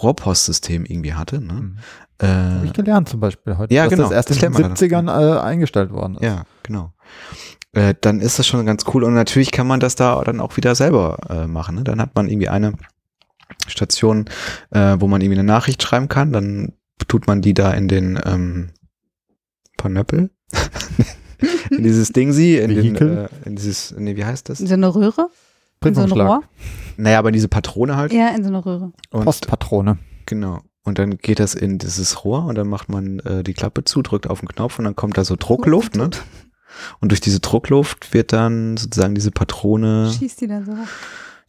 Rohrpostsystem 0.00 0.84
irgendwie 0.84 1.14
hatte, 1.14 1.40
ne? 1.40 1.52
Hm. 1.54 1.76
Habe 2.20 2.62
Äh, 2.62 2.66
ich 2.66 2.72
gelernt 2.72 3.08
zum 3.08 3.18
Beispiel 3.18 3.58
heute, 3.58 3.74
Ja, 3.74 3.84
dass 3.84 3.90
genau. 3.90 4.02
das 4.04 4.12
erst 4.12 4.30
in 4.30 4.34
Das 4.36 4.40
den 4.42 4.52
man 4.52 4.62
dann. 4.62 4.74
70ern 4.74 5.08
äh, 5.36 5.40
eingestellt 5.40 5.90
worden 5.90 6.14
ist. 6.16 6.22
ja, 6.22 6.44
genau. 6.62 6.92
Äh, 7.72 7.94
dann 8.00 8.20
ist 8.20 8.38
das 8.38 8.46
schon 8.46 8.64
ganz 8.66 8.84
cool 8.94 9.02
und 9.02 9.14
natürlich 9.14 9.50
kann 9.50 9.66
man 9.66 9.80
das 9.80 9.96
da 9.96 10.22
dann 10.22 10.40
auch 10.40 10.56
wieder 10.56 10.74
selber 10.76 11.16
äh, 11.28 11.46
machen. 11.48 11.74
Ne? 11.76 11.84
Dann 11.84 12.00
hat 12.00 12.14
man 12.14 12.28
irgendwie 12.28 12.48
eine 12.50 12.74
Station, 13.68 14.26
äh, 14.70 14.96
wo 14.98 15.06
man 15.06 15.20
irgendwie 15.20 15.38
eine 15.38 15.46
Nachricht 15.46 15.82
schreiben 15.82 16.08
kann, 16.08 16.32
dann 16.32 16.72
tut 17.08 17.26
man 17.26 17.42
die 17.42 17.54
da 17.54 17.72
in 17.72 17.88
den 17.88 18.18
ähm, 18.24 18.70
Panöppel, 19.76 20.30
in 21.70 21.82
dieses 21.82 22.10
Ding 22.10 22.32
sie, 22.32 22.56
in, 22.56 22.70
den, 22.70 22.96
äh, 22.96 23.28
in 23.44 23.56
dieses, 23.56 23.94
nee, 23.96 24.16
wie 24.16 24.24
heißt 24.24 24.48
das? 24.48 24.60
In 24.60 24.66
so 24.66 24.74
eine 24.74 24.94
Röhre? 24.94 25.28
In 25.84 25.94
so 25.94 26.02
ein. 26.02 26.10
Rohr? 26.12 26.42
Naja, 26.96 27.18
aber 27.18 27.30
in 27.30 27.34
diese 27.34 27.48
Patrone 27.48 27.96
halt. 27.96 28.12
Ja, 28.12 28.28
in 28.28 28.42
so 28.44 28.48
eine 28.48 28.64
Röhre. 28.64 28.92
Und, 29.10 29.24
Postpatrone. 29.24 29.98
Genau. 30.26 30.60
Und 30.84 30.98
dann 30.98 31.18
geht 31.18 31.38
das 31.38 31.54
in 31.54 31.78
dieses 31.78 32.24
Rohr 32.24 32.44
und 32.44 32.56
dann 32.56 32.68
macht 32.68 32.88
man 32.88 33.20
äh, 33.20 33.42
die 33.42 33.54
Klappe 33.54 33.84
zu, 33.84 34.02
drückt 34.02 34.28
auf 34.28 34.40
den 34.40 34.48
Knopf 34.48 34.78
und 34.78 34.84
dann 34.84 34.96
kommt 34.96 35.16
da 35.16 35.24
so 35.24 35.36
Druckluft, 35.38 35.96
ne? 35.96 36.10
Und 37.00 37.10
durch 37.12 37.20
diese 37.20 37.40
Druckluft 37.40 38.14
wird 38.14 38.32
dann 38.32 38.78
sozusagen 38.78 39.14
diese 39.14 39.30
Patrone 39.30 40.10
Schießt 40.10 40.40
die 40.40 40.46
dann 40.46 40.64
so 40.64 40.72
hoch. 40.72 40.86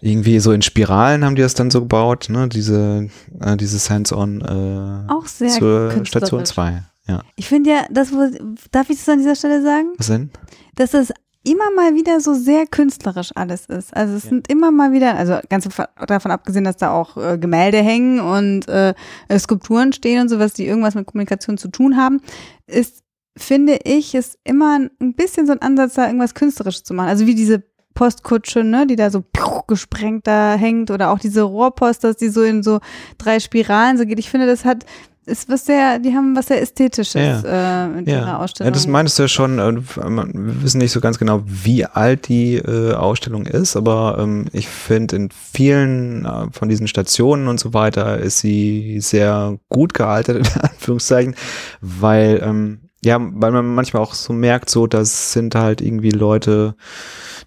Irgendwie 0.02 0.39
so 0.39 0.52
in 0.52 0.62
Spiralen 0.62 1.24
haben 1.24 1.36
die 1.36 1.41
das 1.41 1.54
dann 1.54 1.72
so 1.72 1.82
gebaut, 1.82 2.28
ne? 2.30 2.48
Diese, 2.50 3.10
äh, 3.39 3.58
dieses 3.58 3.89
Hands-on 3.89 4.41
äh, 4.41 5.12
Auch 5.12 5.28
sehr 5.28 5.50
zur. 5.50 6.06
Station 6.06 6.46
2. 6.46 6.84
Ja. 7.08 7.22
Ich 7.36 7.48
finde 7.48 7.70
ja, 7.72 7.86
das, 7.91 8.12
wo, 8.14 8.30
darf 8.72 8.89
ich 8.89 8.98
das 8.98 9.10
an 9.10 9.20
dieser 9.20 9.36
Stelle 9.36 9.62
sagen? 9.62 9.94
Was 9.98 10.08
denn? 10.08 10.30
dass 10.76 10.91
das 10.91 11.12
immer 11.46 11.72
mal 11.76 11.94
wieder 11.94 12.22
so 12.22 12.34
sehr 12.34 12.66
künstlerisch 12.66 13.32
alles 13.36 13.66
ist. 13.66 13.94
Also 13.96 14.16
es 14.16 14.24
Ja. 14.24 14.30
sind 14.30 14.48
immer 14.50 14.72
mal 14.72 14.94
wieder, 14.94 15.16
also 15.16 15.39
ganz 15.50 15.68
davon 16.08 16.32
abgesehen, 16.32 16.64
dass 16.64 16.78
da 16.78 16.91
auch 16.91 17.18
äh, 17.18 17.38
Gemälde 17.38 17.80
hängen 17.80 18.22
und 18.22 18.68
äh, 18.70 18.94
äh, 19.28 19.38
Skulpturen 19.39 19.91
stehen 19.91 20.22
und 20.22 20.30
sowas, 20.30 20.54
die 20.54 20.66
irgendwas 20.66 20.96
mit 20.96 21.06
Kommunikation 21.06 21.58
zu 21.58 21.68
tun 21.68 21.98
haben, 21.98 22.22
ist, 22.66 23.04
finde 23.36 23.78
ich, 23.84 24.16
ist 24.16 24.39
immer 24.46 24.80
ein 25.02 25.16
bisschen 25.16 25.46
so 25.46 25.52
ein 25.52 25.62
Ansatz, 25.62 25.96
da 25.96 26.06
irgendwas 26.08 26.34
künstlerisch 26.34 26.82
zu 26.84 26.94
machen. 26.94 27.10
Also 27.10 27.28
wie 27.28 27.36
diese 27.36 27.62
Postkutsche, 27.94 28.64
ne, 28.64 28.88
die 28.88 28.96
da 28.96 29.10
so 29.10 29.24
gesprengt 29.68 30.28
da 30.28 30.56
hängt 30.56 30.91
oder 30.91 31.12
auch 31.12 31.20
diese 31.20 31.44
Rohrpost, 31.44 32.04
dass 32.04 32.18
die 32.18 32.30
so 32.30 32.41
in 32.41 32.64
so 32.64 32.80
drei 33.18 33.39
Spiralen 33.39 33.98
so 33.98 34.06
geht. 34.06 34.20
Ich 34.20 34.30
finde, 34.30 34.48
das 34.48 34.66
hat 34.66 34.86
ist 35.26 35.48
was 35.48 35.66
sehr, 35.66 36.00
die 36.00 36.14
haben 36.14 36.36
was 36.36 36.48
sehr 36.48 36.62
Ästhetisches 36.62 37.16
äh, 37.46 37.86
in 37.98 38.06
ihrer 38.08 38.28
Ja. 38.28 38.38
Ausstellung. 38.39 38.68
ja, 38.68 38.74
das 38.74 38.88
meinst 38.88 39.18
du 39.18 39.24
ja 39.24 39.28
schon. 39.30 39.58
äh, 39.58 39.74
Wir 39.78 40.62
wissen 40.62 40.80
nicht 40.80 40.91
so 40.91 41.00
ganz 41.00 41.18
genau, 41.18 41.41
wie 41.46 41.86
alt 41.86 42.28
die 42.28 42.56
äh, 42.56 42.91
Ausstellung 42.94 43.46
ist, 43.46 43.78
aber 43.78 44.18
ähm, 44.20 44.48
ich 44.52 44.68
finde, 44.68 45.16
in 45.16 45.30
vielen 45.32 46.26
äh, 46.26 46.48
von 46.52 46.68
diesen 46.68 46.88
Stationen 46.89 47.48
und 47.48 47.58
so 47.58 47.74
weiter 47.74 48.18
ist 48.18 48.39
sie 48.39 49.00
sehr 49.00 49.58
gut 49.70 49.94
gealtert, 49.94 50.38
in 50.56 50.62
Anführungszeichen, 50.62 51.36
weil, 51.80 52.41
ähm, 52.44 52.82
ja, 53.04 53.18
weil 53.20 53.51
man 53.51 53.74
manchmal 53.76 54.01
auch 54.01 54.14
so 54.14 54.34
merkt, 54.34 54.70
so, 54.70 54.88
das 54.88 55.34
sind 55.34 55.56
halt 55.56 55.82
irgendwie 55.82 56.12
Leute, 56.12 56.76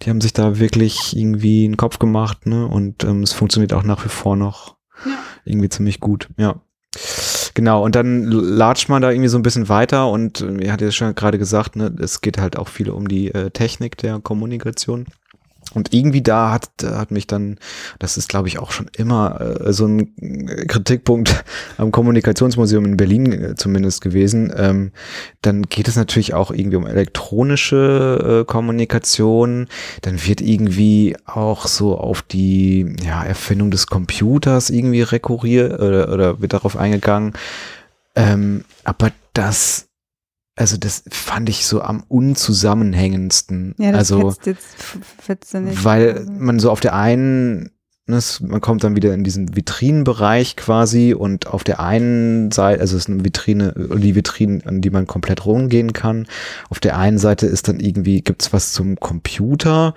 die 0.02 0.10
haben 0.10 0.20
sich 0.20 0.32
da 0.32 0.58
wirklich 0.58 1.16
irgendwie 1.16 1.64
einen 1.64 1.76
Kopf 1.76 1.98
gemacht, 1.98 2.46
ne? 2.46 2.66
Und 2.66 3.04
ähm, 3.04 3.22
es 3.22 3.32
funktioniert 3.32 3.72
auch 3.72 3.82
nach 3.82 4.04
wie 4.04 4.10
vor 4.10 4.36
noch 4.36 4.76
Ja. 5.04 5.12
irgendwie 5.44 5.68
ziemlich 5.68 6.00
gut, 6.00 6.28
ja. 6.36 6.56
Genau, 7.54 7.82
und 7.84 7.94
dann 7.94 8.24
latscht 8.24 8.88
man 8.88 9.00
da 9.00 9.10
irgendwie 9.10 9.28
so 9.28 9.38
ein 9.38 9.42
bisschen 9.42 9.68
weiter 9.68 10.10
und 10.10 10.40
äh, 10.42 10.64
ihr 10.64 10.72
hattet 10.72 10.88
ja 10.88 10.92
schon 10.92 11.14
gerade 11.14 11.38
gesagt, 11.38 11.76
ne, 11.76 11.94
es 12.00 12.20
geht 12.20 12.38
halt 12.38 12.58
auch 12.58 12.68
viel 12.68 12.90
um 12.90 13.08
die 13.08 13.32
äh, 13.32 13.50
Technik 13.50 13.96
der 13.98 14.18
Kommunikation. 14.20 15.06
Und 15.76 15.92
irgendwie 15.92 16.22
da 16.22 16.52
hat, 16.52 16.70
hat 16.82 17.10
mich 17.10 17.26
dann, 17.26 17.58
das 17.98 18.16
ist 18.16 18.30
glaube 18.30 18.48
ich 18.48 18.58
auch 18.58 18.72
schon 18.72 18.88
immer 18.96 19.40
äh, 19.40 19.72
so 19.74 19.86
ein 19.86 20.66
Kritikpunkt 20.66 21.44
am 21.76 21.92
Kommunikationsmuseum 21.92 22.86
in 22.86 22.96
Berlin 22.96 23.30
äh, 23.30 23.54
zumindest 23.56 24.00
gewesen. 24.00 24.50
Ähm, 24.56 24.92
dann 25.42 25.64
geht 25.64 25.86
es 25.86 25.96
natürlich 25.96 26.32
auch 26.32 26.50
irgendwie 26.50 26.76
um 26.76 26.86
elektronische 26.86 28.42
äh, 28.42 28.44
Kommunikation. 28.50 29.68
Dann 30.00 30.24
wird 30.26 30.40
irgendwie 30.40 31.14
auch 31.26 31.66
so 31.66 31.98
auf 31.98 32.22
die 32.22 32.96
ja, 33.04 33.22
Erfindung 33.22 33.70
des 33.70 33.86
Computers 33.86 34.70
irgendwie 34.70 35.02
rekurriert 35.02 35.78
oder, 35.78 36.10
oder 36.10 36.40
wird 36.40 36.54
darauf 36.54 36.76
eingegangen. 36.78 37.34
Ähm, 38.14 38.64
aber 38.84 39.12
das, 39.34 39.88
also 40.56 40.76
das 40.78 41.04
fand 41.10 41.48
ich 41.48 41.66
so 41.66 41.82
am 41.82 42.02
unzusammenhängendsten. 42.08 43.74
ja, 43.78 43.92
das 43.92 44.10
also, 44.12 44.34
jetzt 44.44 44.68
fetzt 45.18 45.52
ja 45.54 45.60
nicht. 45.60 45.84
weil 45.84 46.12
Also- 46.18 46.32
man 46.32 46.58
so 46.58 46.70
auf 46.70 46.80
der 46.80 46.94
einen, 46.94 47.70
ne, 48.06 48.18
man 48.40 48.60
kommt 48.60 48.82
dann 48.82 48.96
wieder 48.96 49.12
in 49.14 49.22
diesen 49.22 49.54
Vitrinenbereich 49.54 50.56
quasi 50.56 51.12
und 51.14 51.46
auf 51.46 51.62
der 51.62 51.80
einen 51.80 52.50
Seite, 52.50 52.80
also 52.80 52.96
es 52.96 53.04
ist 53.04 53.10
eine 53.10 53.24
Vitrine, 53.24 53.74
die 53.98 54.14
Vitrinen, 54.14 54.64
an 54.66 54.80
die 54.80 54.90
man 54.90 55.06
komplett 55.06 55.44
rumgehen 55.44 55.92
kann. 55.92 56.26
Auf 56.70 56.80
der 56.80 56.98
einen 56.98 57.18
Seite 57.18 57.46
ist 57.46 57.68
dann 57.68 57.78
irgendwie, 57.78 58.22
gibt's 58.22 58.52
was 58.52 58.72
zum 58.72 58.96
Computer 58.98 59.94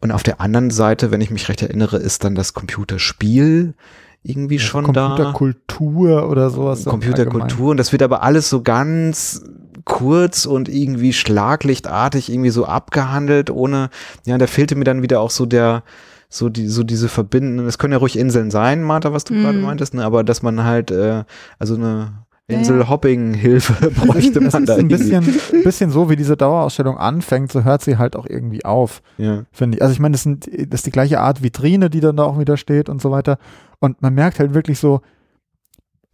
und 0.00 0.10
auf 0.10 0.22
der 0.22 0.40
anderen 0.40 0.70
Seite, 0.70 1.10
wenn 1.10 1.20
ich 1.20 1.30
mich 1.30 1.48
recht 1.48 1.62
erinnere, 1.62 1.96
ist 1.98 2.24
dann 2.24 2.34
das 2.34 2.54
Computerspiel 2.54 3.74
irgendwie 4.22 4.58
schon 4.58 4.92
da. 4.92 5.08
Computerkultur 5.08 6.28
oder 6.28 6.50
sowas. 6.50 6.84
Computerkultur 6.84 7.70
und 7.70 7.76
das 7.76 7.92
wird 7.92 8.02
aber 8.02 8.24
alles 8.24 8.50
so 8.50 8.62
ganz 8.62 9.44
kurz 9.86 10.44
und 10.44 10.68
irgendwie 10.68 11.14
schlaglichtartig 11.14 12.30
irgendwie 12.30 12.50
so 12.50 12.66
abgehandelt, 12.66 13.50
ohne, 13.50 13.88
ja, 14.26 14.36
da 14.36 14.46
fehlte 14.46 14.74
mir 14.76 14.84
dann 14.84 15.00
wieder 15.00 15.20
auch 15.20 15.30
so 15.30 15.46
der, 15.46 15.82
so 16.28 16.48
die, 16.50 16.66
so 16.66 16.82
diese 16.82 17.08
verbindenden, 17.08 17.66
es 17.66 17.78
können 17.78 17.92
ja 17.92 17.98
ruhig 17.98 18.18
Inseln 18.18 18.50
sein, 18.50 18.82
Martha, 18.82 19.12
was 19.14 19.24
du 19.24 19.32
Mhm. 19.32 19.42
gerade 19.42 19.58
meintest, 19.58 19.94
ne, 19.94 20.04
aber 20.04 20.24
dass 20.24 20.42
man 20.42 20.64
halt, 20.64 20.90
äh, 20.90 21.24
also 21.58 21.76
eine. 21.76 22.12
Insel-Hopping-Hilfe 22.48 23.90
bräuchte 24.06 24.40
Das 24.40 24.52
man 24.52 24.62
ist 24.62 24.68
da 24.68 24.74
ein 24.74 24.88
irgendwie. 24.90 24.96
bisschen, 24.98 25.40
bisschen 25.64 25.90
so, 25.90 26.08
wie 26.10 26.16
diese 26.16 26.36
Dauerausstellung 26.36 26.96
anfängt, 26.96 27.50
so 27.52 27.64
hört 27.64 27.82
sie 27.82 27.98
halt 27.98 28.16
auch 28.16 28.26
irgendwie 28.28 28.64
auf, 28.64 29.02
Ja. 29.18 29.44
finde 29.52 29.76
ich. 29.78 29.82
Also 29.82 29.92
ich 29.92 30.00
meine, 30.00 30.12
das, 30.12 30.22
sind, 30.22 30.46
das 30.46 30.80
ist 30.80 30.86
die 30.86 30.90
gleiche 30.92 31.20
Art 31.20 31.42
Vitrine, 31.42 31.90
die 31.90 32.00
dann 32.00 32.16
da 32.16 32.24
auch 32.24 32.38
wieder 32.38 32.56
steht 32.56 32.88
und 32.88 33.00
so 33.02 33.10
weiter. 33.10 33.38
Und 33.80 34.00
man 34.02 34.14
merkt 34.14 34.38
halt 34.38 34.54
wirklich 34.54 34.78
so, 34.78 35.00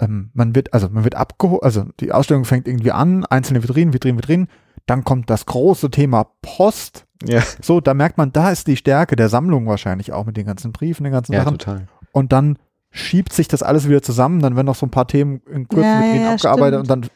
ähm, 0.03 0.31
man 0.35 0.55
wird, 0.55 0.75
also 0.75 0.89
man 0.91 1.05
wird 1.05 1.15
abgeholt, 1.15 1.63
also 1.63 1.87
die 2.01 2.13
Ausstellung 2.13 2.45
fängt 2.45 2.69
irgendwie 2.69 2.93
an, 2.93 3.25
einzelne 3.25 3.63
Vitrinen, 3.63 3.95
Vitrinen, 3.95 4.19
Vitrinen, 4.19 4.49
dann 4.87 5.05
kommt 5.05 5.31
das 5.31 5.47
große 5.47 5.91
Thema 5.91 6.27
Post. 6.43 7.07
Ja, 7.25 7.41
So, 7.63 7.81
da 7.81 7.95
merkt 7.95 8.19
man, 8.19 8.33
da 8.33 8.51
ist 8.51 8.67
die 8.67 8.77
Stärke 8.77 9.15
der 9.17 9.29
Sammlung 9.29 9.67
wahrscheinlich 9.67 10.13
auch 10.13 10.27
mit 10.27 10.37
den 10.37 10.45
ganzen 10.45 10.73
Briefen, 10.73 11.05
den 11.05 11.13
ganzen 11.13 11.33
ja 11.33 11.45
Sachen. 11.45 11.59
total. 11.59 11.87
Und 12.11 12.33
dann 12.33 12.59
schiebt 12.91 13.33
sich 13.33 13.47
das 13.49 13.63
alles 13.63 13.89
wieder 13.89 14.03
zusammen, 14.03 14.41
dann 14.41 14.57
werden 14.57 14.67
noch 14.67 14.75
so 14.75 14.85
ein 14.85 14.91
paar 14.91 15.07
Themen 15.07 15.41
in 15.51 15.69
kurzen 15.69 15.85
Ja, 15.89 15.99
Vitrinen 16.01 16.25
ja, 16.25 16.33
abgearbeitet 16.35 16.85
stimmt. 16.87 16.91
und 17.05 17.05
dann 17.07 17.11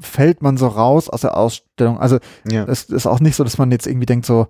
fällt 0.00 0.42
man 0.42 0.56
so 0.56 0.66
raus 0.66 1.08
aus 1.08 1.20
der 1.20 1.36
Ausstellung. 1.36 1.98
Also 2.00 2.18
Ja. 2.50 2.64
es 2.64 2.84
ist 2.84 3.06
auch 3.06 3.20
nicht 3.20 3.36
so, 3.36 3.44
dass 3.44 3.58
man 3.58 3.70
jetzt 3.70 3.86
irgendwie 3.86 4.06
denkt 4.06 4.26
so, 4.26 4.48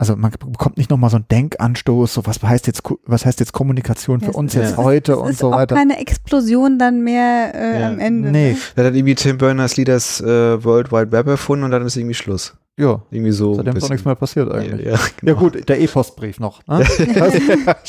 also 0.00 0.16
man 0.16 0.30
bekommt 0.32 0.78
nicht 0.78 0.90
nochmal 0.90 1.10
so 1.10 1.16
einen 1.16 1.26
Denkanstoß, 1.30 2.14
so 2.14 2.26
was 2.26 2.42
heißt 2.42 2.66
jetzt, 2.66 2.82
was 3.04 3.26
heißt 3.26 3.38
jetzt 3.40 3.52
Kommunikation 3.52 4.20
für 4.20 4.26
Ja, 4.26 4.30
es 4.30 4.36
uns 4.36 4.54
ist- 4.54 4.60
jetzt 4.62 4.70
es 4.72 4.76
heute 4.78 5.12
Es 5.12 5.18
und 5.18 5.30
ist 5.30 5.38
so 5.40 5.48
auch 5.52 5.56
weiter. 5.56 5.74
keine 5.76 5.98
Explosion 5.98 6.78
dann 6.78 7.02
mehr 7.04 7.52
äh, 7.54 7.80
Ja. 7.80 7.88
am 7.88 7.98
Ende. 7.98 8.30
Nee, 8.30 8.52
Ne? 8.52 8.58
Da 8.76 8.84
hat 8.84 8.94
irgendwie 8.94 9.14
Tim 9.14 9.38
Berners-Lee 9.38 9.84
das 9.84 10.20
äh, 10.20 10.64
World 10.64 10.90
Wide 10.90 11.12
Web 11.12 11.26
erfunden 11.26 11.64
und 11.64 11.70
dann 11.70 11.84
ist 11.84 11.96
irgendwie 11.96 12.14
Schluss. 12.14 12.54
ja, 12.78 13.02
Irgendwie 13.10 13.32
so. 13.32 13.54
seitdem 13.54 13.76
ist 13.76 13.84
auch 13.84 13.90
nichts 13.90 14.04
mehr 14.06 14.14
passiert 14.14 14.50
eigentlich. 14.50 14.86
Ja, 14.86 14.92
ja, 14.92 14.96
Ja 14.96 15.00
genau. 15.20 15.34
gut, 15.38 15.68
der 15.68 15.78
E-Postbrief 15.80 16.40
noch. 16.40 16.66
Ne? 16.66 16.82
Das, 17.14 17.34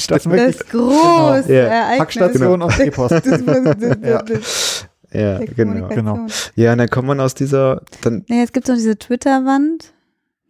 das 0.08 0.24
Das 0.24 0.60
große 0.70 1.46
Ja. 1.48 1.64
Ereignis. 1.64 1.98
Packstation 1.98 2.62
E-Post. 2.82 3.12
Das, 3.12 3.24
das, 3.24 3.42
das, 3.46 3.98
Ja. 4.04 4.24
Ja, 5.14 5.40
genau. 5.40 5.88
Kommunikation. 5.90 6.28
Ja, 6.56 6.72
und 6.74 6.78
dann 6.78 6.90
kommt 6.90 7.08
man 7.08 7.20
aus 7.20 7.34
dieser, 7.36 7.82
dann, 8.02 8.24
Nee, 8.30 8.40
jetzt 8.40 8.54
gibt 8.54 8.66
es 8.66 8.70
noch 8.70 8.78
diese 8.78 8.98
Twitter-Wand. 8.98 9.94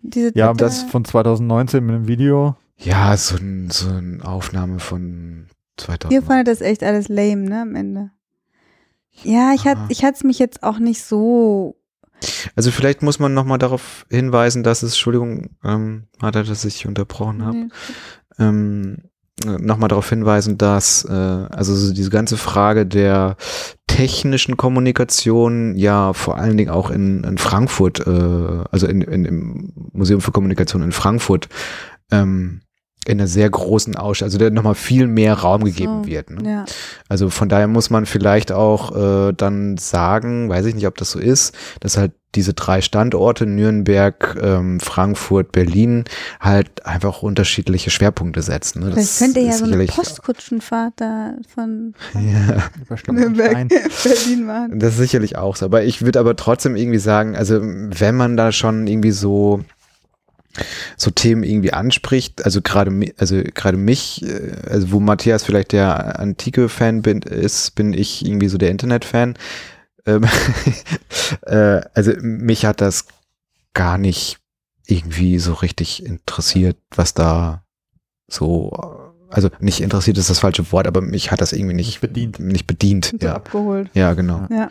Diese 0.01 0.31
Ja, 0.37 0.51
Twitter 0.51 0.65
das 0.65 0.83
von 0.83 1.05
2019 1.05 1.85
mit 1.85 1.95
dem 1.95 2.07
Video. 2.07 2.55
ja, 2.77 3.15
so, 3.17 3.35
ein, 3.37 3.69
so 3.69 3.89
eine 3.89 4.23
Aufnahme 4.25 4.79
von 4.79 5.47
2000. 5.77 6.13
Ihr 6.13 6.21
fandet 6.25 6.47
das 6.47 6.61
echt 6.61 6.83
alles 6.83 7.07
lame, 7.09 7.41
ne, 7.49 7.61
am 7.61 7.75
Ende. 7.75 8.11
Ja, 9.23 9.53
ich 9.53 9.65
hatte 9.65 9.81
Aha. 9.81 9.87
ich 9.89 10.03
es 10.03 10.23
mich 10.23 10.39
jetzt 10.39 10.63
auch 10.63 10.79
nicht 10.79 11.03
so. 11.03 11.75
Also 12.55 12.71
vielleicht 12.71 13.01
muss 13.01 13.19
man 13.19 13.33
nochmal 13.33 13.57
darauf 13.57 14.05
hinweisen, 14.09 14.63
dass 14.63 14.83
es, 14.83 14.91
Entschuldigung, 14.93 15.57
ähm, 15.63 16.07
Martha, 16.19 16.43
dass 16.43 16.65
ich 16.65 16.85
unterbrochen 16.87 17.43
habe. 17.43 17.57
Nee. 17.57 17.69
ähm, 18.39 18.97
nochmal 19.45 19.89
darauf 19.89 20.09
hinweisen, 20.09 20.57
dass 20.57 21.05
äh, 21.05 21.11
also 21.11 21.75
so 21.75 21.93
diese 21.93 22.09
ganze 22.09 22.37
Frage 22.37 22.85
der 22.85 23.35
technischen 23.87 24.57
Kommunikation 24.57 25.75
ja 25.75 26.13
vor 26.13 26.37
allen 26.37 26.57
Dingen 26.57 26.69
auch 26.69 26.89
in, 26.89 27.23
in 27.23 27.37
Frankfurt, 27.37 28.05
äh, 28.05 28.63
also 28.71 28.87
in, 28.87 29.01
in, 29.01 29.25
im 29.25 29.73
Museum 29.93 30.21
für 30.21 30.31
Kommunikation 30.31 30.81
in 30.81 30.91
Frankfurt, 30.91 31.49
ähm, 32.11 32.61
in 33.07 33.19
einer 33.19 33.27
sehr 33.27 33.49
großen 33.49 33.95
Ausstellung, 33.95 34.27
also 34.27 34.37
der 34.37 34.51
nochmal 34.51 34.75
viel 34.75 35.07
mehr 35.07 35.33
Raum 35.33 35.63
gegeben 35.63 36.03
So, 36.03 36.07
wird. 36.09 36.29
Ne? 36.29 36.49
Ja. 36.49 36.65
Also 37.09 37.29
von 37.29 37.49
daher 37.49 37.67
muss 37.67 37.89
man 37.89 38.05
vielleicht 38.05 38.51
auch 38.51 38.95
äh, 39.29 39.33
dann 39.33 39.77
sagen, 39.77 40.49
weiß 40.49 40.65
ich 40.67 40.75
nicht, 40.75 40.85
ob 40.85 40.97
das 40.97 41.11
so 41.11 41.19
ist, 41.19 41.55
dass 41.79 41.97
halt 41.97 42.11
diese 42.35 42.53
drei 42.53 42.79
Standorte, 42.79 43.45
Nürnberg, 43.45 44.37
ähm, 44.41 44.79
Frankfurt, 44.79 45.51
Berlin, 45.51 46.05
halt 46.39 46.85
einfach 46.85 47.23
unterschiedliche 47.23 47.89
Schwerpunkte 47.89 48.41
setzen. 48.41 48.83
Ne? 48.83 48.91
Vielleicht 48.93 49.17
könnte 49.19 49.39
ja 49.41 49.51
so 49.53 49.65
eine 49.65 49.83
Postkutschenfahrt 49.85 50.93
da 50.97 51.33
von 51.53 51.93
Ja, 52.13 52.95
Stein. 52.95 53.67
Berlin 54.03 54.45
machen. 54.45 54.79
das 54.79 54.93
ist 54.93 54.99
sicherlich 54.99 55.37
auch 55.37 55.55
so. 55.55 55.65
Aber 55.65 55.83
ich 55.83 56.03
würde 56.03 56.19
aber 56.19 56.35
trotzdem 56.35 56.75
irgendwie 56.75 56.99
sagen, 56.99 57.35
also 57.35 57.59
wenn 57.61 58.15
man 58.15 58.37
da 58.37 58.51
schon 58.51 58.87
irgendwie 58.87 59.11
so 59.11 59.61
so 60.97 61.11
Themen 61.11 61.43
irgendwie 61.43 61.73
anspricht, 61.73 62.45
also 62.45 62.61
gerade 62.61 62.91
also 63.17 63.41
gerade 63.53 63.77
mich, 63.77 64.23
äh, 64.23 64.53
also 64.69 64.91
wo 64.91 64.99
Matthias 64.99 65.43
vielleicht 65.43 65.71
der 65.71 66.19
antike 66.19 66.69
Fan 66.69 67.01
bin, 67.01 67.21
ist, 67.21 67.75
bin 67.75 67.93
ich 67.93 68.25
irgendwie 68.25 68.47
so 68.47 68.57
der 68.57 68.71
Internet-Fan. 68.71 69.35
Ähm, 70.05 70.25
äh, 71.43 71.81
also 71.93 72.13
mich 72.21 72.65
hat 72.65 72.81
das 72.81 73.05
gar 73.73 73.97
nicht 73.97 74.39
irgendwie 74.85 75.39
so 75.39 75.53
richtig 75.53 76.05
interessiert, 76.05 76.77
was 76.95 77.13
da 77.13 77.63
so, 78.27 78.71
also 79.29 79.49
nicht 79.59 79.81
interessiert 79.81 80.17
ist 80.17 80.29
das 80.29 80.39
falsche 80.39 80.69
Wort, 80.71 80.87
aber 80.87 81.01
mich 81.01 81.31
hat 81.31 81.41
das 81.41 81.53
irgendwie 81.53 81.75
nicht 81.75 81.87
Nicht 81.87 82.01
bedient. 82.01 82.39
Nicht 82.39 82.67
bedient, 82.67 83.13
ja. 83.21 83.35
abgeholt. 83.35 83.89
Ja, 83.93 84.13
genau. 84.13 84.47
Ja. 84.49 84.69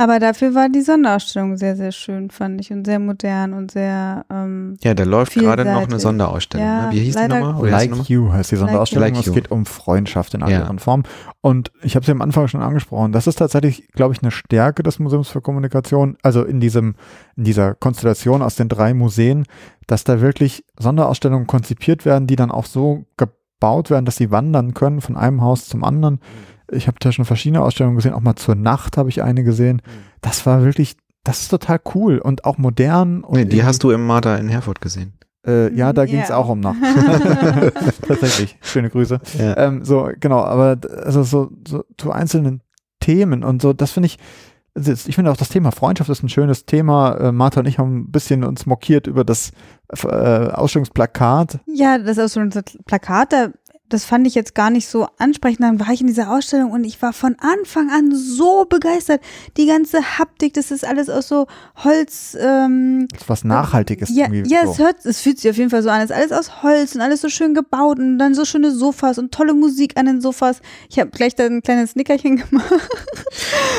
Aber 0.00 0.20
dafür 0.20 0.54
war 0.54 0.68
die 0.68 0.80
Sonderausstellung 0.80 1.56
sehr, 1.56 1.74
sehr 1.74 1.90
schön, 1.90 2.30
fand 2.30 2.60
ich. 2.60 2.70
Und 2.70 2.86
sehr 2.86 3.00
modern 3.00 3.52
und 3.52 3.72
sehr. 3.72 4.24
Ähm, 4.30 4.76
Ja, 4.80 4.94
da 4.94 5.02
läuft 5.02 5.34
gerade 5.34 5.64
noch 5.64 5.70
eine 5.72 5.80
Vielseitig. 5.80 6.02
Sondersausstellung. 6.02 6.66
Ja, 6.66 6.86
ne? 6.86 6.92
Wie 6.92 7.00
hieß 7.00 7.16
die 7.16 7.22
nochmal? 7.28 7.54
Oder 7.56 7.56
heißt 7.56 7.62
die 7.64 7.70
Like 7.70 7.90
nochmal? 7.90 8.06
You 8.06 8.32
heißt 8.32 8.50
die 8.52 8.56
Sonderausstellung. 8.56 9.08
Like 9.14 9.26
es 9.26 9.32
geht 9.32 9.50
um 9.50 9.66
Freundschaft 9.66 10.34
in 10.34 10.44
all 10.44 10.52
Ja. 10.52 10.60
ihren 10.60 10.78
Formen. 10.78 11.02
Und 11.40 11.72
ich 11.82 11.96
habe 11.96 12.06
sie 12.06 12.12
am 12.12 12.22
Anfang 12.22 12.46
schon 12.46 12.62
angesprochen. 12.62 13.10
Das 13.10 13.26
ist 13.26 13.36
tatsächlich, 13.40 13.88
glaube 13.88 14.14
ich, 14.14 14.22
eine 14.22 14.30
Stärke 14.30 14.84
des 14.84 15.00
Museums 15.00 15.28
für 15.30 15.40
Kommunikation. 15.40 16.16
Also 16.22 16.44
in 16.44 16.60
diesem, 16.60 16.94
in 17.36 17.42
dieser 17.42 17.74
Konstellation 17.74 18.40
aus 18.40 18.54
den 18.54 18.68
drei 18.68 18.94
Museen, 18.94 19.46
dass 19.88 20.04
da 20.04 20.20
wirklich 20.20 20.64
Sonderausstellungen 20.78 21.48
konzipiert 21.48 22.04
werden, 22.04 22.28
die 22.28 22.36
dann 22.36 22.52
auch 22.52 22.66
so 22.66 23.04
gebaut 23.16 23.90
werden, 23.90 24.04
dass 24.04 24.14
sie 24.14 24.30
wandern 24.30 24.74
können 24.74 25.00
von 25.00 25.16
einem 25.16 25.42
Haus 25.42 25.66
zum 25.68 25.82
anderen. 25.82 26.20
Ich 26.70 26.86
habe 26.86 26.96
da 27.00 27.12
schon 27.12 27.24
verschiedene 27.24 27.62
Ausstellungen 27.62 27.96
gesehen. 27.96 28.12
Auch 28.12 28.20
mal 28.20 28.36
zur 28.36 28.54
Nacht 28.54 28.96
habe 28.96 29.08
ich 29.08 29.22
eine 29.22 29.42
gesehen. 29.44 29.80
Das 30.20 30.44
war 30.46 30.62
wirklich, 30.64 30.96
das 31.24 31.42
ist 31.42 31.48
total 31.48 31.80
cool 31.94 32.18
und 32.18 32.44
auch 32.44 32.58
modern. 32.58 33.24
Und 33.24 33.36
Nee, 33.38 33.44
die 33.46 33.64
hast 33.64 33.82
du 33.82 33.90
im 33.90 34.06
Marder 34.06 34.38
in 34.38 34.48
Herford 34.48 34.80
gesehen. 34.80 35.14
äh, 35.46 35.72
ja, 35.74 35.92
da 35.92 36.02
Ja. 36.02 36.10
ging 36.10 36.20
es 36.20 36.30
auch 36.30 36.48
um 36.48 36.60
Nacht. 36.60 36.76
Tatsächlich. 38.06 38.56
Schöne 38.60 38.90
Grüße. 38.90 39.20
Ja. 39.38 39.56
Ähm, 39.56 39.84
so, 39.84 40.10
genau, 40.20 40.40
aber 40.40 40.76
also 41.04 41.22
so, 41.22 41.50
so 41.66 41.84
zu 41.96 42.12
einzelnen 42.12 42.62
Themen 43.00 43.44
und 43.44 43.62
so, 43.62 43.72
das 43.72 43.92
finde 43.92 44.06
ich, 44.08 44.18
also 44.74 44.92
ich 44.92 45.14
finde 45.14 45.30
auch 45.30 45.36
das 45.36 45.48
Thema 45.48 45.70
Freundschaft 45.72 46.10
ist 46.10 46.22
ein 46.22 46.28
schönes 46.28 46.66
Thema. 46.66 47.14
Äh, 47.16 47.32
Martha 47.32 47.60
und 47.60 47.66
ich 47.66 47.78
haben 47.78 47.98
ein 48.00 48.10
bisschen 48.10 48.44
uns 48.44 48.66
mokiert 48.66 49.06
über 49.06 49.24
das 49.24 49.52
äh, 50.04 50.06
Ausstellungsplakat. 50.86 51.58
ja, 51.66 51.98
das 51.98 52.18
ist 52.18 52.34
so 52.34 52.40
ein 52.40 52.50
Plakat, 52.86 53.32
da, 53.32 53.48
das 53.88 54.04
fand 54.04 54.26
ich 54.26 54.34
jetzt 54.34 54.54
gar 54.54 54.70
nicht 54.70 54.88
so 54.88 55.08
ansprechend. 55.18 55.62
Dann 55.64 55.80
war 55.80 55.90
ich 55.92 56.00
in 56.00 56.06
dieser 56.06 56.30
Ausstellung 56.30 56.70
und 56.72 56.84
ich 56.84 57.00
war 57.00 57.12
von 57.12 57.36
Anfang 57.38 57.90
an 57.90 58.14
so 58.14 58.64
begeistert. 58.64 59.20
Die 59.56 59.66
ganze 59.66 60.18
Haptik, 60.18 60.54
das 60.54 60.70
ist 60.70 60.86
alles 60.86 61.08
aus 61.08 61.28
so 61.28 61.46
Holz. 61.84 62.36
Ähm, 62.40 63.08
Das 63.10 63.22
ist 63.22 63.28
was 63.28 63.44
Nachhaltiges 63.44 64.10
Ja, 64.10 64.26
irgendwie. 64.26 64.50
ja 64.52 64.64
so. 64.66 64.72
es, 64.72 64.78
hört, 64.78 65.06
es 65.06 65.20
fühlt 65.20 65.38
sich 65.40 65.50
auf 65.50 65.56
jeden 65.56 65.70
Fall 65.70 65.82
so 65.82 65.90
an. 65.90 66.00
Es 66.00 66.10
ist 66.10 66.16
alles 66.16 66.32
aus 66.32 66.62
Holz 66.62 66.94
und 66.94 67.00
alles 67.00 67.20
so 67.20 67.28
schön 67.28 67.54
gebaut 67.54 67.98
und 67.98 68.18
dann 68.18 68.34
so 68.34 68.44
schöne 68.44 68.70
Sofas 68.72 69.18
und 69.18 69.32
tolle 69.32 69.54
Musik 69.54 69.96
an 69.96 70.06
den 70.06 70.20
Sofas. 70.20 70.60
Ich 70.90 70.98
habe 70.98 71.10
gleich 71.10 71.34
da 71.34 71.44
ein 71.46 71.62
kleines 71.62 71.96
Nickerchen 71.96 72.36
gemacht 72.50 72.72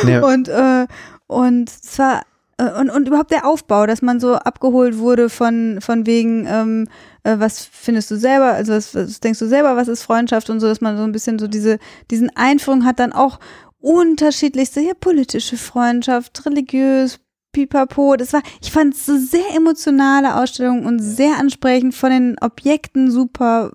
Nee, 0.04 0.20
und 0.20 0.48
äh, 0.48 0.88
und 1.28 1.70
zwar 1.70 2.24
und, 2.64 2.90
und 2.90 3.08
überhaupt 3.08 3.32
der 3.32 3.46
Aufbau, 3.48 3.86
dass 3.86 4.02
man 4.02 4.20
so 4.20 4.36
abgeholt 4.36 4.98
wurde 4.98 5.30
von 5.30 5.80
von 5.82 6.06
wegen 6.06 6.46
ähm, 6.48 6.88
äh, 7.24 7.36
was 7.40 7.66
findest 7.72 8.12
du 8.12 8.18
selber, 8.18 8.54
also 8.54 8.74
was, 8.74 8.96
was 8.96 9.20
denkst 9.20 9.40
du 9.40 9.48
selber, 9.48 9.76
was 9.76 9.88
ist 9.88 10.04
Freundschaft 10.04 10.50
und 10.50 10.60
so, 10.60 10.68
dass 10.68 10.82
man 10.82 10.98
so 10.98 11.04
ein 11.04 11.12
bisschen 11.12 11.40
so 11.40 11.48
diese 11.48 11.80
diesen 12.12 12.30
Einführung 12.36 12.86
hat 12.86 13.00
dann 13.00 13.14
auch 13.14 13.40
unterschiedlichste, 13.80 14.82
ja, 14.82 14.94
politische 15.00 15.58
Freundschaft, 15.58 16.46
religiös, 16.46 17.20
pipapo. 17.52 18.16
Das 18.16 18.34
war, 18.34 18.42
ich 18.62 18.72
fand 18.72 18.94
es 18.94 19.10
eine 19.10 19.20
sehr 19.20 19.56
emotionale 19.56 20.40
Ausstellung 20.40 20.86
und 20.86 21.00
sehr 21.00 21.38
ansprechend 21.40 21.96
von 21.96 22.10
den 22.12 22.36
Objekten 22.42 23.10
super. 23.12 23.72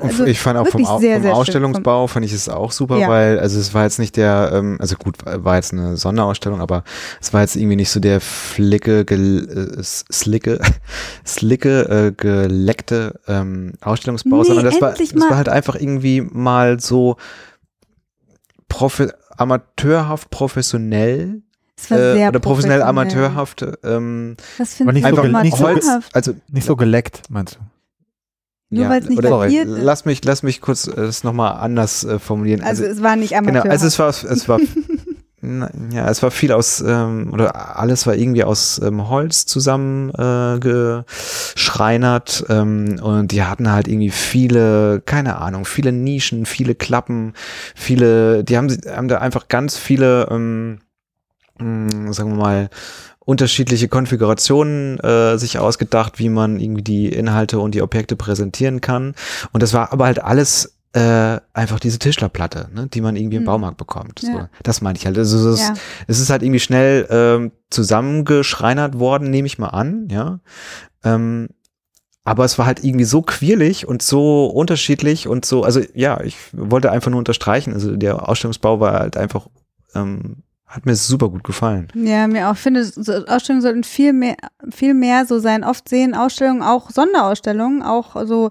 Also 0.00 0.24
ich 0.24 0.38
fand 0.40 0.58
auch 0.58 0.66
vom, 0.66 0.84
Au 0.86 0.98
sehr, 0.98 1.14
vom 1.16 1.22
sehr. 1.22 1.34
Ausstellungsbau 1.34 2.06
fand 2.06 2.24
ich 2.24 2.32
es 2.32 2.48
auch 2.48 2.72
super, 2.72 2.98
Ja. 2.98 3.08
weil 3.08 3.38
also 3.38 3.58
es 3.58 3.74
war 3.74 3.84
jetzt 3.84 3.98
nicht 3.98 4.16
der, 4.16 4.50
ähm, 4.54 4.78
also 4.80 4.96
gut, 4.96 5.16
war 5.24 5.56
jetzt 5.56 5.72
eine 5.72 5.96
Sonderausstellung, 5.96 6.60
aber 6.60 6.84
es 7.20 7.32
war 7.32 7.42
jetzt 7.42 7.56
irgendwie 7.56 7.76
nicht 7.76 7.90
so 7.90 8.00
der 8.00 8.20
flicke, 8.20 9.00
äh, 9.00 9.82
slicke, 9.82 10.60
slicke, 11.26 11.80
äh, 12.08 12.12
geleckte 12.12 13.20
ähm, 13.28 13.74
Ausstellungsbau, 13.80 14.38
Nee, 14.38 14.44
sondern 14.44 14.64
das 14.64 14.80
war, 14.80 14.94
das 14.94 15.14
war 15.14 15.36
halt 15.36 15.48
einfach 15.48 15.74
irgendwie 15.74 16.22
mal 16.22 16.80
so 16.80 17.16
profi 18.68 19.08
amateurhaft 19.36 20.30
professionell 20.30 21.42
äh, 21.84 22.14
sehr 22.14 22.28
oder 22.28 22.40
professionell 22.40 22.80
professionell. 22.80 22.82
amateurhaft 22.82 23.66
ähm, 23.84 24.36
nicht 24.58 24.80
du 24.80 24.84
so 24.84 24.88
einfach 24.88 25.28
mal 25.28 25.42
nicht 25.42 25.56
so 25.56 25.66
also 26.12 26.34
Nicht 26.50 26.66
so 26.66 26.76
geleckt, 26.76 27.22
meinst 27.30 27.56
du? 27.56 27.60
Nur 28.70 28.88
weil's 28.90 29.08
nicht 29.08 29.18
oder 29.18 29.46
ist. 29.46 29.66
Lass 29.66 30.04
mich, 30.04 30.24
lass 30.24 30.42
mich 30.42 30.60
kurz 30.60 30.86
äh, 30.86 30.94
das 30.94 31.24
nochmal 31.24 31.52
anders 31.54 32.04
äh, 32.04 32.18
formulieren. 32.18 32.62
Also 32.62 32.84
es 32.84 33.02
war 33.02 33.16
nicht 33.16 33.30
Genau, 33.30 33.40
amateurhaft. 33.40 33.70
also 33.70 33.86
es 33.86 33.98
war, 33.98 34.08
es 34.08 34.48
war, 34.48 34.60
na, 35.40 35.70
ja, 35.90 36.10
es 36.10 36.22
war 36.22 36.30
viel 36.30 36.52
aus, 36.52 36.82
ähm, 36.86 37.32
oder 37.32 37.78
alles 37.78 38.06
war 38.06 38.14
irgendwie 38.14 38.44
aus 38.44 38.78
ähm, 38.84 39.08
Holz 39.08 39.46
zusammen 39.46 40.10
äh, 40.10 40.58
geschreinert 40.58 42.44
ähm, 42.50 43.00
und 43.02 43.32
die 43.32 43.42
hatten 43.42 43.72
halt 43.72 43.88
irgendwie 43.88 44.10
viele, 44.10 45.00
keine 45.06 45.38
Ahnung, 45.38 45.64
viele 45.64 45.92
Nischen, 45.92 46.44
viele 46.44 46.74
Klappen, 46.74 47.32
viele, 47.74 48.44
die 48.44 48.58
haben, 48.58 48.68
haben 48.86 49.08
da 49.08 49.18
einfach 49.18 49.48
ganz 49.48 49.78
viele, 49.78 50.28
ähm, 50.30 50.80
mh, 51.58 52.12
sagen 52.12 52.30
wir 52.30 52.36
mal, 52.36 52.70
unterschiedliche 53.20 53.88
Konfigurationen 53.88 54.98
äh, 55.00 55.36
sich 55.38 55.58
ausgedacht, 55.58 56.18
wie 56.18 56.30
man 56.30 56.58
irgendwie 56.60 56.82
die 56.82 57.08
Inhalte 57.12 57.58
und 57.58 57.74
die 57.74 57.82
Objekte 57.82 58.16
präsentieren 58.16 58.80
kann. 58.80 59.14
Und 59.52 59.62
das 59.62 59.74
war 59.74 59.92
aber 59.92 60.06
halt 60.06 60.22
alles 60.22 60.74
äh, 60.94 61.38
einfach 61.52 61.78
diese 61.78 61.98
Tischlerplatte, 61.98 62.70
ne, 62.74 62.86
die 62.86 63.02
man 63.02 63.14
irgendwie 63.16 63.36
im 63.36 63.42
Hm. 63.42 63.46
Baumarkt 63.46 63.76
bekommt. 63.76 64.20
So, 64.20 64.28
Ja. 64.28 64.48
das 64.62 64.80
meine 64.80 64.96
ich 64.96 65.04
halt. 65.04 65.18
Also 65.18 65.50
das, 65.50 65.60
Ja. 65.60 65.74
es 66.06 66.18
ist 66.18 66.30
halt 66.30 66.42
irgendwie 66.42 66.60
schnell 66.60 67.06
ähm, 67.10 67.52
zusammengeschreinert 67.68 68.98
worden, 68.98 69.30
nehme 69.30 69.46
ich 69.46 69.58
mal 69.58 69.68
an, 69.68 70.08
ja. 70.10 70.40
Ähm, 71.04 71.48
aber 72.24 72.44
es 72.44 72.58
war 72.58 72.64
halt 72.66 72.82
irgendwie 72.84 73.04
so 73.04 73.20
quirlig 73.22 73.86
und 73.86 74.00
so 74.02 74.46
unterschiedlich 74.46 75.28
und 75.28 75.44
so, 75.44 75.62
also 75.64 75.80
ja, 75.94 76.20
ich 76.22 76.36
wollte 76.52 76.90
einfach 76.90 77.10
nur 77.10 77.18
unterstreichen, 77.18 77.72
also 77.74 77.96
der 77.96 78.28
Ausstellungsbau 78.28 78.80
war 78.80 78.94
halt 78.94 79.16
einfach, 79.18 79.48
ähm, 79.94 80.42
hat 80.68 80.86
mir 80.86 80.94
super 80.94 81.28
gut 81.30 81.44
gefallen. 81.44 81.88
Ja, 81.94 82.26
mir 82.26 82.48
auch. 82.48 82.54
Ich 82.54 82.60
finde, 82.60 82.84
so 82.84 83.12
Ausstellungen 83.26 83.62
sollten 83.62 83.84
viel 83.84 84.12
mehr, 84.12 84.36
viel 84.70 84.94
mehr 84.94 85.24
so 85.26 85.38
sein. 85.38 85.64
Oft 85.64 85.88
sehen 85.88 86.14
Ausstellungen 86.14 86.62
auch 86.62 86.90
Sonderausstellungen, 86.90 87.82
auch 87.82 88.14
so 88.26 88.50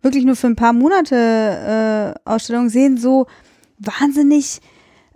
wirklich 0.00 0.24
nur 0.24 0.36
für 0.36 0.46
ein 0.46 0.56
paar 0.56 0.72
Monate 0.72 2.14
äh, 2.24 2.30
Ausstellungen, 2.30 2.70
sehen 2.70 2.96
so 2.96 3.26
wahnsinnig, 3.78 4.60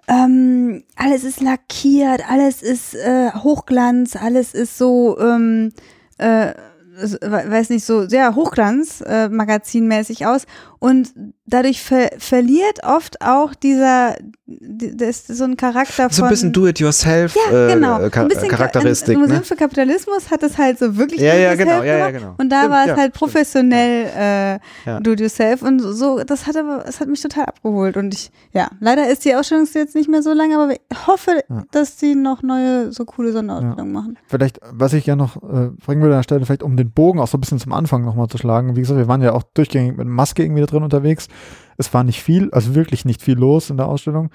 ähm, 0.08 0.82
alles 0.96 1.22
ist 1.22 1.40
lackiert, 1.40 2.28
alles 2.28 2.62
ist 2.62 2.94
äh, 2.96 3.30
Hochglanz, 3.30 4.16
alles 4.16 4.54
ist 4.54 4.76
so, 4.76 5.16
ähm, 5.20 5.72
äh, 6.18 6.52
weiß 7.00 7.70
nicht, 7.70 7.84
so 7.84 8.08
sehr 8.08 8.34
Hochglanz, 8.34 9.00
äh, 9.06 9.28
magazinmäßig 9.28 10.26
aus. 10.26 10.44
Und 10.78 11.12
dadurch 11.44 11.82
ver 11.82 12.08
verliert 12.18 12.80
oft 12.84 13.20
auch 13.20 13.54
dieser, 13.54 14.16
die- 14.46 14.96
das 14.96 15.28
ist 15.28 15.36
so 15.38 15.44
ein 15.44 15.56
Charakter 15.58 16.04
von. 16.04 16.12
So 16.12 16.22
ein 16.24 16.30
bisschen 16.30 16.52
Do-it-yourself 16.52 17.36
Ja, 17.52 17.74
genau. 17.74 18.00
äh, 18.00 18.10
Char 18.10 18.28
Charakteristik. 18.28 19.14
Ein 19.16 19.20
Museum 19.20 19.38
Ne? 19.40 19.44
für 19.44 19.56
Kapitalismus 19.56 20.30
hat 20.30 20.42
es 20.42 20.56
halt 20.56 20.78
so 20.78 20.96
wirklich 20.96 21.20
Ja, 21.20 21.34
ja, 21.34 21.54
do-it-yourself 21.54 21.82
genau, 21.82 21.82
ja, 21.84 21.98
ja, 21.98 22.10
genau. 22.10 22.34
Und 22.38 22.48
da 22.50 22.60
Stimmt, 22.60 22.72
war 22.72 22.86
es 22.88 22.96
halt 22.96 23.12
professionell 23.12 24.06
äh, 24.16 24.58
Ja. 24.88 25.00
do 25.00 25.12
it 25.12 25.20
yourself 25.20 25.60
und 25.62 25.80
so, 25.80 26.22
das 26.24 26.46
hat 26.46 26.56
aber, 26.56 26.84
es 26.88 26.98
hat 27.00 27.08
mich 27.08 27.20
total 27.20 27.44
abgeholt 27.44 27.96
und 27.98 28.14
ich, 28.14 28.30
ja, 28.52 28.68
leider 28.80 29.08
ist 29.10 29.24
die 29.26 29.34
Ausstellung 29.34 29.66
jetzt 29.74 29.94
nicht 29.94 30.08
mehr 30.08 30.22
so 30.22 30.32
lange, 30.32 30.56
aber 30.56 30.72
ich 30.72 31.06
hoffe, 31.06 31.44
dass 31.72 32.00
sie 32.00 32.14
noch 32.14 32.42
neue, 32.42 32.90
so 32.92 33.04
coole 33.04 33.32
Sonderausstellungen 33.32 33.92
machen. 33.92 34.18
Vielleicht, 34.28 34.60
was 34.72 34.94
ich 34.94 35.04
ja 35.04 35.14
noch 35.16 35.36
äh, 35.42 35.68
bringen 35.84 36.00
würde 36.00 36.14
an 36.14 36.18
der 36.20 36.22
Stelle, 36.22 36.46
vielleicht 36.46 36.62
um 36.62 36.76
den 36.76 36.89
Bogen 36.94 37.20
auch 37.20 37.28
so 37.28 37.36
ein 37.36 37.40
bisschen 37.40 37.58
zum 37.58 37.72
Anfang 37.72 38.04
nochmal 38.04 38.28
zu 38.28 38.38
schlagen. 38.38 38.76
Wie 38.76 38.80
gesagt, 38.80 38.98
wir 38.98 39.08
waren 39.08 39.22
ja 39.22 39.32
auch 39.32 39.42
durchgängig 39.42 39.96
mit 39.96 40.06
Maske 40.06 40.42
irgendwie 40.42 40.60
da 40.60 40.66
drin 40.66 40.82
unterwegs. 40.82 41.28
Es 41.76 41.92
war 41.94 42.04
nicht 42.04 42.22
viel, 42.22 42.50
also 42.52 42.74
wirklich 42.74 43.04
nicht 43.04 43.22
viel 43.22 43.38
los 43.38 43.70
in 43.70 43.76
der 43.76 43.88
Ausstellung. 43.88 44.30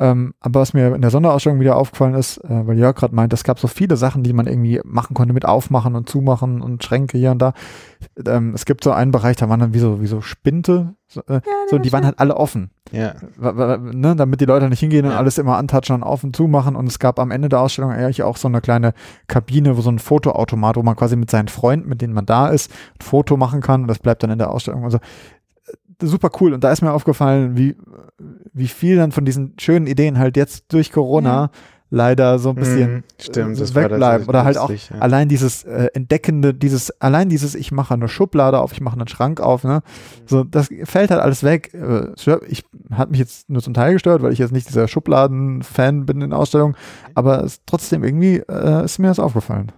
Ähm, 0.00 0.32
aber 0.40 0.60
was 0.60 0.72
mir 0.72 0.94
in 0.94 1.02
der 1.02 1.10
Sonderausstellung 1.10 1.60
wieder 1.60 1.76
aufgefallen 1.76 2.14
ist, 2.14 2.38
äh, 2.38 2.66
weil 2.66 2.78
Jörg 2.78 2.96
gerade 2.96 3.14
meint, 3.14 3.34
es 3.34 3.44
gab 3.44 3.60
so 3.60 3.68
viele 3.68 3.96
Sachen, 3.98 4.22
die 4.22 4.32
man 4.32 4.46
irgendwie 4.46 4.80
machen 4.82 5.12
konnte 5.12 5.34
mit 5.34 5.44
Aufmachen 5.44 5.94
und 5.94 6.08
Zumachen 6.08 6.62
und 6.62 6.82
Schränke 6.82 7.18
hier 7.18 7.32
und 7.32 7.38
da. 7.40 7.52
Ähm, 8.26 8.54
es 8.54 8.64
gibt 8.64 8.82
so 8.82 8.92
einen 8.92 9.10
Bereich, 9.10 9.36
da 9.36 9.50
waren 9.50 9.60
dann 9.60 9.74
wie 9.74 9.78
so, 9.78 10.00
wie 10.00 10.06
so 10.06 10.22
Spinte, 10.22 10.94
so, 11.06 11.20
äh, 11.28 11.42
so 11.68 11.78
die 11.78 11.92
waren 11.92 12.06
halt 12.06 12.18
alle 12.18 12.36
offen 12.38 12.70
Ja. 12.92 13.12
ne, 13.38 14.16
damit 14.16 14.40
die 14.40 14.46
Leute 14.46 14.70
nicht 14.70 14.80
hingehen 14.80 15.04
und 15.04 15.12
Ja. 15.12 15.18
alles 15.18 15.36
immer 15.36 15.58
antatschen 15.58 15.96
und 15.96 16.02
auf 16.02 16.24
und 16.24 16.34
zu 16.34 16.48
machen. 16.48 16.76
Und 16.76 16.86
es 16.86 16.98
gab 16.98 17.18
am 17.18 17.30
Ende 17.30 17.50
der 17.50 17.60
Ausstellung 17.60 17.90
eigentlich 17.90 18.22
auch 18.22 18.38
so 18.38 18.48
eine 18.48 18.62
kleine 18.62 18.94
Kabine, 19.26 19.76
wo 19.76 19.82
so 19.82 19.90
ein 19.90 19.98
Fotoautomat, 19.98 20.76
wo 20.76 20.82
man 20.82 20.96
quasi 20.96 21.16
mit 21.16 21.30
seinen 21.30 21.48
Freunden, 21.48 21.88
mit 21.90 22.00
denen 22.00 22.14
man 22.14 22.24
da 22.24 22.48
ist, 22.48 22.70
ein 22.72 23.02
Foto 23.04 23.36
machen 23.36 23.60
kann. 23.60 23.82
Und 23.82 23.88
das 23.88 23.98
bleibt 23.98 24.22
dann 24.22 24.30
in 24.30 24.38
der 24.38 24.50
Ausstellung. 24.50 24.84
Also 24.84 24.98
super 26.02 26.30
cool. 26.40 26.54
Und 26.54 26.64
da 26.64 26.72
ist 26.72 26.80
mir 26.82 26.92
aufgefallen, 26.92 27.56
wie, 27.56 27.76
wie 28.52 28.68
viel 28.68 28.96
dann 28.96 29.12
von 29.12 29.24
diesen 29.24 29.54
schönen 29.58 29.86
Ideen 29.86 30.18
halt 30.18 30.36
jetzt 30.36 30.72
durch 30.72 30.92
Corona 30.92 31.50
leider 31.90 32.38
so 32.38 32.50
ein 32.50 32.54
bisschen 32.54 32.94
Mhm, 32.94 33.02
stimmt, 33.20 33.74
wegbleiben. 33.74 34.28
Oder 34.28 34.44
halt 34.44 34.58
auch 34.58 34.68
lustig, 34.70 34.90
ja. 34.94 35.00
allein 35.00 35.28
dieses 35.28 35.64
äh, 35.64 35.88
entdeckende, 35.92 36.54
dieses, 36.54 36.90
allein 37.00 37.28
dieses, 37.28 37.54
ich 37.54 37.72
mache 37.72 37.94
eine 37.94 38.08
Schublade 38.08 38.60
auf, 38.60 38.72
ich 38.72 38.80
mache 38.80 38.96
einen 38.96 39.08
Schrank 39.08 39.40
auf, 39.40 39.64
ne? 39.64 39.82
So, 40.24 40.44
das 40.44 40.68
fällt 40.84 41.10
halt 41.10 41.20
alles 41.20 41.42
weg. 41.42 41.74
Äh, 41.74 42.12
ich 42.48 42.64
hat 42.92 43.10
mich 43.10 43.18
jetzt 43.18 43.50
nur 43.50 43.60
zum 43.60 43.74
Teil 43.74 43.92
gestört, 43.94 44.22
weil 44.22 44.32
ich 44.32 44.38
jetzt 44.38 44.52
nicht 44.52 44.68
dieser 44.68 44.86
Schubladen-Fan 44.86 46.06
bin 46.06 46.22
in 46.22 46.32
Ausstellungen, 46.32 46.76
aber 47.14 47.42
es, 47.42 47.60
trotzdem 47.66 48.04
irgendwie 48.04 48.36
äh, 48.48 48.84
ist 48.84 48.98
mir 48.98 49.08
das 49.08 49.18
aufgefallen. 49.18 49.72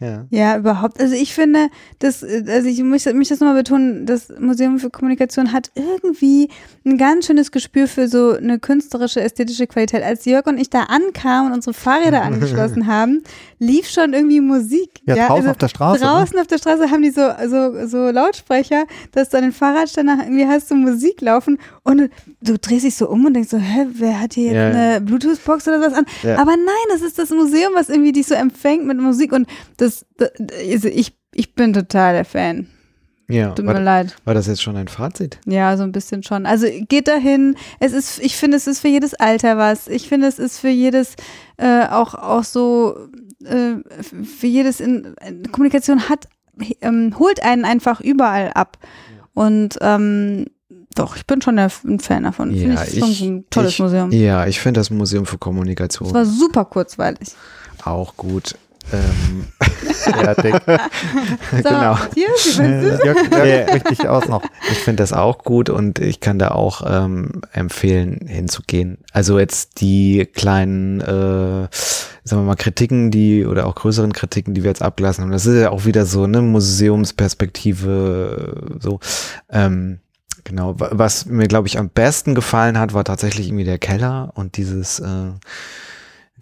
Ja. 0.00 0.26
Ja, 0.30 0.56
überhaupt. 0.56 1.00
Also 1.00 1.14
ich 1.14 1.34
finde, 1.34 1.68
das, 1.98 2.22
äh, 2.22 2.44
also 2.48 2.68
ich 2.68 2.82
möchte 2.82 3.12
mich 3.14 3.28
das 3.28 3.40
nochmal 3.40 3.56
betonen, 3.56 4.06
das 4.06 4.28
Museum 4.38 4.78
für 4.78 4.90
Kommunikation 4.90 5.52
hat 5.52 5.70
irgendwie 5.74 6.48
ein 6.86 6.98
ganz 6.98 7.26
schönes 7.26 7.50
Gespür 7.52 7.88
für 7.88 8.08
so 8.08 8.32
eine 8.32 8.58
künstlerische, 8.58 9.20
ästhetische 9.20 9.66
Qualität. 9.66 10.02
Als 10.02 10.24
Jörg 10.24 10.46
und 10.46 10.58
ich 10.58 10.70
da 10.70 10.84
ankamen 10.84 11.48
und 11.50 11.56
unsere 11.56 11.74
Fahrräder 11.74 12.22
angeschlossen 12.28 12.86
haben, 12.86 13.22
lief 13.58 13.88
schon 13.88 14.12
irgendwie 14.12 14.40
Musik. 14.40 14.90
Ja, 15.06 15.14
draußen 15.14 15.34
also 15.36 15.50
auf 15.50 15.56
der 15.56 15.68
Straße. 15.68 16.00
Ne? 16.00 16.06
Draußen 16.10 16.38
auf 16.38 16.46
der 16.46 16.58
Straße 16.58 16.90
haben 16.90 17.02
die 17.02 17.10
so, 17.10 17.22
so, 17.48 17.86
so 17.86 18.10
Lautsprecher, 18.10 18.84
dass 19.12 19.30
du 19.30 19.36
an 19.38 19.42
den 19.44 19.52
Fahrradständer 19.52 20.18
irgendwie 20.22 20.46
hast 20.46 20.70
du 20.70 20.74
Musik 20.76 21.20
laufen 21.20 21.58
und 21.82 22.10
du 22.40 22.58
drehst 22.58 22.84
dich 22.84 22.94
so 22.96 23.08
um 23.08 23.24
und 23.26 23.34
denkst 23.34 23.50
so, 23.50 23.58
hä, 23.58 23.86
wer 23.94 24.20
hat 24.20 24.34
hier 24.34 24.44
jetzt 24.52 24.54
Ja. 24.54 24.68
eine 24.68 25.00
Bluetooth-Box 25.00 25.66
oder 25.66 25.80
was 25.80 25.92
an? 25.92 26.04
Ja. 26.22 26.36
Aber 26.38 26.52
nein, 26.52 26.86
das 26.92 27.02
ist 27.02 27.18
das 27.18 27.30
Museum, 27.30 27.72
was 27.74 27.88
irgendwie 27.88 28.12
dich 28.12 28.26
so 28.26 28.34
empfängt 28.34 28.86
mit 28.86 28.98
Musik 28.98 29.32
und 29.32 29.48
das, 29.76 29.87
das 29.88 30.06
also 30.72 30.88
ich, 30.88 31.16
ich 31.34 31.54
bin 31.54 31.72
total 31.72 32.14
der 32.14 32.24
Fan. 32.24 32.66
ja. 33.28 33.50
Tut 33.50 33.64
mir 33.64 33.74
War, 33.74 33.80
leid. 33.80 34.16
war 34.24 34.34
das 34.34 34.46
jetzt 34.46 34.62
schon 34.62 34.76
ein 34.76 34.88
Fazit? 34.88 35.38
Ja, 35.46 35.76
so 35.76 35.82
ein 35.82 35.92
bisschen 35.92 36.22
schon. 36.22 36.46
Also 36.46 36.66
geht 36.88 37.08
dahin. 37.08 37.56
Es 37.80 37.92
ist, 37.92 38.18
ich 38.20 38.36
finde, 38.36 38.56
es 38.56 38.66
ist 38.66 38.80
für 38.80 38.88
jedes 38.88 39.14
Alter 39.14 39.56
was. 39.58 39.86
Ich 39.88 40.08
finde, 40.08 40.26
es 40.28 40.38
ist 40.38 40.58
für 40.58 40.68
jedes 40.70 41.14
äh, 41.58 41.86
auch 41.86 42.14
auch 42.14 42.44
so 42.44 42.96
äh, 43.44 43.74
für 44.02 44.46
jedes 44.46 44.80
in, 44.80 45.14
Kommunikation 45.52 46.08
hat 46.08 46.26
ähm, 46.80 47.18
holt 47.18 47.42
einen 47.44 47.64
einfach 47.64 48.00
überall 48.00 48.50
ab. 48.54 48.78
Und 49.34 49.78
ähm, 49.80 50.46
doch, 50.96 51.14
ich 51.16 51.24
bin 51.26 51.40
schon 51.40 51.58
ein 51.58 51.70
Fan 52.00 52.24
davon. 52.24 52.52
Ja, 52.52 52.82
ich, 52.82 52.96
ist 52.96 53.06
ich- 53.08 53.20
ein 53.22 53.44
tolles 53.50 53.74
ich- 53.74 53.78
Museum. 53.78 54.10
Ja, 54.10 54.46
ich 54.46 54.58
finde 54.58 54.80
das 54.80 54.90
Museum 54.90 55.26
für 55.26 55.38
Kommunikation 55.38 56.08
Es 56.08 56.14
war 56.14 56.24
super 56.24 56.64
kurzweilig. 56.64 57.28
auch 57.84 58.16
gut. 58.16 58.56
Ähm, 58.92 59.46
Fertig. 59.92 60.54
So, 61.50 61.62
genau. 61.62 61.94
Äh, 61.94 62.20
Jörg, 62.20 62.58
noch. 64.28 64.42
Ich 64.70 64.78
finde 64.78 65.02
das 65.02 65.12
auch 65.12 65.38
gut 65.38 65.70
und 65.70 65.98
ich 65.98 66.20
kann 66.20 66.38
da 66.38 66.50
auch 66.52 66.82
ähm, 66.86 67.42
empfehlen, 67.52 68.26
hinzugehen. 68.26 68.98
Also 69.12 69.38
jetzt 69.38 69.80
die 69.80 70.26
kleinen, 70.32 71.00
äh, 71.00 71.68
sagen 72.24 72.24
wir 72.24 72.42
mal, 72.42 72.56
Kritiken, 72.56 73.10
die 73.10 73.44
oder 73.46 73.66
auch 73.66 73.74
größeren 73.74 74.12
Kritiken, 74.12 74.54
die 74.54 74.62
wir 74.62 74.70
jetzt 74.70 74.82
abgelassen 74.82 75.24
haben, 75.24 75.30
das 75.32 75.46
ist 75.46 75.60
ja 75.60 75.70
auch 75.70 75.84
wieder 75.84 76.06
so 76.06 76.24
eine 76.24 76.42
Museumsperspektive, 76.42 78.68
äh, 78.70 78.74
so. 78.80 79.00
Ähm, 79.50 79.98
genau, 80.44 80.78
wa- 80.78 80.90
was 80.92 81.26
mir, 81.26 81.48
glaube 81.48 81.68
ich, 81.68 81.78
am 81.78 81.88
besten 81.88 82.34
gefallen 82.34 82.78
hat, 82.78 82.94
war 82.94 83.04
tatsächlich 83.04 83.48
irgendwie 83.48 83.64
der 83.64 83.78
Keller 83.78 84.32
und 84.34 84.56
dieses 84.56 85.00
äh, 85.00 85.30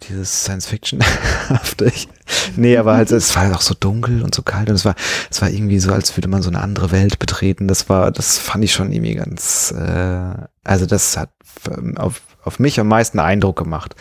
dieses 0.03 0.43
Science-Fiction-hafte. 0.43 1.91
nee, 2.55 2.77
aber 2.77 2.95
halt, 2.95 3.11
es 3.11 3.35
war 3.35 3.43
halt 3.43 3.55
auch 3.55 3.61
so 3.61 3.73
dunkel 3.73 4.21
und 4.21 4.33
so 4.35 4.41
kalt 4.41 4.69
und 4.69 4.75
es 4.75 4.85
war, 4.85 4.95
es 5.29 5.41
war 5.41 5.49
irgendwie 5.49 5.79
so, 5.79 5.91
als 5.91 6.15
würde 6.15 6.27
man 6.27 6.41
so 6.41 6.49
eine 6.49 6.61
andere 6.61 6.91
Welt 6.91 7.19
betreten. 7.19 7.67
Das 7.67 7.89
war, 7.89 8.11
das 8.11 8.37
fand 8.37 8.63
ich 8.63 8.73
schon 8.73 8.91
irgendwie 8.91 9.15
ganz, 9.15 9.71
äh, 9.71 10.33
also 10.63 10.85
das 10.85 11.17
hat 11.17 11.29
ähm, 11.69 11.97
auf, 11.97 12.21
auf 12.43 12.59
mich 12.59 12.79
am 12.79 12.87
meisten 12.87 13.19
Eindruck 13.19 13.57
gemacht. 13.57 13.95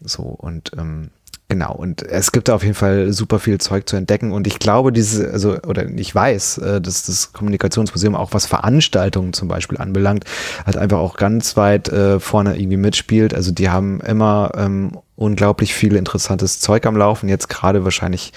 So 0.00 0.22
und 0.22 0.72
ähm, 0.76 1.10
Genau, 1.48 1.74
und 1.74 2.02
es 2.02 2.32
gibt 2.32 2.48
da 2.48 2.54
auf 2.54 2.62
jeden 2.62 2.74
Fall 2.74 3.12
super 3.12 3.38
viel 3.38 3.58
Zeug 3.58 3.86
zu 3.86 3.96
entdecken 3.96 4.32
und 4.32 4.46
ich 4.46 4.58
glaube, 4.58 4.92
diese, 4.92 5.30
also, 5.30 5.58
oder 5.66 5.86
ich 5.90 6.14
weiß, 6.14 6.58
äh, 6.58 6.80
dass 6.80 7.04
das 7.04 7.34
Kommunikationsmuseum 7.34 8.14
auch 8.14 8.32
was 8.32 8.46
Veranstaltungen 8.46 9.34
zum 9.34 9.48
Beispiel 9.48 9.76
anbelangt, 9.76 10.24
halt 10.64 10.78
einfach 10.78 10.98
auch 10.98 11.16
ganz 11.16 11.54
weit 11.58 11.88
äh, 11.88 12.18
vorne 12.18 12.58
irgendwie 12.58 12.78
mitspielt. 12.78 13.34
Also 13.34 13.52
die 13.52 13.68
haben 13.68 14.00
immer 14.00 14.52
ähm, 14.56 14.98
unglaublich 15.16 15.74
viel 15.74 15.96
interessantes 15.96 16.60
Zeug 16.60 16.86
am 16.86 16.96
Laufen, 16.96 17.28
jetzt 17.28 17.48
gerade 17.48 17.84
wahrscheinlich 17.84 18.32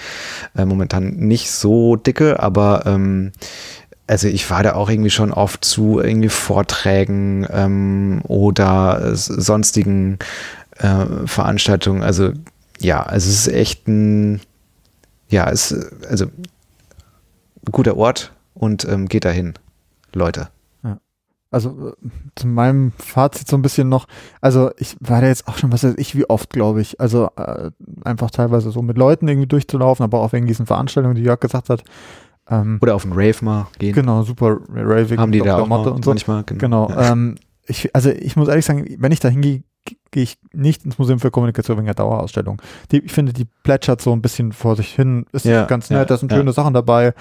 äh, 0.56 0.64
momentan 0.64 1.10
nicht 1.16 1.50
so 1.50 1.96
dicke, 1.96 2.40
aber 2.40 2.84
ähm, 2.86 3.32
also 4.06 4.26
ich 4.28 4.48
war 4.50 4.62
da 4.62 4.74
auch 4.74 4.88
irgendwie 4.88 5.10
schon 5.10 5.32
oft 5.32 5.64
zu 5.64 6.00
irgendwie 6.00 6.30
Vorträgen 6.30 7.46
ähm, 7.50 8.22
oder 8.26 9.14
sonstigen 9.14 10.18
äh, 10.78 11.04
Veranstaltungen. 11.26 12.02
Also 12.02 12.32
ja, 12.80 13.06
es 13.12 13.26
ist 13.26 13.48
echt 13.48 13.86
ein, 13.86 14.40
ja, 15.28 15.50
es 15.50 15.74
also 16.08 16.26
guter 17.70 17.96
Ort 17.96 18.32
und 18.54 18.86
ähm, 18.88 19.08
geht 19.08 19.26
dahin, 19.26 19.54
Leute. 20.14 20.48
Also 21.50 21.90
äh, 21.90 22.08
zu 22.36 22.46
meinem 22.46 22.92
Fazit 22.98 23.48
so 23.48 23.56
ein 23.56 23.62
bisschen 23.62 23.88
noch, 23.88 24.06
also 24.40 24.70
ich 24.78 24.96
war 25.00 25.20
da 25.20 25.28
jetzt 25.28 25.48
auch 25.48 25.56
schon, 25.56 25.72
was 25.72 25.82
weiß 25.84 25.94
ich, 25.96 26.14
wie 26.14 26.28
oft, 26.28 26.50
glaube 26.50 26.80
ich. 26.82 27.00
Also 27.00 27.28
äh, 27.36 27.70
einfach 28.04 28.30
teilweise 28.30 28.70
so 28.70 28.82
mit 28.82 28.98
Leuten 28.98 29.28
irgendwie 29.28 29.46
durchzulaufen, 29.48 30.04
aber 30.04 30.20
auch 30.20 30.32
wegen 30.32 30.46
diesen 30.46 30.66
Veranstaltungen, 30.66 31.14
die 31.14 31.22
Jörg 31.22 31.40
gesagt 31.40 31.70
hat. 31.70 31.82
Ähm, 32.50 32.78
Oder 32.82 32.94
auf 32.94 33.02
den 33.02 33.12
Rave 33.12 33.36
mal 33.44 33.66
gehen. 33.78 33.94
genau, 33.94 34.22
super 34.22 34.58
Raving, 34.70 35.18
Haben 35.18 35.32
die 35.32 35.38
da 35.38 35.44
Dr. 35.56 35.62
auch 35.62 35.68
Motte 35.68 35.92
und 35.92 36.04
so. 36.04 36.10
manchmal. 36.10 36.44
Genau. 36.44 36.88
Ja. 36.90 37.12
Ähm, 37.12 37.36
ich, 37.66 37.94
also 37.94 38.10
ich 38.10 38.36
muss 38.36 38.48
ehrlich 38.48 38.64
sagen, 38.64 38.86
wenn 38.98 39.12
ich 39.12 39.20
da 39.20 39.28
hingehe, 39.28 39.62
gehe 40.10 40.22
ich 40.22 40.38
nicht 40.52 40.84
ins 40.84 40.98
Museum 40.98 41.18
für 41.18 41.30
Kommunikation 41.30 41.76
wegen 41.76 41.86
der 41.86 41.94
Dauerausstellung. 41.94 42.60
Die, 42.90 42.98
ich 42.98 43.12
finde, 43.12 43.32
die 43.32 43.44
plätschert 43.62 44.00
so 44.00 44.12
ein 44.12 44.22
bisschen 44.22 44.52
vor 44.52 44.76
sich 44.76 44.94
hin. 44.94 45.26
Ist 45.32 45.44
Ja, 45.44 45.64
ganz 45.66 45.90
nett, 45.90 45.98
ja, 45.98 46.04
da 46.04 46.16
sind 46.16 46.32
schöne 46.32 46.52
Sachen 46.52 46.72
dabei. 46.74 47.12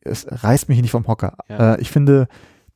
Es 0.00 0.26
reißt 0.28 0.68
mich 0.68 0.80
nicht 0.80 0.90
vom 0.90 1.06
Hocker. 1.06 1.36
Äh, 1.48 1.80
ich 1.80 1.90
finde, 1.90 2.26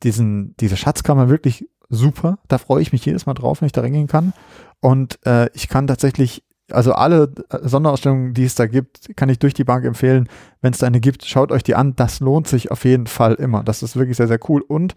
diesen, 0.03 0.57
diese 0.59 0.77
Schatzkammer 0.77 1.29
wirklich 1.29 1.69
super. 1.89 2.39
Da 2.49 2.59
freue 2.59 2.83
ich 2.83 2.93
mich 2.93 3.05
jedes 3.05 3.27
Mal 3.27 3.35
drauf, 3.35 3.61
wenn 3.61 3.67
ich 3.67 3.73
da 3.73 3.81
reingehen 3.81 4.07
kann. 4.07 4.33
Und 4.81 5.19
äh, 5.27 5.49
ich 5.55 5.69
kann 5.69 5.87
tatsächlich, 5.87 6.45
also 6.71 6.93
alle 6.93 7.33
äh, 7.51 7.59
Sonderausstellungen, 7.63 8.35
die 8.35 8.45
es 8.45 8.55
da 8.55 8.67
gibt, 8.67 9.17
kann 9.17 9.29
ich 9.29 9.39
durch 9.39 9.55
die 9.55 9.65
Bank 9.65 9.85
empfehlen. 9.85 10.29
Wenn 10.61 10.73
es 10.73 10.79
da 10.79 10.87
eine 10.87 11.01
gibt, 11.01 11.25
schaut 11.25 11.51
euch 11.51 11.63
die 11.63 11.75
an. 11.75 11.97
Das 11.97 12.21
lohnt 12.21 12.47
sich 12.47 12.71
auf 12.71 12.85
jeden 12.85 13.07
Fall 13.07 13.35
immer. 13.35 13.65
Das 13.65 13.83
ist 13.83 13.97
wirklich 13.97 14.17
sehr, 14.17 14.29
sehr 14.29 14.41
cool. 14.49 14.61
Und 14.61 14.95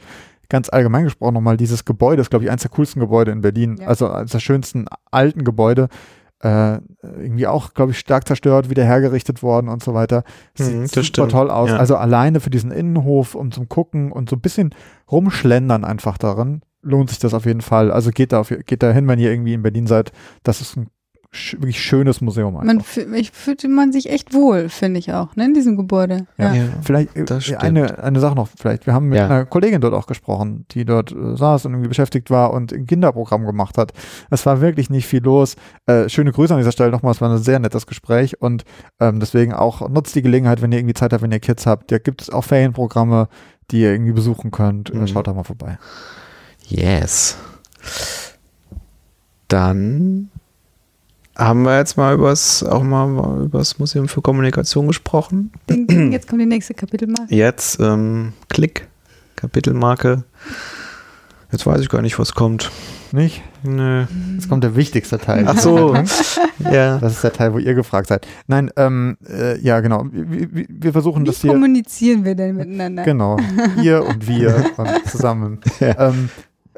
ganz 0.49 0.69
allgemein 0.69 1.05
gesprochen 1.05 1.33
nochmal, 1.33 1.57
dieses 1.57 1.85
Gebäude 1.85 2.21
ist, 2.21 2.29
glaube 2.29 2.45
ich, 2.45 2.51
eins 2.51 2.61
der 2.61 2.71
coolsten 2.71 2.99
Gebäude 2.99 3.31
in 3.31 3.41
Berlin. 3.41 3.77
Ja. 3.79 3.87
Also 3.87 4.09
eines 4.09 4.31
der 4.31 4.39
schönsten 4.39 4.85
alten 5.09 5.43
Gebäude. 5.43 5.87
Äh, 6.43 6.79
irgendwie 7.03 7.45
auch, 7.45 7.73
glaube 7.75 7.91
ich, 7.91 7.99
stark 7.99 8.27
zerstört, 8.27 8.69
wieder 8.69 8.83
hergerichtet 8.83 9.43
worden 9.43 9.69
und 9.69 9.83
so 9.83 9.93
weiter. 9.93 10.23
Sieht 10.55 10.75
Mhm, 10.75 10.81
das 10.81 10.91
super 10.91 11.03
stimmt. 11.05 11.31
toll 11.31 11.51
aus. 11.51 11.69
Ja. 11.69 11.77
Also 11.77 11.95
alleine 11.97 12.39
für 12.39 12.49
diesen 12.49 12.71
Innenhof, 12.71 13.35
um 13.35 13.51
zum 13.51 13.69
Gucken 13.69 14.11
und 14.11 14.29
so 14.29 14.35
ein 14.37 14.41
bisschen 14.41 14.73
rumschlendern 15.11 15.85
einfach 15.85 16.17
darin, 16.17 16.61
lohnt 16.81 17.09
sich 17.11 17.19
das 17.19 17.35
auf 17.35 17.45
jeden 17.45 17.61
Fall. 17.61 17.91
Also 17.91 18.09
geht 18.09 18.31
da, 18.31 18.39
auf, 18.39 18.49
geht 18.65 18.81
da 18.81 18.91
hin, 18.91 19.07
wenn 19.07 19.19
ihr 19.19 19.29
irgendwie 19.31 19.53
in 19.53 19.61
Berlin 19.61 19.85
seid. 19.85 20.11
Das 20.41 20.61
ist 20.61 20.77
ein 20.77 20.87
wirklich 21.33 21.81
schönes 21.81 22.19
Museum 22.19 22.55
einfach. 22.57 22.65
Man 22.65 22.81
fühlt, 22.81 23.13
ich 23.15 23.31
fühlte 23.31 23.69
man 23.69 23.93
sich 23.93 24.09
echt 24.09 24.33
wohl, 24.33 24.67
finde 24.67 24.99
ich 24.99 25.13
auch, 25.13 25.33
ne, 25.37 25.45
in 25.45 25.53
diesem 25.53 25.77
Gebäude. 25.77 26.25
Ja. 26.37 26.53
Ja. 26.53 26.63
Vielleicht 26.83 27.15
äh, 27.15 27.55
eine, 27.55 28.03
eine 28.03 28.19
Sache 28.19 28.35
noch, 28.35 28.49
vielleicht. 28.57 28.85
Wir 28.85 28.93
haben 28.93 29.07
mit 29.07 29.17
Ja. 29.17 29.25
einer 29.25 29.45
Kollegin 29.45 29.79
dort 29.79 29.93
auch 29.93 30.07
gesprochen, 30.07 30.65
die 30.71 30.83
dort 30.83 31.13
äh, 31.13 31.37
saß 31.37 31.65
und 31.65 31.71
irgendwie 31.73 31.87
beschäftigt 31.87 32.29
war 32.31 32.51
und 32.51 32.73
ein 32.73 32.85
Kinderprogramm 32.85 33.45
gemacht 33.45 33.77
hat. 33.77 33.93
Es 34.29 34.45
war 34.45 34.59
wirklich 34.59 34.89
nicht 34.89 35.07
viel 35.07 35.23
los. 35.23 35.55
Äh, 35.85 36.09
schöne 36.09 36.33
Grüße 36.33 36.53
an 36.53 36.59
dieser 36.59 36.73
Stelle 36.73 36.91
nochmal, 36.91 37.13
es 37.13 37.21
war 37.21 37.29
ein 37.31 37.37
sehr 37.37 37.59
nettes 37.59 37.87
Gespräch 37.87 38.41
und 38.41 38.65
ähm, 38.99 39.21
deswegen 39.21 39.53
auch 39.53 39.87
nutzt 39.89 40.13
die 40.15 40.21
Gelegenheit, 40.21 40.61
wenn 40.61 40.73
ihr 40.73 40.79
irgendwie 40.79 40.95
Zeit 40.95 41.13
habt, 41.13 41.23
wenn 41.23 41.31
ihr 41.31 41.39
Kids 41.39 41.65
habt. 41.65 41.91
Da 41.91 41.97
gibt 41.97 42.21
es 42.23 42.29
auch 42.29 42.43
Ferienprogramme, 42.43 43.29
die 43.71 43.81
ihr 43.83 43.91
irgendwie 43.93 44.11
besuchen 44.11 44.51
könnt. 44.51 44.93
Mhm. 44.93 45.03
Äh, 45.03 45.07
Schaut 45.07 45.27
da 45.27 45.33
mal 45.33 45.43
vorbei. 45.45 45.77
Yes. 46.67 47.37
Dann 49.47 50.29
haben 51.37 51.63
wir 51.63 51.77
jetzt 51.77 51.97
mal 51.97 52.13
übers, 52.13 52.63
auch 52.63 52.83
mal 52.83 53.43
über 53.43 53.59
das 53.59 53.79
Museum 53.79 54.07
für 54.07 54.21
Kommunikation 54.21 54.87
gesprochen. 54.87 55.51
Ding, 55.69 55.87
ding, 55.87 56.11
jetzt 56.11 56.27
kommt 56.27 56.41
die 56.41 56.45
nächste 56.45 56.73
Kapitelmarke. 56.73 57.33
Jetzt 57.33 57.79
ähm, 57.79 58.33
Klick, 58.49 58.87
Kapitelmarke. 59.35 60.23
Jetzt 61.51 61.65
weiß 61.65 61.81
ich 61.81 61.89
gar 61.89 62.01
nicht, 62.01 62.17
was 62.17 62.33
kommt. 62.33 62.71
Nicht? 63.11 63.43
Nö. 63.63 64.05
Jetzt 64.35 64.47
kommt 64.47 64.63
der 64.63 64.75
wichtigste 64.77 65.19
Teil. 65.19 65.43
Ach 65.47 65.57
so. 65.57 65.93
ja. 66.71 66.97
Das 66.97 67.13
ist 67.13 67.23
der 67.23 67.33
Teil, 67.33 67.53
wo 67.53 67.57
ihr 67.57 67.73
gefragt 67.73 68.07
seid. 68.07 68.25
Nein, 68.47 68.71
ähm, 68.77 69.17
äh, 69.29 69.59
ja, 69.59 69.81
genau. 69.81 70.05
Wir, 70.11 70.53
wir, 70.53 70.65
wir 70.69 70.91
versuchen 70.93 71.23
Wie 71.23 71.27
das 71.27 71.41
hier. 71.41 71.51
kommunizieren 71.51 72.23
wir 72.23 72.35
denn 72.35 72.55
miteinander? 72.55 73.03
Genau. 73.03 73.37
Ihr 73.81 74.05
und 74.05 74.27
wir 74.27 74.71
und 74.77 75.07
zusammen. 75.09 75.59
Ja. 75.81 76.09
Ähm, 76.09 76.29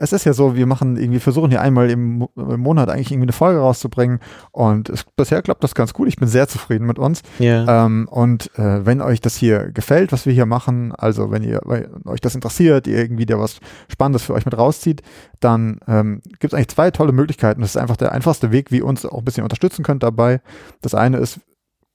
es 0.03 0.11
ist 0.11 0.25
ja 0.25 0.33
so, 0.33 0.55
wir 0.55 0.65
machen 0.65 0.97
irgendwie, 0.97 1.19
versuchen 1.19 1.49
hier 1.49 1.61
einmal 1.61 1.89
im, 1.89 2.27
im 2.35 2.59
Monat 2.59 2.89
eigentlich 2.89 3.11
irgendwie 3.11 3.25
eine 3.25 3.33
Folge 3.33 3.59
rauszubringen 3.59 4.19
und 4.51 4.89
es, 4.89 5.05
bisher 5.15 5.41
klappt 5.41 5.63
das 5.63 5.75
ganz 5.75 5.93
gut. 5.93 6.09
Ich 6.09 6.17
bin 6.17 6.27
sehr 6.27 6.47
zufrieden 6.47 6.85
mit 6.85 6.99
uns. 6.99 7.21
Ja. 7.39 7.85
Ähm, 7.85 8.07
und 8.11 8.51
äh, 8.59 8.85
wenn 8.85 9.01
euch 9.01 9.21
das 9.21 9.37
hier 9.37 9.71
gefällt, 9.71 10.11
was 10.11 10.25
wir 10.25 10.33
hier 10.33 10.45
machen, 10.45 10.93
also 10.93 11.31
wenn 11.31 11.41
ihr 11.41 11.61
wenn 11.63 11.87
euch 12.05 12.19
das 12.19 12.35
interessiert, 12.35 12.85
ihr 12.85 12.97
irgendwie 12.97 13.25
da 13.25 13.39
was 13.39 13.59
Spannendes 13.87 14.23
für 14.23 14.33
euch 14.33 14.45
mit 14.45 14.57
rauszieht, 14.57 15.01
dann 15.39 15.79
ähm, 15.87 16.21
gibt 16.39 16.45
es 16.45 16.53
eigentlich 16.53 16.69
zwei 16.69 16.91
tolle 16.91 17.13
Möglichkeiten. 17.13 17.61
Das 17.61 17.71
ist 17.71 17.77
einfach 17.77 17.97
der 17.97 18.11
einfachste 18.11 18.51
Weg, 18.51 18.71
wie 18.71 18.77
ihr 18.79 18.85
uns 18.85 19.05
auch 19.05 19.19
ein 19.19 19.25
bisschen 19.25 19.43
unterstützen 19.43 19.83
könnt 19.83 20.03
dabei. 20.03 20.41
Das 20.81 20.95
eine 20.95 21.17
ist, 21.17 21.39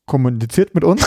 kommuniziert 0.08 0.74
mit 0.74 0.82
uns. 0.82 1.06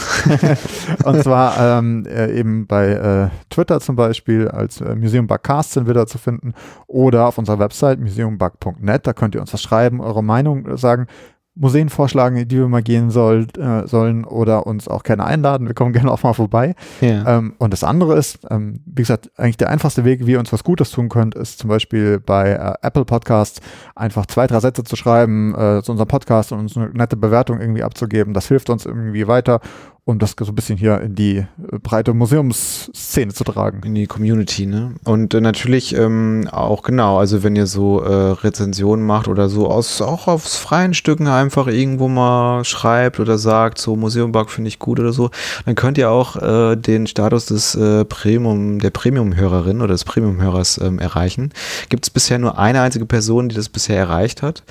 und 1.04 1.22
zwar 1.22 1.80
ähm, 1.80 2.06
äh, 2.06 2.40
eben 2.40 2.68
bei 2.68 2.88
äh, 2.92 3.30
Twitter 3.50 3.82
zum 3.82 3.98
Beispiel 3.98 4.48
als 4.48 4.80
äh, 4.80 4.96
Museum 4.96 5.28
Bugcast 5.28 5.74
sind 5.74 5.88
wir 5.88 5.94
da 5.94 6.08
zu 6.08 6.18
finden 6.18 6.54
oder 6.88 7.28
auf 7.28 7.38
unserer 7.38 7.60
Website 7.60 8.00
museumbug.net. 8.00 9.06
Da 9.06 9.12
könnt 9.12 9.36
ihr 9.36 9.42
uns 9.42 9.54
was 9.54 9.62
schreiben, 9.62 10.00
eure 10.00 10.24
Meinung 10.24 10.78
sagen. 10.78 11.08
Museen 11.54 11.90
vorschlagen, 11.90 12.38
in 12.38 12.48
die 12.48 12.58
wir 12.58 12.68
mal 12.70 12.82
gehen 12.82 13.10
soll, 13.10 13.48
äh, 13.58 13.86
sollen 13.86 14.24
oder 14.24 14.66
uns 14.66 14.88
auch 14.88 15.04
gerne 15.04 15.26
einladen. 15.26 15.68
Wir 15.68 15.74
kommen 15.74 15.92
gerne 15.94 16.12
auch 16.12 16.24
mal 16.24 16.34
vorbei. 16.34 16.76
ja. 17.02 17.38
Ähm, 17.38 17.54
und 17.58 17.74
das 17.74 17.84
andere 17.84 18.18
ist, 18.18 18.40
ähm, 18.50 18.82
wie 18.86 19.02
gesagt, 19.02 19.32
eigentlich 19.38 19.58
der 19.58 19.70
einfachste 19.70 20.06
Weg, 20.06 20.26
wie 20.26 20.32
ihr 20.32 20.40
uns 20.40 20.54
was 20.54 20.64
Gutes 20.64 20.92
tun 20.92 21.10
könnt, 21.10 21.36
ist 21.36 21.60
zum 21.60 21.70
Beispiel 21.70 22.20
bei 22.20 22.52
äh, 22.52 22.74
Apple 22.82 23.06
Podcasts 23.06 23.60
einfach 23.96 24.26
zwei, 24.26 24.48
drei 24.48 24.60
Sätze 24.60 24.84
zu 24.84 24.96
schreiben 24.96 25.54
äh, 25.56 25.82
zu 25.84 25.92
unserem 25.92 26.08
Podcast 26.08 26.52
und 26.52 26.60
uns 26.60 26.78
eine 26.78 26.90
nette 26.90 27.18
Bewertung 27.18 27.60
irgendwie 27.60 27.84
abzugeben. 27.84 28.34
Das 28.34 28.48
hilft 28.48 28.70
uns 28.70 28.86
irgendwie 28.86 29.28
weiter, 29.28 29.60
um 30.04 30.18
das 30.18 30.36
so 30.40 30.52
ein 30.52 30.56
bisschen 30.56 30.78
hier 30.78 31.00
in 31.02 31.14
die 31.14 31.38
äh, 31.38 31.46
breite 31.84 32.14
Museumsszene 32.14 33.34
zu 33.34 33.44
tragen. 33.44 33.82
in 33.86 33.94
die 33.94 34.08
Community, 34.08 34.66
ne? 34.66 34.96
Und 35.04 35.36
äh, 35.36 35.42
natürlich 35.42 35.96
ähm, 35.96 36.48
auch 36.52 36.82
genau, 36.82 37.20
also 37.20 37.44
wenn 37.44 37.56
ihr 37.56 37.68
so 37.68 38.02
äh, 38.02 38.32
Rezensionen 38.32 39.06
macht 39.06 39.28
oder 39.28 39.48
so 39.48 39.70
aus 39.70 40.02
auch 40.02 40.28
aus 40.28 40.56
freien 40.56 40.96
Stücken 40.96 41.28
einfach 41.28 41.68
irgendwo 41.68 42.08
mal 42.08 42.66
schreibt 42.66 43.20
oder 43.20 43.38
sagt, 43.38 43.78
so 43.78 43.96
Museumbug 43.96 44.50
finde 44.50 44.70
ich 44.70 44.80
gut 44.80 45.00
oder 45.00 45.14
so, 45.14 45.30
dann 45.66 45.76
könnt 45.76 46.00
ihr 46.00 46.10
auch 46.10 46.36
äh, 46.36 46.76
den 46.76 47.06
Status 47.06 47.46
des 47.46 47.76
äh, 47.76 48.04
Premium, 48.06 48.80
der 48.80 48.90
Premium-Hörerin 48.90 49.82
oder 49.82 49.94
des 49.94 50.06
Premium-Hörers 50.06 50.80
ähm, 50.82 50.98
erreichen. 50.98 51.52
Gibt 51.90 52.06
es 52.06 52.10
bisher 52.10 52.40
nur 52.40 52.58
eine 52.58 52.82
einzige 52.82 53.06
Person, 53.06 53.50
die 53.50 53.56
das 53.56 53.70
bisher 53.70 53.98
erreicht 53.98 54.42
hat. 54.42 54.64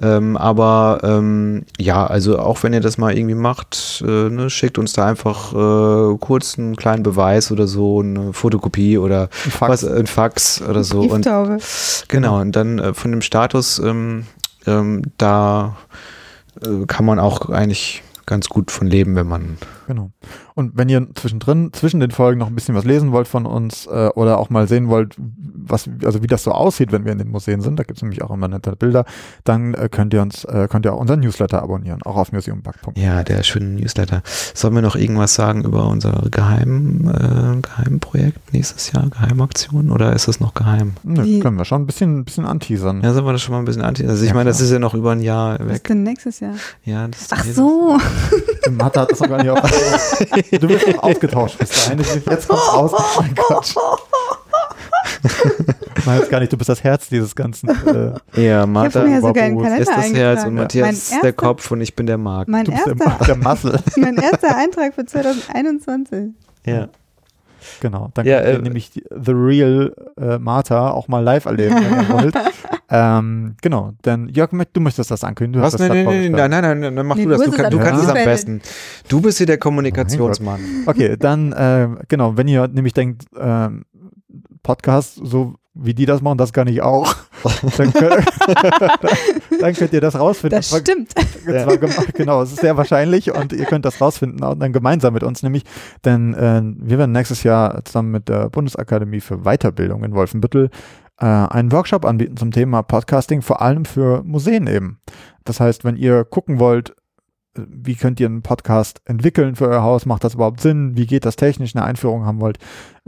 Ähm, 0.00 0.36
aber 0.36 1.00
ähm, 1.02 1.64
ja, 1.76 2.06
also 2.06 2.38
auch 2.38 2.62
wenn 2.62 2.72
ihr 2.72 2.80
das 2.80 2.98
mal 2.98 3.16
irgendwie 3.16 3.34
macht, 3.34 4.04
äh, 4.06 4.30
ne, 4.30 4.48
schickt 4.48 4.75
uns 4.78 4.92
da 4.92 5.06
einfach 5.06 5.52
äh, 5.52 6.16
kurz 6.18 6.58
einen 6.58 6.76
kleinen 6.76 7.02
Beweis 7.02 7.50
oder 7.52 7.66
so, 7.66 8.00
eine 8.00 8.32
Fotokopie 8.32 8.98
oder 8.98 9.28
Ein 9.44 9.50
Fax. 9.50 9.70
was, 9.70 9.84
ein 9.84 10.06
Fax 10.06 10.62
oder 10.62 10.84
so. 10.84 11.00
Und 11.02 11.26
genau, 12.08 12.40
und 12.40 12.52
dann 12.56 12.78
äh, 12.78 12.94
von 12.94 13.10
dem 13.10 13.22
Status, 13.22 13.78
ähm, 13.78 14.26
ähm, 14.66 15.02
da 15.18 15.76
äh, 16.62 16.86
kann 16.86 17.04
man 17.04 17.18
auch 17.18 17.48
eigentlich 17.50 18.02
ganz 18.26 18.48
gut 18.48 18.70
von 18.70 18.86
leben, 18.86 19.14
wenn 19.14 19.28
man 19.28 19.58
Genau. 19.86 20.10
Und 20.56 20.72
wenn 20.74 20.88
ihr 20.88 21.06
zwischendrin, 21.14 21.70
zwischen 21.74 22.00
den 22.00 22.10
Folgen 22.10 22.38
noch 22.40 22.46
ein 22.46 22.54
bisschen 22.54 22.74
was 22.74 22.84
lesen 22.84 23.12
wollt 23.12 23.28
von 23.28 23.44
uns 23.44 23.86
äh, 23.86 24.08
oder 24.14 24.38
auch 24.38 24.48
mal 24.48 24.66
sehen 24.66 24.88
wollt, 24.88 25.14
was, 25.18 25.88
also 26.02 26.22
wie 26.22 26.26
das 26.26 26.42
so 26.44 26.50
aussieht, 26.52 26.92
wenn 26.92 27.04
wir 27.04 27.12
in 27.12 27.18
den 27.18 27.28
Museen 27.28 27.60
sind, 27.60 27.78
da 27.78 27.82
gibt 27.82 27.98
es 27.98 28.02
nämlich 28.02 28.22
auch 28.22 28.30
immer 28.30 28.48
nette 28.48 28.74
Bilder, 28.74 29.04
dann 29.44 29.74
äh, 29.74 29.90
könnt 29.90 30.14
ihr 30.14 30.22
uns, 30.22 30.44
äh, 30.44 30.66
könnt 30.70 30.86
ihr 30.86 30.94
auch 30.94 30.98
unseren 30.98 31.20
Newsletter 31.20 31.62
abonnieren, 31.62 32.02
auch 32.04 32.16
auf 32.16 32.32
museumbug.de. 32.32 33.04
Ja, 33.04 33.22
der 33.22 33.42
schöne 33.42 33.66
Newsletter. 33.78 34.22
Sollen 34.54 34.74
wir 34.74 34.80
noch 34.80 34.96
irgendwas 34.96 35.34
sagen 35.34 35.62
über 35.62 35.86
unser 35.88 36.22
Geheim, 36.30 37.06
äh, 37.06 37.60
Geheimprojekt 37.60 38.54
nächstes 38.54 38.92
Jahr, 38.92 39.10
Geheimaktion 39.10 39.90
oder 39.90 40.14
ist 40.14 40.26
das 40.26 40.40
noch 40.40 40.54
geheim? 40.54 40.94
Nö, 41.02 41.22
Wie- 41.22 41.40
können 41.40 41.58
wir 41.58 41.66
schon 41.66 41.82
ein 41.82 41.86
bisschen, 41.86 42.20
ein 42.20 42.24
bisschen 42.24 42.46
anteasern. 42.46 43.02
Ja, 43.02 43.12
sollen 43.12 43.26
wir 43.26 43.32
das 43.34 43.42
schon 43.42 43.52
mal 43.52 43.58
ein 43.58 43.66
bisschen 43.66 43.82
anti. 43.82 44.06
Also 44.06 44.22
ich 44.22 44.30
Ja, 44.30 44.34
meine, 44.34 44.48
das 44.48 44.62
ist 44.62 44.70
ja 44.70 44.78
noch 44.78 44.94
über 44.94 45.12
ein 45.12 45.20
Jahr 45.20 45.58
Was 45.60 45.68
weg. 45.68 45.84
denn 45.84 46.02
nächstes 46.02 46.40
Jahr? 46.40 46.54
Ja, 46.84 47.06
das 47.08 47.20
ist 47.20 47.32
Ach 47.34 47.44
so. 47.44 47.98
Mathe 48.70 49.00
hat 49.02 49.12
das 49.12 49.20
noch 49.20 49.28
gar 49.28 49.38
nicht 49.42 49.50
auf. 49.50 49.60
Du 50.50 50.68
wirst 50.68 50.86
noch 50.88 51.02
ausgetauscht 51.02 51.58
bis 51.58 51.70
dahin. 51.70 51.98
Jetzt 52.30 52.48
kommt's 52.48 52.72
raus. 52.72 52.92
Oh 52.94 53.20
mein 53.20 53.34
Gott. 53.34 53.74
Man 56.04 56.20
weiß 56.20 56.28
gar 56.28 56.40
nicht, 56.40 56.52
du 56.52 56.56
bist 56.56 56.68
das 56.68 56.84
Herz 56.84 57.08
dieses 57.08 57.34
ganzen. 57.34 57.68
Äh, 58.34 58.46
Ja, 58.46 58.66
Martha 58.66 59.02
ist 59.02 59.22
das 59.24 60.12
Herz 60.12 60.44
und. 60.44 60.54
Matthias 60.54 60.86
Mein 60.86 60.94
ist 60.94 61.10
der 61.10 61.16
erster- 61.16 61.32
Kopf 61.32 61.70
und 61.70 61.80
ich 61.80 61.96
bin 61.96 62.06
der 62.06 62.18
Mark. 62.18 62.48
Mein 62.48 62.64
du 62.64 62.72
bist 62.72 62.86
der, 62.86 62.96
erster, 62.96 63.24
der 63.24 63.36
Muscle. 63.36 63.78
mein 63.96 64.16
erster 64.16 64.56
Eintrag 64.56 64.94
für 64.94 65.04
2021. 65.04 66.30
Ja. 66.64 66.88
Genau. 67.80 68.10
Dann 68.14 68.26
Ja, 68.26 68.40
könnt 68.40 68.52
ihr 68.54 68.58
äh, 68.58 68.62
nämlich 68.62 68.90
die, 68.90 69.04
The 69.10 69.32
Real 69.32 69.94
äh, 70.20 70.38
Martha 70.38 70.90
auch 70.90 71.08
mal 71.08 71.20
live 71.24 71.46
erleben, 71.46 71.74
wenn 71.76 72.00
ihr 72.00 72.08
wollt. 72.10 72.34
Ähm, 72.88 73.56
genau. 73.62 73.92
Denn 74.04 74.28
Jörg, 74.28 74.50
du 74.72 74.80
möchtest 74.80 75.10
das 75.10 75.24
ankündigen. 75.24 75.60
Du 75.60 75.66
Was? 75.66 75.74
hast 75.74 75.80
das 75.80 75.88
Nein, 75.88 76.04
nein, 76.04 76.30
nein, 76.32 76.50
nein, 76.50 76.62
nein, 76.62 76.80
nein, 76.80 76.94
nein, 76.94 77.06
mach 77.06 77.16
Nee, 77.16 77.24
du 77.24 77.30
du 77.30 77.36
das. 77.36 77.44
Du, 77.44 77.50
kann, 77.52 77.70
du 77.70 77.78
kannst 77.78 78.04
es 78.04 78.08
am 78.08 78.14
besten. 78.14 78.62
Du 79.08 79.20
bist 79.20 79.38
hier 79.38 79.46
der 79.46 79.58
Kommunikationsmann. 79.58 80.60
Okay, 80.86 81.16
dann, 81.18 81.52
äh, 81.52 81.88
genau, 82.08 82.36
wenn 82.36 82.48
ihr 82.48 82.68
nämlich 82.68 82.92
denkt, 82.94 83.24
ähm, 83.38 83.84
Podcast, 84.62 85.20
so 85.22 85.54
wie 85.78 85.92
die 85.94 86.06
das 86.06 86.22
machen, 86.22 86.38
das 86.38 86.52
kann 86.54 86.68
ich 86.68 86.80
auch, 86.80 87.14
dann 87.76 87.92
könnt, 87.92 88.24
dann 89.60 89.74
könnt 89.74 89.92
ihr 89.92 90.00
das 90.00 90.18
rausfinden. 90.18 90.58
Das 90.58 90.70
zwar- 90.70 90.80
stimmt. 90.80 91.12
Und 91.46 91.60
zwar 91.60 91.76
gem- 91.76 91.90
genau, 92.14 92.42
es 92.42 92.52
ist 92.52 92.60
sehr 92.60 92.76
wahrscheinlich 92.76 93.32
und 93.32 93.52
ihr 93.52 93.66
könnt 93.66 93.84
das 93.84 94.00
rausfinden 94.00 94.42
und 94.42 94.58
dann 94.58 94.72
gemeinsam 94.72 95.14
mit 95.14 95.22
uns 95.22 95.44
nämlich, 95.44 95.62
denn 96.04 96.34
äh, 96.34 96.60
wir 96.64 96.98
werden 96.98 97.12
nächstes 97.12 97.44
Jahr 97.44 97.84
zusammen 97.84 98.10
mit 98.10 98.28
der 98.28 98.48
Bundesakademie 98.50 99.20
für 99.20 99.44
Weiterbildung 99.44 100.02
in 100.02 100.12
Wolfenbüttel 100.12 100.64
äh, 100.66 100.68
einen 101.24 101.72
Workshop 101.72 102.04
anbieten 102.04 102.36
zum 102.36 102.50
Thema 102.50 102.82
Podcasting, 102.82 103.42
vor 103.42 103.62
allem 103.62 103.84
für 103.84 104.22
Museen 104.24 104.66
eben. 104.66 105.00
Das 105.44 105.60
heißt, 105.60 105.84
wenn 105.84 105.96
ihr 105.96 106.24
gucken 106.24 106.58
wollt, 106.58 106.90
äh, 107.56 107.62
wie 107.68 107.94
könnt 107.94 108.20
ihr 108.20 108.26
einen 108.26 108.42
Podcast 108.42 109.00
entwickeln 109.06 109.56
für 109.56 109.68
euer 109.68 109.82
Haus? 109.82 110.04
Macht 110.04 110.24
das 110.24 110.34
überhaupt 110.34 110.60
Sinn? 110.60 110.96
Wie 110.96 111.06
geht 111.06 111.24
das 111.24 111.36
technisch? 111.36 111.74
Eine 111.74 111.84
Einführung 111.84 112.26
haben 112.26 112.40
wollt? 112.40 112.58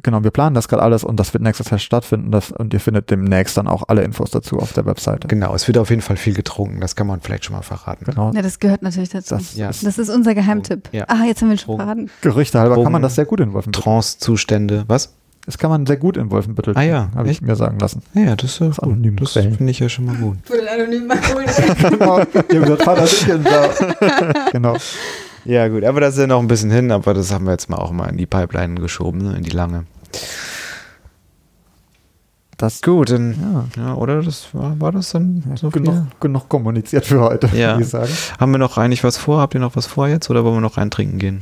Genau, 0.03 0.23
wir 0.23 0.31
planen 0.31 0.55
das 0.55 0.69
gerade 0.69 0.83
alles 0.83 1.05
und 1.05 1.19
das 1.19 1.35
wird 1.35 1.43
nächstes 1.43 1.69
Jahr 1.71 1.79
stattfinden 1.79 2.31
das, 2.31 2.53
und 2.53 2.73
ihr 2.73 2.81
findet 2.81 3.11
demnächst 3.11 3.57
dann 3.57 3.67
auch 3.67 3.85
alle 3.89 4.03
Infos 4.03 4.31
dazu 4.31 4.59
auf 4.59 4.73
der 4.73 4.87
Webseite. 4.87 5.27
Genau, 5.29 5.55
es 5.55 5.67
wird 5.67 5.77
auf 5.77 5.91
jeden 5.91 6.03
Fall 6.03 6.17
viel 6.17 6.35
getrunken. 6.35 6.81
Das 6.81 6.97
kann 6.97 7.07
man 7.09 7.21
vielleicht 7.21 7.45
schon 7.45 7.57
mal 7.57 7.63
verraten. 7.63 8.05
Genau. 8.05 8.33
Ja, 8.33 8.43
das 8.43 8.59
gehört 8.59 8.83
natürlich 8.83 9.11
dazu. 9.11 9.35
Das, 9.35 9.55
Ja. 9.57 9.67
Das 9.67 9.99
ist 9.99 10.09
unser 10.09 10.35
Geheimtipp. 10.35 10.89
Ja. 10.93 11.05
Ah, 11.09 11.25
jetzt 11.27 11.43
haben 11.43 11.49
wir 11.49 11.57
ihn 11.57 11.59
schon 11.59 11.77
verraten. 11.77 12.11
Gerüchte 12.23 12.59
halber 12.61 12.83
kann 12.83 12.93
man 12.93 13.03
das 13.03 13.17
sehr 13.17 13.27
gut 13.27 13.41
in 13.41 13.53
Wolfenbüttel. 13.53 13.83
Trance-Zustände. 13.83 14.85
Was? 14.87 15.15
Das 15.49 15.57
kann 15.57 15.71
man 15.71 15.87
sehr 15.87 15.97
gut 15.97 16.19
in 16.19 16.31
Wolfenbüttel. 16.31 16.77
Ah 16.77 16.83
ja, 16.83 17.09
habe 17.15 17.31
ich 17.31 17.41
mir 17.41 17.57
sagen 17.57 17.79
lassen. 17.79 18.03
Ja, 18.13 18.37
das 18.37 18.51
ist 18.51 18.61
ja 18.61 18.69
gut. 18.69 19.19
Das 19.19 19.33
finde 19.33 19.71
ich 19.71 19.79
ja 19.79 19.89
schon 19.89 20.05
mal 20.05 20.15
gut. 20.17 20.37
Für 20.45 20.59
den 20.59 20.69
anonymen 20.69 21.09
genau. 21.09 22.19
Haben 22.19 22.47
gesagt, 22.47 22.83
Vater, 22.83 23.07
da. 23.45 24.45
genau. 24.53 24.77
Ja, 25.47 25.69
gut, 25.69 25.85
aber 25.85 26.01
das 26.03 26.17
ist 26.17 26.21
ja 26.21 26.27
noch 26.27 26.41
ein 26.41 26.49
bisschen 26.49 26.71
hin, 26.71 26.93
aber 26.93 27.15
das 27.15 27.33
haben 27.33 27.47
wir 27.47 27.53
jetzt 27.53 27.71
mal 27.71 27.79
auch 27.79 27.93
mal 27.93 28.11
in 28.11 28.19
die 28.19 28.27
Pipeline 28.27 28.75
geschoben, 28.75 29.23
ne, 29.23 29.39
in 29.39 29.43
die 29.43 29.49
lange. 29.49 29.87
Das 32.59 32.83
Gut, 32.83 33.09
dann, 33.09 33.65
ja, 33.77 33.83
ja, 33.83 33.95
oder? 33.95 34.23
Das 34.23 34.49
war, 34.53 34.79
war 34.79 34.93
das 34.93 35.13
dann 35.13 35.45
so 35.55 35.71
viel? 35.71 35.81
genug, 35.81 36.21
genug 36.21 36.49
kommuniziert 36.51 37.07
für 37.07 37.21
heute, 37.21 37.47
Ja. 37.57 37.71
würde 37.71 37.85
ich 37.85 37.89
sagen. 37.89 38.13
Haben 38.39 38.53
wir 38.53 38.59
noch 38.59 38.77
eigentlich 38.77 39.03
was 39.03 39.17
vor? 39.17 39.41
Habt 39.41 39.55
ihr 39.55 39.61
noch 39.61 39.77
was 39.77 39.87
vor 39.87 40.09
jetzt 40.09 40.29
oder 40.29 40.45
wollen 40.45 40.57
wir 40.57 40.61
noch 40.61 40.77
reintrinken 40.77 41.19
gehen? 41.19 41.41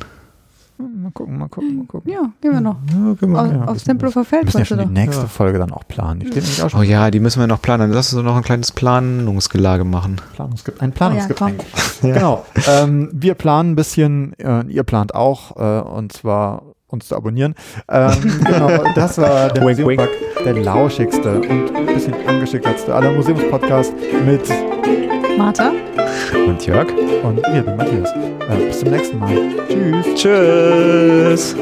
Mal 1.07 1.13
gucken, 1.13 1.39
mal 1.39 1.49
gucken, 1.49 1.77
mal 1.77 1.87
gucken. 1.87 2.11
Ja, 2.13 2.33
gehen 2.41 2.53
wir 2.53 2.61
noch. 2.61 2.79
Ja, 2.91 3.13
gehen 3.15 3.31
wir. 3.31 3.41
Auf, 3.41 3.47
ja, 3.53 3.61
aufs 3.61 3.69
müssen 3.69 3.85
Tempelhofer 3.87 4.21
Wir 4.23 4.25
Feld 4.25 4.45
müssen 4.47 4.59
ja 4.59 4.65
schon 4.65 4.79
die 4.81 4.87
nächste 4.87 5.23
Ja. 5.23 5.29
Folge 5.29 5.59
dann 5.61 5.71
auch 5.71 5.87
planen. 5.87 6.19
Die 6.19 6.27
steht 6.27 6.65
auch 6.65 6.71
schon 6.71 6.81
Oh 6.81 6.83
ja, 6.83 7.13
die 7.13 7.21
müssen 7.21 7.39
wir 7.39 7.47
noch 7.47 7.63
planen. 7.63 7.93
Lass 7.93 8.13
uns 8.13 8.25
noch 8.25 8.35
ein 8.35 8.43
kleines 8.43 8.73
Planungsgelage 8.73 9.85
machen. 9.85 10.21
Planungsge 10.35 10.73
ein 10.81 10.91
Planungsgetränk. 10.91 11.63
Oh 11.63 11.87
Genau. 12.09 12.45
Ähm, 12.67 13.09
wir 13.13 13.35
planen 13.35 13.73
ein 13.73 13.77
bisschen, 13.77 14.33
äh, 14.41 14.65
ihr 14.67 14.83
plant 14.83 15.15
auch, 15.15 15.57
äh, 15.57 15.89
und 15.89 16.13
zwar 16.13 16.63
uns 16.89 17.07
zu 17.07 17.15
abonnieren. 17.15 17.55
Ähm, 17.89 18.41
genau, 18.45 18.83
das 18.97 19.19
war 19.19 19.51
der 19.51 19.65
Wink, 19.65 19.79
wink. 19.87 20.09
Der 20.45 20.55
lauschigste 20.55 21.39
und 21.41 21.73
ein 21.77 21.87
bisschen 21.87 22.15
angeschickteste 22.27 22.93
aller 22.93 23.13
Museumspodcasts 23.13 23.95
mit 24.25 24.43
Martha? 25.39 25.71
und 26.35 26.67
Jörg 26.67 26.89
und 27.23 27.39
ihr, 27.55 27.63
den 27.63 27.77
Matthias. 27.77 28.11
Äh, 28.13 28.67
bis 28.67 28.81
zum 28.81 28.91
nächsten 28.91 29.19
Mal. 29.19 29.37
Tschüss. 29.69 30.15
Tschüss. 30.15 31.57